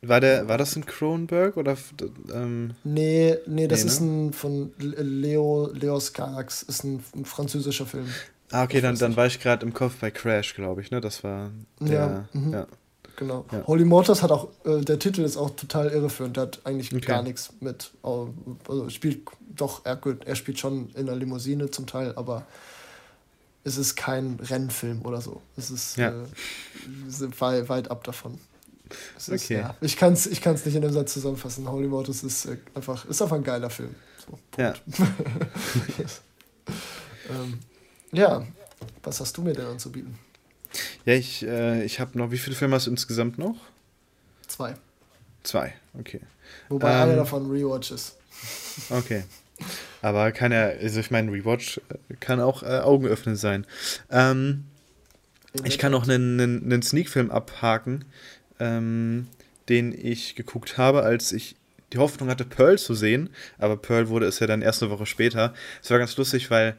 War, 0.00 0.20
der, 0.20 0.46
war 0.48 0.58
das 0.58 0.76
ein 0.76 0.86
Kronberg 0.86 1.56
oder? 1.56 1.76
Ähm, 2.32 2.74
nee, 2.84 3.36
nee, 3.46 3.66
das 3.66 3.82
nee, 3.82 3.90
ist 3.90 4.00
ne? 4.00 4.06
ein 4.06 4.32
von 4.32 4.72
Leo, 4.78 5.70
Leos 5.72 6.12
Carax, 6.12 6.62
ist 6.62 6.84
ein, 6.84 7.02
ein 7.16 7.24
französischer 7.24 7.86
Film. 7.86 8.06
Ah, 8.50 8.62
okay, 8.62 8.80
dann, 8.80 8.96
dann 8.96 9.16
war 9.16 9.26
ich 9.26 9.40
gerade 9.40 9.66
im 9.66 9.74
Kopf 9.74 9.96
bei 10.00 10.10
Crash, 10.10 10.54
glaube 10.54 10.80
ich, 10.82 10.90
ne? 10.90 11.00
Das 11.00 11.24
war 11.24 11.50
der, 11.80 12.28
ja. 12.32 12.40
Mhm. 12.40 12.52
ja. 12.52 12.66
Genau. 13.18 13.44
Ja. 13.50 13.66
Holy 13.66 13.84
Motors 13.84 14.22
hat 14.22 14.30
auch, 14.30 14.46
äh, 14.64 14.80
der 14.80 15.00
Titel 15.00 15.22
ist 15.22 15.36
auch 15.36 15.50
total 15.50 15.88
irreführend, 15.88 16.36
der 16.36 16.44
hat 16.44 16.60
eigentlich 16.62 16.94
okay. 16.94 17.04
gar 17.04 17.22
nichts 17.24 17.52
mit, 17.58 17.90
also 18.00 18.32
spielt 18.90 19.28
doch, 19.56 19.84
er, 19.84 20.00
er 20.24 20.36
spielt 20.36 20.60
schon 20.60 20.90
in 20.90 21.06
der 21.06 21.16
Limousine 21.16 21.68
zum 21.68 21.88
Teil, 21.88 22.12
aber 22.14 22.46
es 23.64 23.76
ist 23.76 23.96
kein 23.96 24.38
Rennfilm 24.40 25.04
oder 25.04 25.20
so. 25.20 25.42
Es 25.56 25.72
ist 25.72 25.96
ja. 25.96 26.10
äh, 26.10 27.40
weit, 27.40 27.68
weit 27.68 27.90
ab 27.90 28.04
davon. 28.04 28.38
Ist, 29.16 29.30
okay. 29.30 29.62
Ja, 29.62 29.74
ich 29.80 29.96
kann 29.96 30.12
es 30.12 30.28
ich 30.28 30.40
kann's 30.40 30.64
nicht 30.64 30.76
in 30.76 30.84
einem 30.84 30.92
Satz 30.92 31.12
zusammenfassen. 31.12 31.68
Holy 31.68 31.88
Motors 31.88 32.22
ist 32.22 32.46
äh, 32.46 32.58
einfach, 32.74 33.04
ist 33.04 33.20
einfach 33.20 33.36
ein 33.36 33.42
geiler 33.42 33.68
Film. 33.68 33.96
So, 34.24 34.38
ja. 34.62 34.74
ähm, 37.30 37.58
ja, 38.12 38.46
was 39.02 39.20
hast 39.20 39.36
du 39.36 39.42
mir 39.42 39.54
denn 39.54 39.66
anzubieten? 39.66 40.16
Ja, 41.04 41.14
ich, 41.14 41.44
äh, 41.46 41.84
ich 41.84 42.00
habe 42.00 42.16
noch, 42.18 42.30
wie 42.30 42.38
viele 42.38 42.56
Filme 42.56 42.76
hast 42.76 42.86
du 42.86 42.90
insgesamt 42.90 43.38
noch? 43.38 43.56
Zwei. 44.46 44.74
Zwei, 45.42 45.74
okay. 45.98 46.20
Wobei 46.68 46.92
ähm, 46.92 47.02
einer 47.02 47.16
davon 47.16 47.50
Rewatch 47.50 47.90
ist. 47.90 48.16
Okay. 48.90 49.24
Aber 50.02 50.30
kann 50.32 50.52
ja, 50.52 50.66
also 50.66 51.00
ich 51.00 51.10
meine, 51.10 51.32
Rewatch 51.32 51.78
äh, 51.88 52.14
kann 52.20 52.40
auch 52.40 52.62
äh, 52.62 52.78
Augenöffnend 52.78 53.38
sein. 53.38 53.66
Ähm, 54.10 54.64
ich 55.64 55.78
kann 55.78 55.92
noch 55.92 56.08
einen, 56.08 56.40
einen, 56.40 56.64
einen 56.64 56.82
Sneak-Film 56.82 57.30
abhaken, 57.30 58.04
ähm, 58.60 59.26
den 59.68 59.92
ich 59.92 60.34
geguckt 60.34 60.78
habe, 60.78 61.02
als 61.02 61.32
ich 61.32 61.56
die 61.92 61.98
Hoffnung 61.98 62.28
hatte, 62.28 62.44
Pearl 62.44 62.78
zu 62.78 62.94
sehen. 62.94 63.30
Aber 63.58 63.76
Pearl 63.76 64.08
wurde 64.08 64.26
es 64.26 64.38
ja 64.38 64.46
dann 64.46 64.62
erst 64.62 64.82
eine 64.82 64.92
Woche 64.92 65.06
später. 65.06 65.54
Es 65.82 65.90
war 65.90 65.98
ganz 65.98 66.16
lustig, 66.16 66.50
weil 66.50 66.76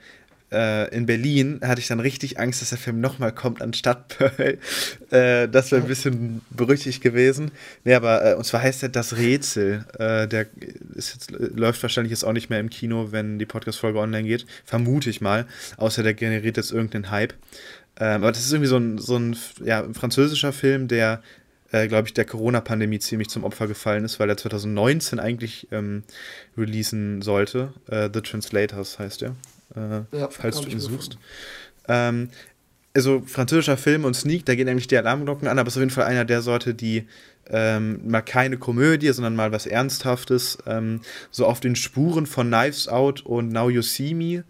äh, 0.52 0.94
in 0.96 1.06
Berlin 1.06 1.60
hatte 1.64 1.82
ich 1.82 1.88
dann 1.88 2.00
richtig 2.00 2.40
Angst, 2.40 2.62
dass 2.62 2.70
der 2.70 2.78
Film 2.78 3.00
nochmal 3.02 3.32
kommt 3.34 3.62
anstatt 3.62 4.08
Pearl. 4.10 4.58
Äh, 5.12 5.50
das 5.50 5.72
wäre 5.72 5.82
ein 5.82 5.88
bisschen 5.88 6.42
berüchtigt 6.52 7.02
gewesen. 7.02 7.50
Nee, 7.84 7.96
aber 7.96 8.24
äh, 8.24 8.36
und 8.36 8.44
zwar 8.44 8.62
heißt 8.62 8.84
er 8.84 8.90
Das 8.90 9.18
Rätsel. 9.18 9.86
Äh, 9.98 10.28
der 10.28 10.46
jetzt, 10.96 11.32
läuft 11.32 11.82
wahrscheinlich 11.82 12.12
jetzt 12.12 12.24
auch 12.24 12.34
nicht 12.34 12.52
mehr 12.52 12.60
im 12.60 12.70
Kino, 12.70 13.08
wenn 13.12 13.40
die 13.40 13.48
Podcast-Folge 13.48 13.98
online 13.98 14.28
geht. 14.28 14.46
Vermute 14.66 15.10
ich 15.10 15.20
mal. 15.20 15.48
Außer 15.78 16.04
der 16.04 16.14
generiert 16.14 16.58
jetzt 16.58 16.72
irgendeinen 16.72 17.10
Hype. 17.10 17.34
Ähm, 18.00 18.22
aber 18.22 18.32
das 18.32 18.46
ist 18.46 18.52
irgendwie 18.52 18.70
so 18.70 18.78
ein, 18.78 19.00
so 19.00 19.18
ein 19.18 19.36
ja, 19.64 19.84
französischer 19.94 20.54
Film, 20.54 20.88
der 20.88 21.24
äh, 21.72 21.88
glaube 21.88 22.08
ich, 22.08 22.14
der 22.14 22.26
Corona-Pandemie 22.26 23.00
ziemlich 23.00 23.30
zum 23.30 23.44
Opfer 23.44 23.68
gefallen 23.68 24.06
ist, 24.06 24.20
weil 24.20 24.30
er 24.30 24.38
2019 24.38 25.20
eigentlich 25.20 25.68
ähm, 25.72 26.04
releasen 26.58 27.22
sollte. 27.22 27.74
Äh, 27.88 28.10
The 28.14 28.22
Translators 28.22 29.00
heißt 29.00 29.24
er, 29.24 29.36
äh, 29.76 30.18
ja, 30.18 30.30
falls 30.30 30.62
du 30.62 30.70
ihn 30.70 30.80
suchst. 30.80 31.18
Ähm, 31.88 32.30
also 32.94 33.22
französischer 33.26 33.78
Film 33.78 34.04
und 34.04 34.16
Sneak, 34.16 34.46
da 34.46 34.56
gehen 34.56 34.68
eigentlich 34.68 34.88
die 34.88 34.98
Alarmglocken 34.98 35.48
an, 35.48 35.60
aber 35.60 35.68
es 35.68 35.74
ist 35.74 35.78
auf 35.78 35.82
jeden 35.82 35.94
Fall 35.94 36.06
einer 36.06 36.26
der 36.26 36.42
Sorte, 36.42 36.74
die 36.74 37.06
ähm, 37.50 38.02
mal 38.08 38.22
keine 38.22 38.58
Komödie, 38.58 39.12
sondern 39.12 39.36
mal 39.36 39.52
was 39.52 39.66
Ernsthaftes, 39.66 40.58
ähm, 40.66 41.02
so 41.32 41.46
auf 41.46 41.60
den 41.60 41.76
Spuren 41.76 42.26
von 42.26 42.48
Knives 42.48 42.88
Out 42.88 43.22
und 43.22 43.52
Now 43.52 43.70
You 43.70 43.82
See 43.82 44.14
Me 44.14 44.44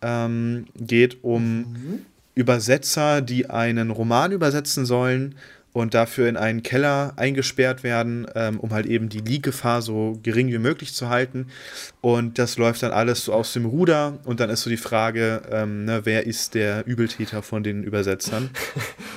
ähm, 0.00 0.66
geht 0.76 1.22
um 1.22 1.58
mhm. 1.58 2.06
Übersetzer, 2.34 3.20
die 3.20 3.50
einen 3.50 3.90
Roman 3.90 4.32
übersetzen 4.32 4.86
sollen 4.86 5.34
und 5.72 5.94
dafür 5.94 6.28
in 6.28 6.36
einen 6.36 6.62
Keller 6.62 7.14
eingesperrt 7.16 7.82
werden, 7.82 8.26
ähm, 8.34 8.60
um 8.60 8.72
halt 8.72 8.86
eben 8.86 9.08
die 9.08 9.20
Leak-Gefahr 9.20 9.80
so 9.80 10.18
gering 10.22 10.48
wie 10.48 10.58
möglich 10.58 10.94
zu 10.94 11.08
halten. 11.08 11.46
Und 12.00 12.38
das 12.38 12.58
läuft 12.58 12.82
dann 12.82 12.92
alles 12.92 13.24
so 13.24 13.32
aus 13.32 13.52
dem 13.54 13.64
Ruder 13.64 14.18
und 14.24 14.40
dann 14.40 14.50
ist 14.50 14.62
so 14.62 14.70
die 14.70 14.76
Frage, 14.76 15.42
ähm, 15.50 15.86
ne, 15.86 16.02
wer 16.04 16.26
ist 16.26 16.54
der 16.54 16.86
Übeltäter 16.86 17.42
von 17.42 17.62
den 17.62 17.82
Übersetzern? 17.82 18.50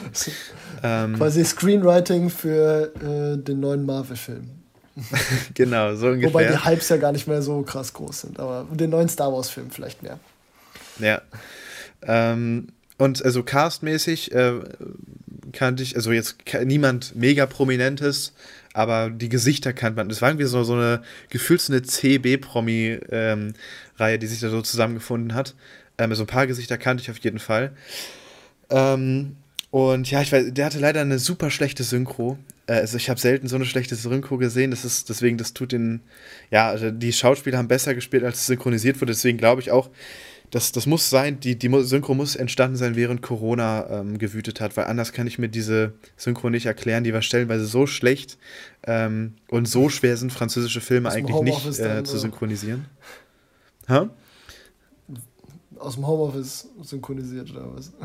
ähm, 0.83 1.15
Quasi 1.17 1.43
Screenwriting 1.43 2.29
für 2.29 2.93
äh, 2.95 3.37
den 3.37 3.59
neuen 3.59 3.85
Marvel-Film. 3.85 4.49
genau, 5.53 5.93
so 5.95 6.07
ungefähr. 6.07 6.29
Wobei 6.29 6.45
die 6.45 6.65
Hypes 6.65 6.87
ja 6.87 6.95
gar 6.95 7.11
nicht 7.11 7.27
mehr 7.27 7.41
so 7.41 7.63
krass 7.63 7.91
groß 7.91 8.21
sind, 8.21 8.39
aber 8.39 8.65
den 8.71 8.91
neuen 8.91 9.09
Star 9.09 9.33
Wars-Film 9.33 9.71
vielleicht 9.71 10.03
mehr. 10.03 10.19
Ja. 10.99 11.21
Ähm, 12.01 12.69
und 12.97 13.23
also 13.25 13.43
castmäßig 13.43 14.31
äh, 14.33 14.53
kannte 15.55 15.81
ich, 15.81 15.95
also 15.95 16.11
jetzt 16.11 16.35
niemand 16.63 17.15
mega 17.15 17.47
prominentes, 17.47 18.33
aber 18.73 19.09
die 19.09 19.29
Gesichter 19.29 19.73
kannte 19.73 19.97
man. 19.97 20.09
Das 20.09 20.21
war 20.21 20.29
irgendwie 20.29 20.45
so, 20.45 20.63
so 20.63 20.73
eine 20.73 21.01
gefühlt 21.29 21.61
CB-Promi-Reihe, 21.61 23.01
ähm, 23.11 24.19
die 24.19 24.27
sich 24.27 24.41
da 24.41 24.49
so 24.49 24.61
zusammengefunden 24.61 25.33
hat. 25.33 25.55
Ähm, 25.97 26.13
so 26.13 26.23
ein 26.23 26.27
paar 26.27 26.45
Gesichter 26.45 26.77
kannte 26.77 27.01
ich 27.01 27.09
auf 27.09 27.17
jeden 27.19 27.39
Fall. 27.39 27.71
Ähm, 28.69 29.37
und 29.71 30.09
ja, 30.11 30.21
ich 30.21 30.31
weiß, 30.31 30.53
der 30.53 30.65
hatte 30.65 30.79
leider 30.79 31.01
eine 31.01 31.19
super 31.19 31.49
schlechte 31.49 31.83
Synchro. 31.83 32.37
Äh, 32.67 32.73
also 32.73 32.97
ich 32.97 33.09
habe 33.09 33.19
selten 33.19 33.47
so 33.47 33.55
eine 33.55 33.65
schlechte 33.65 33.95
Synchro 33.95 34.37
gesehen. 34.37 34.71
Das 34.71 34.85
ist 34.85 35.09
deswegen, 35.09 35.37
das 35.37 35.53
tut 35.53 35.71
den, 35.71 36.01
ja, 36.51 36.69
also 36.69 36.91
die 36.91 37.13
Schauspieler 37.13 37.57
haben 37.57 37.67
besser 37.67 37.95
gespielt, 37.95 38.23
als 38.23 38.39
es 38.39 38.45
synchronisiert 38.47 39.01
wurde. 39.01 39.13
Deswegen 39.13 39.37
glaube 39.37 39.61
ich 39.61 39.71
auch, 39.71 39.89
das, 40.51 40.71
das 40.71 40.85
muss 40.85 41.09
sein, 41.09 41.39
die, 41.39 41.57
die 41.57 41.69
Synchro 41.83 42.13
muss 42.13 42.35
entstanden 42.35 42.77
sein, 42.77 42.95
während 42.95 43.21
Corona 43.21 43.87
ähm, 43.89 44.17
gewütet 44.17 44.61
hat, 44.61 44.77
weil 44.77 44.85
anders 44.85 45.13
kann 45.13 45.27
ich 45.27 45.39
mir 45.39 45.49
diese 45.49 45.93
Synchro 46.17 46.49
nicht 46.49 46.65
erklären. 46.65 47.03
Die 47.03 47.13
war 47.13 47.21
stellenweise 47.21 47.65
so 47.65 47.87
schlecht 47.87 48.37
ähm, 48.83 49.35
und 49.49 49.67
so 49.67 49.89
schwer 49.89 50.17
sind 50.17 50.31
französische 50.31 50.81
Filme 50.81 51.09
Aus 51.09 51.15
eigentlich 51.15 51.41
nicht 51.41 51.79
äh, 51.79 52.03
zu 52.03 52.17
synchronisieren. 52.17 52.85
Ha? 53.87 54.09
Aus 55.77 55.95
dem 55.95 56.07
Homeoffice 56.07 56.69
synchronisiert 56.81 57.51
oder 57.51 57.75
was? 57.75 57.91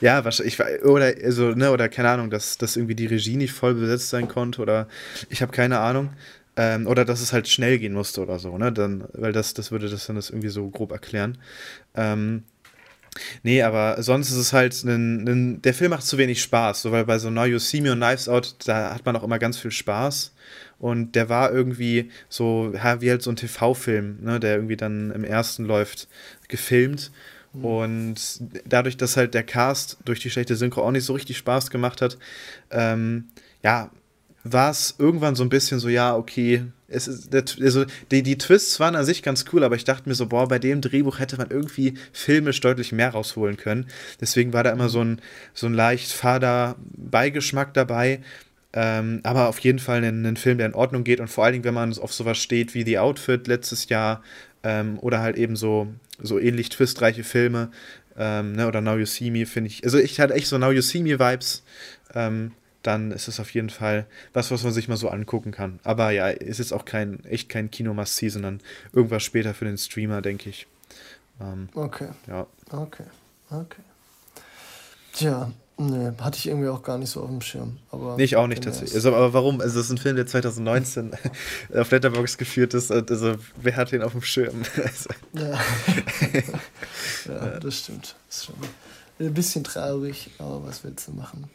Ja, 0.00 0.24
wahrscheinlich, 0.24 0.58
oder, 0.84 1.12
also, 1.22 1.50
ne, 1.50 1.70
oder 1.70 1.88
keine 1.88 2.08
Ahnung, 2.10 2.30
dass, 2.30 2.56
dass 2.56 2.76
irgendwie 2.76 2.94
die 2.94 3.06
Regie 3.06 3.36
nicht 3.36 3.52
voll 3.52 3.74
besetzt 3.74 4.08
sein 4.10 4.28
konnte 4.28 4.62
oder 4.62 4.88
ich 5.28 5.42
habe 5.42 5.52
keine 5.52 5.78
Ahnung. 5.80 6.10
Ähm, 6.60 6.88
oder 6.88 7.04
dass 7.04 7.20
es 7.20 7.32
halt 7.32 7.46
schnell 7.46 7.78
gehen 7.78 7.92
musste 7.92 8.20
oder 8.20 8.40
so, 8.40 8.58
ne? 8.58 8.72
Dann, 8.72 9.04
weil 9.12 9.32
das, 9.32 9.54
das 9.54 9.70
würde 9.70 9.88
das 9.88 10.08
dann 10.08 10.16
das 10.16 10.30
irgendwie 10.30 10.48
so 10.48 10.68
grob 10.68 10.90
erklären. 10.90 11.38
Ähm, 11.94 12.42
nee, 13.44 13.62
aber 13.62 14.02
sonst 14.02 14.30
ist 14.30 14.38
es 14.38 14.52
halt, 14.52 14.82
ein, 14.82 15.28
ein, 15.28 15.62
der 15.62 15.72
Film 15.72 15.90
macht 15.90 16.04
zu 16.04 16.18
wenig 16.18 16.42
Spaß, 16.42 16.82
so, 16.82 16.90
weil 16.90 17.04
bei 17.04 17.18
so 17.18 17.30
Now 17.30 17.44
You 17.44 17.60
See 17.60 17.80
Me 17.80 17.92
und 17.92 18.00
Knives 18.00 18.28
Out, 18.28 18.56
da 18.66 18.92
hat 18.92 19.06
man 19.06 19.14
auch 19.14 19.22
immer 19.22 19.38
ganz 19.38 19.56
viel 19.56 19.70
Spaß. 19.70 20.34
Und 20.80 21.14
der 21.14 21.28
war 21.28 21.52
irgendwie 21.52 22.10
so, 22.28 22.72
ja, 22.74 23.00
wie 23.00 23.10
halt 23.10 23.22
so 23.22 23.30
ein 23.30 23.36
TV-Film, 23.36 24.18
ne, 24.22 24.40
der 24.40 24.56
irgendwie 24.56 24.76
dann 24.76 25.12
im 25.12 25.22
ersten 25.22 25.64
läuft, 25.64 26.08
gefilmt. 26.48 27.12
Mhm. 27.52 27.64
Und 27.64 28.16
dadurch, 28.64 28.96
dass 28.96 29.16
halt 29.16 29.32
der 29.34 29.44
Cast 29.44 29.98
durch 30.04 30.18
die 30.18 30.30
schlechte 30.30 30.56
Synchro 30.56 30.82
auch 30.82 30.90
nicht 30.90 31.04
so 31.04 31.12
richtig 31.12 31.38
Spaß 31.38 31.70
gemacht 31.70 32.02
hat, 32.02 32.18
ähm, 32.72 33.28
ja, 33.62 33.90
war 34.52 34.70
es 34.70 34.94
irgendwann 34.98 35.34
so 35.34 35.42
ein 35.42 35.48
bisschen 35.48 35.78
so, 35.78 35.88
ja, 35.88 36.16
okay, 36.16 36.64
es 36.88 37.06
ist, 37.06 37.34
also 37.34 37.84
die, 38.10 38.22
die 38.22 38.38
Twists 38.38 38.80
waren 38.80 38.96
an 38.96 39.04
sich 39.04 39.22
ganz 39.22 39.44
cool, 39.52 39.62
aber 39.62 39.76
ich 39.76 39.84
dachte 39.84 40.08
mir 40.08 40.14
so, 40.14 40.26
boah, 40.26 40.48
bei 40.48 40.58
dem 40.58 40.80
Drehbuch 40.80 41.18
hätte 41.18 41.36
man 41.36 41.50
irgendwie 41.50 41.94
filmisch 42.12 42.60
deutlich 42.60 42.92
mehr 42.92 43.10
rausholen 43.10 43.56
können. 43.56 43.86
Deswegen 44.20 44.52
war 44.52 44.64
da 44.64 44.70
immer 44.70 44.88
so 44.88 45.04
ein, 45.04 45.20
so 45.52 45.66
ein 45.66 45.74
leicht 45.74 46.10
fader 46.10 46.76
Beigeschmack 46.96 47.74
dabei. 47.74 48.20
Ähm, 48.72 49.20
aber 49.22 49.48
auf 49.48 49.58
jeden 49.60 49.78
Fall 49.78 50.04
ein, 50.04 50.26
ein, 50.26 50.36
Film, 50.36 50.58
der 50.58 50.66
in 50.66 50.74
Ordnung 50.74 51.04
geht 51.04 51.20
und 51.20 51.28
vor 51.28 51.44
allen 51.44 51.54
Dingen, 51.54 51.64
wenn 51.64 51.74
man 51.74 51.96
auf 51.98 52.12
sowas 52.12 52.38
steht 52.38 52.74
wie 52.74 52.84
The 52.84 52.98
Outfit 52.98 53.46
letztes 53.46 53.88
Jahr 53.88 54.22
ähm, 54.62 54.98
oder 55.00 55.20
halt 55.20 55.36
eben 55.36 55.56
so, 55.56 55.88
so 56.20 56.38
ähnlich 56.38 56.68
twistreiche 56.68 57.24
Filme 57.24 57.70
ähm, 58.18 58.52
ne, 58.52 58.66
oder 58.66 58.80
Now 58.80 58.98
You 58.98 59.06
See 59.06 59.30
Me, 59.30 59.46
finde 59.46 59.68
ich. 59.68 59.84
Also 59.84 59.98
ich 59.98 60.20
hatte 60.20 60.34
echt 60.34 60.48
so 60.48 60.58
Now 60.58 60.70
You 60.70 60.82
See 60.82 61.02
Me 61.02 61.18
Vibes. 61.18 61.62
Ähm, 62.14 62.52
dann 62.88 63.12
ist 63.12 63.28
es 63.28 63.38
auf 63.38 63.52
jeden 63.52 63.68
Fall 63.68 64.06
was, 64.32 64.50
was 64.50 64.62
man 64.64 64.72
sich 64.72 64.88
mal 64.88 64.96
so 64.96 65.10
angucken 65.10 65.52
kann. 65.52 65.78
Aber 65.84 66.10
ja, 66.10 66.28
ist 66.30 66.56
jetzt 66.56 66.72
auch 66.72 66.86
kein, 66.86 67.22
echt 67.26 67.50
kein 67.50 67.70
Kino-Must-See, 67.70 68.30
sondern 68.30 68.62
irgendwas 68.94 69.22
später 69.22 69.52
für 69.52 69.66
den 69.66 69.76
Streamer, 69.76 70.22
denke 70.22 70.48
ich. 70.48 70.66
Ähm, 71.38 71.68
okay. 71.74 72.08
Ja. 72.26 72.46
Okay. 72.70 73.04
Okay. 73.50 73.82
Tja, 75.12 75.52
nee, 75.76 76.12
hatte 76.18 76.38
ich 76.38 76.46
irgendwie 76.46 76.68
auch 76.68 76.82
gar 76.82 76.96
nicht 76.96 77.10
so 77.10 77.20
auf 77.20 77.28
dem 77.28 77.42
Schirm. 77.42 77.76
Aber 77.90 78.16
nee, 78.16 78.24
ich 78.24 78.36
auch 78.36 78.46
nicht 78.46 78.64
tatsächlich. 78.64 78.94
Also, 78.94 79.14
aber 79.14 79.34
warum? 79.34 79.60
Also, 79.60 79.76
das 79.76 79.86
ist 79.86 79.92
ein 79.92 79.98
Film, 79.98 80.16
der 80.16 80.26
2019 80.26 81.10
auf 81.74 81.90
Letterboxd 81.90 82.38
geführt 82.38 82.72
ist. 82.72 82.90
Also, 82.90 83.34
wer 83.60 83.76
hat 83.76 83.92
den 83.92 84.00
auf 84.00 84.12
dem 84.12 84.22
Schirm? 84.22 84.62
Also. 84.82 85.10
ja. 85.34 85.60
ja, 87.34 87.60
das 87.60 87.80
stimmt. 87.80 88.16
Das 88.28 88.38
ist 88.38 88.44
schon 88.46 88.54
ein 89.20 89.34
bisschen 89.34 89.62
traurig, 89.62 90.30
aber 90.38 90.64
was 90.64 90.84
willst 90.84 91.06
du 91.08 91.12
machen? 91.12 91.50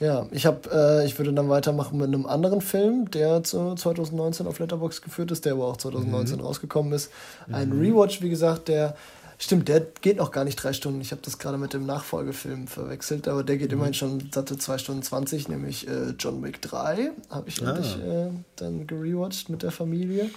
Ja, 0.00 0.26
ich 0.30 0.46
habe, 0.46 0.68
äh, 0.72 1.06
ich 1.06 1.18
würde 1.18 1.32
dann 1.32 1.50
weitermachen 1.50 1.98
mit 1.98 2.08
einem 2.08 2.24
anderen 2.26 2.62
Film, 2.62 3.10
der 3.10 3.44
zu 3.44 3.74
2019 3.74 4.46
auf 4.46 4.58
Letterbox 4.58 5.02
geführt 5.02 5.30
ist, 5.30 5.44
der 5.44 5.52
aber 5.52 5.66
auch 5.66 5.76
2019 5.76 6.38
mhm. 6.38 6.44
rausgekommen 6.44 6.92
ist. 6.94 7.10
Ein 7.52 7.76
mhm. 7.76 7.80
Rewatch, 7.80 8.22
wie 8.22 8.30
gesagt, 8.30 8.68
der 8.68 8.96
Stimmt, 9.42 9.68
der 9.68 9.80
geht 10.02 10.18
noch 10.18 10.32
gar 10.32 10.44
nicht 10.44 10.56
drei 10.56 10.74
Stunden. 10.74 11.00
Ich 11.00 11.12
habe 11.12 11.22
das 11.24 11.38
gerade 11.38 11.56
mit 11.56 11.72
dem 11.72 11.86
Nachfolgefilm 11.86 12.66
verwechselt, 12.66 13.26
aber 13.26 13.42
der 13.42 13.56
geht 13.56 13.68
mhm. 13.68 13.78
immerhin 13.78 13.94
schon 13.94 14.28
satte 14.30 14.58
zwei 14.58 14.76
Stunden 14.76 15.02
20, 15.02 15.48
nämlich 15.48 15.88
äh, 15.88 16.10
John 16.18 16.44
Wick 16.44 16.60
3. 16.60 17.12
Habe 17.30 17.48
ich 17.48 17.66
ah. 17.66 17.70
endlich 17.70 17.96
äh, 17.96 18.28
dann 18.56 18.86
gerewatcht 18.86 19.48
mit 19.48 19.62
der 19.62 19.70
Familie. 19.70 20.28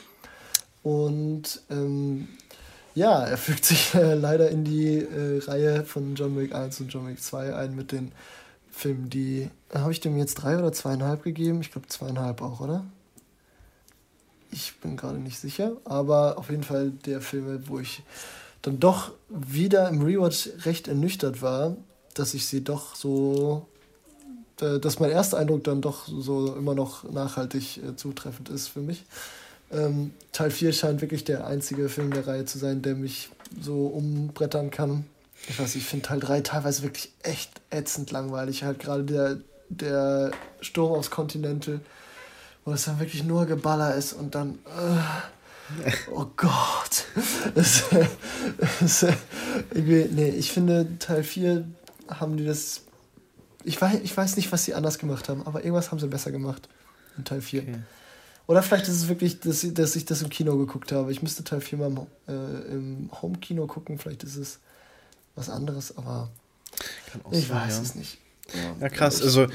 Und 0.84 1.61
ähm, 1.70 2.30
ja, 2.95 3.26
er 3.26 3.38
fügt 3.38 3.66
sich 3.66 3.93
äh, 3.93 4.14
leider 4.14 4.49
in 4.49 4.64
die 4.64 4.99
äh, 4.99 5.39
Reihe 5.43 5.84
von 5.84 6.16
John 6.16 6.38
Wick 6.38 6.55
1 6.55 6.80
und 6.80 6.88
John 6.88 7.05
Wick 7.05 7.22
2 7.22 7.53
ein 7.53 7.76
mit 7.76 7.91
den 7.91 8.14
Film, 8.74 9.09
die. 9.09 9.49
Habe 9.74 9.91
ich 9.91 10.01
dem 10.01 10.17
jetzt 10.17 10.36
drei 10.36 10.57
oder 10.57 10.74
zweieinhalb 10.74 11.24
gegeben? 11.24 11.61
Ich 11.61 11.71
glaube 11.71 11.88
zweieinhalb 11.88 12.41
auch, 12.41 12.59
oder? 12.59 12.84
Ich 14.51 14.76
bin 14.82 14.97
gerade 14.97 15.19
nicht 15.19 15.39
sicher, 15.39 15.78
aber 15.86 16.38
auf 16.38 16.49
jeden 16.49 16.63
Fall 16.63 16.91
der 17.05 17.21
Film, 17.21 17.63
wo 17.67 17.80
ich 17.80 18.03
dann 18.61 18.80
doch 18.80 19.11
wieder 19.30 19.89
im 19.89 20.01
Rewatch 20.01 20.49
recht 20.65 20.88
ernüchtert 20.88 21.41
war, 21.41 21.78
dass 22.13 22.34
ich 22.34 22.45
sie 22.45 22.63
doch 22.63 22.95
so. 22.95 23.67
dass 24.57 24.99
mein 24.99 25.11
erster 25.11 25.38
Eindruck 25.38 25.63
dann 25.63 25.82
doch 25.82 26.07
so 26.07 26.55
immer 26.55 26.76
noch 26.76 27.03
nachhaltig 27.09 27.78
äh, 27.78 27.95
zutreffend 27.95 28.49
ist 28.49 28.67
für 28.67 28.82
mich. 28.82 29.05
Ähm, 29.71 30.11
Teil 30.32 30.51
4 30.51 30.74
scheint 30.74 31.01
wirklich 31.01 31.24
der 31.24 31.47
einzige 31.47 31.89
Film 31.89 32.11
der 32.11 32.28
Reihe 32.28 32.45
zu 32.45 32.59
sein, 32.59 32.82
der 32.82 32.95
mich 32.95 33.30
so 33.59 33.88
umbrettern 33.88 34.71
kann 34.71 35.05
ich 35.48 35.60
weiß 35.60 35.76
ich 35.76 35.86
finde 35.86 36.08
Teil 36.08 36.20
3 36.20 36.41
teilweise 36.41 36.84
wirklich 36.84 37.14
echt 37.22 37.62
ätzend 37.70 38.12
langweilig. 38.12 38.64
Halt 38.64 38.80
gerade 38.80 39.04
der, 39.04 39.38
der 39.70 40.32
Sturm 40.62 40.94
aufs 40.94 41.12
Continental, 41.12 41.80
wo 42.66 42.72
es 42.72 42.86
dann 42.86 43.00
wirklich 43.00 43.24
nur 43.24 43.46
Geballer 43.46 43.96
ist 43.96 44.14
und 44.14 44.36
dann. 44.36 44.60
Äh, 45.86 45.91
oh 46.12 46.28
Gott. 46.36 47.06
Das, 47.56 47.84
das, 48.80 49.06
nee, 49.74 50.30
ich 50.30 50.52
finde, 50.52 50.98
Teil 50.98 51.24
4 51.24 51.68
haben 52.10 52.38
die 52.38 52.46
das. 52.46 52.82
Ich 53.64 53.80
weiß, 53.80 54.00
ich 54.04 54.16
weiß 54.16 54.38
nicht, 54.38 54.52
was 54.52 54.66
sie 54.66 54.74
anders 54.74 54.98
gemacht 54.98 55.30
haben, 55.30 55.46
aber 55.46 55.64
irgendwas 55.64 55.91
haben 55.91 56.00
sie 56.00 56.08
besser 56.08 56.32
gemacht 56.32 56.68
in 57.18 57.26
Teil 57.26 57.41
4. 57.41 57.62
Okay. 57.62 57.76
Oder 58.48 58.64
vielleicht 58.64 58.88
ist 58.88 58.96
es 58.96 59.08
wirklich, 59.08 59.39
dass, 59.39 59.66
dass 59.74 59.96
ich 59.96 60.06
das 60.06 60.22
im 60.22 60.30
Kino 60.30 60.58
geguckt 60.58 60.91
habe. 60.91 61.12
Ich 61.12 61.22
müsste 61.22 61.44
Teil 61.44 61.62
4 61.62 61.78
mal 61.78 61.88
im, 61.88 61.98
äh, 62.28 62.74
im 62.74 63.10
Home-Kino 63.22 63.68
gucken. 63.68 63.98
Vielleicht 64.00 64.24
ist 64.24 64.36
es 64.36 64.60
was 65.36 65.49
anderes, 65.49 65.97
aber 65.97 66.29
ich 67.31 67.47
sein, 67.47 67.57
weiß 67.57 67.77
ja. 67.77 67.81
es 67.81 67.95
nicht. 67.95 68.17
Ja, 68.53 68.75
ja 68.81 68.89
krass. 68.89 69.21
Also, 69.21 69.47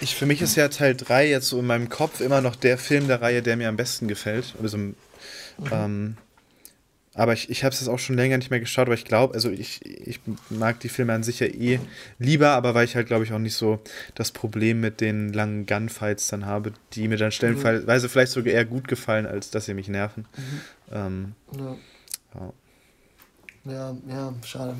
ich, 0.00 0.14
für 0.14 0.26
mich 0.26 0.42
ist 0.42 0.56
ja 0.56 0.68
Teil 0.68 0.94
3 0.94 1.28
jetzt 1.28 1.48
so 1.48 1.58
in 1.58 1.66
meinem 1.66 1.88
Kopf 1.88 2.20
immer 2.20 2.40
noch 2.40 2.56
der 2.56 2.78
Film 2.78 3.08
der 3.08 3.20
Reihe, 3.20 3.42
der 3.42 3.56
mir 3.56 3.68
am 3.68 3.76
besten 3.76 4.08
gefällt. 4.08 4.54
Also, 4.62 4.78
mhm. 4.78 4.94
ähm, 5.70 6.16
aber 7.18 7.32
ich, 7.32 7.50
ich 7.50 7.64
habe 7.64 7.74
es 7.74 7.80
jetzt 7.80 7.88
auch 7.88 7.98
schon 7.98 8.14
länger 8.14 8.38
nicht 8.38 8.50
mehr 8.50 8.60
geschaut, 8.60 8.86
aber 8.86 8.94
ich 8.94 9.04
glaube, 9.04 9.34
also 9.34 9.50
ich, 9.50 9.84
ich 9.84 10.20
mag 10.50 10.78
die 10.78 10.88
Filme 10.88 11.12
an 11.14 11.24
sich 11.24 11.40
ja 11.40 11.48
eh 11.48 11.80
lieber, 12.20 12.50
aber 12.50 12.74
weil 12.74 12.84
ich 12.84 12.94
halt, 12.94 13.08
glaube 13.08 13.24
ich, 13.24 13.32
auch 13.32 13.40
nicht 13.40 13.56
so 13.56 13.80
das 14.14 14.30
Problem 14.30 14.80
mit 14.80 15.00
den 15.00 15.32
langen 15.32 15.66
Gunfights 15.66 16.28
dann 16.28 16.46
habe, 16.46 16.72
die 16.92 17.08
mir 17.08 17.16
dann 17.16 17.32
stellenweise 17.32 18.06
mhm. 18.06 18.10
vielleicht 18.10 18.30
sogar 18.30 18.54
eher 18.54 18.64
gut 18.64 18.86
gefallen, 18.86 19.26
als 19.26 19.50
dass 19.50 19.64
sie 19.64 19.74
mich 19.74 19.88
nerven. 19.88 20.26
Mhm. 20.36 20.60
Ähm, 20.92 21.34
ja. 21.58 21.76
ja. 22.36 22.52
Ja, 23.70 23.96
ja, 24.08 24.32
schade. 24.44 24.74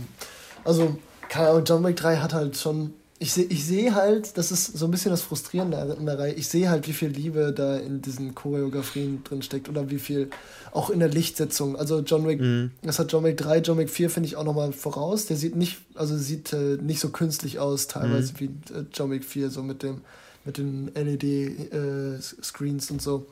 Also, 0.65 0.97
keine 1.29 1.49
Ahnung, 1.51 1.65
John 1.65 1.85
Wick 1.85 1.97
3 1.97 2.17
hat 2.17 2.35
halt 2.35 2.57
schon. 2.57 2.95
Ich 3.21 3.33
sehe 3.33 3.47
ich 3.47 3.67
seh 3.67 3.91
halt, 3.91 4.39
das 4.39 4.53
ist 4.53 4.79
so 4.79 4.85
ein 4.85 4.93
bisschen 4.93 5.11
das 5.11 5.23
Frustrierende 5.23 5.97
in 5.99 6.07
der 6.07 6.21
Reihe. 6.21 6.35
Ich 6.35 6.47
sehe 6.47 6.71
halt, 6.71 6.87
wie 6.87 6.93
viel 6.93 7.09
Liebe 7.09 7.53
da 7.53 7.77
in 7.77 8.01
diesen 8.01 8.37
Choreografien 8.37 9.25
drin 9.25 9.43
steckt 9.43 9.69
oder 9.69 9.91
wie 9.91 9.99
viel 9.99 10.31
auch 10.73 10.89
in 10.89 11.01
der 11.01 11.09
Lichtsetzung. 11.09 11.75
Also 11.77 11.99
John 12.01 12.29
Wick, 12.29 12.41
mhm. 12.41 12.71
das 12.83 13.01
hat 13.01 13.11
John 13.11 13.25
Wick 13.25 13.37
3, 13.37 13.59
John 13.59 13.79
Wick 13.79 13.91
4 13.91 14.09
finde 14.11 14.29
ich 14.29 14.37
auch 14.37 14.45
nochmal 14.45 14.73
voraus. 14.73 15.27
Der 15.27 15.37
sieht 15.37 15.57
nicht, 15.57 15.79
also 15.95 16.17
sieht 16.17 16.53
äh, 16.53 16.77
nicht 16.81 17.01
so 17.01 17.09
künstlich 17.09 17.59
aus, 17.59 17.89
teilweise 17.89 18.35
mhm. 18.35 18.39
wie 18.39 18.45
äh, 18.73 18.85
John 18.93 19.11
Wick 19.11 19.25
4, 19.25 19.51
so 19.51 19.65
mit 19.65 19.83
dem, 19.83 20.03
mit 20.45 20.59
den 20.59 20.93
LED-Screens 20.95 22.91
äh, 22.91 22.93
und 22.93 23.03
so. 23.03 23.27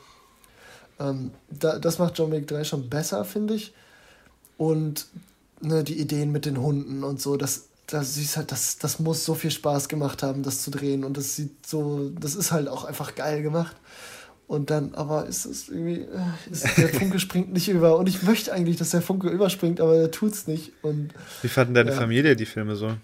Ähm, 0.99 1.31
da, 1.51 1.79
das 1.79 1.99
macht 1.99 2.19
John 2.19 2.33
Wick 2.33 2.49
3 2.49 2.65
schon 2.65 2.89
besser, 2.89 3.25
finde 3.25 3.55
ich. 3.55 3.73
Und 4.57 5.07
ne, 5.61 5.85
die 5.85 5.99
Ideen 6.01 6.33
mit 6.33 6.47
den 6.47 6.61
Hunden 6.61 7.05
und 7.05 7.21
so, 7.21 7.37
das, 7.37 7.69
das 7.87 8.15
siehst 8.15 8.37
halt, 8.37 8.53
das, 8.53 8.79
das 8.79 8.99
muss 8.99 9.25
so 9.25 9.35
viel 9.35 9.51
Spaß 9.51 9.89
gemacht 9.89 10.23
haben, 10.23 10.43
das 10.43 10.63
zu 10.63 10.71
drehen. 10.71 11.05
Und 11.05 11.17
das 11.17 11.37
sieht 11.37 11.67
so, 11.67 12.11
das 12.11 12.35
ist 12.35 12.53
halt 12.53 12.69
auch 12.69 12.85
einfach 12.85 13.15
geil 13.15 13.43
gemacht. 13.43 13.77
Und 14.49 14.71
dann, 14.71 14.95
aber 14.95 15.27
ist 15.27 15.45
es 15.45 15.69
irgendwie, 15.69 16.03
äh, 16.03 16.51
ist, 16.51 16.77
der 16.77 16.89
Funke 17.01 17.19
springt 17.19 17.53
nicht 17.53 17.69
über. 17.69 17.97
Und 17.97 18.09
ich 18.09 18.23
möchte 18.23 18.53
eigentlich, 18.53 18.77
dass 18.77 18.91
der 18.91 19.03
Funke 19.03 19.29
überspringt, 19.29 19.81
aber 19.81 19.97
er 19.97 20.11
tut's 20.11 20.47
nicht. 20.47 20.73
Und, 20.83 21.11
Wie 21.43 21.49
fanden 21.49 21.75
deine 21.75 21.91
ja. 21.91 21.97
Familie 21.97 22.37
die 22.37 22.47
Filme 22.47 22.77
so? 22.77 22.95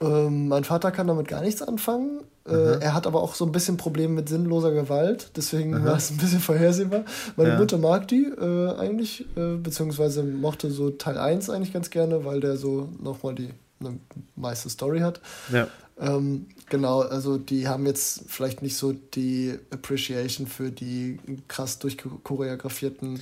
Ähm, 0.00 0.48
mein 0.48 0.64
Vater 0.64 0.90
kann 0.90 1.06
damit 1.06 1.28
gar 1.28 1.42
nichts 1.42 1.62
anfangen. 1.62 2.22
Äh, 2.48 2.80
er 2.80 2.94
hat 2.94 3.06
aber 3.06 3.22
auch 3.22 3.34
so 3.34 3.44
ein 3.44 3.52
bisschen 3.52 3.76
Probleme 3.76 4.14
mit 4.14 4.28
sinnloser 4.28 4.72
Gewalt, 4.72 5.32
deswegen 5.36 5.74
Aha. 5.74 5.84
war 5.84 5.96
es 5.96 6.10
ein 6.10 6.16
bisschen 6.16 6.40
vorhersehbar. 6.40 7.04
Meine 7.36 7.50
ja. 7.50 7.58
Mutter 7.58 7.76
mag 7.76 8.08
die 8.08 8.24
äh, 8.24 8.74
eigentlich, 8.76 9.26
äh, 9.36 9.56
beziehungsweise 9.56 10.22
mochte 10.22 10.70
so 10.70 10.90
Teil 10.90 11.18
1 11.18 11.50
eigentlich 11.50 11.72
ganz 11.72 11.90
gerne, 11.90 12.24
weil 12.24 12.40
der 12.40 12.56
so 12.56 12.88
nochmal 12.98 13.34
die 13.34 13.50
eine 13.80 13.98
meiste 14.36 14.70
Story 14.70 15.00
hat. 15.00 15.20
Ja. 15.52 15.68
Ähm, 15.98 16.46
genau, 16.70 17.00
also 17.00 17.36
die 17.36 17.68
haben 17.68 17.86
jetzt 17.86 18.22
vielleicht 18.26 18.62
nicht 18.62 18.76
so 18.76 18.92
die 18.92 19.58
Appreciation 19.70 20.46
für 20.46 20.70
die 20.70 21.18
krass 21.46 21.78
durchchoreografierten 21.78 23.20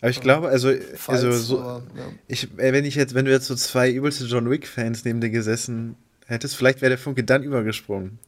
aber 0.00 0.10
ich 0.10 0.20
glaube, 0.20 0.48
also, 0.48 0.70
Fights, 0.70 1.08
also 1.08 1.32
so, 1.32 1.60
aber, 1.60 1.82
ja. 1.96 2.04
ich, 2.28 2.48
wenn 2.56 2.84
ich 2.84 2.94
jetzt, 2.94 3.14
wenn 3.14 3.24
du 3.24 3.30
jetzt 3.30 3.46
so 3.46 3.54
zwei 3.54 3.90
übelste 3.90 4.24
John 4.24 4.48
Wick-Fans 4.48 5.04
neben 5.04 5.20
dir 5.20 5.30
gesessen 5.30 5.96
hättest, 6.26 6.56
vielleicht 6.56 6.80
wäre 6.80 6.90
der 6.90 6.98
Funke 6.98 7.24
dann 7.24 7.42
übergesprungen. 7.42 8.18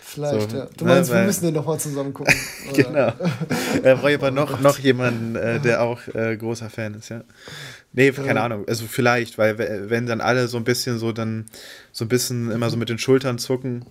Vielleicht, 0.00 0.50
so, 0.50 0.56
ja. 0.56 0.68
Du 0.76 0.84
meinst, 0.84 1.10
ne, 1.10 1.18
wir 1.18 1.26
müssen 1.26 1.44
den 1.44 1.54
nochmal 1.54 1.78
zusammen 1.78 2.14
gucken. 2.14 2.34
genau. 2.74 3.12
Da 3.82 3.94
brauche 3.96 4.10
ich 4.10 4.16
aber 4.16 4.30
noch, 4.30 4.60
noch 4.60 4.78
jemanden, 4.78 5.34
äh, 5.34 5.60
der 5.60 5.82
auch 5.82 6.06
äh, 6.14 6.36
großer 6.36 6.70
Fan 6.70 6.94
ist, 6.94 7.08
ja. 7.08 7.22
Nee, 7.92 8.12
keine 8.12 8.40
ja. 8.40 8.44
Ahnung. 8.44 8.64
Also 8.68 8.86
vielleicht, 8.86 9.38
weil 9.38 9.88
wenn 9.90 10.06
dann 10.06 10.20
alle 10.20 10.48
so 10.48 10.56
ein 10.56 10.64
bisschen 10.64 10.98
so 10.98 11.12
dann 11.12 11.46
so 11.92 12.04
ein 12.04 12.08
bisschen 12.08 12.50
immer 12.50 12.70
so 12.70 12.76
mit 12.76 12.88
den 12.88 12.98
Schultern 12.98 13.38
zucken, 13.38 13.86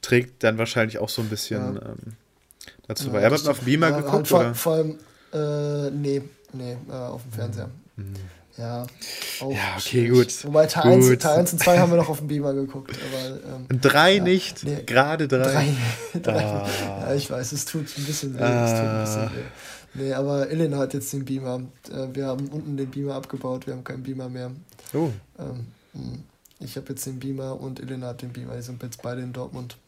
trägt 0.00 0.42
dann 0.42 0.58
wahrscheinlich 0.58 0.98
auch 0.98 1.08
so 1.08 1.22
ein 1.22 1.28
bisschen 1.28 1.76
ja. 1.76 1.82
ähm, 1.82 2.16
dazu 2.86 3.10
bei. 3.10 3.22
Ja, 3.22 3.30
Habt 3.30 3.44
ihr 3.44 3.50
auf 3.50 3.60
Beamer 3.60 3.92
geguckt? 3.92 4.12
Halt 4.12 4.28
vor, 4.28 4.40
oder? 4.40 4.54
vor 4.54 4.72
allem, 4.74 4.98
äh, 5.32 5.90
nee, 5.90 6.22
nee, 6.52 6.76
äh, 6.88 6.92
auf 6.92 7.22
dem 7.22 7.32
Fernseher. 7.32 7.70
Mhm. 7.96 8.14
Ja, 8.58 8.86
ja, 9.40 9.76
okay, 9.78 10.08
gut. 10.08 10.44
Wobei 10.44 10.66
Teil, 10.66 11.00
gut. 11.00 11.10
1, 11.10 11.22
Teil 11.22 11.38
1 11.38 11.52
und 11.54 11.58
2 11.60 11.78
haben 11.78 11.90
wir 11.90 11.96
noch 11.96 12.10
auf 12.10 12.18
dem 12.18 12.28
Beamer 12.28 12.52
geguckt. 12.52 12.94
Aber, 13.08 13.56
ähm, 13.56 13.80
drei 13.80 14.16
ja, 14.16 14.22
nicht? 14.22 14.62
Nee, 14.64 14.82
Gerade 14.84 15.26
drei? 15.26 15.74
Drei. 16.12 16.20
drei. 16.20 16.44
Ah. 16.44 16.68
Ja, 17.00 17.14
ich 17.14 17.30
weiß, 17.30 17.52
es 17.52 17.64
tut 17.64 17.86
ein 17.96 18.04
bisschen 18.04 18.38
weh. 18.38 18.42
Ah. 18.42 18.64
Es 18.64 18.70
tut 18.72 18.80
ein 18.80 19.30
bisschen 19.30 19.38
weh. 19.38 19.48
Nee, 19.94 20.12
aber 20.12 20.50
Elena 20.50 20.78
hat 20.78 20.92
jetzt 20.92 21.12
den 21.12 21.24
Beamer. 21.24 21.62
Äh, 21.90 22.14
wir 22.14 22.26
haben 22.26 22.48
unten 22.48 22.76
den 22.76 22.90
Beamer 22.90 23.14
abgebaut, 23.14 23.66
wir 23.66 23.74
haben 23.74 23.84
keinen 23.84 24.02
Beamer 24.02 24.28
mehr. 24.28 24.50
Oh. 24.92 25.10
Ähm, 25.38 25.66
hm. 25.92 26.22
ich 26.60 26.76
habe 26.76 26.90
jetzt 26.90 27.06
den 27.06 27.18
Beamer 27.18 27.58
und 27.58 27.80
Elena 27.80 28.08
hat 28.08 28.20
den 28.20 28.32
Beamer. 28.32 28.56
Die 28.56 28.62
sind 28.62 28.82
jetzt 28.82 29.00
beide 29.00 29.22
in 29.22 29.32
Dortmund. 29.32 29.78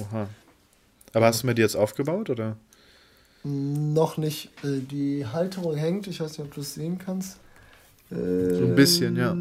Oha. 0.00 0.28
Aber 1.12 1.26
hast 1.26 1.42
du 1.42 1.46
mir 1.46 1.54
die 1.54 1.62
jetzt 1.62 1.76
aufgebaut, 1.76 2.30
oder? 2.30 2.56
Noch 3.42 4.16
nicht. 4.16 4.50
Äh, 4.64 4.80
die 4.80 5.26
Halterung 5.26 5.74
hängt, 5.76 6.06
ich 6.06 6.20
weiß 6.20 6.30
nicht, 6.30 6.46
ob 6.46 6.54
du 6.54 6.60
es 6.60 6.74
sehen 6.74 6.98
kannst. 6.98 7.38
So 8.10 8.16
ein 8.16 8.74
bisschen, 8.74 9.16
ja. 9.16 9.36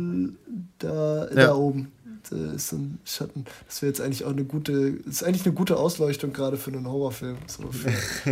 Da, 0.77 1.27
ja. 1.29 1.33
da 1.33 1.55
oben. 1.55 1.91
Ist 2.55 2.73
ein 2.73 2.99
Schatten. 3.05 3.45
Das 3.67 3.81
wäre 3.81 3.89
jetzt 3.89 4.01
eigentlich 4.01 4.23
auch 4.23 4.31
eine 4.31 4.43
gute, 4.43 4.99
ist 5.09 5.23
eigentlich 5.23 5.45
eine 5.45 5.55
gute 5.55 5.77
Ausleuchtung 5.77 6.31
gerade 6.31 6.57
für 6.57 6.69
einen 6.69 6.87
Horrorfilm. 6.87 7.37
So 7.47 7.71
für, 7.71 7.89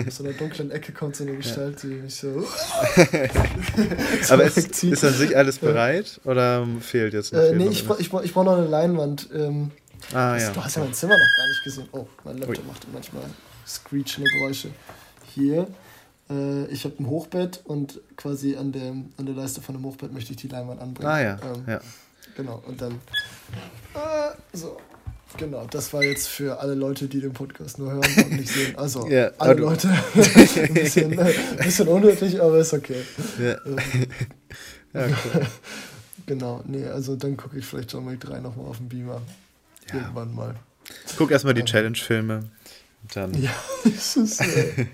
aus 0.08 0.18
so 0.18 0.24
einer 0.24 0.34
dunklen 0.34 0.70
Ecke 0.70 0.92
kommt 0.92 1.16
so 1.16 1.24
eine 1.24 1.36
Gestalt, 1.36 1.82
die 1.82 1.88
mich 1.88 2.16
so. 2.16 2.28
Aber 4.30 4.44
ist, 4.44 4.84
ist 4.84 5.04
an 5.04 5.14
sich 5.14 5.36
alles 5.36 5.58
bereit 5.58 6.20
oder 6.26 6.68
fehlt 6.82 7.14
jetzt 7.14 7.34
noch? 7.34 7.40
Äh, 7.40 7.56
nee, 7.56 7.70
ich, 7.70 7.90
ich, 7.98 8.14
ich 8.14 8.34
brauche 8.34 8.46
noch 8.46 8.58
eine 8.58 8.68
Leinwand. 8.68 9.30
Ähm, 9.34 9.72
ah, 10.14 10.34
das, 10.34 10.44
ja. 10.44 10.52
Du 10.52 10.64
hast 10.64 10.76
ja 10.76 10.84
mein 10.84 10.94
Zimmer 10.94 11.14
noch 11.14 11.38
gar 11.38 11.48
nicht 11.48 11.64
gesehen. 11.64 11.88
Oh, 11.94 12.06
mein 12.24 12.38
Laptop 12.38 12.60
Ui. 12.60 12.68
macht 12.68 12.86
manchmal 12.94 13.24
screechende 13.66 14.30
Geräusche. 14.30 14.70
Hier 15.38 15.68
äh, 16.30 16.66
ich 16.68 16.84
habe 16.84 16.96
ein 17.00 17.08
Hochbett 17.08 17.62
und 17.66 18.02
quasi 18.16 18.56
an 18.56 18.72
der, 18.72 18.92
an 18.92 19.26
der 19.26 19.36
Leiste 19.36 19.62
von 19.62 19.76
dem 19.76 19.86
Hochbett 19.86 20.14
möchte 20.14 20.32
ich 20.32 20.38
die 20.38 20.48
Leinwand 20.48 20.82
anbringen. 20.82 21.10
Ah 21.10 21.22
ja. 21.22 21.40
Ähm, 21.44 21.64
ja. 21.68 21.80
Genau, 22.36 22.62
und 22.68 22.82
dann. 22.82 22.94
Äh, 23.94 24.58
so. 24.58 24.78
Genau, 25.38 25.68
das 25.70 25.92
war 25.94 26.04
jetzt 26.04 26.30
für 26.30 26.60
alle 26.60 26.74
Leute, 26.74 27.08
die 27.08 27.20
den 27.20 27.34
Podcast 27.34 27.80
nur 27.80 27.92
hören 27.92 28.06
und 28.18 28.32
nicht 28.32 28.50
sehen. 28.50 28.78
Also, 28.78 29.08
ja, 29.10 29.30
alle 29.38 29.56
Leute. 29.56 29.90
ein, 30.16 30.74
bisschen, 30.74 31.20
äh, 31.20 31.34
ein 31.52 31.58
bisschen 31.58 31.88
unnötig, 31.88 32.42
aber 32.42 32.60
ist 32.60 32.74
okay. 32.74 33.04
Ja. 33.40 33.58
Ähm, 33.66 33.78
ja, 34.94 35.08
cool. 35.08 35.46
genau, 36.26 36.64
nee, 36.66 36.86
also 36.86 37.16
dann 37.18 37.36
gucke 37.36 37.60
ich 37.60 37.66
vielleicht 37.66 37.92
John 37.92 38.10
Wick 38.10 38.22
3 38.22 38.40
nochmal 38.40 38.68
auf 38.68 38.78
dem 38.78 38.88
Beamer. 38.88 39.22
Ja. 39.90 39.96
Irgendwann 40.00 40.34
mal. 40.34 40.56
Guck 41.18 41.32
erstmal 41.32 41.54
die 41.54 41.62
ähm, 41.62 41.68
Challenge-Filme. 41.68 42.50
Dann. 43.14 43.34
Ja, 43.42 43.52
das 43.84 44.16
ist. 44.16 44.42
Äh, 44.42 44.88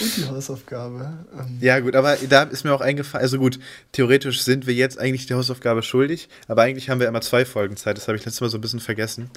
und 0.00 0.16
die 0.16 0.26
Hausaufgabe. 0.26 1.26
Ähm. 1.38 1.58
Ja, 1.60 1.80
gut, 1.80 1.96
aber 1.96 2.16
da 2.28 2.44
ist 2.44 2.64
mir 2.64 2.72
auch 2.72 2.80
eingefallen, 2.80 3.22
also 3.22 3.38
gut, 3.38 3.58
theoretisch 3.92 4.42
sind 4.42 4.66
wir 4.66 4.74
jetzt 4.74 4.98
eigentlich 4.98 5.26
die 5.26 5.34
Hausaufgabe 5.34 5.82
schuldig, 5.82 6.28
aber 6.48 6.62
eigentlich 6.62 6.90
haben 6.90 7.00
wir 7.00 7.08
immer 7.08 7.20
zwei 7.20 7.44
Folgen 7.44 7.76
Zeit, 7.76 7.96
das 7.96 8.08
habe 8.08 8.16
ich 8.16 8.24
letztes 8.24 8.40
Mal 8.40 8.50
so 8.50 8.58
ein 8.58 8.60
bisschen 8.60 8.80
vergessen. 8.80 9.30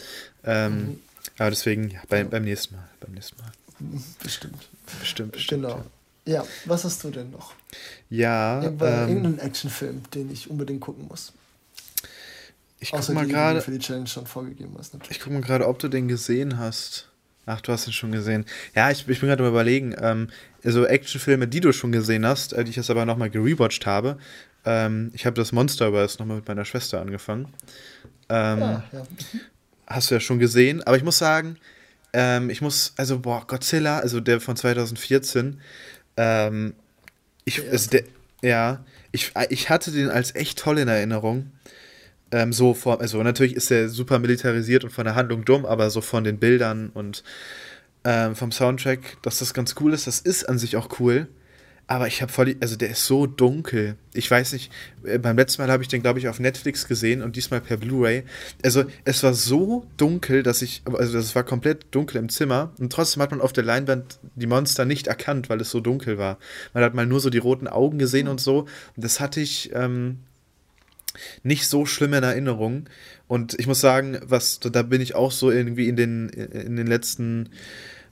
Ähm, 0.43 0.77
mhm. 0.77 0.99
Aber 1.37 1.49
deswegen, 1.49 1.89
ja, 1.89 1.99
bei, 2.07 2.23
beim 2.23 2.43
nächsten 2.43 2.75
Mal. 2.75 2.87
Beim 2.99 3.13
nächsten 3.13 3.37
Mal. 3.41 3.51
Bestimmt. 4.23 4.69
Bestimmt, 4.99 5.31
bestimmt. 5.33 5.63
Genau. 5.63 5.83
Ja. 6.25 6.35
ja, 6.35 6.45
was 6.65 6.83
hast 6.83 7.03
du 7.03 7.09
denn 7.09 7.31
noch? 7.31 7.53
Ja. 8.09 8.63
Ähm, 8.63 8.79
irgendeinen 8.79 9.39
Actionfilm, 9.39 10.03
den 10.13 10.31
ich 10.31 10.49
unbedingt 10.49 10.81
gucken 10.81 11.07
muss. 11.07 11.33
Ich 12.79 12.91
guck 12.91 12.99
Außer 12.99 13.13
mal 13.13 13.27
gerade. 13.27 13.61
für 13.61 13.71
die 13.71 13.79
Challenge 13.79 14.07
schon 14.07 14.27
vorgegeben 14.27 14.75
hast. 14.77 14.93
Natürlich. 14.93 15.17
Ich 15.17 15.23
guck 15.23 15.33
mal 15.33 15.41
gerade, 15.41 15.67
ob 15.67 15.79
du 15.79 15.87
den 15.87 16.07
gesehen 16.07 16.57
hast. 16.59 17.09
Ach, 17.45 17.61
du 17.61 17.71
hast 17.71 17.87
ihn 17.87 17.93
schon 17.93 18.11
gesehen. 18.11 18.45
Ja, 18.75 18.89
ich, 18.91 19.07
ich 19.07 19.19
bin 19.19 19.29
gerade 19.29 19.47
überlegen, 19.47 19.95
ähm, 20.01 20.29
so 20.63 20.85
Actionfilme, 20.85 21.47
die 21.47 21.59
du 21.59 21.71
schon 21.71 21.91
gesehen 21.91 22.25
hast, 22.25 22.53
äh, 22.53 22.63
die 22.63 22.71
ich 22.71 22.75
jetzt 22.75 22.89
aber 22.89 23.05
nochmal 23.05 23.29
gerewatcht 23.29 23.85
habe. 23.85 24.17
Ähm, 24.65 25.11
ich 25.13 25.25
habe 25.25 25.35
das 25.35 25.51
Monsterverse 25.51 26.17
nochmal 26.17 26.37
mit 26.37 26.47
meiner 26.47 26.65
Schwester 26.65 26.99
angefangen. 26.99 27.53
Ähm, 28.29 28.59
ja, 28.59 28.83
ja. 28.91 29.03
Hast 29.87 30.09
du 30.09 30.15
ja 30.15 30.19
schon 30.19 30.39
gesehen, 30.39 30.81
aber 30.83 30.97
ich 30.97 31.03
muss 31.03 31.19
sagen, 31.19 31.57
ähm, 32.13 32.49
ich 32.49 32.61
muss, 32.61 32.93
also, 32.97 33.19
boah, 33.19 33.45
Godzilla, 33.45 33.99
also 33.99 34.19
der 34.19 34.41
von 34.41 34.55
2014, 34.55 35.59
ähm, 36.17 36.73
ich, 37.43 37.61
also 37.69 37.91
der, 37.91 38.03
ja, 38.41 38.83
ich, 39.11 39.33
ich 39.49 39.69
hatte 39.69 39.91
den 39.91 40.09
als 40.09 40.33
echt 40.33 40.57
toll 40.59 40.79
in 40.79 40.87
Erinnerung. 40.87 41.51
Ähm, 42.31 42.53
so 42.53 42.73
vor, 42.73 43.01
also 43.01 43.21
natürlich 43.21 43.55
ist 43.55 43.71
er 43.71 43.89
super 43.89 44.19
militarisiert 44.19 44.83
und 44.83 44.89
von 44.89 45.05
der 45.05 45.15
Handlung 45.15 45.45
dumm, 45.45 45.65
aber 45.65 45.89
so 45.89 46.01
von 46.01 46.23
den 46.23 46.39
Bildern 46.39 46.89
und 46.93 47.23
ähm, 48.03 48.35
vom 48.35 48.51
Soundtrack, 48.51 49.17
dass 49.21 49.39
das 49.39 49.53
ganz 49.53 49.75
cool 49.79 49.93
ist, 49.93 50.07
das 50.07 50.19
ist 50.19 50.47
an 50.47 50.57
sich 50.57 50.77
auch 50.77 50.99
cool. 50.99 51.27
Aber 51.87 52.07
ich 52.07 52.21
habe 52.21 52.31
voll, 52.31 52.55
also 52.61 52.75
der 52.75 52.89
ist 52.89 53.05
so 53.05 53.27
dunkel. 53.27 53.95
Ich 54.13 54.29
weiß 54.29 54.53
nicht, 54.53 54.71
äh, 55.03 55.19
beim 55.19 55.37
letzten 55.37 55.61
Mal 55.61 55.71
habe 55.71 55.83
ich 55.83 55.89
den, 55.89 56.01
glaube 56.01 56.17
ich, 56.17 56.27
auf 56.27 56.39
Netflix 56.39 56.87
gesehen 56.87 57.21
und 57.21 57.35
diesmal 57.35 57.61
per 57.61 57.77
Blu-ray. 57.77 58.23
Also 58.63 58.85
es 59.03 59.21
war 59.21 59.35
so 59.35 59.85
dunkel, 59.97 60.41
dass 60.41 60.63
ich, 60.63 60.81
also 60.85 61.17
es 61.17 61.35
war 61.35 61.43
komplett 61.43 61.85
dunkel 61.91 62.17
im 62.17 62.29
Zimmer 62.29 62.71
und 62.79 62.91
trotzdem 62.91 63.21
hat 63.21 63.31
man 63.31 63.41
auf 63.41 63.53
der 63.53 63.63
Leinwand 63.63 64.19
die 64.35 64.47
Monster 64.47 64.85
nicht 64.85 65.07
erkannt, 65.07 65.49
weil 65.49 65.61
es 65.61 65.69
so 65.69 65.79
dunkel 65.79 66.17
war. 66.17 66.39
Man 66.73 66.83
hat 66.83 66.95
mal 66.95 67.05
nur 67.05 67.19
so 67.19 67.29
die 67.29 67.37
roten 67.37 67.67
Augen 67.67 67.99
gesehen 67.99 68.27
und 68.27 68.41
so. 68.41 68.61
Und 68.95 69.03
das 69.03 69.19
hatte 69.19 69.39
ich, 69.39 69.71
ähm, 69.73 70.19
nicht 71.43 71.67
so 71.67 71.85
schlimm 71.85 72.13
in 72.13 72.23
Erinnerung. 72.23 72.89
Und 73.27 73.59
ich 73.59 73.67
muss 73.67 73.81
sagen, 73.81 74.17
was, 74.23 74.59
da 74.59 74.81
bin 74.83 75.01
ich 75.01 75.15
auch 75.15 75.31
so 75.31 75.51
irgendwie 75.51 75.87
in 75.87 75.95
den, 75.95 76.29
in 76.29 76.75
den 76.75 76.87
letzten 76.87 77.49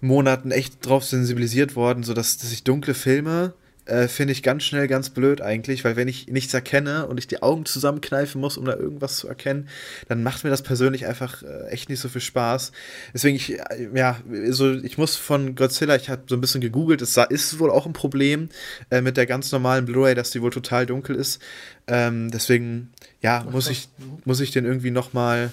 Monaten 0.02 0.52
echt 0.52 0.86
drauf 0.86 1.06
sensibilisiert 1.06 1.76
worden, 1.76 2.04
so 2.04 2.14
dass, 2.14 2.38
dass 2.38 2.52
ich 2.52 2.64
dunkle 2.64 2.94
Filme 2.94 3.54
äh, 3.86 4.08
finde 4.08 4.32
ich 4.32 4.44
ganz 4.44 4.64
schnell 4.64 4.88
ganz 4.88 5.10
blöd 5.10 5.42
eigentlich, 5.42 5.84
weil 5.84 5.96
wenn 5.96 6.08
ich 6.08 6.28
nichts 6.28 6.54
erkenne 6.54 7.08
und 7.08 7.18
ich 7.18 7.28
die 7.28 7.42
Augen 7.42 7.66
zusammenkneifen 7.66 8.40
muss, 8.40 8.58
um 8.58 8.66
da 8.66 8.76
irgendwas 8.76 9.18
zu 9.18 9.28
erkennen, 9.28 9.68
dann 10.08 10.24
macht 10.24 10.44
mir 10.44 10.50
das 10.50 10.62
persönlich 10.62 11.06
einfach 11.06 11.44
äh, 11.44 11.68
echt 11.68 11.90
nicht 11.90 12.00
so 12.00 12.08
viel 12.10 12.22
Spaß. 12.22 12.72
Deswegen, 13.14 13.36
ich, 13.36 13.60
äh, 13.60 13.90
ja, 13.94 14.18
so, 14.50 14.72
ich 14.72 14.98
muss 14.98 15.16
von 15.18 15.56
Godzilla, 15.56 15.96
ich 15.96 16.10
habe 16.10 16.24
so 16.28 16.36
ein 16.36 16.42
bisschen 16.42 16.62
gegoogelt, 16.62 17.02
es 17.02 17.18
ist 17.18 17.60
wohl 17.60 17.72
auch 17.72 17.86
ein 17.86 17.94
Problem 17.94 18.50
äh, 18.90 19.02
mit 19.02 19.18
der 19.18 19.26
ganz 19.26 19.52
normalen 19.52 19.86
Blu-ray, 19.86 20.16
dass 20.16 20.32
die 20.32 20.42
wohl 20.42 20.52
total 20.52 20.86
dunkel 20.86 21.16
ist. 21.16 21.42
Ähm, 21.88 22.32
deswegen, 22.32 22.93
ja, 23.24 23.44
muss 23.50 23.70
ich, 23.70 23.88
muss 24.26 24.42
ich 24.42 24.52
den 24.52 24.66
irgendwie 24.66 24.92
nochmal 24.92 25.52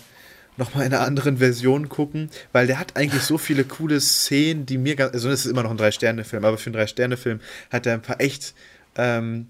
nochmal 0.57 0.85
in 0.85 0.93
einer 0.93 1.07
anderen 1.07 1.39
Version 1.39 1.89
gucken, 1.89 2.29
weil 2.53 2.67
der 2.67 2.79
hat 2.79 2.97
eigentlich 2.97 3.23
so 3.23 3.39
viele 3.39 3.65
coole 3.65 3.99
Szenen, 3.99 4.67
die 4.67 4.77
mir 4.77 4.95
ganz, 4.95 5.15
also 5.15 5.31
es 5.31 5.47
ist 5.47 5.51
immer 5.51 5.63
noch 5.63 5.71
ein 5.71 5.79
Drei-Sterne-Film, 5.79 6.45
aber 6.45 6.59
für 6.59 6.67
einen 6.67 6.75
Drei-Sterne-Film 6.75 7.41
hat 7.71 7.87
er 7.87 7.95
ein 7.95 8.03
paar 8.03 8.21
echt 8.21 8.53
ähm, 8.97 9.47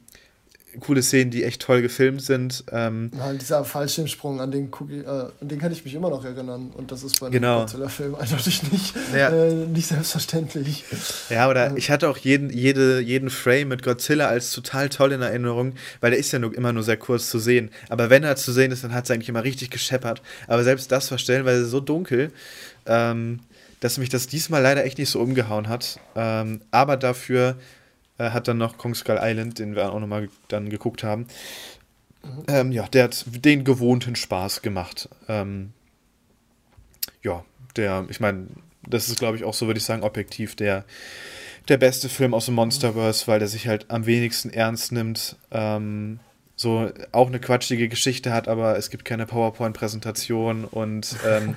coole 0.79 1.03
Szenen, 1.03 1.31
die 1.31 1.45
echt 1.45 1.63
toll 1.63 1.83
gefilmt 1.83 2.23
sind. 2.23 2.65
Ähm, 2.71 3.11
ja, 3.17 3.33
dieser 3.33 3.65
Fallschirmsprung, 3.65 4.41
an 4.41 4.51
den, 4.51 4.71
ich, 4.89 5.05
äh, 5.05 5.09
an 5.09 5.31
den 5.41 5.59
kann 5.59 5.73
ich 5.73 5.85
mich 5.85 5.95
immer 5.95 6.11
noch 6.11 6.25
erinnern. 6.25 6.71
Und 6.77 6.93
das 6.93 7.03
ist 7.03 7.19
bei 7.19 7.27
einem 7.27 7.33
genau. 7.33 7.61
Godzilla-Film 7.61 8.15
eindeutig 8.15 8.71
nicht, 8.71 8.95
ja. 9.15 9.31
äh, 9.31 9.67
nicht 9.67 9.89
selbstverständlich. 9.89 10.85
Ja, 11.29 11.49
oder 11.49 11.73
äh. 11.73 11.79
ich 11.79 11.91
hatte 11.91 12.09
auch 12.09 12.19
jeden, 12.19 12.51
jede, 12.51 13.01
jeden 13.01 13.31
Frame 13.31 13.69
mit 13.69 13.83
Godzilla 13.83 14.29
als 14.29 14.53
total 14.53 14.89
toll 14.89 15.13
in 15.13 15.23
Erinnerung, 15.23 15.75
weil 16.01 16.11
der 16.11 16.21
ist 16.21 16.33
ja 16.33 16.39
nur, 16.39 16.55
immer 16.55 16.73
nur 16.73 16.83
sehr 16.83 16.97
kurz 16.97 17.29
zu 17.31 17.39
sehen. 17.39 17.71
Aber 17.89 18.11
wenn 18.11 18.23
er 18.23 18.37
zu 18.37 18.53
sehen 18.53 18.71
ist, 18.71 18.85
dann 18.85 18.95
hat 18.95 19.05
es 19.05 19.11
eigentlich 19.11 19.29
immer 19.29 19.45
richtig 19.45 19.71
gescheppert. 19.71 20.23
Aber 20.47 20.63
selbst 20.63 20.93
das 20.93 21.11
war 21.11 21.19
stellenweise 21.19 21.67
so 21.67 21.81
dunkel. 21.81 22.33
Ähm, 22.87 23.41
dass 23.81 23.97
mich 23.97 24.11
das 24.11 24.27
diesmal 24.27 24.63
leider 24.63 24.85
echt 24.85 24.99
nicht 24.99 25.09
so 25.09 25.21
umgehauen 25.21 25.69
hat. 25.69 25.99
Ähm, 26.15 26.61
aber 26.71 26.97
dafür 26.97 27.57
äh, 28.21 28.31
hat 28.31 28.49
dann 28.49 28.59
noch 28.59 28.77
Kong 28.77 28.95
Skull 28.95 29.19
Island, 29.21 29.59
den 29.59 29.75
wir 29.75 29.93
auch 29.93 29.99
nochmal 29.99 30.29
dann 30.49 30.69
geguckt 30.69 31.03
haben. 31.03 31.27
Mhm. 32.23 32.45
Ähm, 32.49 32.73
ja, 32.73 32.87
der 32.89 33.05
hat 33.05 33.25
den 33.27 33.65
gewohnten 33.65 34.15
Spaß 34.15 34.63
gemacht. 34.63 35.09
Ähm, 35.29 35.73
ja, 37.23 37.45
der, 37.77 38.07
ich 38.11 38.21
meine, 38.21 38.49
das 38.87 39.09
ist, 39.09 39.19
glaube 39.19 39.37
ich, 39.37 39.45
auch 39.45 39.55
so, 39.55 39.67
würde 39.67 39.79
ich 39.79 39.85
sagen, 39.85 40.03
objektiv 40.03 40.55
der, 40.55 40.85
der 41.69 41.79
beste 41.79 42.09
Film 42.09 42.35
aus 42.35 42.47
dem 42.47 42.55
Monsterverse, 42.55 43.27
weil 43.27 43.39
der 43.39 43.49
sich 43.49 43.67
halt 43.67 43.87
am 43.91 44.07
wenigsten 44.07 44.51
ernst 44.51 44.93
nimmt. 44.93 45.37
Ähm, 45.51 46.21
so 46.57 46.91
auch 47.13 47.29
eine 47.29 47.41
quatschige 47.41 47.89
Geschichte 47.89 48.35
hat, 48.35 48.47
aber 48.47 48.77
es 48.77 48.91
gibt 48.91 49.07
keine 49.07 49.25
PowerPoint-Präsentation 49.25 50.67
und 50.67 51.17
ähm, 51.27 51.57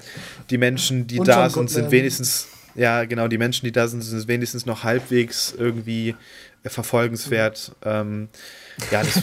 die 0.49 0.57
Menschen, 0.57 1.07
die 1.07 1.17
da 1.25 1.49
sind, 1.49 1.69
sind 1.69 1.91
wenigstens, 1.91 2.47
ja, 2.75 3.05
genau, 3.05 3.27
die 3.27 3.37
Menschen, 3.37 3.65
die 3.65 3.71
da 3.71 3.87
sind, 3.87 4.01
sind 4.01 4.27
wenigstens 4.27 4.65
noch 4.65 4.83
halbwegs 4.83 5.53
irgendwie 5.57 6.15
äh, 6.63 6.69
verfolgenswert. 6.69 7.71
Ähm, 7.83 8.29
ja, 8.91 9.03
das, 9.03 9.21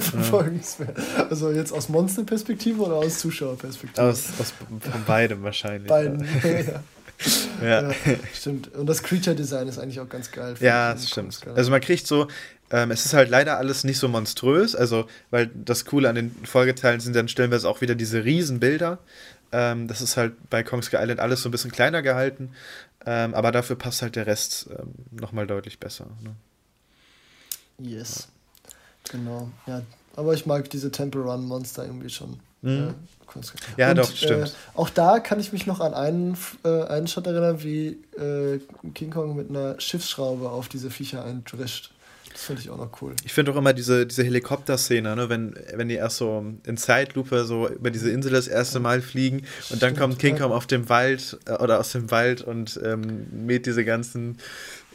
verfolgenswert. 0.10 0.96
Also 1.30 1.50
jetzt 1.50 1.72
aus 1.72 1.88
Monsterperspektive 1.88 2.80
oder 2.82 2.96
aus 2.96 3.18
Zuschauerperspektive? 3.18 4.02
Aus, 4.02 4.28
aus 4.38 4.52
von 4.80 5.04
beidem 5.06 5.42
wahrscheinlich. 5.42 5.88
Beiden. 5.88 6.26
Ja. 7.62 7.62
ja. 7.62 7.90
ja. 7.90 7.94
stimmt. 8.34 8.74
Und 8.74 8.86
das 8.86 9.02
Creature 9.02 9.36
Design 9.36 9.68
ist 9.68 9.78
eigentlich 9.78 10.00
auch 10.00 10.08
ganz 10.08 10.32
geil. 10.32 10.54
Ja, 10.58 10.92
das 10.92 11.08
stimmt. 11.08 11.38
Also 11.54 11.70
man 11.70 11.80
kriegt 11.80 12.06
so, 12.06 12.26
ähm, 12.70 12.90
es 12.90 13.04
ist 13.04 13.14
halt 13.14 13.28
leider 13.28 13.58
alles 13.58 13.84
nicht 13.84 13.98
so 13.98 14.08
monströs, 14.08 14.74
also 14.74 15.06
weil 15.30 15.50
das 15.54 15.84
Coole 15.84 16.08
an 16.08 16.14
den 16.14 16.34
Folgeteilen 16.44 17.00
sind 17.00 17.14
dann 17.14 17.28
stellenweise 17.28 17.68
auch 17.68 17.80
wieder 17.80 17.94
diese 17.94 18.24
Riesenbilder. 18.24 18.98
Ähm, 19.52 19.86
das 19.86 20.00
ist 20.00 20.16
halt 20.16 20.32
bei 20.48 20.62
Kong's 20.62 20.90
Island 20.92 21.20
alles 21.20 21.42
so 21.42 21.48
ein 21.48 21.52
bisschen 21.52 21.70
kleiner 21.70 22.00
gehalten, 22.00 22.52
ähm, 23.06 23.34
aber 23.34 23.52
dafür 23.52 23.76
passt 23.76 24.02
halt 24.02 24.16
der 24.16 24.26
Rest 24.26 24.68
ähm, 24.70 24.94
nochmal 25.10 25.46
deutlich 25.46 25.78
besser. 25.78 26.06
Ne? 26.22 26.34
Yes. 27.78 28.28
Genau, 29.10 29.50
ja. 29.66 29.82
Aber 30.14 30.34
ich 30.34 30.46
mag 30.46 30.68
diese 30.70 30.90
Temple 30.90 31.22
Run 31.22 31.44
Monster 31.46 31.84
irgendwie 31.84 32.10
schon. 32.10 32.38
Mhm. 32.60 32.94
Äh, 33.36 33.80
ja, 33.80 33.90
und, 33.90 33.98
doch, 33.98 34.14
stimmt. 34.14 34.48
Äh, 34.48 34.50
auch 34.74 34.90
da 34.90 35.18
kann 35.18 35.40
ich 35.40 35.52
mich 35.52 35.66
noch 35.66 35.80
an 35.80 35.94
einen, 35.94 36.36
äh, 36.64 36.84
einen 36.84 37.08
Shot 37.08 37.26
erinnern, 37.26 37.62
wie 37.62 37.98
äh, 38.18 38.60
King 38.94 39.10
Kong 39.10 39.34
mit 39.34 39.48
einer 39.48 39.80
Schiffsschraube 39.80 40.50
auf 40.50 40.68
diese 40.68 40.90
Viecher 40.90 41.24
eindrischt. 41.24 41.92
Finde 42.42 42.60
ich 42.60 42.70
auch 42.70 42.76
noch 42.76 43.00
cool. 43.00 43.14
Ich 43.24 43.32
finde 43.32 43.52
auch 43.52 43.56
immer 43.56 43.72
diese, 43.72 44.04
diese 44.04 44.24
Helikopter-Szene, 44.24 45.14
ne? 45.14 45.28
wenn, 45.28 45.54
wenn 45.74 45.88
die 45.88 45.94
erst 45.94 46.16
so 46.16 46.44
in 46.64 46.76
Zeitlupe 46.76 47.44
so 47.44 47.68
über 47.68 47.92
diese 47.92 48.10
Insel 48.10 48.32
das 48.32 48.48
erste 48.48 48.80
Mal 48.80 49.00
fliegen 49.00 49.46
und 49.70 49.80
dann 49.80 49.94
kommt 49.94 50.18
King 50.18 50.38
Kong 50.38 50.50
auf 50.50 50.66
dem 50.66 50.88
Wald 50.88 51.38
äh, 51.46 51.52
oder 51.52 51.78
aus 51.78 51.92
dem 51.92 52.10
Wald 52.10 52.42
und 52.42 52.80
ähm, 52.82 53.26
mäht 53.46 53.66
diese 53.66 53.84
ganzen 53.84 54.38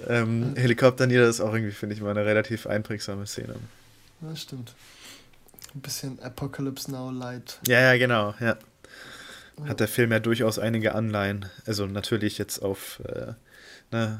ähm, 0.09 0.55
Helikopter 0.57 1.07
nieder. 1.07 1.25
Das 1.25 1.35
ist 1.35 1.41
auch 1.41 1.53
irgendwie, 1.53 1.71
finde 1.71 1.95
ich, 1.95 2.01
mal 2.01 2.11
eine 2.11 2.25
relativ 2.25 2.67
einprägsame 2.67 3.25
Szene. 3.25 3.55
Ja, 4.21 4.35
stimmt. 4.35 4.75
Ein 5.73 5.81
bisschen 5.81 6.19
Apocalypse 6.19 6.91
Now 6.91 7.11
Light. 7.11 7.59
Ja, 7.65 7.79
ja, 7.79 7.97
genau, 7.97 8.35
ja. 8.41 8.57
Hat 9.65 9.79
der 9.79 9.87
Film 9.87 10.11
ja 10.11 10.19
durchaus 10.19 10.59
einige 10.59 10.95
Anleihen. 10.95 11.45
Also 11.65 11.85
natürlich 11.85 12.37
jetzt 12.37 12.59
auf, 12.59 13.01
äh, 13.05 13.33
ne, 13.91 14.19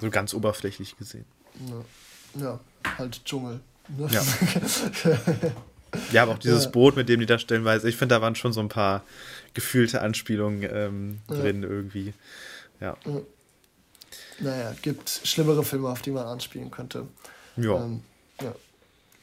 so 0.00 0.10
ganz 0.10 0.34
oberflächlich 0.34 0.98
gesehen. 0.98 1.26
Ja, 1.68 1.84
ja 2.34 2.60
halt 2.98 3.24
Dschungel. 3.24 3.60
Ne? 3.88 4.08
Ja. 4.10 4.22
ja, 6.12 6.22
aber 6.22 6.32
auch 6.32 6.38
dieses 6.38 6.64
ja. 6.64 6.70
Boot, 6.70 6.96
mit 6.96 7.08
dem 7.08 7.20
die 7.20 7.26
da 7.26 7.38
stellenweise, 7.38 7.88
ich 7.88 7.96
finde, 7.96 8.14
da 8.14 8.22
waren 8.22 8.34
schon 8.34 8.52
so 8.52 8.60
ein 8.60 8.68
paar 8.68 9.02
gefühlte 9.52 10.00
Anspielungen 10.00 10.62
ähm, 10.62 11.20
drin 11.28 11.62
ja. 11.62 11.68
irgendwie. 11.68 12.14
Ja. 12.80 12.96
Naja, 14.40 14.74
gibt 14.82 15.08
schlimmere 15.08 15.64
Filme, 15.64 15.88
auf 15.88 16.02
die 16.02 16.10
man 16.10 16.26
anspielen 16.26 16.70
könnte. 16.70 17.06
Ja. 17.56 17.84
Ähm, 17.84 18.02
ja. 18.42 18.54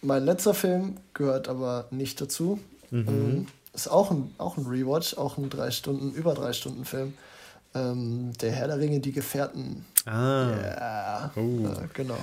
Mein 0.01 0.25
letzter 0.25 0.53
Film 0.53 0.97
gehört 1.13 1.47
aber 1.47 1.87
nicht 1.91 2.21
dazu. 2.21 2.59
Mhm. 2.89 3.07
Ähm, 3.07 3.47
ist 3.73 3.87
auch 3.87 4.11
ein, 4.11 4.33
auch 4.37 4.57
ein 4.57 4.65
Rewatch, 4.65 5.15
auch 5.15 5.37
ein 5.37 5.49
drei 5.49 5.71
Stunden, 5.71 6.13
über 6.13 6.33
drei 6.33 6.53
Stunden 6.53 6.85
Film. 6.85 7.13
Ähm, 7.73 8.33
der 8.41 8.51
Herr 8.51 8.67
der 8.67 8.79
Ringe, 8.79 8.99
die 8.99 9.11
Gefährten. 9.11 9.85
Ah. 10.05 10.51
Ja. 10.51 11.31
Oh. 11.35 11.67
Äh, 11.67 11.87
genau. 11.93 12.17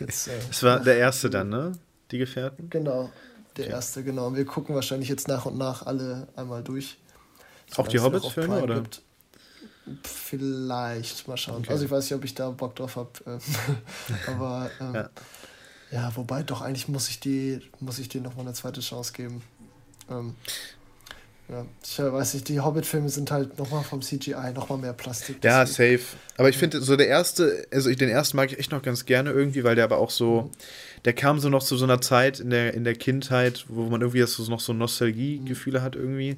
Jetzt, 0.00 0.28
äh, 0.28 0.38
das 0.46 0.62
war 0.62 0.80
der 0.80 0.98
erste 0.98 1.30
dann, 1.30 1.48
ne? 1.48 1.72
Die 2.10 2.18
Gefährten? 2.18 2.70
Genau. 2.70 3.10
Der 3.56 3.66
okay. 3.66 3.74
erste, 3.74 4.04
genau. 4.04 4.34
Wir 4.34 4.44
gucken 4.44 4.74
wahrscheinlich 4.74 5.08
jetzt 5.08 5.28
nach 5.28 5.46
und 5.46 5.58
nach 5.58 5.84
alle 5.84 6.28
einmal 6.36 6.62
durch. 6.62 6.98
Auch 7.76 7.88
die 7.88 7.98
Hobbit-Filme, 7.98 8.62
oder? 8.62 8.76
Gibt. 8.76 9.02
Vielleicht, 10.02 11.26
mal 11.26 11.36
schauen. 11.36 11.62
Okay. 11.62 11.70
Also 11.70 11.84
ich 11.84 11.90
weiß 11.90 12.04
nicht, 12.04 12.14
ob 12.14 12.24
ich 12.24 12.34
da 12.34 12.50
Bock 12.50 12.76
drauf 12.76 12.96
habe. 12.96 13.10
Ähm, 13.26 13.40
aber 14.26 14.70
ähm, 14.80 14.94
ja. 14.94 15.10
Ja, 15.90 16.12
wobei 16.14 16.42
doch 16.42 16.60
eigentlich 16.60 16.88
muss 16.88 17.08
ich 17.08 17.20
die, 17.20 17.60
muss 17.80 17.98
ich 17.98 18.08
denen 18.08 18.24
nochmal 18.24 18.44
eine 18.44 18.54
zweite 18.54 18.80
Chance 18.80 19.12
geben. 19.12 19.42
Ähm, 20.10 20.34
ja, 21.50 21.64
ich 21.82 21.98
weiß 21.98 22.34
nicht, 22.34 22.48
die 22.48 22.60
Hobbit-Filme 22.60 23.08
sind 23.08 23.30
halt 23.30 23.58
nochmal 23.58 23.82
vom 23.82 24.02
CGI 24.02 24.52
nochmal 24.54 24.78
mehr 24.78 24.92
Plastik. 24.92 25.42
Ja, 25.42 25.64
safe. 25.64 26.00
Aber 26.36 26.50
ich 26.50 26.58
finde, 26.58 26.82
so 26.82 26.94
der 26.94 27.08
erste, 27.08 27.66
also 27.72 27.88
ich, 27.88 27.96
den 27.96 28.10
ersten 28.10 28.36
mag 28.36 28.52
ich 28.52 28.58
echt 28.58 28.70
noch 28.70 28.82
ganz 28.82 29.06
gerne 29.06 29.30
irgendwie, 29.30 29.64
weil 29.64 29.74
der 29.74 29.84
aber 29.84 29.96
auch 29.96 30.10
so, 30.10 30.50
der 31.06 31.14
kam 31.14 31.38
so 31.40 31.48
noch 31.48 31.62
zu 31.62 31.76
so 31.78 31.84
einer 31.84 32.02
Zeit 32.02 32.38
in 32.38 32.50
der, 32.50 32.74
in 32.74 32.84
der 32.84 32.94
Kindheit, 32.94 33.64
wo 33.68 33.84
man 33.84 34.02
irgendwie 34.02 34.22
so, 34.26 34.42
noch 34.50 34.60
so 34.60 34.74
Nostalgie-Gefühle 34.74 35.78
mhm. 35.80 35.82
hat 35.82 35.96
irgendwie. 35.96 36.36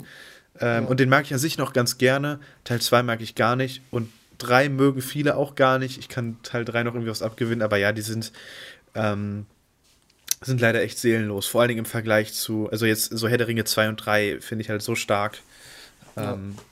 Ähm, 0.60 0.84
ja. 0.84 0.88
Und 0.88 1.00
den 1.00 1.08
mag 1.08 1.24
ich 1.24 1.32
an 1.32 1.40
sich 1.40 1.58
noch 1.58 1.72
ganz 1.72 1.98
gerne. 1.98 2.38
Teil 2.62 2.80
2 2.80 3.02
mag 3.02 3.20
ich 3.20 3.34
gar 3.34 3.56
nicht. 3.56 3.82
Und 3.90 4.10
3 4.38 4.68
mögen 4.68 5.02
viele 5.02 5.36
auch 5.36 5.56
gar 5.56 5.80
nicht. 5.80 5.98
Ich 5.98 6.08
kann 6.08 6.36
Teil 6.44 6.64
3 6.64 6.84
noch 6.84 6.94
irgendwie 6.94 7.10
was 7.10 7.22
abgewinnen, 7.22 7.62
aber 7.62 7.78
ja, 7.78 7.92
die 7.92 8.02
sind 8.02 8.32
ähm, 8.94 9.46
sind 10.42 10.60
leider 10.60 10.82
echt 10.82 10.98
seelenlos. 10.98 11.46
Vor 11.46 11.60
allen 11.60 11.68
Dingen 11.68 11.80
im 11.80 11.86
Vergleich 11.86 12.32
zu, 12.32 12.68
also 12.70 12.86
jetzt 12.86 13.10
so 13.10 13.28
Herr 13.28 13.38
der 13.38 13.48
Ringe 13.48 13.64
2 13.64 13.90
und 13.90 13.96
3 13.96 14.40
finde 14.40 14.62
ich 14.62 14.70
halt 14.70 14.82
so 14.82 14.94
stark. 14.94 15.38
Ähm, 16.16 16.54
ja, 16.56 16.62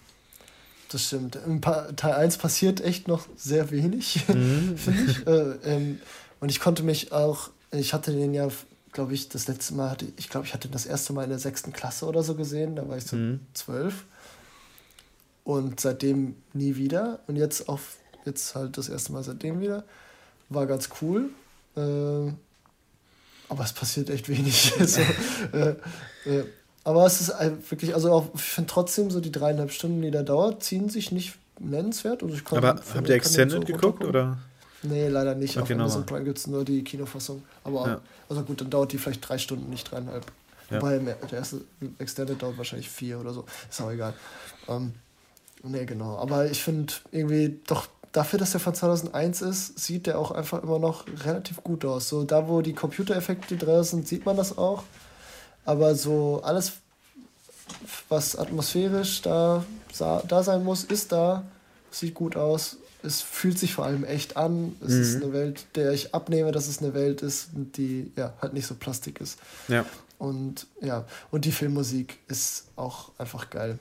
das 0.90 1.04
stimmt. 1.04 1.38
Im 1.46 1.60
Teil 1.60 2.12
1 2.12 2.38
passiert 2.38 2.80
echt 2.80 3.08
noch 3.08 3.26
sehr 3.36 3.70
wenig, 3.70 4.26
mhm. 4.28 4.76
finde 4.78 5.10
ich. 5.10 5.26
Äh, 5.26 5.74
ähm, 5.74 6.00
und 6.40 6.50
ich 6.50 6.60
konnte 6.60 6.82
mich 6.82 7.12
auch, 7.12 7.50
ich 7.70 7.92
hatte 7.92 8.12
den 8.12 8.32
ja, 8.32 8.48
glaube 8.92 9.12
ich, 9.12 9.28
das 9.28 9.48
letzte 9.48 9.74
Mal, 9.74 9.90
hatte, 9.90 10.06
ich 10.16 10.30
glaube, 10.30 10.46
ich 10.46 10.54
hatte 10.54 10.68
das 10.68 10.86
erste 10.86 11.12
Mal 11.12 11.24
in 11.24 11.30
der 11.30 11.38
sechsten 11.38 11.72
Klasse 11.72 12.06
oder 12.06 12.22
so 12.22 12.34
gesehen, 12.34 12.74
da 12.74 12.88
war 12.88 12.96
ich 12.96 13.04
so 13.04 13.16
mhm. 13.16 13.40
zwölf. 13.52 14.04
Und 15.44 15.80
seitdem 15.80 16.36
nie 16.52 16.76
wieder. 16.76 17.20
Und 17.26 17.36
jetzt 17.36 17.68
auf, 17.68 17.96
jetzt 18.24 18.54
halt 18.54 18.76
das 18.76 18.88
erste 18.88 19.12
Mal 19.12 19.22
seitdem 19.22 19.60
wieder. 19.60 19.84
War 20.50 20.66
ganz 20.66 20.90
cool. 21.00 21.30
Äh, 21.74 22.32
aber 23.48 23.64
es 23.64 23.72
passiert 23.72 24.10
echt 24.10 24.28
wenig. 24.28 24.72
so, 24.80 25.00
äh, 25.52 25.74
äh, 26.24 26.44
aber 26.84 27.06
es 27.06 27.20
ist 27.20 27.32
wirklich, 27.70 27.94
also 27.94 28.12
auch, 28.12 28.26
ich 28.34 28.40
finde 28.40 28.70
trotzdem 28.70 29.10
so 29.10 29.20
die 29.20 29.32
dreieinhalb 29.32 29.70
Stunden, 29.70 30.00
die 30.00 30.10
da 30.10 30.22
dauert, 30.22 30.62
ziehen 30.62 30.88
sich 30.88 31.12
nicht 31.12 31.34
nennenswert. 31.58 32.22
Also 32.22 32.34
ich 32.34 32.44
kann, 32.44 32.58
aber 32.58 32.78
finde, 32.78 32.98
habt 32.98 33.08
ihr 33.08 33.14
Extended 33.14 33.66
so 33.66 33.72
geguckt 33.72 34.04
oder? 34.04 34.38
Nee, 34.82 35.08
leider 35.08 35.34
nicht. 35.34 35.56
Okay, 35.56 35.74
Auf 35.74 35.80
Amazon 35.80 36.06
Prime 36.06 36.24
gibt 36.24 36.38
es 36.38 36.46
nur 36.46 36.64
die 36.64 36.84
Kinofassung. 36.84 37.42
Aber 37.64 37.86
ja. 37.86 38.00
also 38.28 38.42
gut, 38.42 38.60
dann 38.60 38.70
dauert 38.70 38.92
die 38.92 38.98
vielleicht 38.98 39.28
drei 39.28 39.38
Stunden, 39.38 39.68
nicht 39.70 39.90
dreieinhalb. 39.90 40.24
Ja. 40.70 40.80
Wobei 40.80 40.98
der 40.98 41.32
erste 41.32 41.62
Extended 41.98 42.40
dauert 42.40 42.58
wahrscheinlich 42.58 42.88
vier 42.88 43.18
oder 43.18 43.32
so. 43.32 43.44
Ist 43.68 43.80
auch 43.80 43.90
egal. 43.90 44.14
Ähm, 44.68 44.92
nee, 45.62 45.84
genau. 45.84 46.16
Aber 46.18 46.46
ich 46.46 46.62
finde 46.62 46.92
irgendwie 47.10 47.58
doch 47.66 47.88
dafür, 48.12 48.38
dass 48.38 48.52
der 48.52 48.60
von 48.60 48.74
2001 48.74 49.42
ist, 49.42 49.78
sieht 49.78 50.06
der 50.06 50.18
auch 50.18 50.30
einfach 50.30 50.62
immer 50.62 50.78
noch 50.78 51.06
relativ 51.24 51.62
gut 51.62 51.84
aus. 51.84 52.08
So 52.08 52.24
da, 52.24 52.48
wo 52.48 52.62
die 52.62 52.72
Computereffekte 52.72 53.56
drin 53.56 53.84
sind, 53.84 54.08
sieht 54.08 54.26
man 54.26 54.36
das 54.36 54.56
auch. 54.56 54.84
Aber 55.64 55.94
so 55.94 56.40
alles, 56.42 56.72
was 58.08 58.36
atmosphärisch 58.36 59.22
da, 59.22 59.64
da 59.98 60.42
sein 60.42 60.64
muss, 60.64 60.84
ist 60.84 61.12
da, 61.12 61.44
sieht 61.90 62.14
gut 62.14 62.36
aus. 62.36 62.78
Es 63.02 63.20
fühlt 63.20 63.58
sich 63.58 63.74
vor 63.74 63.84
allem 63.84 64.04
echt 64.04 64.36
an. 64.36 64.74
Es 64.80 64.94
mhm. 64.94 65.02
ist 65.02 65.16
eine 65.16 65.32
Welt, 65.32 65.66
der 65.76 65.92
ich 65.92 66.14
abnehme, 66.14 66.52
dass 66.52 66.68
es 66.68 66.82
eine 66.82 66.94
Welt 66.94 67.22
ist, 67.22 67.50
die 67.52 68.10
ja 68.16 68.32
halt 68.40 68.54
nicht 68.54 68.66
so 68.66 68.74
plastik 68.74 69.20
ist. 69.20 69.38
Ja. 69.68 69.84
Und 70.18 70.66
ja, 70.80 71.04
und 71.30 71.44
die 71.44 71.52
Filmmusik 71.52 72.18
ist 72.26 72.64
auch 72.74 73.12
einfach 73.18 73.50
geil. 73.50 73.78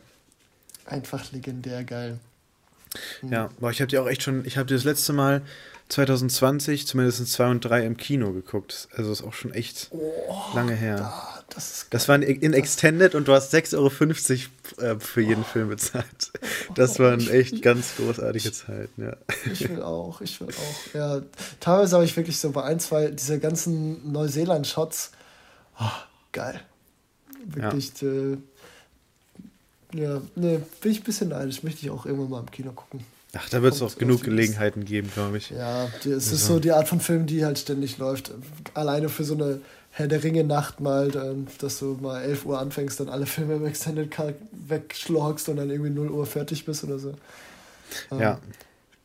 Einfach 0.85 1.31
legendär 1.31 1.83
geil. 1.83 2.19
Ja, 3.29 3.49
aber 3.57 3.71
ich 3.71 3.81
habe 3.81 3.87
die 3.87 3.97
auch 3.97 4.07
echt 4.07 4.23
schon, 4.23 4.45
ich 4.45 4.57
habe 4.57 4.67
die 4.67 4.73
das 4.73 4.83
letzte 4.83 5.13
Mal 5.13 5.41
2020 5.89 6.85
zumindest 6.85 7.25
2 7.31 7.51
und 7.51 7.61
3 7.61 7.85
im 7.85 7.97
Kino 7.97 8.33
geguckt. 8.33 8.89
Also 8.95 9.11
ist 9.11 9.23
auch 9.23 9.33
schon 9.33 9.53
echt 9.53 9.87
oh, 9.91 10.33
lange 10.53 10.73
her. 10.73 10.97
Da, 10.97 11.43
das, 11.49 11.87
das 11.89 12.09
waren 12.09 12.23
in 12.23 12.53
Extended 12.53 13.15
und 13.15 13.27
du 13.27 13.33
hast 13.33 13.53
6,50 13.53 13.77
Euro 13.77 14.85
äh, 14.85 14.99
für 14.99 15.21
jeden 15.21 15.43
oh. 15.43 15.45
Film 15.45 15.69
bezahlt. 15.69 16.31
Das 16.75 16.99
waren 16.99 17.27
echt 17.29 17.61
ganz 17.61 17.95
großartige 17.95 18.51
Zeiten, 18.51 19.01
ja. 19.01 19.15
Ich 19.51 19.67
will 19.69 19.81
auch, 19.81 20.19
ich 20.19 20.41
will 20.41 20.49
auch. 20.49 20.93
Ja, 20.93 21.21
teilweise 21.59 21.95
habe 21.95 22.05
ich 22.05 22.17
wirklich 22.17 22.37
so 22.37 22.51
bei 22.51 22.63
ein, 22.63 22.79
zwei 22.79 23.07
dieser 23.07 23.37
ganzen 23.37 24.11
Neuseeland-Shots. 24.11 25.11
Oh, 25.79 25.85
geil. 26.33 26.59
Wirklich. 27.45 27.93
Ja. 28.01 28.37
Ja, 29.97 30.21
ne, 30.35 30.61
bin 30.81 30.91
ich 30.91 30.99
ein 30.99 31.03
bisschen 31.03 31.29
neidisch. 31.29 31.63
Möchte 31.63 31.85
ich 31.85 31.89
auch 31.89 32.05
irgendwann 32.05 32.29
mal 32.29 32.39
im 32.39 32.51
Kino 32.51 32.71
gucken. 32.71 33.03
Ach, 33.33 33.49
da 33.49 33.61
wird 33.61 33.73
es 33.73 33.81
auch 33.81 33.95
genug 33.97 34.23
Gelegenheiten 34.23 34.85
geben, 34.85 35.11
glaube 35.13 35.37
ich. 35.37 35.49
Ja, 35.49 35.87
die, 36.03 36.09
es 36.09 36.25
also. 36.25 36.35
ist 36.35 36.45
so 36.45 36.59
die 36.59 36.71
Art 36.71 36.87
von 36.87 36.99
Film, 36.99 37.25
die 37.25 37.45
halt 37.45 37.59
ständig 37.59 37.97
läuft. 37.97 38.31
Alleine 38.73 39.09
für 39.09 39.23
so 39.23 39.33
eine 39.33 39.61
Herr 39.91 40.07
der 40.07 40.23
Ringe 40.23 40.43
Nacht 40.43 40.79
mal, 40.79 41.11
dann, 41.11 41.47
dass 41.59 41.79
du 41.79 41.97
mal 42.01 42.21
11 42.21 42.45
Uhr 42.45 42.59
anfängst, 42.59 42.99
dann 42.99 43.09
alle 43.09 43.25
Filme 43.25 43.55
im 43.55 43.65
Extended 43.65 44.11
Cut 44.11 44.35
wegschlagst 44.51 45.49
und 45.49 45.57
dann 45.57 45.69
irgendwie 45.69 45.89
0 45.89 46.09
Uhr 46.11 46.25
fertig 46.25 46.65
bist 46.65 46.83
oder 46.83 46.99
so. 46.99 47.15
Ja. 48.11 48.33
Ähm, 48.33 48.37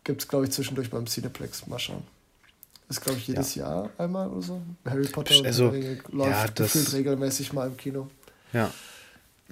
Gibt 0.05 0.23
es, 0.23 0.29
glaube 0.29 0.45
ich, 0.45 0.51
zwischendurch 0.51 0.91
beim 0.91 1.07
Cineplex. 1.07 1.67
Mal 1.67 1.79
schauen. 1.79 2.03
Ist, 2.89 3.01
glaube 3.01 3.19
ich, 3.19 3.27
jedes 3.27 3.55
ja. 3.55 3.65
Jahr 3.65 3.91
einmal 3.97 4.29
oder 4.29 4.43
so. 4.43 4.63
Harry 4.85 5.07
Potter 5.07 5.35
also, 5.45 5.71
läuft 6.11 6.31
ja, 6.31 6.47
das, 6.49 6.93
regelmäßig 6.93 7.53
mal 7.53 7.69
im 7.69 7.77
Kino. 7.77 8.11
Ja. 8.53 8.71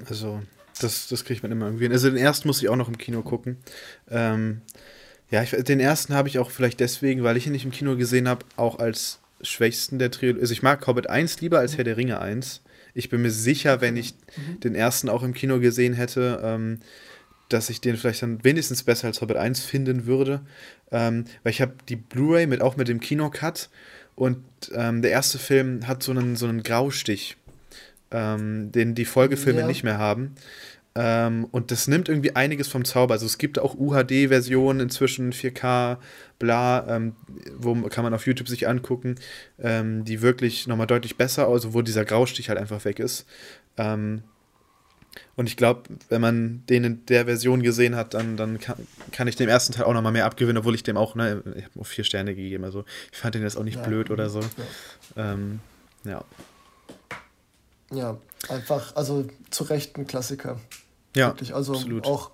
Also, 0.08 0.40
das, 0.82 1.08
das 1.08 1.24
kriegt 1.24 1.42
man 1.42 1.52
immer 1.52 1.66
irgendwie 1.66 1.84
hin. 1.84 1.92
Also, 1.92 2.08
den 2.08 2.18
ersten 2.18 2.48
muss 2.48 2.62
ich 2.62 2.68
auch 2.68 2.76
noch 2.76 2.88
im 2.88 2.98
Kino 2.98 3.22
gucken. 3.22 3.56
Ähm, 4.10 4.62
ja, 5.30 5.42
ich, 5.42 5.50
den 5.50 5.80
ersten 5.80 6.14
habe 6.14 6.28
ich 6.28 6.38
auch 6.38 6.50
vielleicht 6.50 6.80
deswegen, 6.80 7.22
weil 7.22 7.36
ich 7.36 7.46
ihn 7.46 7.52
nicht 7.52 7.64
im 7.64 7.70
Kino 7.70 7.96
gesehen 7.96 8.28
habe, 8.28 8.44
auch 8.56 8.78
als 8.78 9.20
schwächsten 9.42 9.98
der 9.98 10.10
Trilogie. 10.10 10.40
Also, 10.40 10.52
ich 10.52 10.62
mag 10.62 10.86
Hobbit 10.86 11.08
1 11.08 11.40
lieber 11.40 11.58
als 11.58 11.76
Herr 11.76 11.84
der 11.84 11.96
Ringe 11.96 12.20
1. 12.20 12.62
Ich 12.94 13.08
bin 13.08 13.22
mir 13.22 13.30
sicher, 13.30 13.80
wenn 13.80 13.96
ich 13.96 14.14
mhm. 14.36 14.60
den 14.60 14.74
ersten 14.74 15.08
auch 15.08 15.22
im 15.22 15.34
Kino 15.34 15.60
gesehen 15.60 15.94
hätte, 15.94 16.40
ähm, 16.42 16.80
dass 17.48 17.70
ich 17.70 17.80
den 17.80 17.96
vielleicht 17.96 18.22
dann 18.22 18.42
wenigstens 18.44 18.82
besser 18.82 19.08
als 19.08 19.20
Hobbit 19.20 19.36
1 19.36 19.60
finden 19.60 20.06
würde. 20.06 20.40
Ähm, 20.90 21.24
weil 21.42 21.52
ich 21.52 21.60
habe 21.60 21.74
die 21.88 21.96
Blu-ray 21.96 22.46
mit 22.46 22.62
auch 22.62 22.76
mit 22.76 22.88
dem 22.88 23.00
Kinocut 23.00 23.68
und 24.20 24.44
ähm, 24.74 25.00
der 25.00 25.12
erste 25.12 25.38
Film 25.38 25.86
hat 25.86 26.02
so 26.02 26.12
einen, 26.12 26.36
so 26.36 26.46
einen 26.46 26.62
Graustich, 26.62 27.38
ähm, 28.10 28.72
den 28.72 28.94
die 28.94 29.04
Folgefilme 29.04 29.60
ja. 29.60 29.66
nicht 29.66 29.84
mehr 29.84 29.98
haben. 29.98 30.34
Ähm, 30.96 31.46
und 31.52 31.70
das 31.70 31.86
nimmt 31.86 32.08
irgendwie 32.08 32.34
einiges 32.34 32.68
vom 32.68 32.84
Zauber. 32.84 33.14
Also 33.14 33.26
es 33.26 33.38
gibt 33.38 33.58
auch 33.58 33.76
UHD-Versionen 33.78 34.80
inzwischen, 34.80 35.32
4K, 35.32 35.98
bla, 36.38 36.86
ähm, 36.88 37.14
wo 37.56 37.74
kann 37.88 38.02
man 38.02 38.12
auf 38.12 38.26
YouTube 38.26 38.48
sich 38.48 38.68
angucken, 38.68 39.14
ähm, 39.60 40.04
die 40.04 40.20
wirklich 40.20 40.66
nochmal 40.66 40.88
deutlich 40.88 41.16
besser, 41.16 41.46
also 41.46 41.74
wo 41.74 41.82
dieser 41.82 42.04
Graustich 42.04 42.48
halt 42.48 42.58
einfach 42.58 42.84
weg 42.84 42.98
ist. 42.98 43.24
Ähm, 43.76 44.24
und 45.36 45.48
ich 45.48 45.56
glaube, 45.56 45.82
wenn 46.08 46.20
man 46.20 46.62
den 46.68 46.84
in 46.84 47.06
der 47.06 47.24
Version 47.24 47.62
gesehen 47.62 47.96
hat, 47.96 48.14
dann, 48.14 48.36
dann 48.36 48.58
kann, 48.58 48.76
kann 49.12 49.28
ich 49.28 49.36
dem 49.36 49.48
ersten 49.48 49.72
Teil 49.72 49.84
auch 49.84 49.94
nochmal 49.94 50.12
mehr 50.12 50.26
abgewinnen, 50.26 50.58
obwohl 50.58 50.74
ich 50.74 50.82
dem 50.82 50.96
auch, 50.96 51.14
ne, 51.14 51.42
ich 51.56 51.64
habe 51.64 51.74
nur 51.76 51.84
vier 51.84 52.04
Sterne 52.04 52.34
gegeben. 52.34 52.64
Also 52.64 52.84
ich 53.12 53.18
fand 53.18 53.34
den 53.34 53.42
jetzt 53.42 53.56
auch 53.56 53.64
nicht 53.64 53.78
ja. 53.78 53.82
blöd 53.82 54.10
oder 54.10 54.28
so. 54.28 54.40
Ja. 55.16 55.32
Ähm, 55.32 55.60
ja. 56.04 56.24
Ja, 57.90 58.18
einfach, 58.48 58.94
also 58.96 59.26
zu 59.50 59.64
Recht 59.64 59.96
ein 59.96 60.06
Klassiker. 60.06 60.58
Ja. 61.14 61.28
Wirklich. 61.28 61.54
Also 61.54 61.74
absolut. 61.74 62.06
auch 62.06 62.30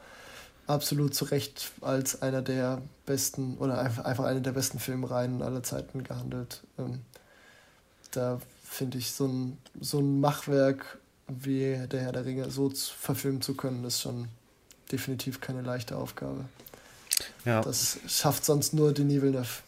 absolut 0.66 1.14
zu 1.14 1.24
Recht 1.26 1.72
als 1.80 2.22
einer 2.22 2.42
der 2.42 2.82
besten 3.06 3.56
oder 3.58 3.78
einfach, 3.78 4.04
einfach 4.04 4.24
eine 4.24 4.42
der 4.42 4.52
besten 4.52 4.78
Filmreihen 4.78 5.42
aller 5.42 5.62
Zeiten 5.62 6.04
gehandelt. 6.04 6.62
Ähm, 6.78 7.00
da 8.10 8.40
finde 8.64 8.98
ich 8.98 9.12
so 9.12 9.26
ein, 9.26 9.58
so 9.80 10.00
ein 10.00 10.20
Machwerk 10.20 10.98
wie 11.28 11.86
der 11.90 12.00
Herr 12.00 12.12
der 12.12 12.24
Ringe 12.24 12.50
so 12.50 12.70
verfilmen 12.70 13.42
zu 13.42 13.54
können, 13.54 13.84
ist 13.84 14.00
schon 14.00 14.28
definitiv 14.92 15.40
keine 15.40 15.62
leichte 15.62 15.96
Aufgabe. 15.96 16.44
Ja. 17.44 17.62
Das 17.62 17.98
schafft 18.06 18.44
sonst 18.44 18.74
nur 18.74 18.92
Denis 18.92 19.22
Villeneuve. 19.22 19.62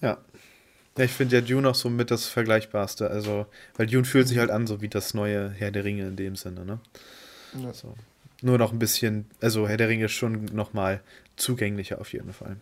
ja. 0.00 0.18
Ja, 1.00 1.06
ich 1.06 1.12
finde 1.12 1.36
ja 1.36 1.40
Dune 1.40 1.66
auch 1.66 1.74
so 1.74 1.88
mit 1.88 2.10
das 2.10 2.26
Vergleichbarste. 2.26 3.08
Also, 3.08 3.46
weil 3.78 3.86
Dune 3.86 4.04
fühlt 4.04 4.28
sich 4.28 4.36
halt 4.36 4.50
an, 4.50 4.66
so 4.66 4.82
wie 4.82 4.88
das 4.88 5.14
neue 5.14 5.48
Herr 5.48 5.70
der 5.70 5.82
Ringe 5.82 6.06
in 6.06 6.14
dem 6.14 6.36
Sinne, 6.36 6.66
ne? 6.66 6.78
Ja. 7.58 7.72
So. 7.72 7.94
Nur 8.42 8.58
noch 8.58 8.70
ein 8.70 8.78
bisschen, 8.78 9.24
also 9.40 9.66
Herr 9.66 9.78
der 9.78 9.88
Ringe 9.88 10.04
ist 10.04 10.12
schon 10.12 10.44
nochmal 10.52 11.00
zugänglicher 11.36 12.02
auf 12.02 12.12
jeden 12.12 12.34
Fall 12.34 12.56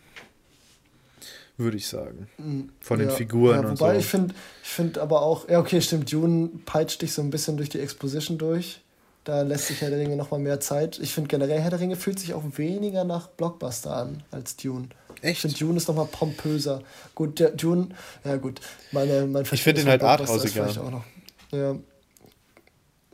würde 1.56 1.76
ich 1.76 1.88
sagen. 1.88 2.28
Mm, 2.38 2.68
Von 2.78 3.00
ja, 3.00 3.06
den 3.06 3.16
Figuren 3.16 3.62
ja, 3.62 3.68
und 3.70 3.76
so. 3.76 3.90
ich 3.90 4.06
finde 4.06 4.32
ich 4.62 4.68
find 4.68 4.96
aber 4.96 5.22
auch, 5.22 5.48
ja, 5.48 5.58
okay, 5.58 5.80
stimmt, 5.80 6.12
Dune 6.12 6.50
peitscht 6.64 7.02
dich 7.02 7.12
so 7.12 7.20
ein 7.20 7.30
bisschen 7.30 7.56
durch 7.56 7.68
die 7.68 7.80
Exposition 7.80 8.38
durch. 8.38 8.80
Da 9.24 9.42
lässt 9.42 9.66
sich 9.66 9.80
Herr 9.80 9.90
der 9.90 9.98
Ringe 9.98 10.14
nochmal 10.14 10.38
mehr 10.38 10.60
Zeit. 10.60 11.00
Ich 11.02 11.12
finde 11.12 11.26
generell, 11.26 11.60
Herr 11.60 11.70
der 11.70 11.80
Ringe 11.80 11.96
fühlt 11.96 12.20
sich 12.20 12.32
auch 12.32 12.44
weniger 12.54 13.02
nach 13.02 13.26
Blockbuster 13.26 13.96
an 13.96 14.22
als 14.30 14.54
Dune. 14.54 14.90
Echt? 15.22 15.32
Ich 15.32 15.40
finde, 15.40 15.56
Dune 15.56 15.76
ist 15.76 15.88
nochmal 15.88 16.06
pompöser. 16.06 16.82
Gut, 17.14 17.40
der 17.40 17.50
Dune, 17.50 17.88
ja 18.24 18.36
gut, 18.36 18.60
meine, 18.92 19.26
mein 19.26 19.44
Ich 19.50 19.62
finde 19.62 19.82
ihn 19.82 19.88
halt 19.88 20.02
arthausiger. 20.02 21.02
Ja. 21.50 21.76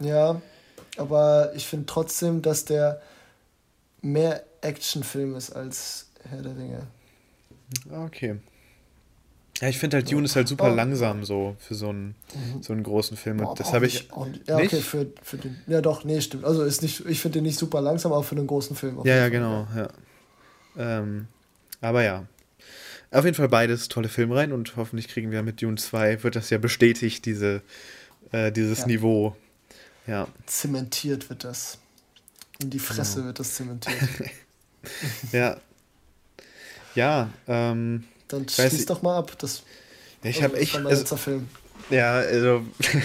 ja, 0.01 0.43
aber 0.97 1.53
ich 1.55 1.67
finde 1.67 1.87
trotzdem, 1.87 2.43
dass 2.43 2.65
der 2.65 3.01
mehr 4.03 4.45
Actionfilm 4.61 5.37
ist 5.37 5.53
als 5.53 6.09
Herr 6.29 6.43
der 6.43 6.57
Ringe. 6.57 6.87
Okay. 7.91 8.37
Ja, 9.61 9.69
ich 9.69 9.79
finde 9.79 9.99
halt 9.99 10.11
Dune 10.11 10.25
ist 10.25 10.35
halt 10.35 10.49
super 10.49 10.73
oh. 10.73 10.75
langsam 10.75 11.25
so 11.25 11.55
für 11.59 11.75
so 11.75 11.89
einen, 11.89 12.17
mhm. 12.35 12.63
so 12.63 12.73
einen 12.73 12.83
großen 12.83 13.17
Film. 13.17 13.41
Und 13.41 13.61
das 13.61 13.73
habe 13.73 13.87
ich. 13.87 14.09
ja, 14.47 14.57
okay, 14.57 14.81
für, 14.81 15.07
für 15.23 15.37
den. 15.37 15.57
Ja, 15.69 15.81
doch, 15.81 16.05
nee, 16.05 16.21
stimmt. 16.21 16.45
Also 16.45 16.65
ist 16.65 16.83
nicht, 16.83 17.07
ich 17.07 17.21
finde 17.21 17.39
den 17.39 17.45
nicht 17.45 17.59
super 17.59 17.81
langsam, 17.81 18.13
aber 18.13 18.25
für 18.25 18.35
einen 18.35 18.49
großen 18.49 18.75
Film. 18.75 18.99
Ja, 19.05 19.17
ja, 19.17 19.29
genau, 19.29 19.67
ja. 19.77 19.89
Ähm, 20.77 21.29
aber 21.85 22.03
ja. 22.03 22.27
Auf 23.11 23.25
jeden 23.25 23.37
Fall 23.37 23.49
beides 23.49 23.89
tolle 23.89 24.09
Filmreihen 24.09 24.53
und 24.53 24.77
hoffentlich 24.77 25.09
kriegen 25.09 25.31
wir 25.31 25.43
mit 25.43 25.63
Dune 25.63 25.77
2, 25.77 26.25
wird 26.25 26.35
das 26.35 26.51
ja 26.51 26.59
bestätigt, 26.59 27.27
diese, 27.27 27.63
äh, 28.33 28.51
dieses 28.51 28.81
ja. 28.81 28.87
Niveau. 28.87 29.37
Ja. 30.07 30.27
Zementiert 30.47 31.31
wird 31.31 31.45
das. 31.45 31.79
In 32.61 32.71
die 32.71 32.79
Fresse 32.79 33.17
genau. 33.17 33.27
wird 33.27 33.39
das 33.39 33.55
zementiert. 33.55 33.97
ja, 35.33 35.57
ja, 36.95 37.31
ähm. 37.49 38.05
Dann 38.29 38.49
schließ 38.49 38.87
doch 38.87 39.03
mal 39.03 39.19
ab. 39.19 39.37
Das, 39.39 39.63
ich 40.23 40.43
habe 40.43 40.57
echt. 40.57 40.77
Also, 40.77 41.17
Film. 41.17 41.49
Ja, 41.91 42.15
also 42.15 42.65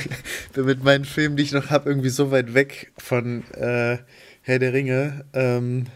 mit 0.55 0.83
meinen 0.83 1.05
Filmen, 1.05 1.35
die 1.35 1.43
ich 1.43 1.51
noch 1.51 1.69
habe, 1.69 1.89
irgendwie 1.89 2.09
so 2.09 2.31
weit 2.31 2.53
weg 2.53 2.91
von 2.97 3.43
äh, 3.51 3.97
Herr 4.41 4.59
der 4.59 4.73
Ringe. 4.73 5.25
Ähm, 5.33 5.87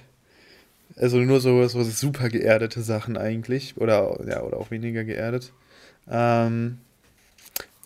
also 0.96 1.18
nur 1.18 1.42
so, 1.42 1.68
so 1.68 1.84
super 1.84 2.30
geerdete 2.30 2.82
Sachen 2.82 3.18
eigentlich. 3.18 3.76
Oder, 3.78 4.20
ja, 4.28 4.42
oder 4.42 4.58
auch 4.58 4.72
weniger 4.72 5.04
geerdet. 5.04 5.52
Ähm, 6.10 6.80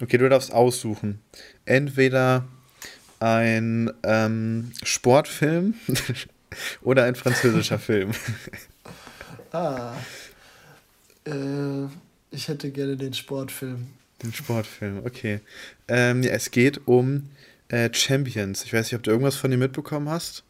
okay, 0.01 0.17
du 0.17 0.29
darfst 0.29 0.51
aussuchen. 0.53 1.19
Entweder 1.65 2.45
ein 3.19 3.91
ähm, 4.03 4.71
Sportfilm 4.83 5.75
oder 6.81 7.03
ein 7.03 7.15
französischer 7.15 7.79
Film. 7.79 8.11
Ah. 9.53 9.95
Äh, 11.25 11.85
ich 12.31 12.49
hätte 12.49 12.69
gerne 12.69 12.97
den 12.97 13.13
Sportfilm. 13.13 13.87
Den 14.21 14.33
Sportfilm, 14.33 15.01
okay. 15.05 15.39
Ähm, 15.87 16.21
ja, 16.21 16.31
es 16.31 16.51
geht 16.51 16.85
um 16.85 17.29
äh, 17.69 17.89
Champions. 17.93 18.65
Ich 18.65 18.73
weiß 18.73 18.87
nicht, 18.87 18.95
ob 18.95 19.03
du 19.03 19.11
irgendwas 19.11 19.37
von 19.37 19.49
dem 19.49 19.61
mitbekommen 19.61 20.09
hast. 20.09 20.43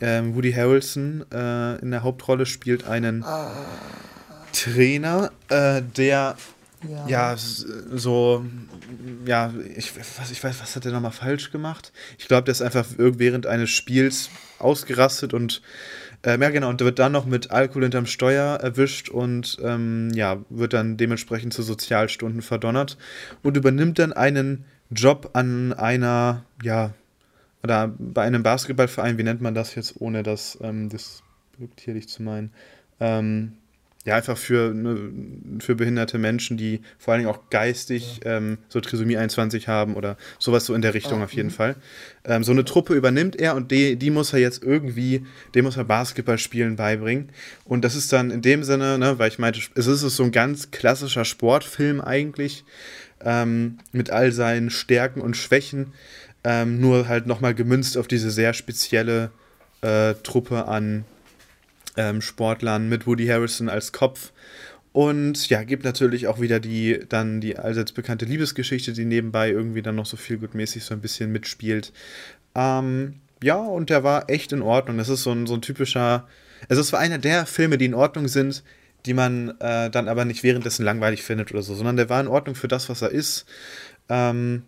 Ähm, 0.00 0.34
Woody 0.34 0.52
Harrelson 0.52 1.24
äh, 1.32 1.76
in 1.76 1.90
der 1.90 2.02
Hauptrolle 2.02 2.46
spielt 2.46 2.86
einen 2.86 3.22
ah. 3.24 3.50
Trainer, 4.52 5.30
äh, 5.48 5.82
der 5.82 6.36
ja. 6.88 7.08
ja. 7.08 7.36
so, 7.36 8.44
ja, 9.26 9.52
ich, 9.76 9.92
was, 10.18 10.30
ich 10.30 10.42
weiß, 10.42 10.60
was 10.60 10.76
hat 10.76 10.86
er 10.86 10.92
nochmal 10.92 11.12
falsch 11.12 11.50
gemacht? 11.50 11.92
Ich 12.18 12.28
glaube, 12.28 12.44
der 12.44 12.52
ist 12.52 12.62
einfach 12.62 12.86
während 12.96 13.46
eines 13.46 13.70
Spiels 13.70 14.30
ausgerastet 14.58 15.34
und 15.34 15.62
ähm, 16.24 16.42
ja, 16.42 16.50
genau, 16.50 16.68
und 16.68 16.80
wird 16.80 16.98
dann 16.98 17.12
noch 17.12 17.26
mit 17.26 17.50
Alkohol 17.52 17.82
hinterm 17.82 18.06
Steuer 18.06 18.56
erwischt 18.56 19.08
und 19.08 19.56
ähm, 19.62 20.10
ja, 20.14 20.38
wird 20.50 20.72
dann 20.72 20.96
dementsprechend 20.96 21.54
zu 21.54 21.62
Sozialstunden 21.62 22.42
verdonnert 22.42 22.98
und 23.42 23.56
übernimmt 23.56 23.98
dann 23.98 24.12
einen 24.12 24.64
Job 24.90 25.30
an 25.34 25.72
einer, 25.72 26.44
ja, 26.62 26.92
oder 27.62 27.94
bei 27.98 28.22
einem 28.22 28.42
Basketballverein, 28.42 29.18
wie 29.18 29.24
nennt 29.24 29.40
man 29.40 29.54
das 29.54 29.74
jetzt, 29.74 30.00
ohne 30.00 30.22
das 30.22 30.58
ähm, 30.62 30.88
despektierlich 30.88 32.08
zu 32.08 32.22
meinen? 32.22 32.52
Ähm, 33.00 33.52
ja, 34.08 34.16
einfach 34.16 34.38
für, 34.38 34.72
ne, 34.72 35.10
für 35.60 35.74
behinderte 35.74 36.18
Menschen, 36.18 36.56
die 36.56 36.80
vor 36.98 37.12
allen 37.12 37.24
Dingen 37.24 37.34
auch 37.34 37.50
geistig 37.50 38.20
ja. 38.24 38.38
ähm, 38.38 38.58
so 38.68 38.80
Trisomie 38.80 39.18
21 39.18 39.68
haben 39.68 39.96
oder 39.96 40.16
sowas 40.38 40.64
so 40.64 40.74
in 40.74 40.80
der 40.80 40.94
Richtung 40.94 41.20
ah, 41.20 41.24
auf 41.24 41.34
jeden 41.34 41.48
mh. 41.48 41.54
Fall. 41.54 41.76
Ähm, 42.24 42.42
so 42.42 42.52
eine 42.52 42.64
Truppe 42.64 42.94
übernimmt 42.94 43.36
er 43.36 43.54
und 43.54 43.70
die, 43.70 43.96
die 43.96 44.10
muss 44.10 44.32
er 44.32 44.38
jetzt 44.38 44.62
irgendwie, 44.62 45.26
dem 45.54 45.66
muss 45.66 45.76
er 45.76 45.84
Basketballspielen 45.84 46.76
beibringen. 46.76 47.28
Und 47.64 47.84
das 47.84 47.96
ist 47.96 48.12
dann 48.12 48.30
in 48.30 48.40
dem 48.40 48.64
Sinne, 48.64 48.98
ne, 48.98 49.18
weil 49.18 49.28
ich 49.28 49.38
meinte, 49.38 49.60
es 49.74 49.86
ist 49.86 50.00
so 50.00 50.22
ein 50.22 50.32
ganz 50.32 50.70
klassischer 50.70 51.26
Sportfilm 51.26 52.00
eigentlich, 52.00 52.64
ähm, 53.22 53.78
mit 53.92 54.10
all 54.10 54.32
seinen 54.32 54.70
Stärken 54.70 55.20
und 55.20 55.36
Schwächen, 55.36 55.92
ähm, 56.44 56.80
nur 56.80 57.08
halt 57.08 57.26
nochmal 57.26 57.54
gemünzt 57.54 57.96
auf 57.96 58.08
diese 58.08 58.30
sehr 58.30 58.52
spezielle 58.54 59.30
äh, 59.80 60.14
Truppe 60.22 60.66
an 60.66 61.04
ähm, 61.96 62.20
Sportlern 62.20 62.88
mit 62.88 63.06
Woody 63.06 63.26
Harrison 63.26 63.68
als 63.68 63.92
Kopf. 63.92 64.32
Und 64.92 65.48
ja, 65.48 65.62
gibt 65.64 65.84
natürlich 65.84 66.26
auch 66.26 66.40
wieder 66.40 66.60
die 66.60 67.00
dann 67.08 67.40
die 67.40 67.58
allseits 67.58 67.92
bekannte 67.92 68.24
Liebesgeschichte, 68.24 68.92
die 68.92 69.04
nebenbei 69.04 69.50
irgendwie 69.50 69.82
dann 69.82 69.96
noch 69.96 70.06
so 70.06 70.16
viel 70.16 70.38
gutmäßig 70.38 70.84
so 70.84 70.94
ein 70.94 71.00
bisschen 71.00 71.30
mitspielt. 71.30 71.92
Ähm, 72.54 73.20
ja, 73.42 73.56
und 73.56 73.90
der 73.90 74.02
war 74.02 74.30
echt 74.30 74.52
in 74.52 74.62
Ordnung. 74.62 74.98
Das 74.98 75.08
ist 75.08 75.22
so 75.22 75.32
ein, 75.32 75.46
so 75.46 75.54
ein 75.54 75.62
typischer. 75.62 76.26
Also, 76.68 76.80
es 76.80 76.92
war 76.92 77.00
einer 77.00 77.18
der 77.18 77.46
Filme, 77.46 77.78
die 77.78 77.84
in 77.84 77.94
Ordnung 77.94 78.26
sind, 78.28 78.64
die 79.06 79.14
man 79.14 79.50
äh, 79.60 79.90
dann 79.90 80.08
aber 80.08 80.24
nicht 80.24 80.42
währenddessen 80.42 80.84
langweilig 80.84 81.22
findet 81.22 81.52
oder 81.52 81.62
so, 81.62 81.74
sondern 81.74 81.96
der 81.96 82.08
war 82.08 82.20
in 82.20 82.26
Ordnung 82.26 82.56
für 82.56 82.68
das, 82.68 82.88
was 82.88 83.02
er 83.02 83.10
ist. 83.10 83.46
Ähm, 84.08 84.64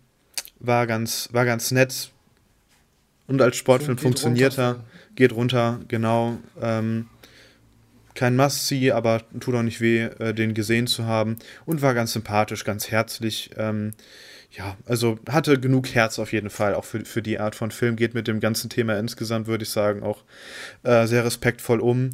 war 0.61 0.87
ganz, 0.87 1.29
war 1.31 1.45
ganz 1.45 1.71
nett. 1.71 2.11
Und 3.27 3.41
als 3.41 3.57
Sportfilm 3.57 3.97
funktioniert 3.97 4.57
er. 4.57 4.83
Geht 5.15 5.33
runter, 5.33 5.79
genau. 5.87 6.37
Ähm, 6.61 7.07
kein 8.13 8.35
Must-See, 8.35 8.91
aber 8.91 9.21
tut 9.39 9.55
auch 9.55 9.61
nicht 9.61 9.81
weh, 9.81 10.03
äh, 10.03 10.33
den 10.33 10.53
gesehen 10.53 10.87
zu 10.87 11.05
haben. 11.05 11.37
Und 11.65 11.81
war 11.81 11.93
ganz 11.93 12.13
sympathisch, 12.13 12.63
ganz 12.63 12.91
herzlich. 12.91 13.51
Ähm, 13.57 13.93
ja, 14.51 14.75
also 14.85 15.17
hatte 15.29 15.59
genug 15.59 15.93
Herz 15.93 16.19
auf 16.19 16.33
jeden 16.33 16.49
Fall, 16.49 16.75
auch 16.75 16.83
für, 16.83 17.05
für 17.05 17.21
die 17.21 17.39
Art 17.39 17.55
von 17.55 17.71
Film. 17.71 17.95
Geht 17.95 18.13
mit 18.13 18.27
dem 18.27 18.41
ganzen 18.41 18.69
Thema 18.69 18.99
insgesamt, 18.99 19.47
würde 19.47 19.63
ich 19.63 19.69
sagen, 19.69 20.03
auch 20.03 20.23
äh, 20.83 21.07
sehr 21.07 21.23
respektvoll 21.23 21.79
um. 21.79 22.09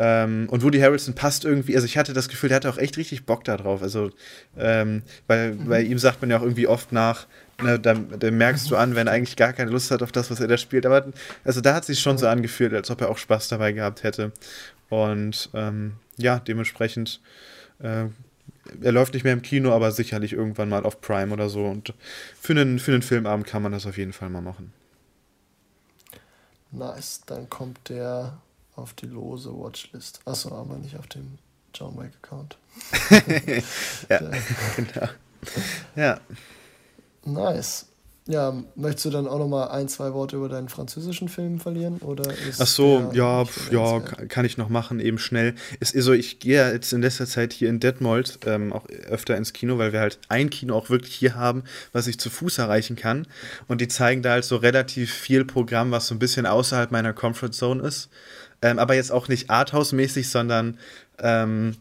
Ähm, 0.00 0.46
und 0.48 0.62
Woody 0.62 0.78
Harrelson 0.78 1.14
passt 1.14 1.44
irgendwie, 1.44 1.74
also 1.74 1.84
ich 1.84 1.98
hatte 1.98 2.12
das 2.12 2.28
Gefühl, 2.28 2.48
der 2.48 2.56
hatte 2.56 2.70
auch 2.70 2.78
echt 2.78 2.96
richtig 2.96 3.26
Bock 3.26 3.42
da 3.42 3.56
drauf. 3.56 3.82
Also, 3.82 4.10
ähm, 4.56 5.02
weil 5.26 5.54
mhm. 5.54 5.68
bei 5.68 5.82
ihm 5.82 5.98
sagt 5.98 6.20
man 6.20 6.30
ja 6.30 6.38
auch 6.38 6.42
irgendwie 6.42 6.68
oft 6.68 6.92
nach, 6.92 7.26
ne, 7.60 7.80
da, 7.80 7.94
da, 7.94 8.30
merkst 8.30 8.70
du 8.70 8.76
an, 8.76 8.94
wenn 8.94 9.08
er 9.08 9.14
eigentlich 9.14 9.36
gar 9.36 9.52
keine 9.52 9.72
Lust 9.72 9.90
hat 9.90 10.02
auf 10.02 10.12
das, 10.12 10.30
was 10.30 10.38
er 10.38 10.46
da 10.46 10.56
spielt. 10.56 10.86
Aber 10.86 11.06
also 11.44 11.60
da 11.60 11.74
hat 11.74 11.82
es 11.82 11.88
sich 11.88 12.00
schon 12.00 12.16
so 12.16 12.28
angefühlt, 12.28 12.72
als 12.74 12.90
ob 12.92 13.00
er 13.00 13.10
auch 13.10 13.18
Spaß 13.18 13.48
dabei 13.48 13.72
gehabt 13.72 14.04
hätte. 14.04 14.30
Und 14.88 15.50
ähm, 15.52 15.94
ja, 16.16 16.38
dementsprechend, 16.38 17.20
äh, 17.80 18.04
er 18.80 18.92
läuft 18.92 19.14
nicht 19.14 19.24
mehr 19.24 19.32
im 19.32 19.42
Kino, 19.42 19.72
aber 19.72 19.90
sicherlich 19.90 20.32
irgendwann 20.32 20.68
mal 20.68 20.84
auf 20.84 21.00
Prime 21.00 21.32
oder 21.32 21.48
so. 21.48 21.64
Und 21.64 21.92
für 22.40 22.52
einen, 22.52 22.78
für 22.78 22.92
einen 22.92 23.02
Filmabend 23.02 23.46
kann 23.46 23.62
man 23.62 23.72
das 23.72 23.84
auf 23.84 23.98
jeden 23.98 24.12
Fall 24.12 24.30
mal 24.30 24.42
machen. 24.42 24.72
Nice, 26.70 27.22
dann 27.26 27.50
kommt 27.50 27.88
der 27.88 28.38
auf 28.78 28.94
die 28.94 29.06
lose 29.06 29.50
Watchlist. 29.50 30.20
Achso, 30.24 30.54
aber 30.54 30.76
nicht 30.78 30.96
auf 30.96 31.06
dem 31.08 31.38
John 31.74 31.96
Wick 31.98 32.12
Account. 32.22 32.56
ja, 34.08 34.20
genau. 34.76 35.08
Ja. 35.96 36.20
Nice. 37.24 37.86
Ja, 38.30 38.52
möchtest 38.74 39.06
du 39.06 39.10
dann 39.10 39.26
auch 39.26 39.38
noch 39.38 39.48
mal 39.48 39.68
ein, 39.68 39.88
zwei 39.88 40.12
Worte 40.12 40.36
über 40.36 40.50
deinen 40.50 40.68
französischen 40.68 41.30
Film 41.30 41.60
verlieren? 41.60 41.96
Oder 41.98 42.30
Ach 42.58 42.66
so, 42.66 43.10
ja, 43.14 43.44
ja, 43.70 44.00
kann 44.00 44.44
ich 44.44 44.58
noch 44.58 44.68
machen, 44.68 45.00
eben 45.00 45.18
schnell. 45.18 45.54
Ist 45.80 45.94
so, 45.94 46.12
ich 46.12 46.38
gehe 46.38 46.56
ja 46.56 46.70
jetzt 46.70 46.92
in 46.92 47.00
letzter 47.00 47.24
Zeit 47.24 47.54
hier 47.54 47.70
in 47.70 47.80
Detmold 47.80 48.40
ähm, 48.44 48.74
auch 48.74 48.86
öfter 49.08 49.34
ins 49.38 49.54
Kino, 49.54 49.78
weil 49.78 49.94
wir 49.94 50.00
halt 50.00 50.18
ein 50.28 50.50
Kino 50.50 50.76
auch 50.76 50.90
wirklich 50.90 51.14
hier 51.14 51.36
haben, 51.36 51.64
was 51.94 52.06
ich 52.06 52.20
zu 52.20 52.28
Fuß 52.28 52.58
erreichen 52.58 52.96
kann. 52.96 53.26
Und 53.66 53.80
die 53.80 53.88
zeigen 53.88 54.20
da 54.20 54.32
halt 54.32 54.44
so 54.44 54.56
relativ 54.56 55.10
viel 55.10 55.46
Programm, 55.46 55.90
was 55.90 56.08
so 56.08 56.14
ein 56.14 56.18
bisschen 56.18 56.44
außerhalb 56.44 56.90
meiner 56.90 57.14
Comfort 57.14 57.52
Zone 57.52 57.82
ist. 57.82 58.10
Ähm, 58.62 58.78
aber 58.78 58.94
jetzt 58.94 59.12
auch 59.12 59.28
nicht 59.28 59.50
Arthouse-mäßig, 59.50 60.28
sondern 60.28 60.78
ähm, 61.20 61.76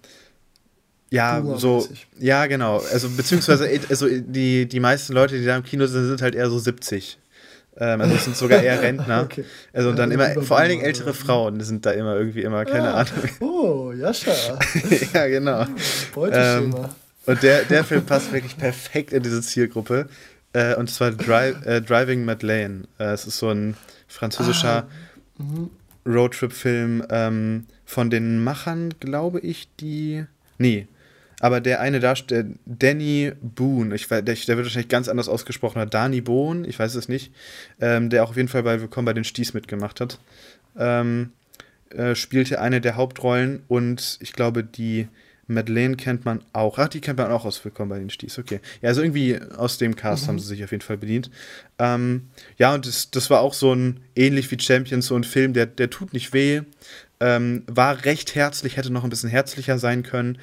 ja, 1.09 1.41
so, 1.55 1.87
ja, 2.19 2.47
genau. 2.47 2.81
Also, 2.91 3.09
beziehungsweise, 3.09 3.69
also 3.89 4.07
die, 4.09 4.67
die 4.67 4.79
meisten 4.79 5.13
Leute, 5.13 5.39
die 5.39 5.45
da 5.45 5.55
im 5.55 5.63
Kino 5.63 5.85
sind, 5.85 6.05
sind 6.05 6.21
halt 6.21 6.35
eher 6.35 6.49
so 6.49 6.59
70. 6.59 7.17
Ähm, 7.77 8.01
also, 8.01 8.15
es 8.15 8.25
sind 8.25 8.35
sogar 8.35 8.61
eher 8.61 8.81
Rentner. 8.81 9.23
okay. 9.23 9.45
Also, 9.71 9.89
und 9.89 9.95
dann 9.97 10.11
immer, 10.11 10.41
vor 10.41 10.57
allen 10.57 10.69
Dingen 10.69 10.83
ältere 10.83 11.13
Frauen 11.13 11.61
sind 11.61 11.85
da 11.85 11.91
immer 11.91 12.17
irgendwie 12.17 12.41
immer, 12.41 12.65
keine 12.65 12.93
ah. 12.93 13.01
Ahnung. 13.01 13.29
Oh, 13.39 13.93
Jascha. 13.93 14.59
ja, 15.13 15.27
genau. 15.27 15.65
Ähm, 16.31 16.75
und 17.25 17.43
der, 17.43 17.63
der 17.63 17.83
Film 17.85 18.05
passt 18.05 18.33
wirklich 18.33 18.57
perfekt 18.57 19.13
in 19.13 19.23
diese 19.23 19.41
Zielgruppe. 19.41 20.07
Äh, 20.51 20.75
und 20.75 20.89
zwar 20.89 21.11
Dri 21.11 21.53
äh, 21.65 21.81
Driving 21.81 22.25
Madeleine. 22.25 22.83
Äh, 22.99 23.11
es 23.13 23.25
ist 23.25 23.37
so 23.37 23.49
ein 23.49 23.77
französischer 24.07 24.87
ah. 24.87 25.41
mhm. 25.41 25.69
Roadtrip-Film 26.07 27.03
ähm, 27.09 27.65
von 27.85 28.09
den 28.09 28.43
Machern, 28.43 28.93
glaube 28.99 29.39
ich, 29.39 29.67
die. 29.79 30.25
Nee. 30.57 30.87
Aber 31.39 31.61
der 31.61 31.81
eine 31.81 31.99
Darsteller, 31.99 32.45
Danny 32.65 33.31
Boone, 33.41 33.93
ich, 33.93 34.07
der, 34.07 34.21
der 34.23 34.33
wird 34.33 34.47
wahrscheinlich 34.63 34.89
ganz 34.89 35.07
anders 35.07 35.29
ausgesprochen, 35.29 35.77
oder 35.77 35.85
Dani 35.85 36.21
Boone, 36.21 36.67
ich 36.67 36.79
weiß 36.79 36.95
es 36.95 37.09
nicht, 37.09 37.31
ähm, 37.79 38.09
der 38.09 38.23
auch 38.23 38.31
auf 38.31 38.37
jeden 38.37 38.47
Fall 38.47 38.63
bei 38.63 38.81
Willkommen 38.81 39.05
bei 39.05 39.13
den 39.13 39.23
Sties 39.23 39.53
mitgemacht 39.53 40.01
hat, 40.01 40.19
ähm, 40.79 41.31
äh, 41.91 42.15
spielte 42.15 42.59
eine 42.59 42.81
der 42.81 42.95
Hauptrollen 42.95 43.61
und 43.67 44.17
ich 44.19 44.33
glaube, 44.33 44.63
die 44.63 45.09
Madeleine 45.47 45.95
kennt 45.95 46.25
man 46.25 46.43
auch. 46.53 46.77
Ach, 46.77 46.89
die 46.89 47.01
kennt 47.01 47.17
man 47.17 47.31
auch 47.31 47.45
aus 47.45 47.63
Willkommen 47.63 47.89
bei 47.89 47.99
den 47.99 48.09
Sties, 48.09 48.37
okay. 48.37 48.59
Ja, 48.81 48.89
also 48.89 49.01
irgendwie 49.01 49.39
aus 49.55 49.77
dem 49.77 49.95
Cast 49.95 50.23
mhm. 50.23 50.27
haben 50.27 50.39
sie 50.39 50.47
sich 50.47 50.63
auf 50.63 50.71
jeden 50.71 50.83
Fall 50.83 50.97
bedient. 50.97 51.31
Ähm, 51.79 52.29
ja, 52.57 52.73
und 52.73 52.85
das, 52.85 53.11
das 53.11 53.29
war 53.29 53.41
auch 53.41 53.53
so 53.53 53.73
ein, 53.73 54.01
ähnlich 54.15 54.51
wie 54.51 54.59
Champions, 54.59 55.07
so 55.07 55.15
ein 55.15 55.23
Film, 55.23 55.53
der, 55.53 55.65
der 55.65 55.89
tut 55.89 56.13
nicht 56.13 56.33
weh, 56.33 56.61
ähm, 57.19 57.63
war 57.67 58.05
recht 58.05 58.35
herzlich, 58.35 58.77
hätte 58.77 58.91
noch 58.91 59.03
ein 59.03 59.09
bisschen 59.09 59.29
herzlicher 59.29 59.79
sein 59.79 60.03
können. 60.03 60.37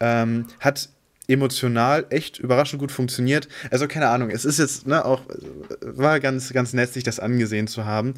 Ähm, 0.00 0.46
hat 0.60 0.88
emotional 1.28 2.06
echt 2.10 2.38
überraschend 2.38 2.80
gut 2.80 2.92
funktioniert. 2.92 3.48
Also 3.70 3.88
keine 3.88 4.08
Ahnung, 4.08 4.30
es 4.30 4.44
ist 4.44 4.58
jetzt 4.58 4.86
ne, 4.86 5.04
auch, 5.04 5.22
war 5.80 6.20
ganz, 6.20 6.52
ganz 6.52 6.72
nett, 6.72 6.92
sich 6.92 7.04
das 7.04 7.20
angesehen 7.20 7.66
zu 7.66 7.84
haben. 7.84 8.14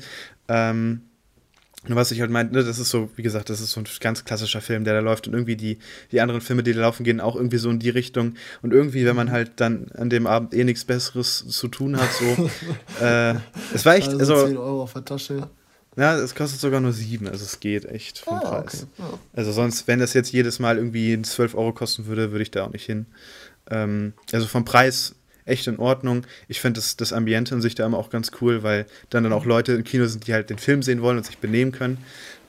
Ähm, 0.48 1.02
nur 1.88 1.96
was 1.96 2.10
ich 2.10 2.20
halt 2.20 2.30
meinte, 2.30 2.54
ne, 2.54 2.64
das 2.64 2.78
ist 2.78 2.90
so, 2.90 3.10
wie 3.16 3.22
gesagt, 3.22 3.50
das 3.50 3.60
ist 3.60 3.72
so 3.72 3.80
ein 3.80 3.86
ganz 4.00 4.24
klassischer 4.24 4.60
Film, 4.60 4.84
der 4.84 4.94
da 4.94 5.00
läuft 5.00 5.26
und 5.26 5.34
irgendwie 5.34 5.56
die, 5.56 5.78
die 6.12 6.20
anderen 6.20 6.40
Filme, 6.40 6.62
die 6.62 6.72
da 6.72 6.80
laufen, 6.80 7.04
gehen 7.04 7.20
auch 7.20 7.36
irgendwie 7.36 7.58
so 7.58 7.70
in 7.70 7.78
die 7.78 7.90
Richtung. 7.90 8.34
Und 8.62 8.72
irgendwie, 8.72 9.04
wenn 9.04 9.16
man 9.16 9.30
halt 9.30 9.52
dann 9.56 9.86
an 9.94 10.10
dem 10.10 10.26
Abend 10.26 10.54
eh 10.54 10.64
nichts 10.64 10.84
Besseres 10.84 11.46
zu 11.48 11.68
tun 11.68 11.96
hat, 11.96 12.10
so. 12.12 12.50
äh, 13.04 13.34
es 13.74 13.84
war 13.84 13.96
echt. 13.96 14.08
Also, 14.08 14.34
also 14.34 14.46
10 14.46 14.56
Euro 14.56 14.82
auf 14.82 14.92
der 14.92 15.04
Tasche. 15.04 15.48
Ja, 15.96 16.16
es 16.16 16.36
kostet 16.36 16.60
sogar 16.60 16.80
nur 16.80 16.92
7, 16.92 17.26
also 17.26 17.44
es 17.44 17.58
geht 17.58 17.84
echt 17.84 18.20
vom 18.20 18.38
ah, 18.38 18.40
Preis. 18.40 18.86
Okay. 18.94 19.10
Ja. 19.10 19.18
Also 19.34 19.50
sonst, 19.50 19.88
wenn 19.88 19.98
das 19.98 20.14
jetzt 20.14 20.30
jedes 20.30 20.60
Mal 20.60 20.76
irgendwie 20.76 21.20
12 21.20 21.56
Euro 21.56 21.72
kosten 21.72 22.06
würde, 22.06 22.30
würde 22.30 22.42
ich 22.42 22.52
da 22.52 22.66
auch 22.66 22.72
nicht 22.72 22.84
hin. 22.86 23.06
Ähm, 23.68 24.12
also 24.32 24.46
vom 24.46 24.64
Preis 24.64 25.16
echt 25.48 25.66
in 25.66 25.78
Ordnung. 25.78 26.22
Ich 26.48 26.60
finde 26.60 26.80
das, 26.80 26.96
das 26.96 27.12
Ambiente 27.12 27.54
in 27.54 27.60
sich 27.60 27.74
da 27.74 27.86
immer 27.86 27.98
auch 27.98 28.10
ganz 28.10 28.30
cool, 28.40 28.62
weil 28.62 28.86
dann 29.10 29.24
dann 29.24 29.32
auch 29.32 29.44
Leute 29.44 29.72
im 29.72 29.84
Kino 29.84 30.06
sind, 30.06 30.26
die 30.26 30.34
halt 30.34 30.50
den 30.50 30.58
Film 30.58 30.82
sehen 30.82 31.02
wollen 31.02 31.18
und 31.18 31.26
sich 31.26 31.38
benehmen 31.38 31.72
können. 31.72 31.98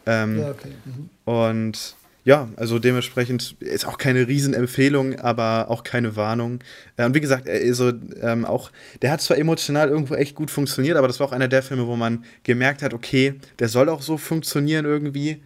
Ähm, 0.05 0.39
ja, 0.39 0.51
okay. 0.51 0.69
Mhm. 0.85 1.09
Und 1.25 1.95
ja, 2.25 2.49
also 2.57 2.79
dementsprechend 2.79 3.55
ist 3.59 3.87
auch 3.87 3.97
keine 3.97 4.27
Riesenempfehlung, 4.27 5.19
aber 5.19 5.69
auch 5.69 5.83
keine 5.83 6.15
Warnung. 6.15 6.59
Äh, 6.97 7.05
und 7.05 7.15
wie 7.15 7.21
gesagt, 7.21 7.47
er 7.47 7.59
ist 7.59 7.77
so, 7.77 7.91
ähm, 8.21 8.45
auch, 8.45 8.71
der 9.01 9.11
hat 9.11 9.21
zwar 9.21 9.37
emotional 9.37 9.89
irgendwo 9.89 10.15
echt 10.15 10.35
gut 10.35 10.51
funktioniert, 10.51 10.97
aber 10.97 11.07
das 11.07 11.19
war 11.19 11.27
auch 11.27 11.31
einer 11.31 11.47
der 11.47 11.63
Filme, 11.63 11.87
wo 11.87 11.95
man 11.95 12.23
gemerkt 12.43 12.81
hat, 12.81 12.93
okay, 12.93 13.35
der 13.59 13.69
soll 13.69 13.89
auch 13.89 14.01
so 14.01 14.17
funktionieren 14.17 14.85
irgendwie. 14.85 15.41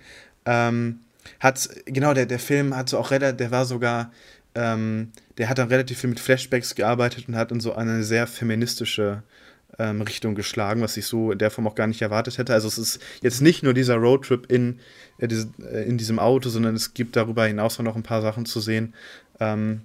Ähm, 0.46 1.00
hat, 1.40 1.70
genau, 1.86 2.14
der, 2.14 2.26
der 2.26 2.40
Film 2.40 2.76
hat 2.76 2.90
so 2.90 2.98
auch 2.98 3.12
relativ, 3.12 3.38
der 3.38 3.52
war 3.52 3.66
sogar 3.66 4.12
ähm, 4.56 5.12
der 5.38 5.50
hat 5.50 5.58
dann 5.58 5.70
relativ 5.70 6.00
viel 6.00 6.10
mit 6.10 6.20
Flashbacks 6.20 6.76
gearbeitet 6.76 7.28
und 7.28 7.36
hat 7.36 7.52
in 7.52 7.60
so 7.60 7.74
eine 7.74 8.04
sehr 8.04 8.28
feministische 8.28 9.24
ähm, 9.80 10.02
Richtung 10.02 10.36
geschlagen, 10.36 10.82
was 10.82 10.98
ich 10.98 11.06
so 11.06 11.32
in 11.32 11.40
der 11.40 11.52
Form 11.52 11.68
auch 11.68 11.76
gar 11.76 11.88
nicht 11.88 12.02
erwartet 12.02 12.38
hätte. 12.38 12.54
Also 12.54 12.68
es 12.68 12.78
ist 12.78 13.02
jetzt 13.22 13.42
nicht 13.42 13.64
nur 13.64 13.74
dieser 13.74 13.96
Roadtrip 13.96 14.52
in, 14.52 14.80
äh, 15.18 15.26
äh, 15.26 15.88
in 15.88 15.98
diesem 15.98 16.20
Auto, 16.20 16.50
sondern 16.50 16.76
es 16.76 16.94
gibt 16.94 17.16
darüber 17.16 17.46
hinaus 17.46 17.80
noch 17.80 17.96
ein 17.96 18.04
paar 18.04 18.22
Sachen 18.22 18.46
zu 18.46 18.60
sehen. 18.60 18.94
Ähm, 19.40 19.82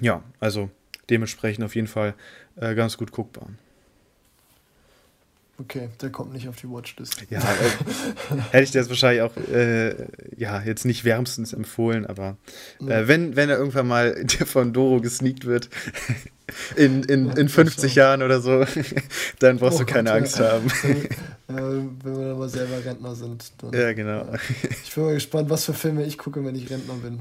ja, 0.00 0.22
also 0.40 0.70
dementsprechend 1.08 1.64
auf 1.64 1.74
jeden 1.74 1.88
Fall 1.88 2.14
äh, 2.56 2.74
ganz 2.74 2.96
gut 2.96 3.12
guckbar. 3.12 3.48
Okay, 5.60 5.90
der 6.00 6.08
kommt 6.08 6.32
nicht 6.32 6.48
auf 6.48 6.56
die 6.56 6.70
Watchlist. 6.70 7.22
Ja, 7.28 7.38
äh, 7.38 8.40
hätte 8.50 8.64
ich 8.64 8.70
dir 8.70 8.78
jetzt 8.78 8.88
wahrscheinlich 8.88 9.20
auch 9.20 9.36
äh, 9.36 10.06
ja, 10.36 10.62
jetzt 10.62 10.86
nicht 10.86 11.04
wärmstens 11.04 11.52
empfohlen, 11.52 12.06
aber 12.06 12.38
äh, 12.80 13.06
wenn, 13.06 13.36
wenn 13.36 13.50
er 13.50 13.58
irgendwann 13.58 13.86
mal 13.86 14.24
von 14.46 14.72
Doro 14.72 15.02
gesneakt 15.02 15.44
wird, 15.44 15.68
in, 16.76 17.02
in, 17.02 17.30
in 17.32 17.50
50 17.50 17.94
Jahren 17.94 18.22
oder 18.22 18.40
so, 18.40 18.64
dann 19.38 19.58
brauchst 19.58 19.76
oh, 19.76 19.80
du 19.80 19.86
keine 19.86 20.12
Angst 20.12 20.38
ja. 20.38 20.52
haben. 20.52 20.72
wenn 21.48 22.16
wir 22.16 22.28
dann 22.28 22.38
mal 22.38 22.48
selber 22.48 22.82
Rentner 22.82 23.14
sind. 23.14 23.52
Dann, 23.58 23.72
ja, 23.74 23.92
genau. 23.92 24.32
ich 24.82 24.94
bin 24.94 25.04
mal 25.04 25.14
gespannt, 25.14 25.50
was 25.50 25.66
für 25.66 25.74
Filme 25.74 26.04
ich 26.04 26.16
gucke, 26.16 26.42
wenn 26.42 26.54
ich 26.54 26.70
Rentner 26.70 26.94
bin. 26.94 27.20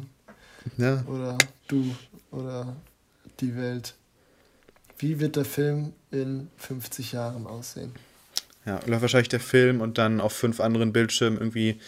Ja. 0.78 1.04
Oder 1.08 1.38
du 1.68 1.94
oder 2.32 2.78
die 3.42 3.58
Welt. 3.58 3.96
Wie 4.98 5.20
wird 5.20 5.36
der 5.36 5.46
Film 5.46 5.94
in 6.12 6.50
50 6.58 7.12
Jahren 7.12 7.48
aussehen? 7.48 7.92
Ja, 8.70 8.80
läuft 8.86 9.02
wahrscheinlich 9.02 9.30
der 9.30 9.40
Film 9.40 9.82
und 9.82 9.98
dann 9.98 10.22
auf 10.22 10.32
fünf 10.32 10.60
anderen 10.60 10.94
Bildschirmen 10.94 11.40
irgendwie 11.40 11.80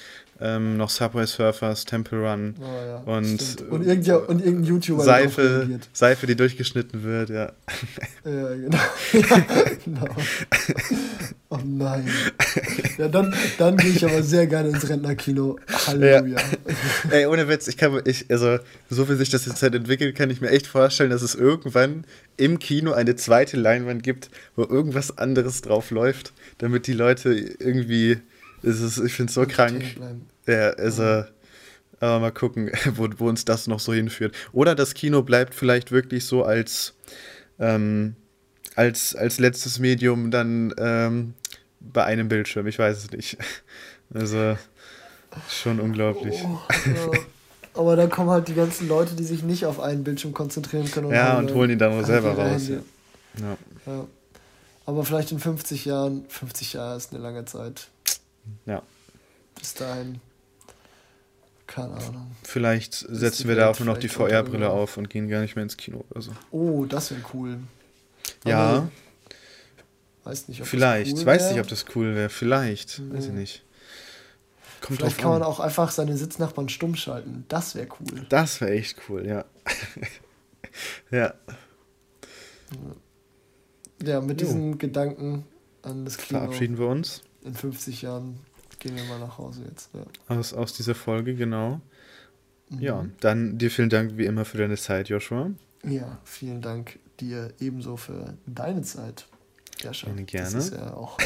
ähm, 0.41 0.77
noch 0.77 0.89
Subway 0.89 1.25
Surfers, 1.25 1.85
Temple 1.85 2.19
Run 2.19 2.55
oh, 2.59 2.63
ja, 2.63 2.97
und, 2.97 3.61
und, 3.69 3.85
irgendein, 3.85 4.17
und 4.17 4.39
irgendein 4.43 4.63
YouTuber. 4.63 5.03
Seife, 5.03 5.79
Seife, 5.93 6.27
die 6.27 6.35
durchgeschnitten 6.35 7.03
wird, 7.03 7.29
ja. 7.29 7.51
Ja, 8.23 8.55
genau. 8.55 8.77
ja, 9.13 9.43
genau. 9.83 10.07
Oh 11.49 11.59
nein. 11.65 12.07
Ja, 12.97 13.09
dann, 13.09 13.35
dann 13.57 13.75
gehe 13.75 13.91
ich 13.91 14.05
aber 14.05 14.23
sehr 14.23 14.47
gerne 14.47 14.69
ins 14.69 14.87
Rentnerkino. 14.87 15.59
Halleluja. 15.87 16.39
Ja. 16.39 17.11
Ey, 17.11 17.25
ohne 17.25 17.49
Witz, 17.49 17.67
ich 17.67 17.75
kann 17.75 18.01
ich, 18.05 18.31
also, 18.31 18.59
so 18.89 19.09
wie 19.09 19.15
sich 19.15 19.29
das 19.31 19.45
jetzt 19.45 19.61
halt 19.61 19.75
entwickelt, 19.75 20.15
kann 20.15 20.29
ich 20.29 20.39
mir 20.39 20.49
echt 20.49 20.65
vorstellen, 20.65 21.09
dass 21.09 21.21
es 21.21 21.35
irgendwann 21.35 22.05
im 22.37 22.59
Kino 22.59 22.93
eine 22.93 23.17
zweite 23.17 23.57
Leinwand 23.57 24.01
gibt, 24.01 24.29
wo 24.55 24.63
irgendwas 24.63 25.17
anderes 25.17 25.61
drauf 25.61 25.91
läuft, 25.91 26.31
damit 26.59 26.87
die 26.87 26.93
Leute 26.93 27.33
irgendwie, 27.33 28.19
es 28.63 28.79
ist, 28.79 28.99
ich 28.99 29.13
finde 29.13 29.31
es 29.31 29.33
so 29.33 29.45
krank. 29.45 29.83
Ja, 30.47 30.71
also, 30.71 31.23
aber 31.99 32.19
mal 32.19 32.31
gucken, 32.31 32.71
wo, 32.95 33.07
wo 33.17 33.29
uns 33.29 33.45
das 33.45 33.67
noch 33.67 33.79
so 33.79 33.93
hinführt. 33.93 34.35
Oder 34.53 34.75
das 34.75 34.93
Kino 34.93 35.21
bleibt 35.21 35.53
vielleicht 35.53 35.91
wirklich 35.91 36.25
so 36.25 36.43
als, 36.43 36.95
ähm, 37.59 38.15
als, 38.75 39.15
als 39.15 39.39
letztes 39.39 39.79
Medium 39.79 40.31
dann 40.31 40.73
ähm, 40.77 41.33
bei 41.79 42.03
einem 42.03 42.27
Bildschirm, 42.27 42.67
ich 42.67 42.79
weiß 42.79 42.97
es 42.97 43.11
nicht. 43.11 43.37
Also 44.13 44.57
schon 45.47 45.79
unglaublich. 45.79 46.43
Oh, 46.43 46.59
ja. 46.85 47.19
Aber 47.73 47.95
dann 47.95 48.09
kommen 48.09 48.29
halt 48.29 48.49
die 48.49 48.53
ganzen 48.53 48.89
Leute, 48.89 49.15
die 49.15 49.23
sich 49.23 49.41
nicht 49.41 49.65
auf 49.65 49.79
einen 49.79 50.03
Bildschirm 50.03 50.33
konzentrieren 50.33 50.91
können. 50.91 51.05
Und 51.05 51.13
ja, 51.13 51.37
und 51.37 51.53
holen 51.53 51.69
ihn 51.69 51.79
dann 51.79 51.93
nur 51.93 52.03
selber 52.03 52.33
raus. 52.33 52.67
Ja. 52.67 52.75
Ja. 53.39 53.57
ja. 53.85 54.05
Aber 54.85 55.05
vielleicht 55.05 55.31
in 55.31 55.39
50 55.39 55.85
Jahren, 55.85 56.25
50 56.27 56.73
Jahre 56.73 56.97
ist 56.97 57.13
eine 57.13 57.23
lange 57.23 57.45
Zeit. 57.45 57.87
Ja. 58.65 58.81
Bis 59.57 59.73
dahin. 59.75 60.19
Keine 61.73 61.93
Ahnung. 61.93 62.31
Vielleicht 62.43 62.93
setzen 62.93 63.47
wir 63.47 63.55
da 63.55 63.69
auch 63.69 63.79
nur 63.79 63.85
noch 63.85 63.97
die 63.97 64.09
VR-Brille 64.09 64.69
auf 64.69 64.97
und 64.97 65.09
gehen 65.09 65.29
gar 65.29 65.41
nicht 65.41 65.55
mehr 65.55 65.63
ins 65.63 65.77
Kino 65.77 66.03
oder 66.09 66.21
so. 66.21 66.31
Oh, 66.51 66.85
das 66.85 67.11
wäre 67.11 67.21
cool. 67.33 67.59
Ja. 68.45 68.89
weiß 70.25 70.49
nicht, 70.49 70.61
ob 70.61 70.67
Vielleicht. 70.67 71.13
Das 71.13 71.21
cool 71.21 71.25
weiß 71.25 71.51
nicht, 71.51 71.61
ob 71.61 71.67
das 71.67 71.85
cool 71.95 72.15
wäre. 72.15 72.29
Vielleicht. 72.29 72.99
Nee. 72.99 73.17
Weiß 73.17 73.27
ich 73.27 73.31
nicht. 73.31 73.63
Kommt 74.81 74.97
Vielleicht 74.97 75.19
kann 75.19 75.31
man 75.31 75.43
auch 75.43 75.59
einfach 75.59 75.91
seine 75.91 76.17
Sitznachbarn 76.17 76.67
stumm 76.67 76.95
schalten. 76.95 77.45
Das 77.47 77.75
wäre 77.75 77.87
cool. 77.99 78.25
Das 78.27 78.59
wäre 78.59 78.71
echt 78.71 78.97
cool, 79.07 79.25
ja. 79.25 79.45
ja. 81.11 81.33
Ja, 84.03 84.21
mit 84.21 84.41
jo. 84.41 84.47
diesen 84.47 84.77
Gedanken 84.77 85.45
an 85.83 86.03
das 86.03 86.17
Kino. 86.17 86.39
Verabschieden 86.39 86.77
wir 86.77 86.87
uns. 86.87 87.21
In 87.43 87.53
50 87.53 88.01
Jahren 88.01 88.39
gehen 88.81 88.95
wir 88.95 89.03
mal 89.05 89.19
nach 89.19 89.37
Hause 89.37 89.63
jetzt. 89.69 89.89
Ja. 89.93 90.35
Aus, 90.35 90.53
aus 90.53 90.73
dieser 90.73 90.95
Folge, 90.95 91.35
genau. 91.35 91.79
Mhm. 92.69 92.79
Ja, 92.79 93.05
dann 93.21 93.57
dir 93.57 93.71
vielen 93.71 93.89
Dank 93.89 94.17
wie 94.17 94.25
immer 94.25 94.43
für 94.43 94.57
deine 94.57 94.75
Zeit, 94.75 95.07
Joshua. 95.07 95.51
Ja, 95.85 96.19
vielen 96.25 96.61
Dank 96.61 96.99
dir 97.19 97.53
ebenso 97.59 97.95
für 97.95 98.33
deine 98.45 98.81
Zeit. 98.81 99.27
Ja, 99.81 99.93
schon. 99.93 100.25
Gerne. 100.25 100.51
Das 100.51 100.65
ist 100.65 100.73
ja 100.73 100.93
auch 100.93 101.17
äh, 101.19 101.23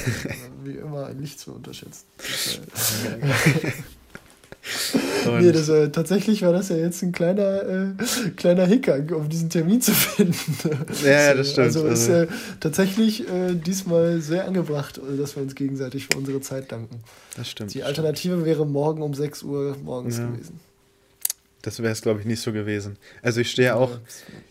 wie 0.64 0.74
immer 0.74 1.14
nicht 1.14 1.40
zu 1.40 1.54
unterschätzen. 1.54 2.06
nee, 5.40 5.52
das, 5.52 5.70
äh, 5.70 5.90
tatsächlich 5.90 6.42
war 6.42 6.54
das 6.54 6.70
ja 6.70 6.78
jetzt 6.78 7.02
ein 7.04 7.12
kleiner, 7.12 7.64
äh, 7.64 8.32
kleiner 8.36 8.66
Hickhack, 8.66 9.12
um 9.12 9.30
diesen 9.30 9.50
Termin 9.50 9.82
zu 9.82 9.92
finden. 9.94 10.36
Ja, 11.04 11.34
das 11.34 11.52
stimmt. 11.52 11.68
Also 11.68 11.86
ist 11.88 12.10
also. 12.10 12.24
äh, 12.24 12.28
tatsächlich 12.60 13.28
äh, 13.30 13.56
diesmal 13.56 14.22
sehr 14.22 14.48
angebracht, 14.48 15.00
dass 15.18 15.36
wir 15.36 15.44
uns 15.44 15.56
gegenseitig 15.56 16.08
für 16.08 16.18
unsere 16.18 16.42
Zeit 16.42 16.72
danken. 16.72 17.00
Das 17.38 17.50
stimmt. 17.50 17.74
Die 17.74 17.84
Alternative 17.84 18.34
stimmt. 18.34 18.46
wäre 18.46 18.66
morgen 18.66 19.02
um 19.02 19.14
6 19.14 19.44
Uhr 19.44 19.78
morgens 19.84 20.18
ja. 20.18 20.28
gewesen. 20.28 20.60
Das 21.62 21.80
wäre 21.80 21.92
es, 21.92 22.02
glaube 22.02 22.20
ich, 22.20 22.28
nicht 22.28 22.42
so 22.42 22.54
gewesen. 22.54 22.98
Also 23.24 23.42
ich 23.42 23.50
stehe 23.50 23.76
auch 23.76 23.92
ja. 23.92 24.00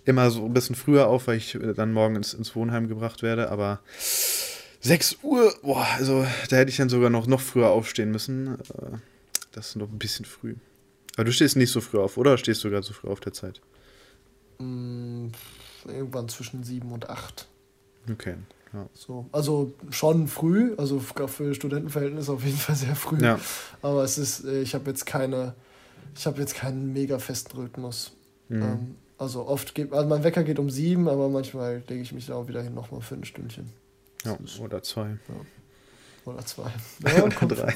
immer 0.04 0.30
so 0.30 0.44
ein 0.44 0.52
bisschen 0.52 0.74
früher 0.74 1.06
auf, 1.06 1.28
weil 1.28 1.36
ich 1.36 1.56
dann 1.76 1.92
morgen 1.92 2.16
ins, 2.16 2.34
ins 2.34 2.56
Wohnheim 2.56 2.88
gebracht 2.88 3.22
werde, 3.22 3.50
aber 3.50 3.80
6 4.80 5.18
Uhr, 5.22 5.54
boah, 5.62 5.86
also 5.96 6.26
da 6.50 6.56
hätte 6.56 6.70
ich 6.70 6.76
dann 6.76 6.88
sogar 6.88 7.10
noch, 7.10 7.26
noch 7.26 7.40
früher 7.40 7.70
aufstehen 7.70 8.10
müssen. 8.10 8.58
Das 9.54 9.68
ist 9.68 9.76
noch 9.76 9.88
ein 9.88 9.98
bisschen 9.98 10.24
früh. 10.24 10.56
Aber 11.14 11.24
du 11.24 11.32
stehst 11.32 11.56
nicht 11.56 11.70
so 11.70 11.80
früh 11.80 11.98
auf, 11.98 12.16
oder 12.16 12.36
stehst 12.38 12.64
du 12.64 12.70
gerade 12.70 12.84
so 12.84 12.92
früh 12.92 13.08
auf 13.08 13.20
der 13.20 13.32
Zeit? 13.32 13.60
Mm, 14.58 15.28
irgendwann 15.86 16.28
zwischen 16.28 16.64
7 16.64 16.90
und 16.90 17.08
8. 17.08 17.46
Okay. 18.10 18.36
Ja. 18.72 18.88
So, 18.92 19.28
also 19.30 19.74
schon 19.90 20.26
früh, 20.26 20.74
also 20.76 20.98
für 20.98 21.54
Studentenverhältnisse 21.54 22.32
auf 22.32 22.44
jeden 22.44 22.58
Fall 22.58 22.74
sehr 22.74 22.96
früh. 22.96 23.22
Ja. 23.22 23.38
Aber 23.82 24.02
es 24.02 24.18
ist, 24.18 24.44
äh, 24.44 24.62
ich 24.62 24.74
habe 24.74 24.90
jetzt 24.90 25.06
keine 25.06 25.54
ich 26.16 26.26
habe 26.26 26.40
jetzt 26.40 26.54
keinen 26.54 26.92
mega 26.92 27.18
festen 27.18 27.56
Rhythmus. 27.56 28.12
Mhm. 28.48 28.62
Ähm, 28.62 28.96
also 29.18 29.46
oft 29.46 29.74
geht, 29.74 29.92
also 29.92 30.08
mein 30.08 30.24
Wecker 30.24 30.42
geht 30.44 30.58
um 30.58 30.70
sieben, 30.70 31.08
aber 31.08 31.28
manchmal 31.28 31.82
lege 31.88 32.02
ich 32.02 32.12
mich 32.12 32.26
da 32.26 32.34
auch 32.34 32.48
wieder 32.48 32.62
hin 32.62 32.74
nochmal 32.74 33.00
für 33.00 33.14
ein 33.14 33.24
Stündchen. 33.24 33.70
Ja, 34.24 34.36
oder 34.60 34.82
zwei. 34.82 35.10
Ja. 35.10 35.34
Oder 36.24 36.44
zwei. 36.46 36.70
Ja, 37.06 37.22
oder 37.22 37.46
drei. 37.46 37.74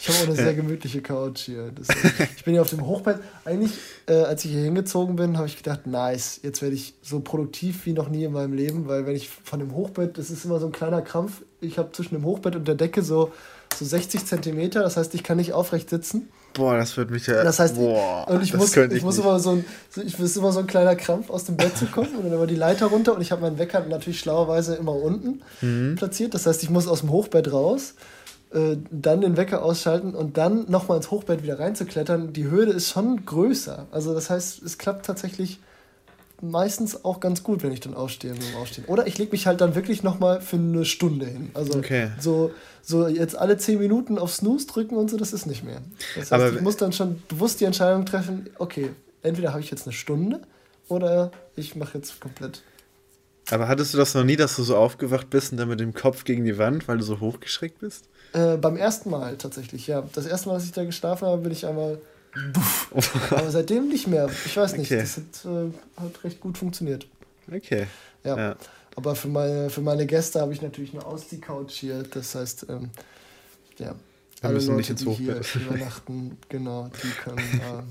Ich 0.00 0.08
habe 0.08 0.18
auch 0.18 0.26
eine 0.26 0.34
sehr 0.34 0.54
gemütliche 0.54 1.02
Couch 1.02 1.40
hier. 1.40 1.70
Das, 1.72 1.88
ich 2.36 2.44
bin 2.44 2.54
ja 2.54 2.62
auf 2.62 2.70
dem 2.70 2.86
Hochbett. 2.86 3.20
Eigentlich, 3.44 3.72
äh, 4.06 4.14
als 4.14 4.44
ich 4.44 4.52
hier 4.52 4.62
hingezogen 4.62 5.16
bin, 5.16 5.36
habe 5.36 5.46
ich 5.46 5.58
gedacht, 5.58 5.86
nice, 5.86 6.40
jetzt 6.42 6.62
werde 6.62 6.74
ich 6.74 6.94
so 7.02 7.20
produktiv 7.20 7.84
wie 7.84 7.92
noch 7.92 8.08
nie 8.08 8.24
in 8.24 8.32
meinem 8.32 8.54
Leben, 8.54 8.88
weil 8.88 9.06
wenn 9.06 9.14
ich 9.14 9.28
von 9.28 9.58
dem 9.58 9.74
Hochbett, 9.74 10.16
das 10.16 10.30
ist 10.30 10.44
immer 10.44 10.58
so 10.58 10.66
ein 10.66 10.72
kleiner 10.72 11.02
Krampf, 11.02 11.42
ich 11.60 11.78
habe 11.78 11.92
zwischen 11.92 12.14
dem 12.14 12.24
Hochbett 12.24 12.56
und 12.56 12.66
der 12.66 12.74
Decke 12.76 13.02
so, 13.02 13.32
so 13.74 13.84
60 13.84 14.24
Zentimeter, 14.24 14.82
das 14.82 14.96
heißt, 14.96 15.14
ich 15.14 15.22
kann 15.22 15.36
nicht 15.36 15.52
aufrecht 15.52 15.90
sitzen. 15.90 16.28
Boah, 16.54 16.76
das 16.76 16.96
wird 16.96 17.10
mich 17.10 17.26
ja. 17.26 17.42
Das 17.42 17.58
heißt, 17.58 17.76
boah, 17.76 18.28
und 18.28 18.42
ich 18.42 18.54
muss, 18.54 18.76
ich, 18.76 18.92
ich 18.92 19.02
muss 19.02 19.18
immer 19.18 19.38
so 19.40 19.52
ein, 19.52 19.64
ich 20.04 20.18
muss 20.18 20.36
immer 20.36 20.52
so 20.52 20.60
ein 20.60 20.66
kleiner 20.66 20.96
Krampf 20.96 21.30
aus 21.30 21.44
dem 21.44 21.56
Bett 21.56 21.76
zu 21.76 21.86
kommen 21.86 22.14
und 22.16 22.24
dann 22.24 22.32
immer 22.32 22.46
die 22.46 22.56
Leiter 22.56 22.86
runter 22.86 23.14
und 23.14 23.22
ich 23.22 23.32
habe 23.32 23.42
meinen 23.42 23.58
Wecker 23.58 23.80
natürlich 23.86 24.20
schlauerweise 24.20 24.74
immer 24.74 24.94
unten 24.94 25.42
mhm. 25.60 25.96
platziert. 25.96 26.34
Das 26.34 26.46
heißt, 26.46 26.62
ich 26.62 26.70
muss 26.70 26.88
aus 26.88 27.00
dem 27.00 27.10
Hochbett 27.10 27.52
raus, 27.52 27.94
äh, 28.52 28.76
dann 28.90 29.22
den 29.22 29.36
Wecker 29.36 29.62
ausschalten 29.62 30.14
und 30.14 30.36
dann 30.36 30.70
nochmal 30.70 30.98
ins 30.98 31.10
Hochbett 31.10 31.42
wieder 31.42 31.58
reinzuklettern. 31.58 32.32
Die 32.32 32.50
Hürde 32.50 32.72
ist 32.72 32.90
schon 32.90 33.24
größer. 33.24 33.86
Also 33.90 34.14
das 34.14 34.28
heißt, 34.28 34.62
es 34.62 34.78
klappt 34.78 35.06
tatsächlich 35.06 35.58
meistens 36.42 37.04
auch 37.04 37.20
ganz 37.20 37.42
gut, 37.42 37.62
wenn 37.62 37.72
ich 37.72 37.80
dann 37.80 37.94
aufstehe 37.94 38.34
aufstehen. 38.60 38.84
Oder 38.88 39.06
ich 39.06 39.16
lege 39.16 39.30
mich 39.30 39.46
halt 39.46 39.60
dann 39.60 39.74
wirklich 39.74 40.02
nochmal 40.02 40.40
für 40.40 40.56
eine 40.56 40.84
Stunde 40.84 41.26
hin. 41.26 41.50
Also 41.54 41.78
okay. 41.78 42.10
so, 42.18 42.50
so 42.82 43.06
jetzt 43.06 43.36
alle 43.36 43.56
zehn 43.58 43.78
Minuten 43.78 44.18
auf 44.18 44.32
Snooze 44.32 44.66
drücken 44.66 44.96
und 44.96 45.10
so, 45.10 45.16
das 45.16 45.32
ist 45.32 45.46
nicht 45.46 45.64
mehr. 45.64 45.80
Das 46.14 46.30
heißt, 46.30 46.32
Aber 46.32 46.52
ich 46.52 46.60
muss 46.60 46.76
dann 46.76 46.92
schon 46.92 47.22
bewusst 47.28 47.60
die 47.60 47.64
Entscheidung 47.64 48.04
treffen, 48.04 48.50
okay, 48.58 48.90
entweder 49.22 49.52
habe 49.52 49.60
ich 49.60 49.70
jetzt 49.70 49.86
eine 49.86 49.92
Stunde 49.92 50.40
oder 50.88 51.30
ich 51.56 51.76
mache 51.76 51.98
jetzt 51.98 52.20
komplett. 52.20 52.62
Aber 53.50 53.68
hattest 53.68 53.94
du 53.94 53.98
das 53.98 54.14
noch 54.14 54.24
nie, 54.24 54.36
dass 54.36 54.56
du 54.56 54.62
so 54.62 54.76
aufgewacht 54.76 55.30
bist 55.30 55.52
und 55.52 55.58
dann 55.58 55.68
mit 55.68 55.80
dem 55.80 55.94
Kopf 55.94 56.24
gegen 56.24 56.44
die 56.44 56.58
Wand, 56.58 56.86
weil 56.88 56.98
du 56.98 57.04
so 57.04 57.20
hochgeschreckt 57.20 57.80
bist? 57.80 58.04
Äh, 58.32 58.56
beim 58.56 58.76
ersten 58.76 59.10
Mal 59.10 59.36
tatsächlich, 59.36 59.86
ja. 59.86 60.04
Das 60.14 60.26
erste 60.26 60.48
Mal, 60.48 60.54
dass 60.54 60.64
ich 60.64 60.72
da 60.72 60.84
geschlafen 60.84 61.26
habe, 61.26 61.42
bin 61.42 61.52
ich 61.52 61.66
einmal 61.66 61.98
Aber 63.30 63.50
seitdem 63.50 63.88
nicht 63.88 64.06
mehr. 64.06 64.28
Ich 64.46 64.56
weiß 64.56 64.76
nicht. 64.76 64.90
Okay. 64.90 65.00
Das 65.00 65.16
hat, 65.16 65.52
äh, 65.52 66.02
hat, 66.02 66.24
recht 66.24 66.40
gut 66.40 66.56
funktioniert. 66.56 67.06
Okay. 67.52 67.86
Ja. 68.24 68.36
ja. 68.36 68.56
Aber 68.96 69.14
für 69.14 69.28
meine, 69.28 69.70
für 69.70 69.80
meine 69.80 70.06
Gäste 70.06 70.40
habe 70.40 70.52
ich 70.52 70.62
natürlich 70.62 70.92
eine 70.92 71.04
Ausziehcouch 71.04 71.70
hier. 71.70 72.02
Das 72.02 72.34
heißt, 72.34 72.66
ähm, 72.68 72.90
ja. 73.78 73.94
Wir 74.40 74.48
alle 74.48 74.58
Leute, 74.58 74.72
nicht 74.72 74.90
ins. 74.90 75.04
Die 75.04 75.12
hier 75.12 75.40
übernachten, 75.54 76.36
genau, 76.48 76.90
die 77.02 77.10
können, 77.22 77.38
äh, 77.38 77.82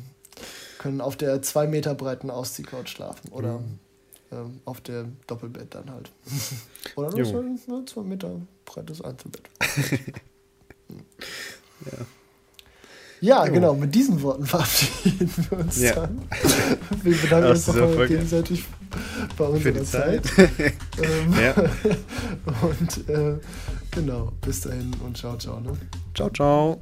können 0.77 1.01
auf 1.01 1.15
der 1.15 1.41
zwei 1.41 1.67
Meter 1.67 1.95
breiten 1.95 2.29
Ausziehcouch 2.29 2.87
schlafen. 2.87 3.31
Oder 3.31 3.59
mhm. 3.59 3.79
ähm, 4.31 4.61
auf 4.65 4.81
dem 4.81 5.17
Doppelbett 5.27 5.73
dann 5.73 5.89
halt. 5.89 6.11
Oder 6.95 7.09
nur 7.11 7.39
ein 7.41 7.59
ne, 7.67 7.85
zwei 7.85 8.01
Meter 8.01 8.35
breites 8.65 9.01
Einzelbett. 9.01 9.49
ja. 11.85 12.05
Ja, 13.21 13.45
jo. 13.45 13.53
genau, 13.53 13.75
mit 13.75 13.93
diesen 13.93 14.21
Worten 14.23 14.45
verabschieden 14.47 15.31
wir 15.49 15.59
uns 15.59 15.79
ja. 15.79 15.93
dann. 15.93 16.21
Wir 17.03 17.15
bedanken 17.15 17.49
uns 17.51 17.67
nochmal 17.67 18.07
gegenseitig 18.07 18.65
bei 19.37 19.45
unserer 19.45 19.83
Zeit. 19.83 20.25
Zeit. 20.25 20.49
ähm, 21.01 21.33
ja. 21.39 21.53
Und 22.61 23.09
äh, 23.09 23.37
genau, 23.91 24.31
bis 24.41 24.61
dahin 24.61 24.91
und 25.05 25.17
ciao, 25.17 25.37
ciao. 25.37 25.59
Ne? 25.59 25.71
Ciao, 26.13 26.29
ciao. 26.29 26.81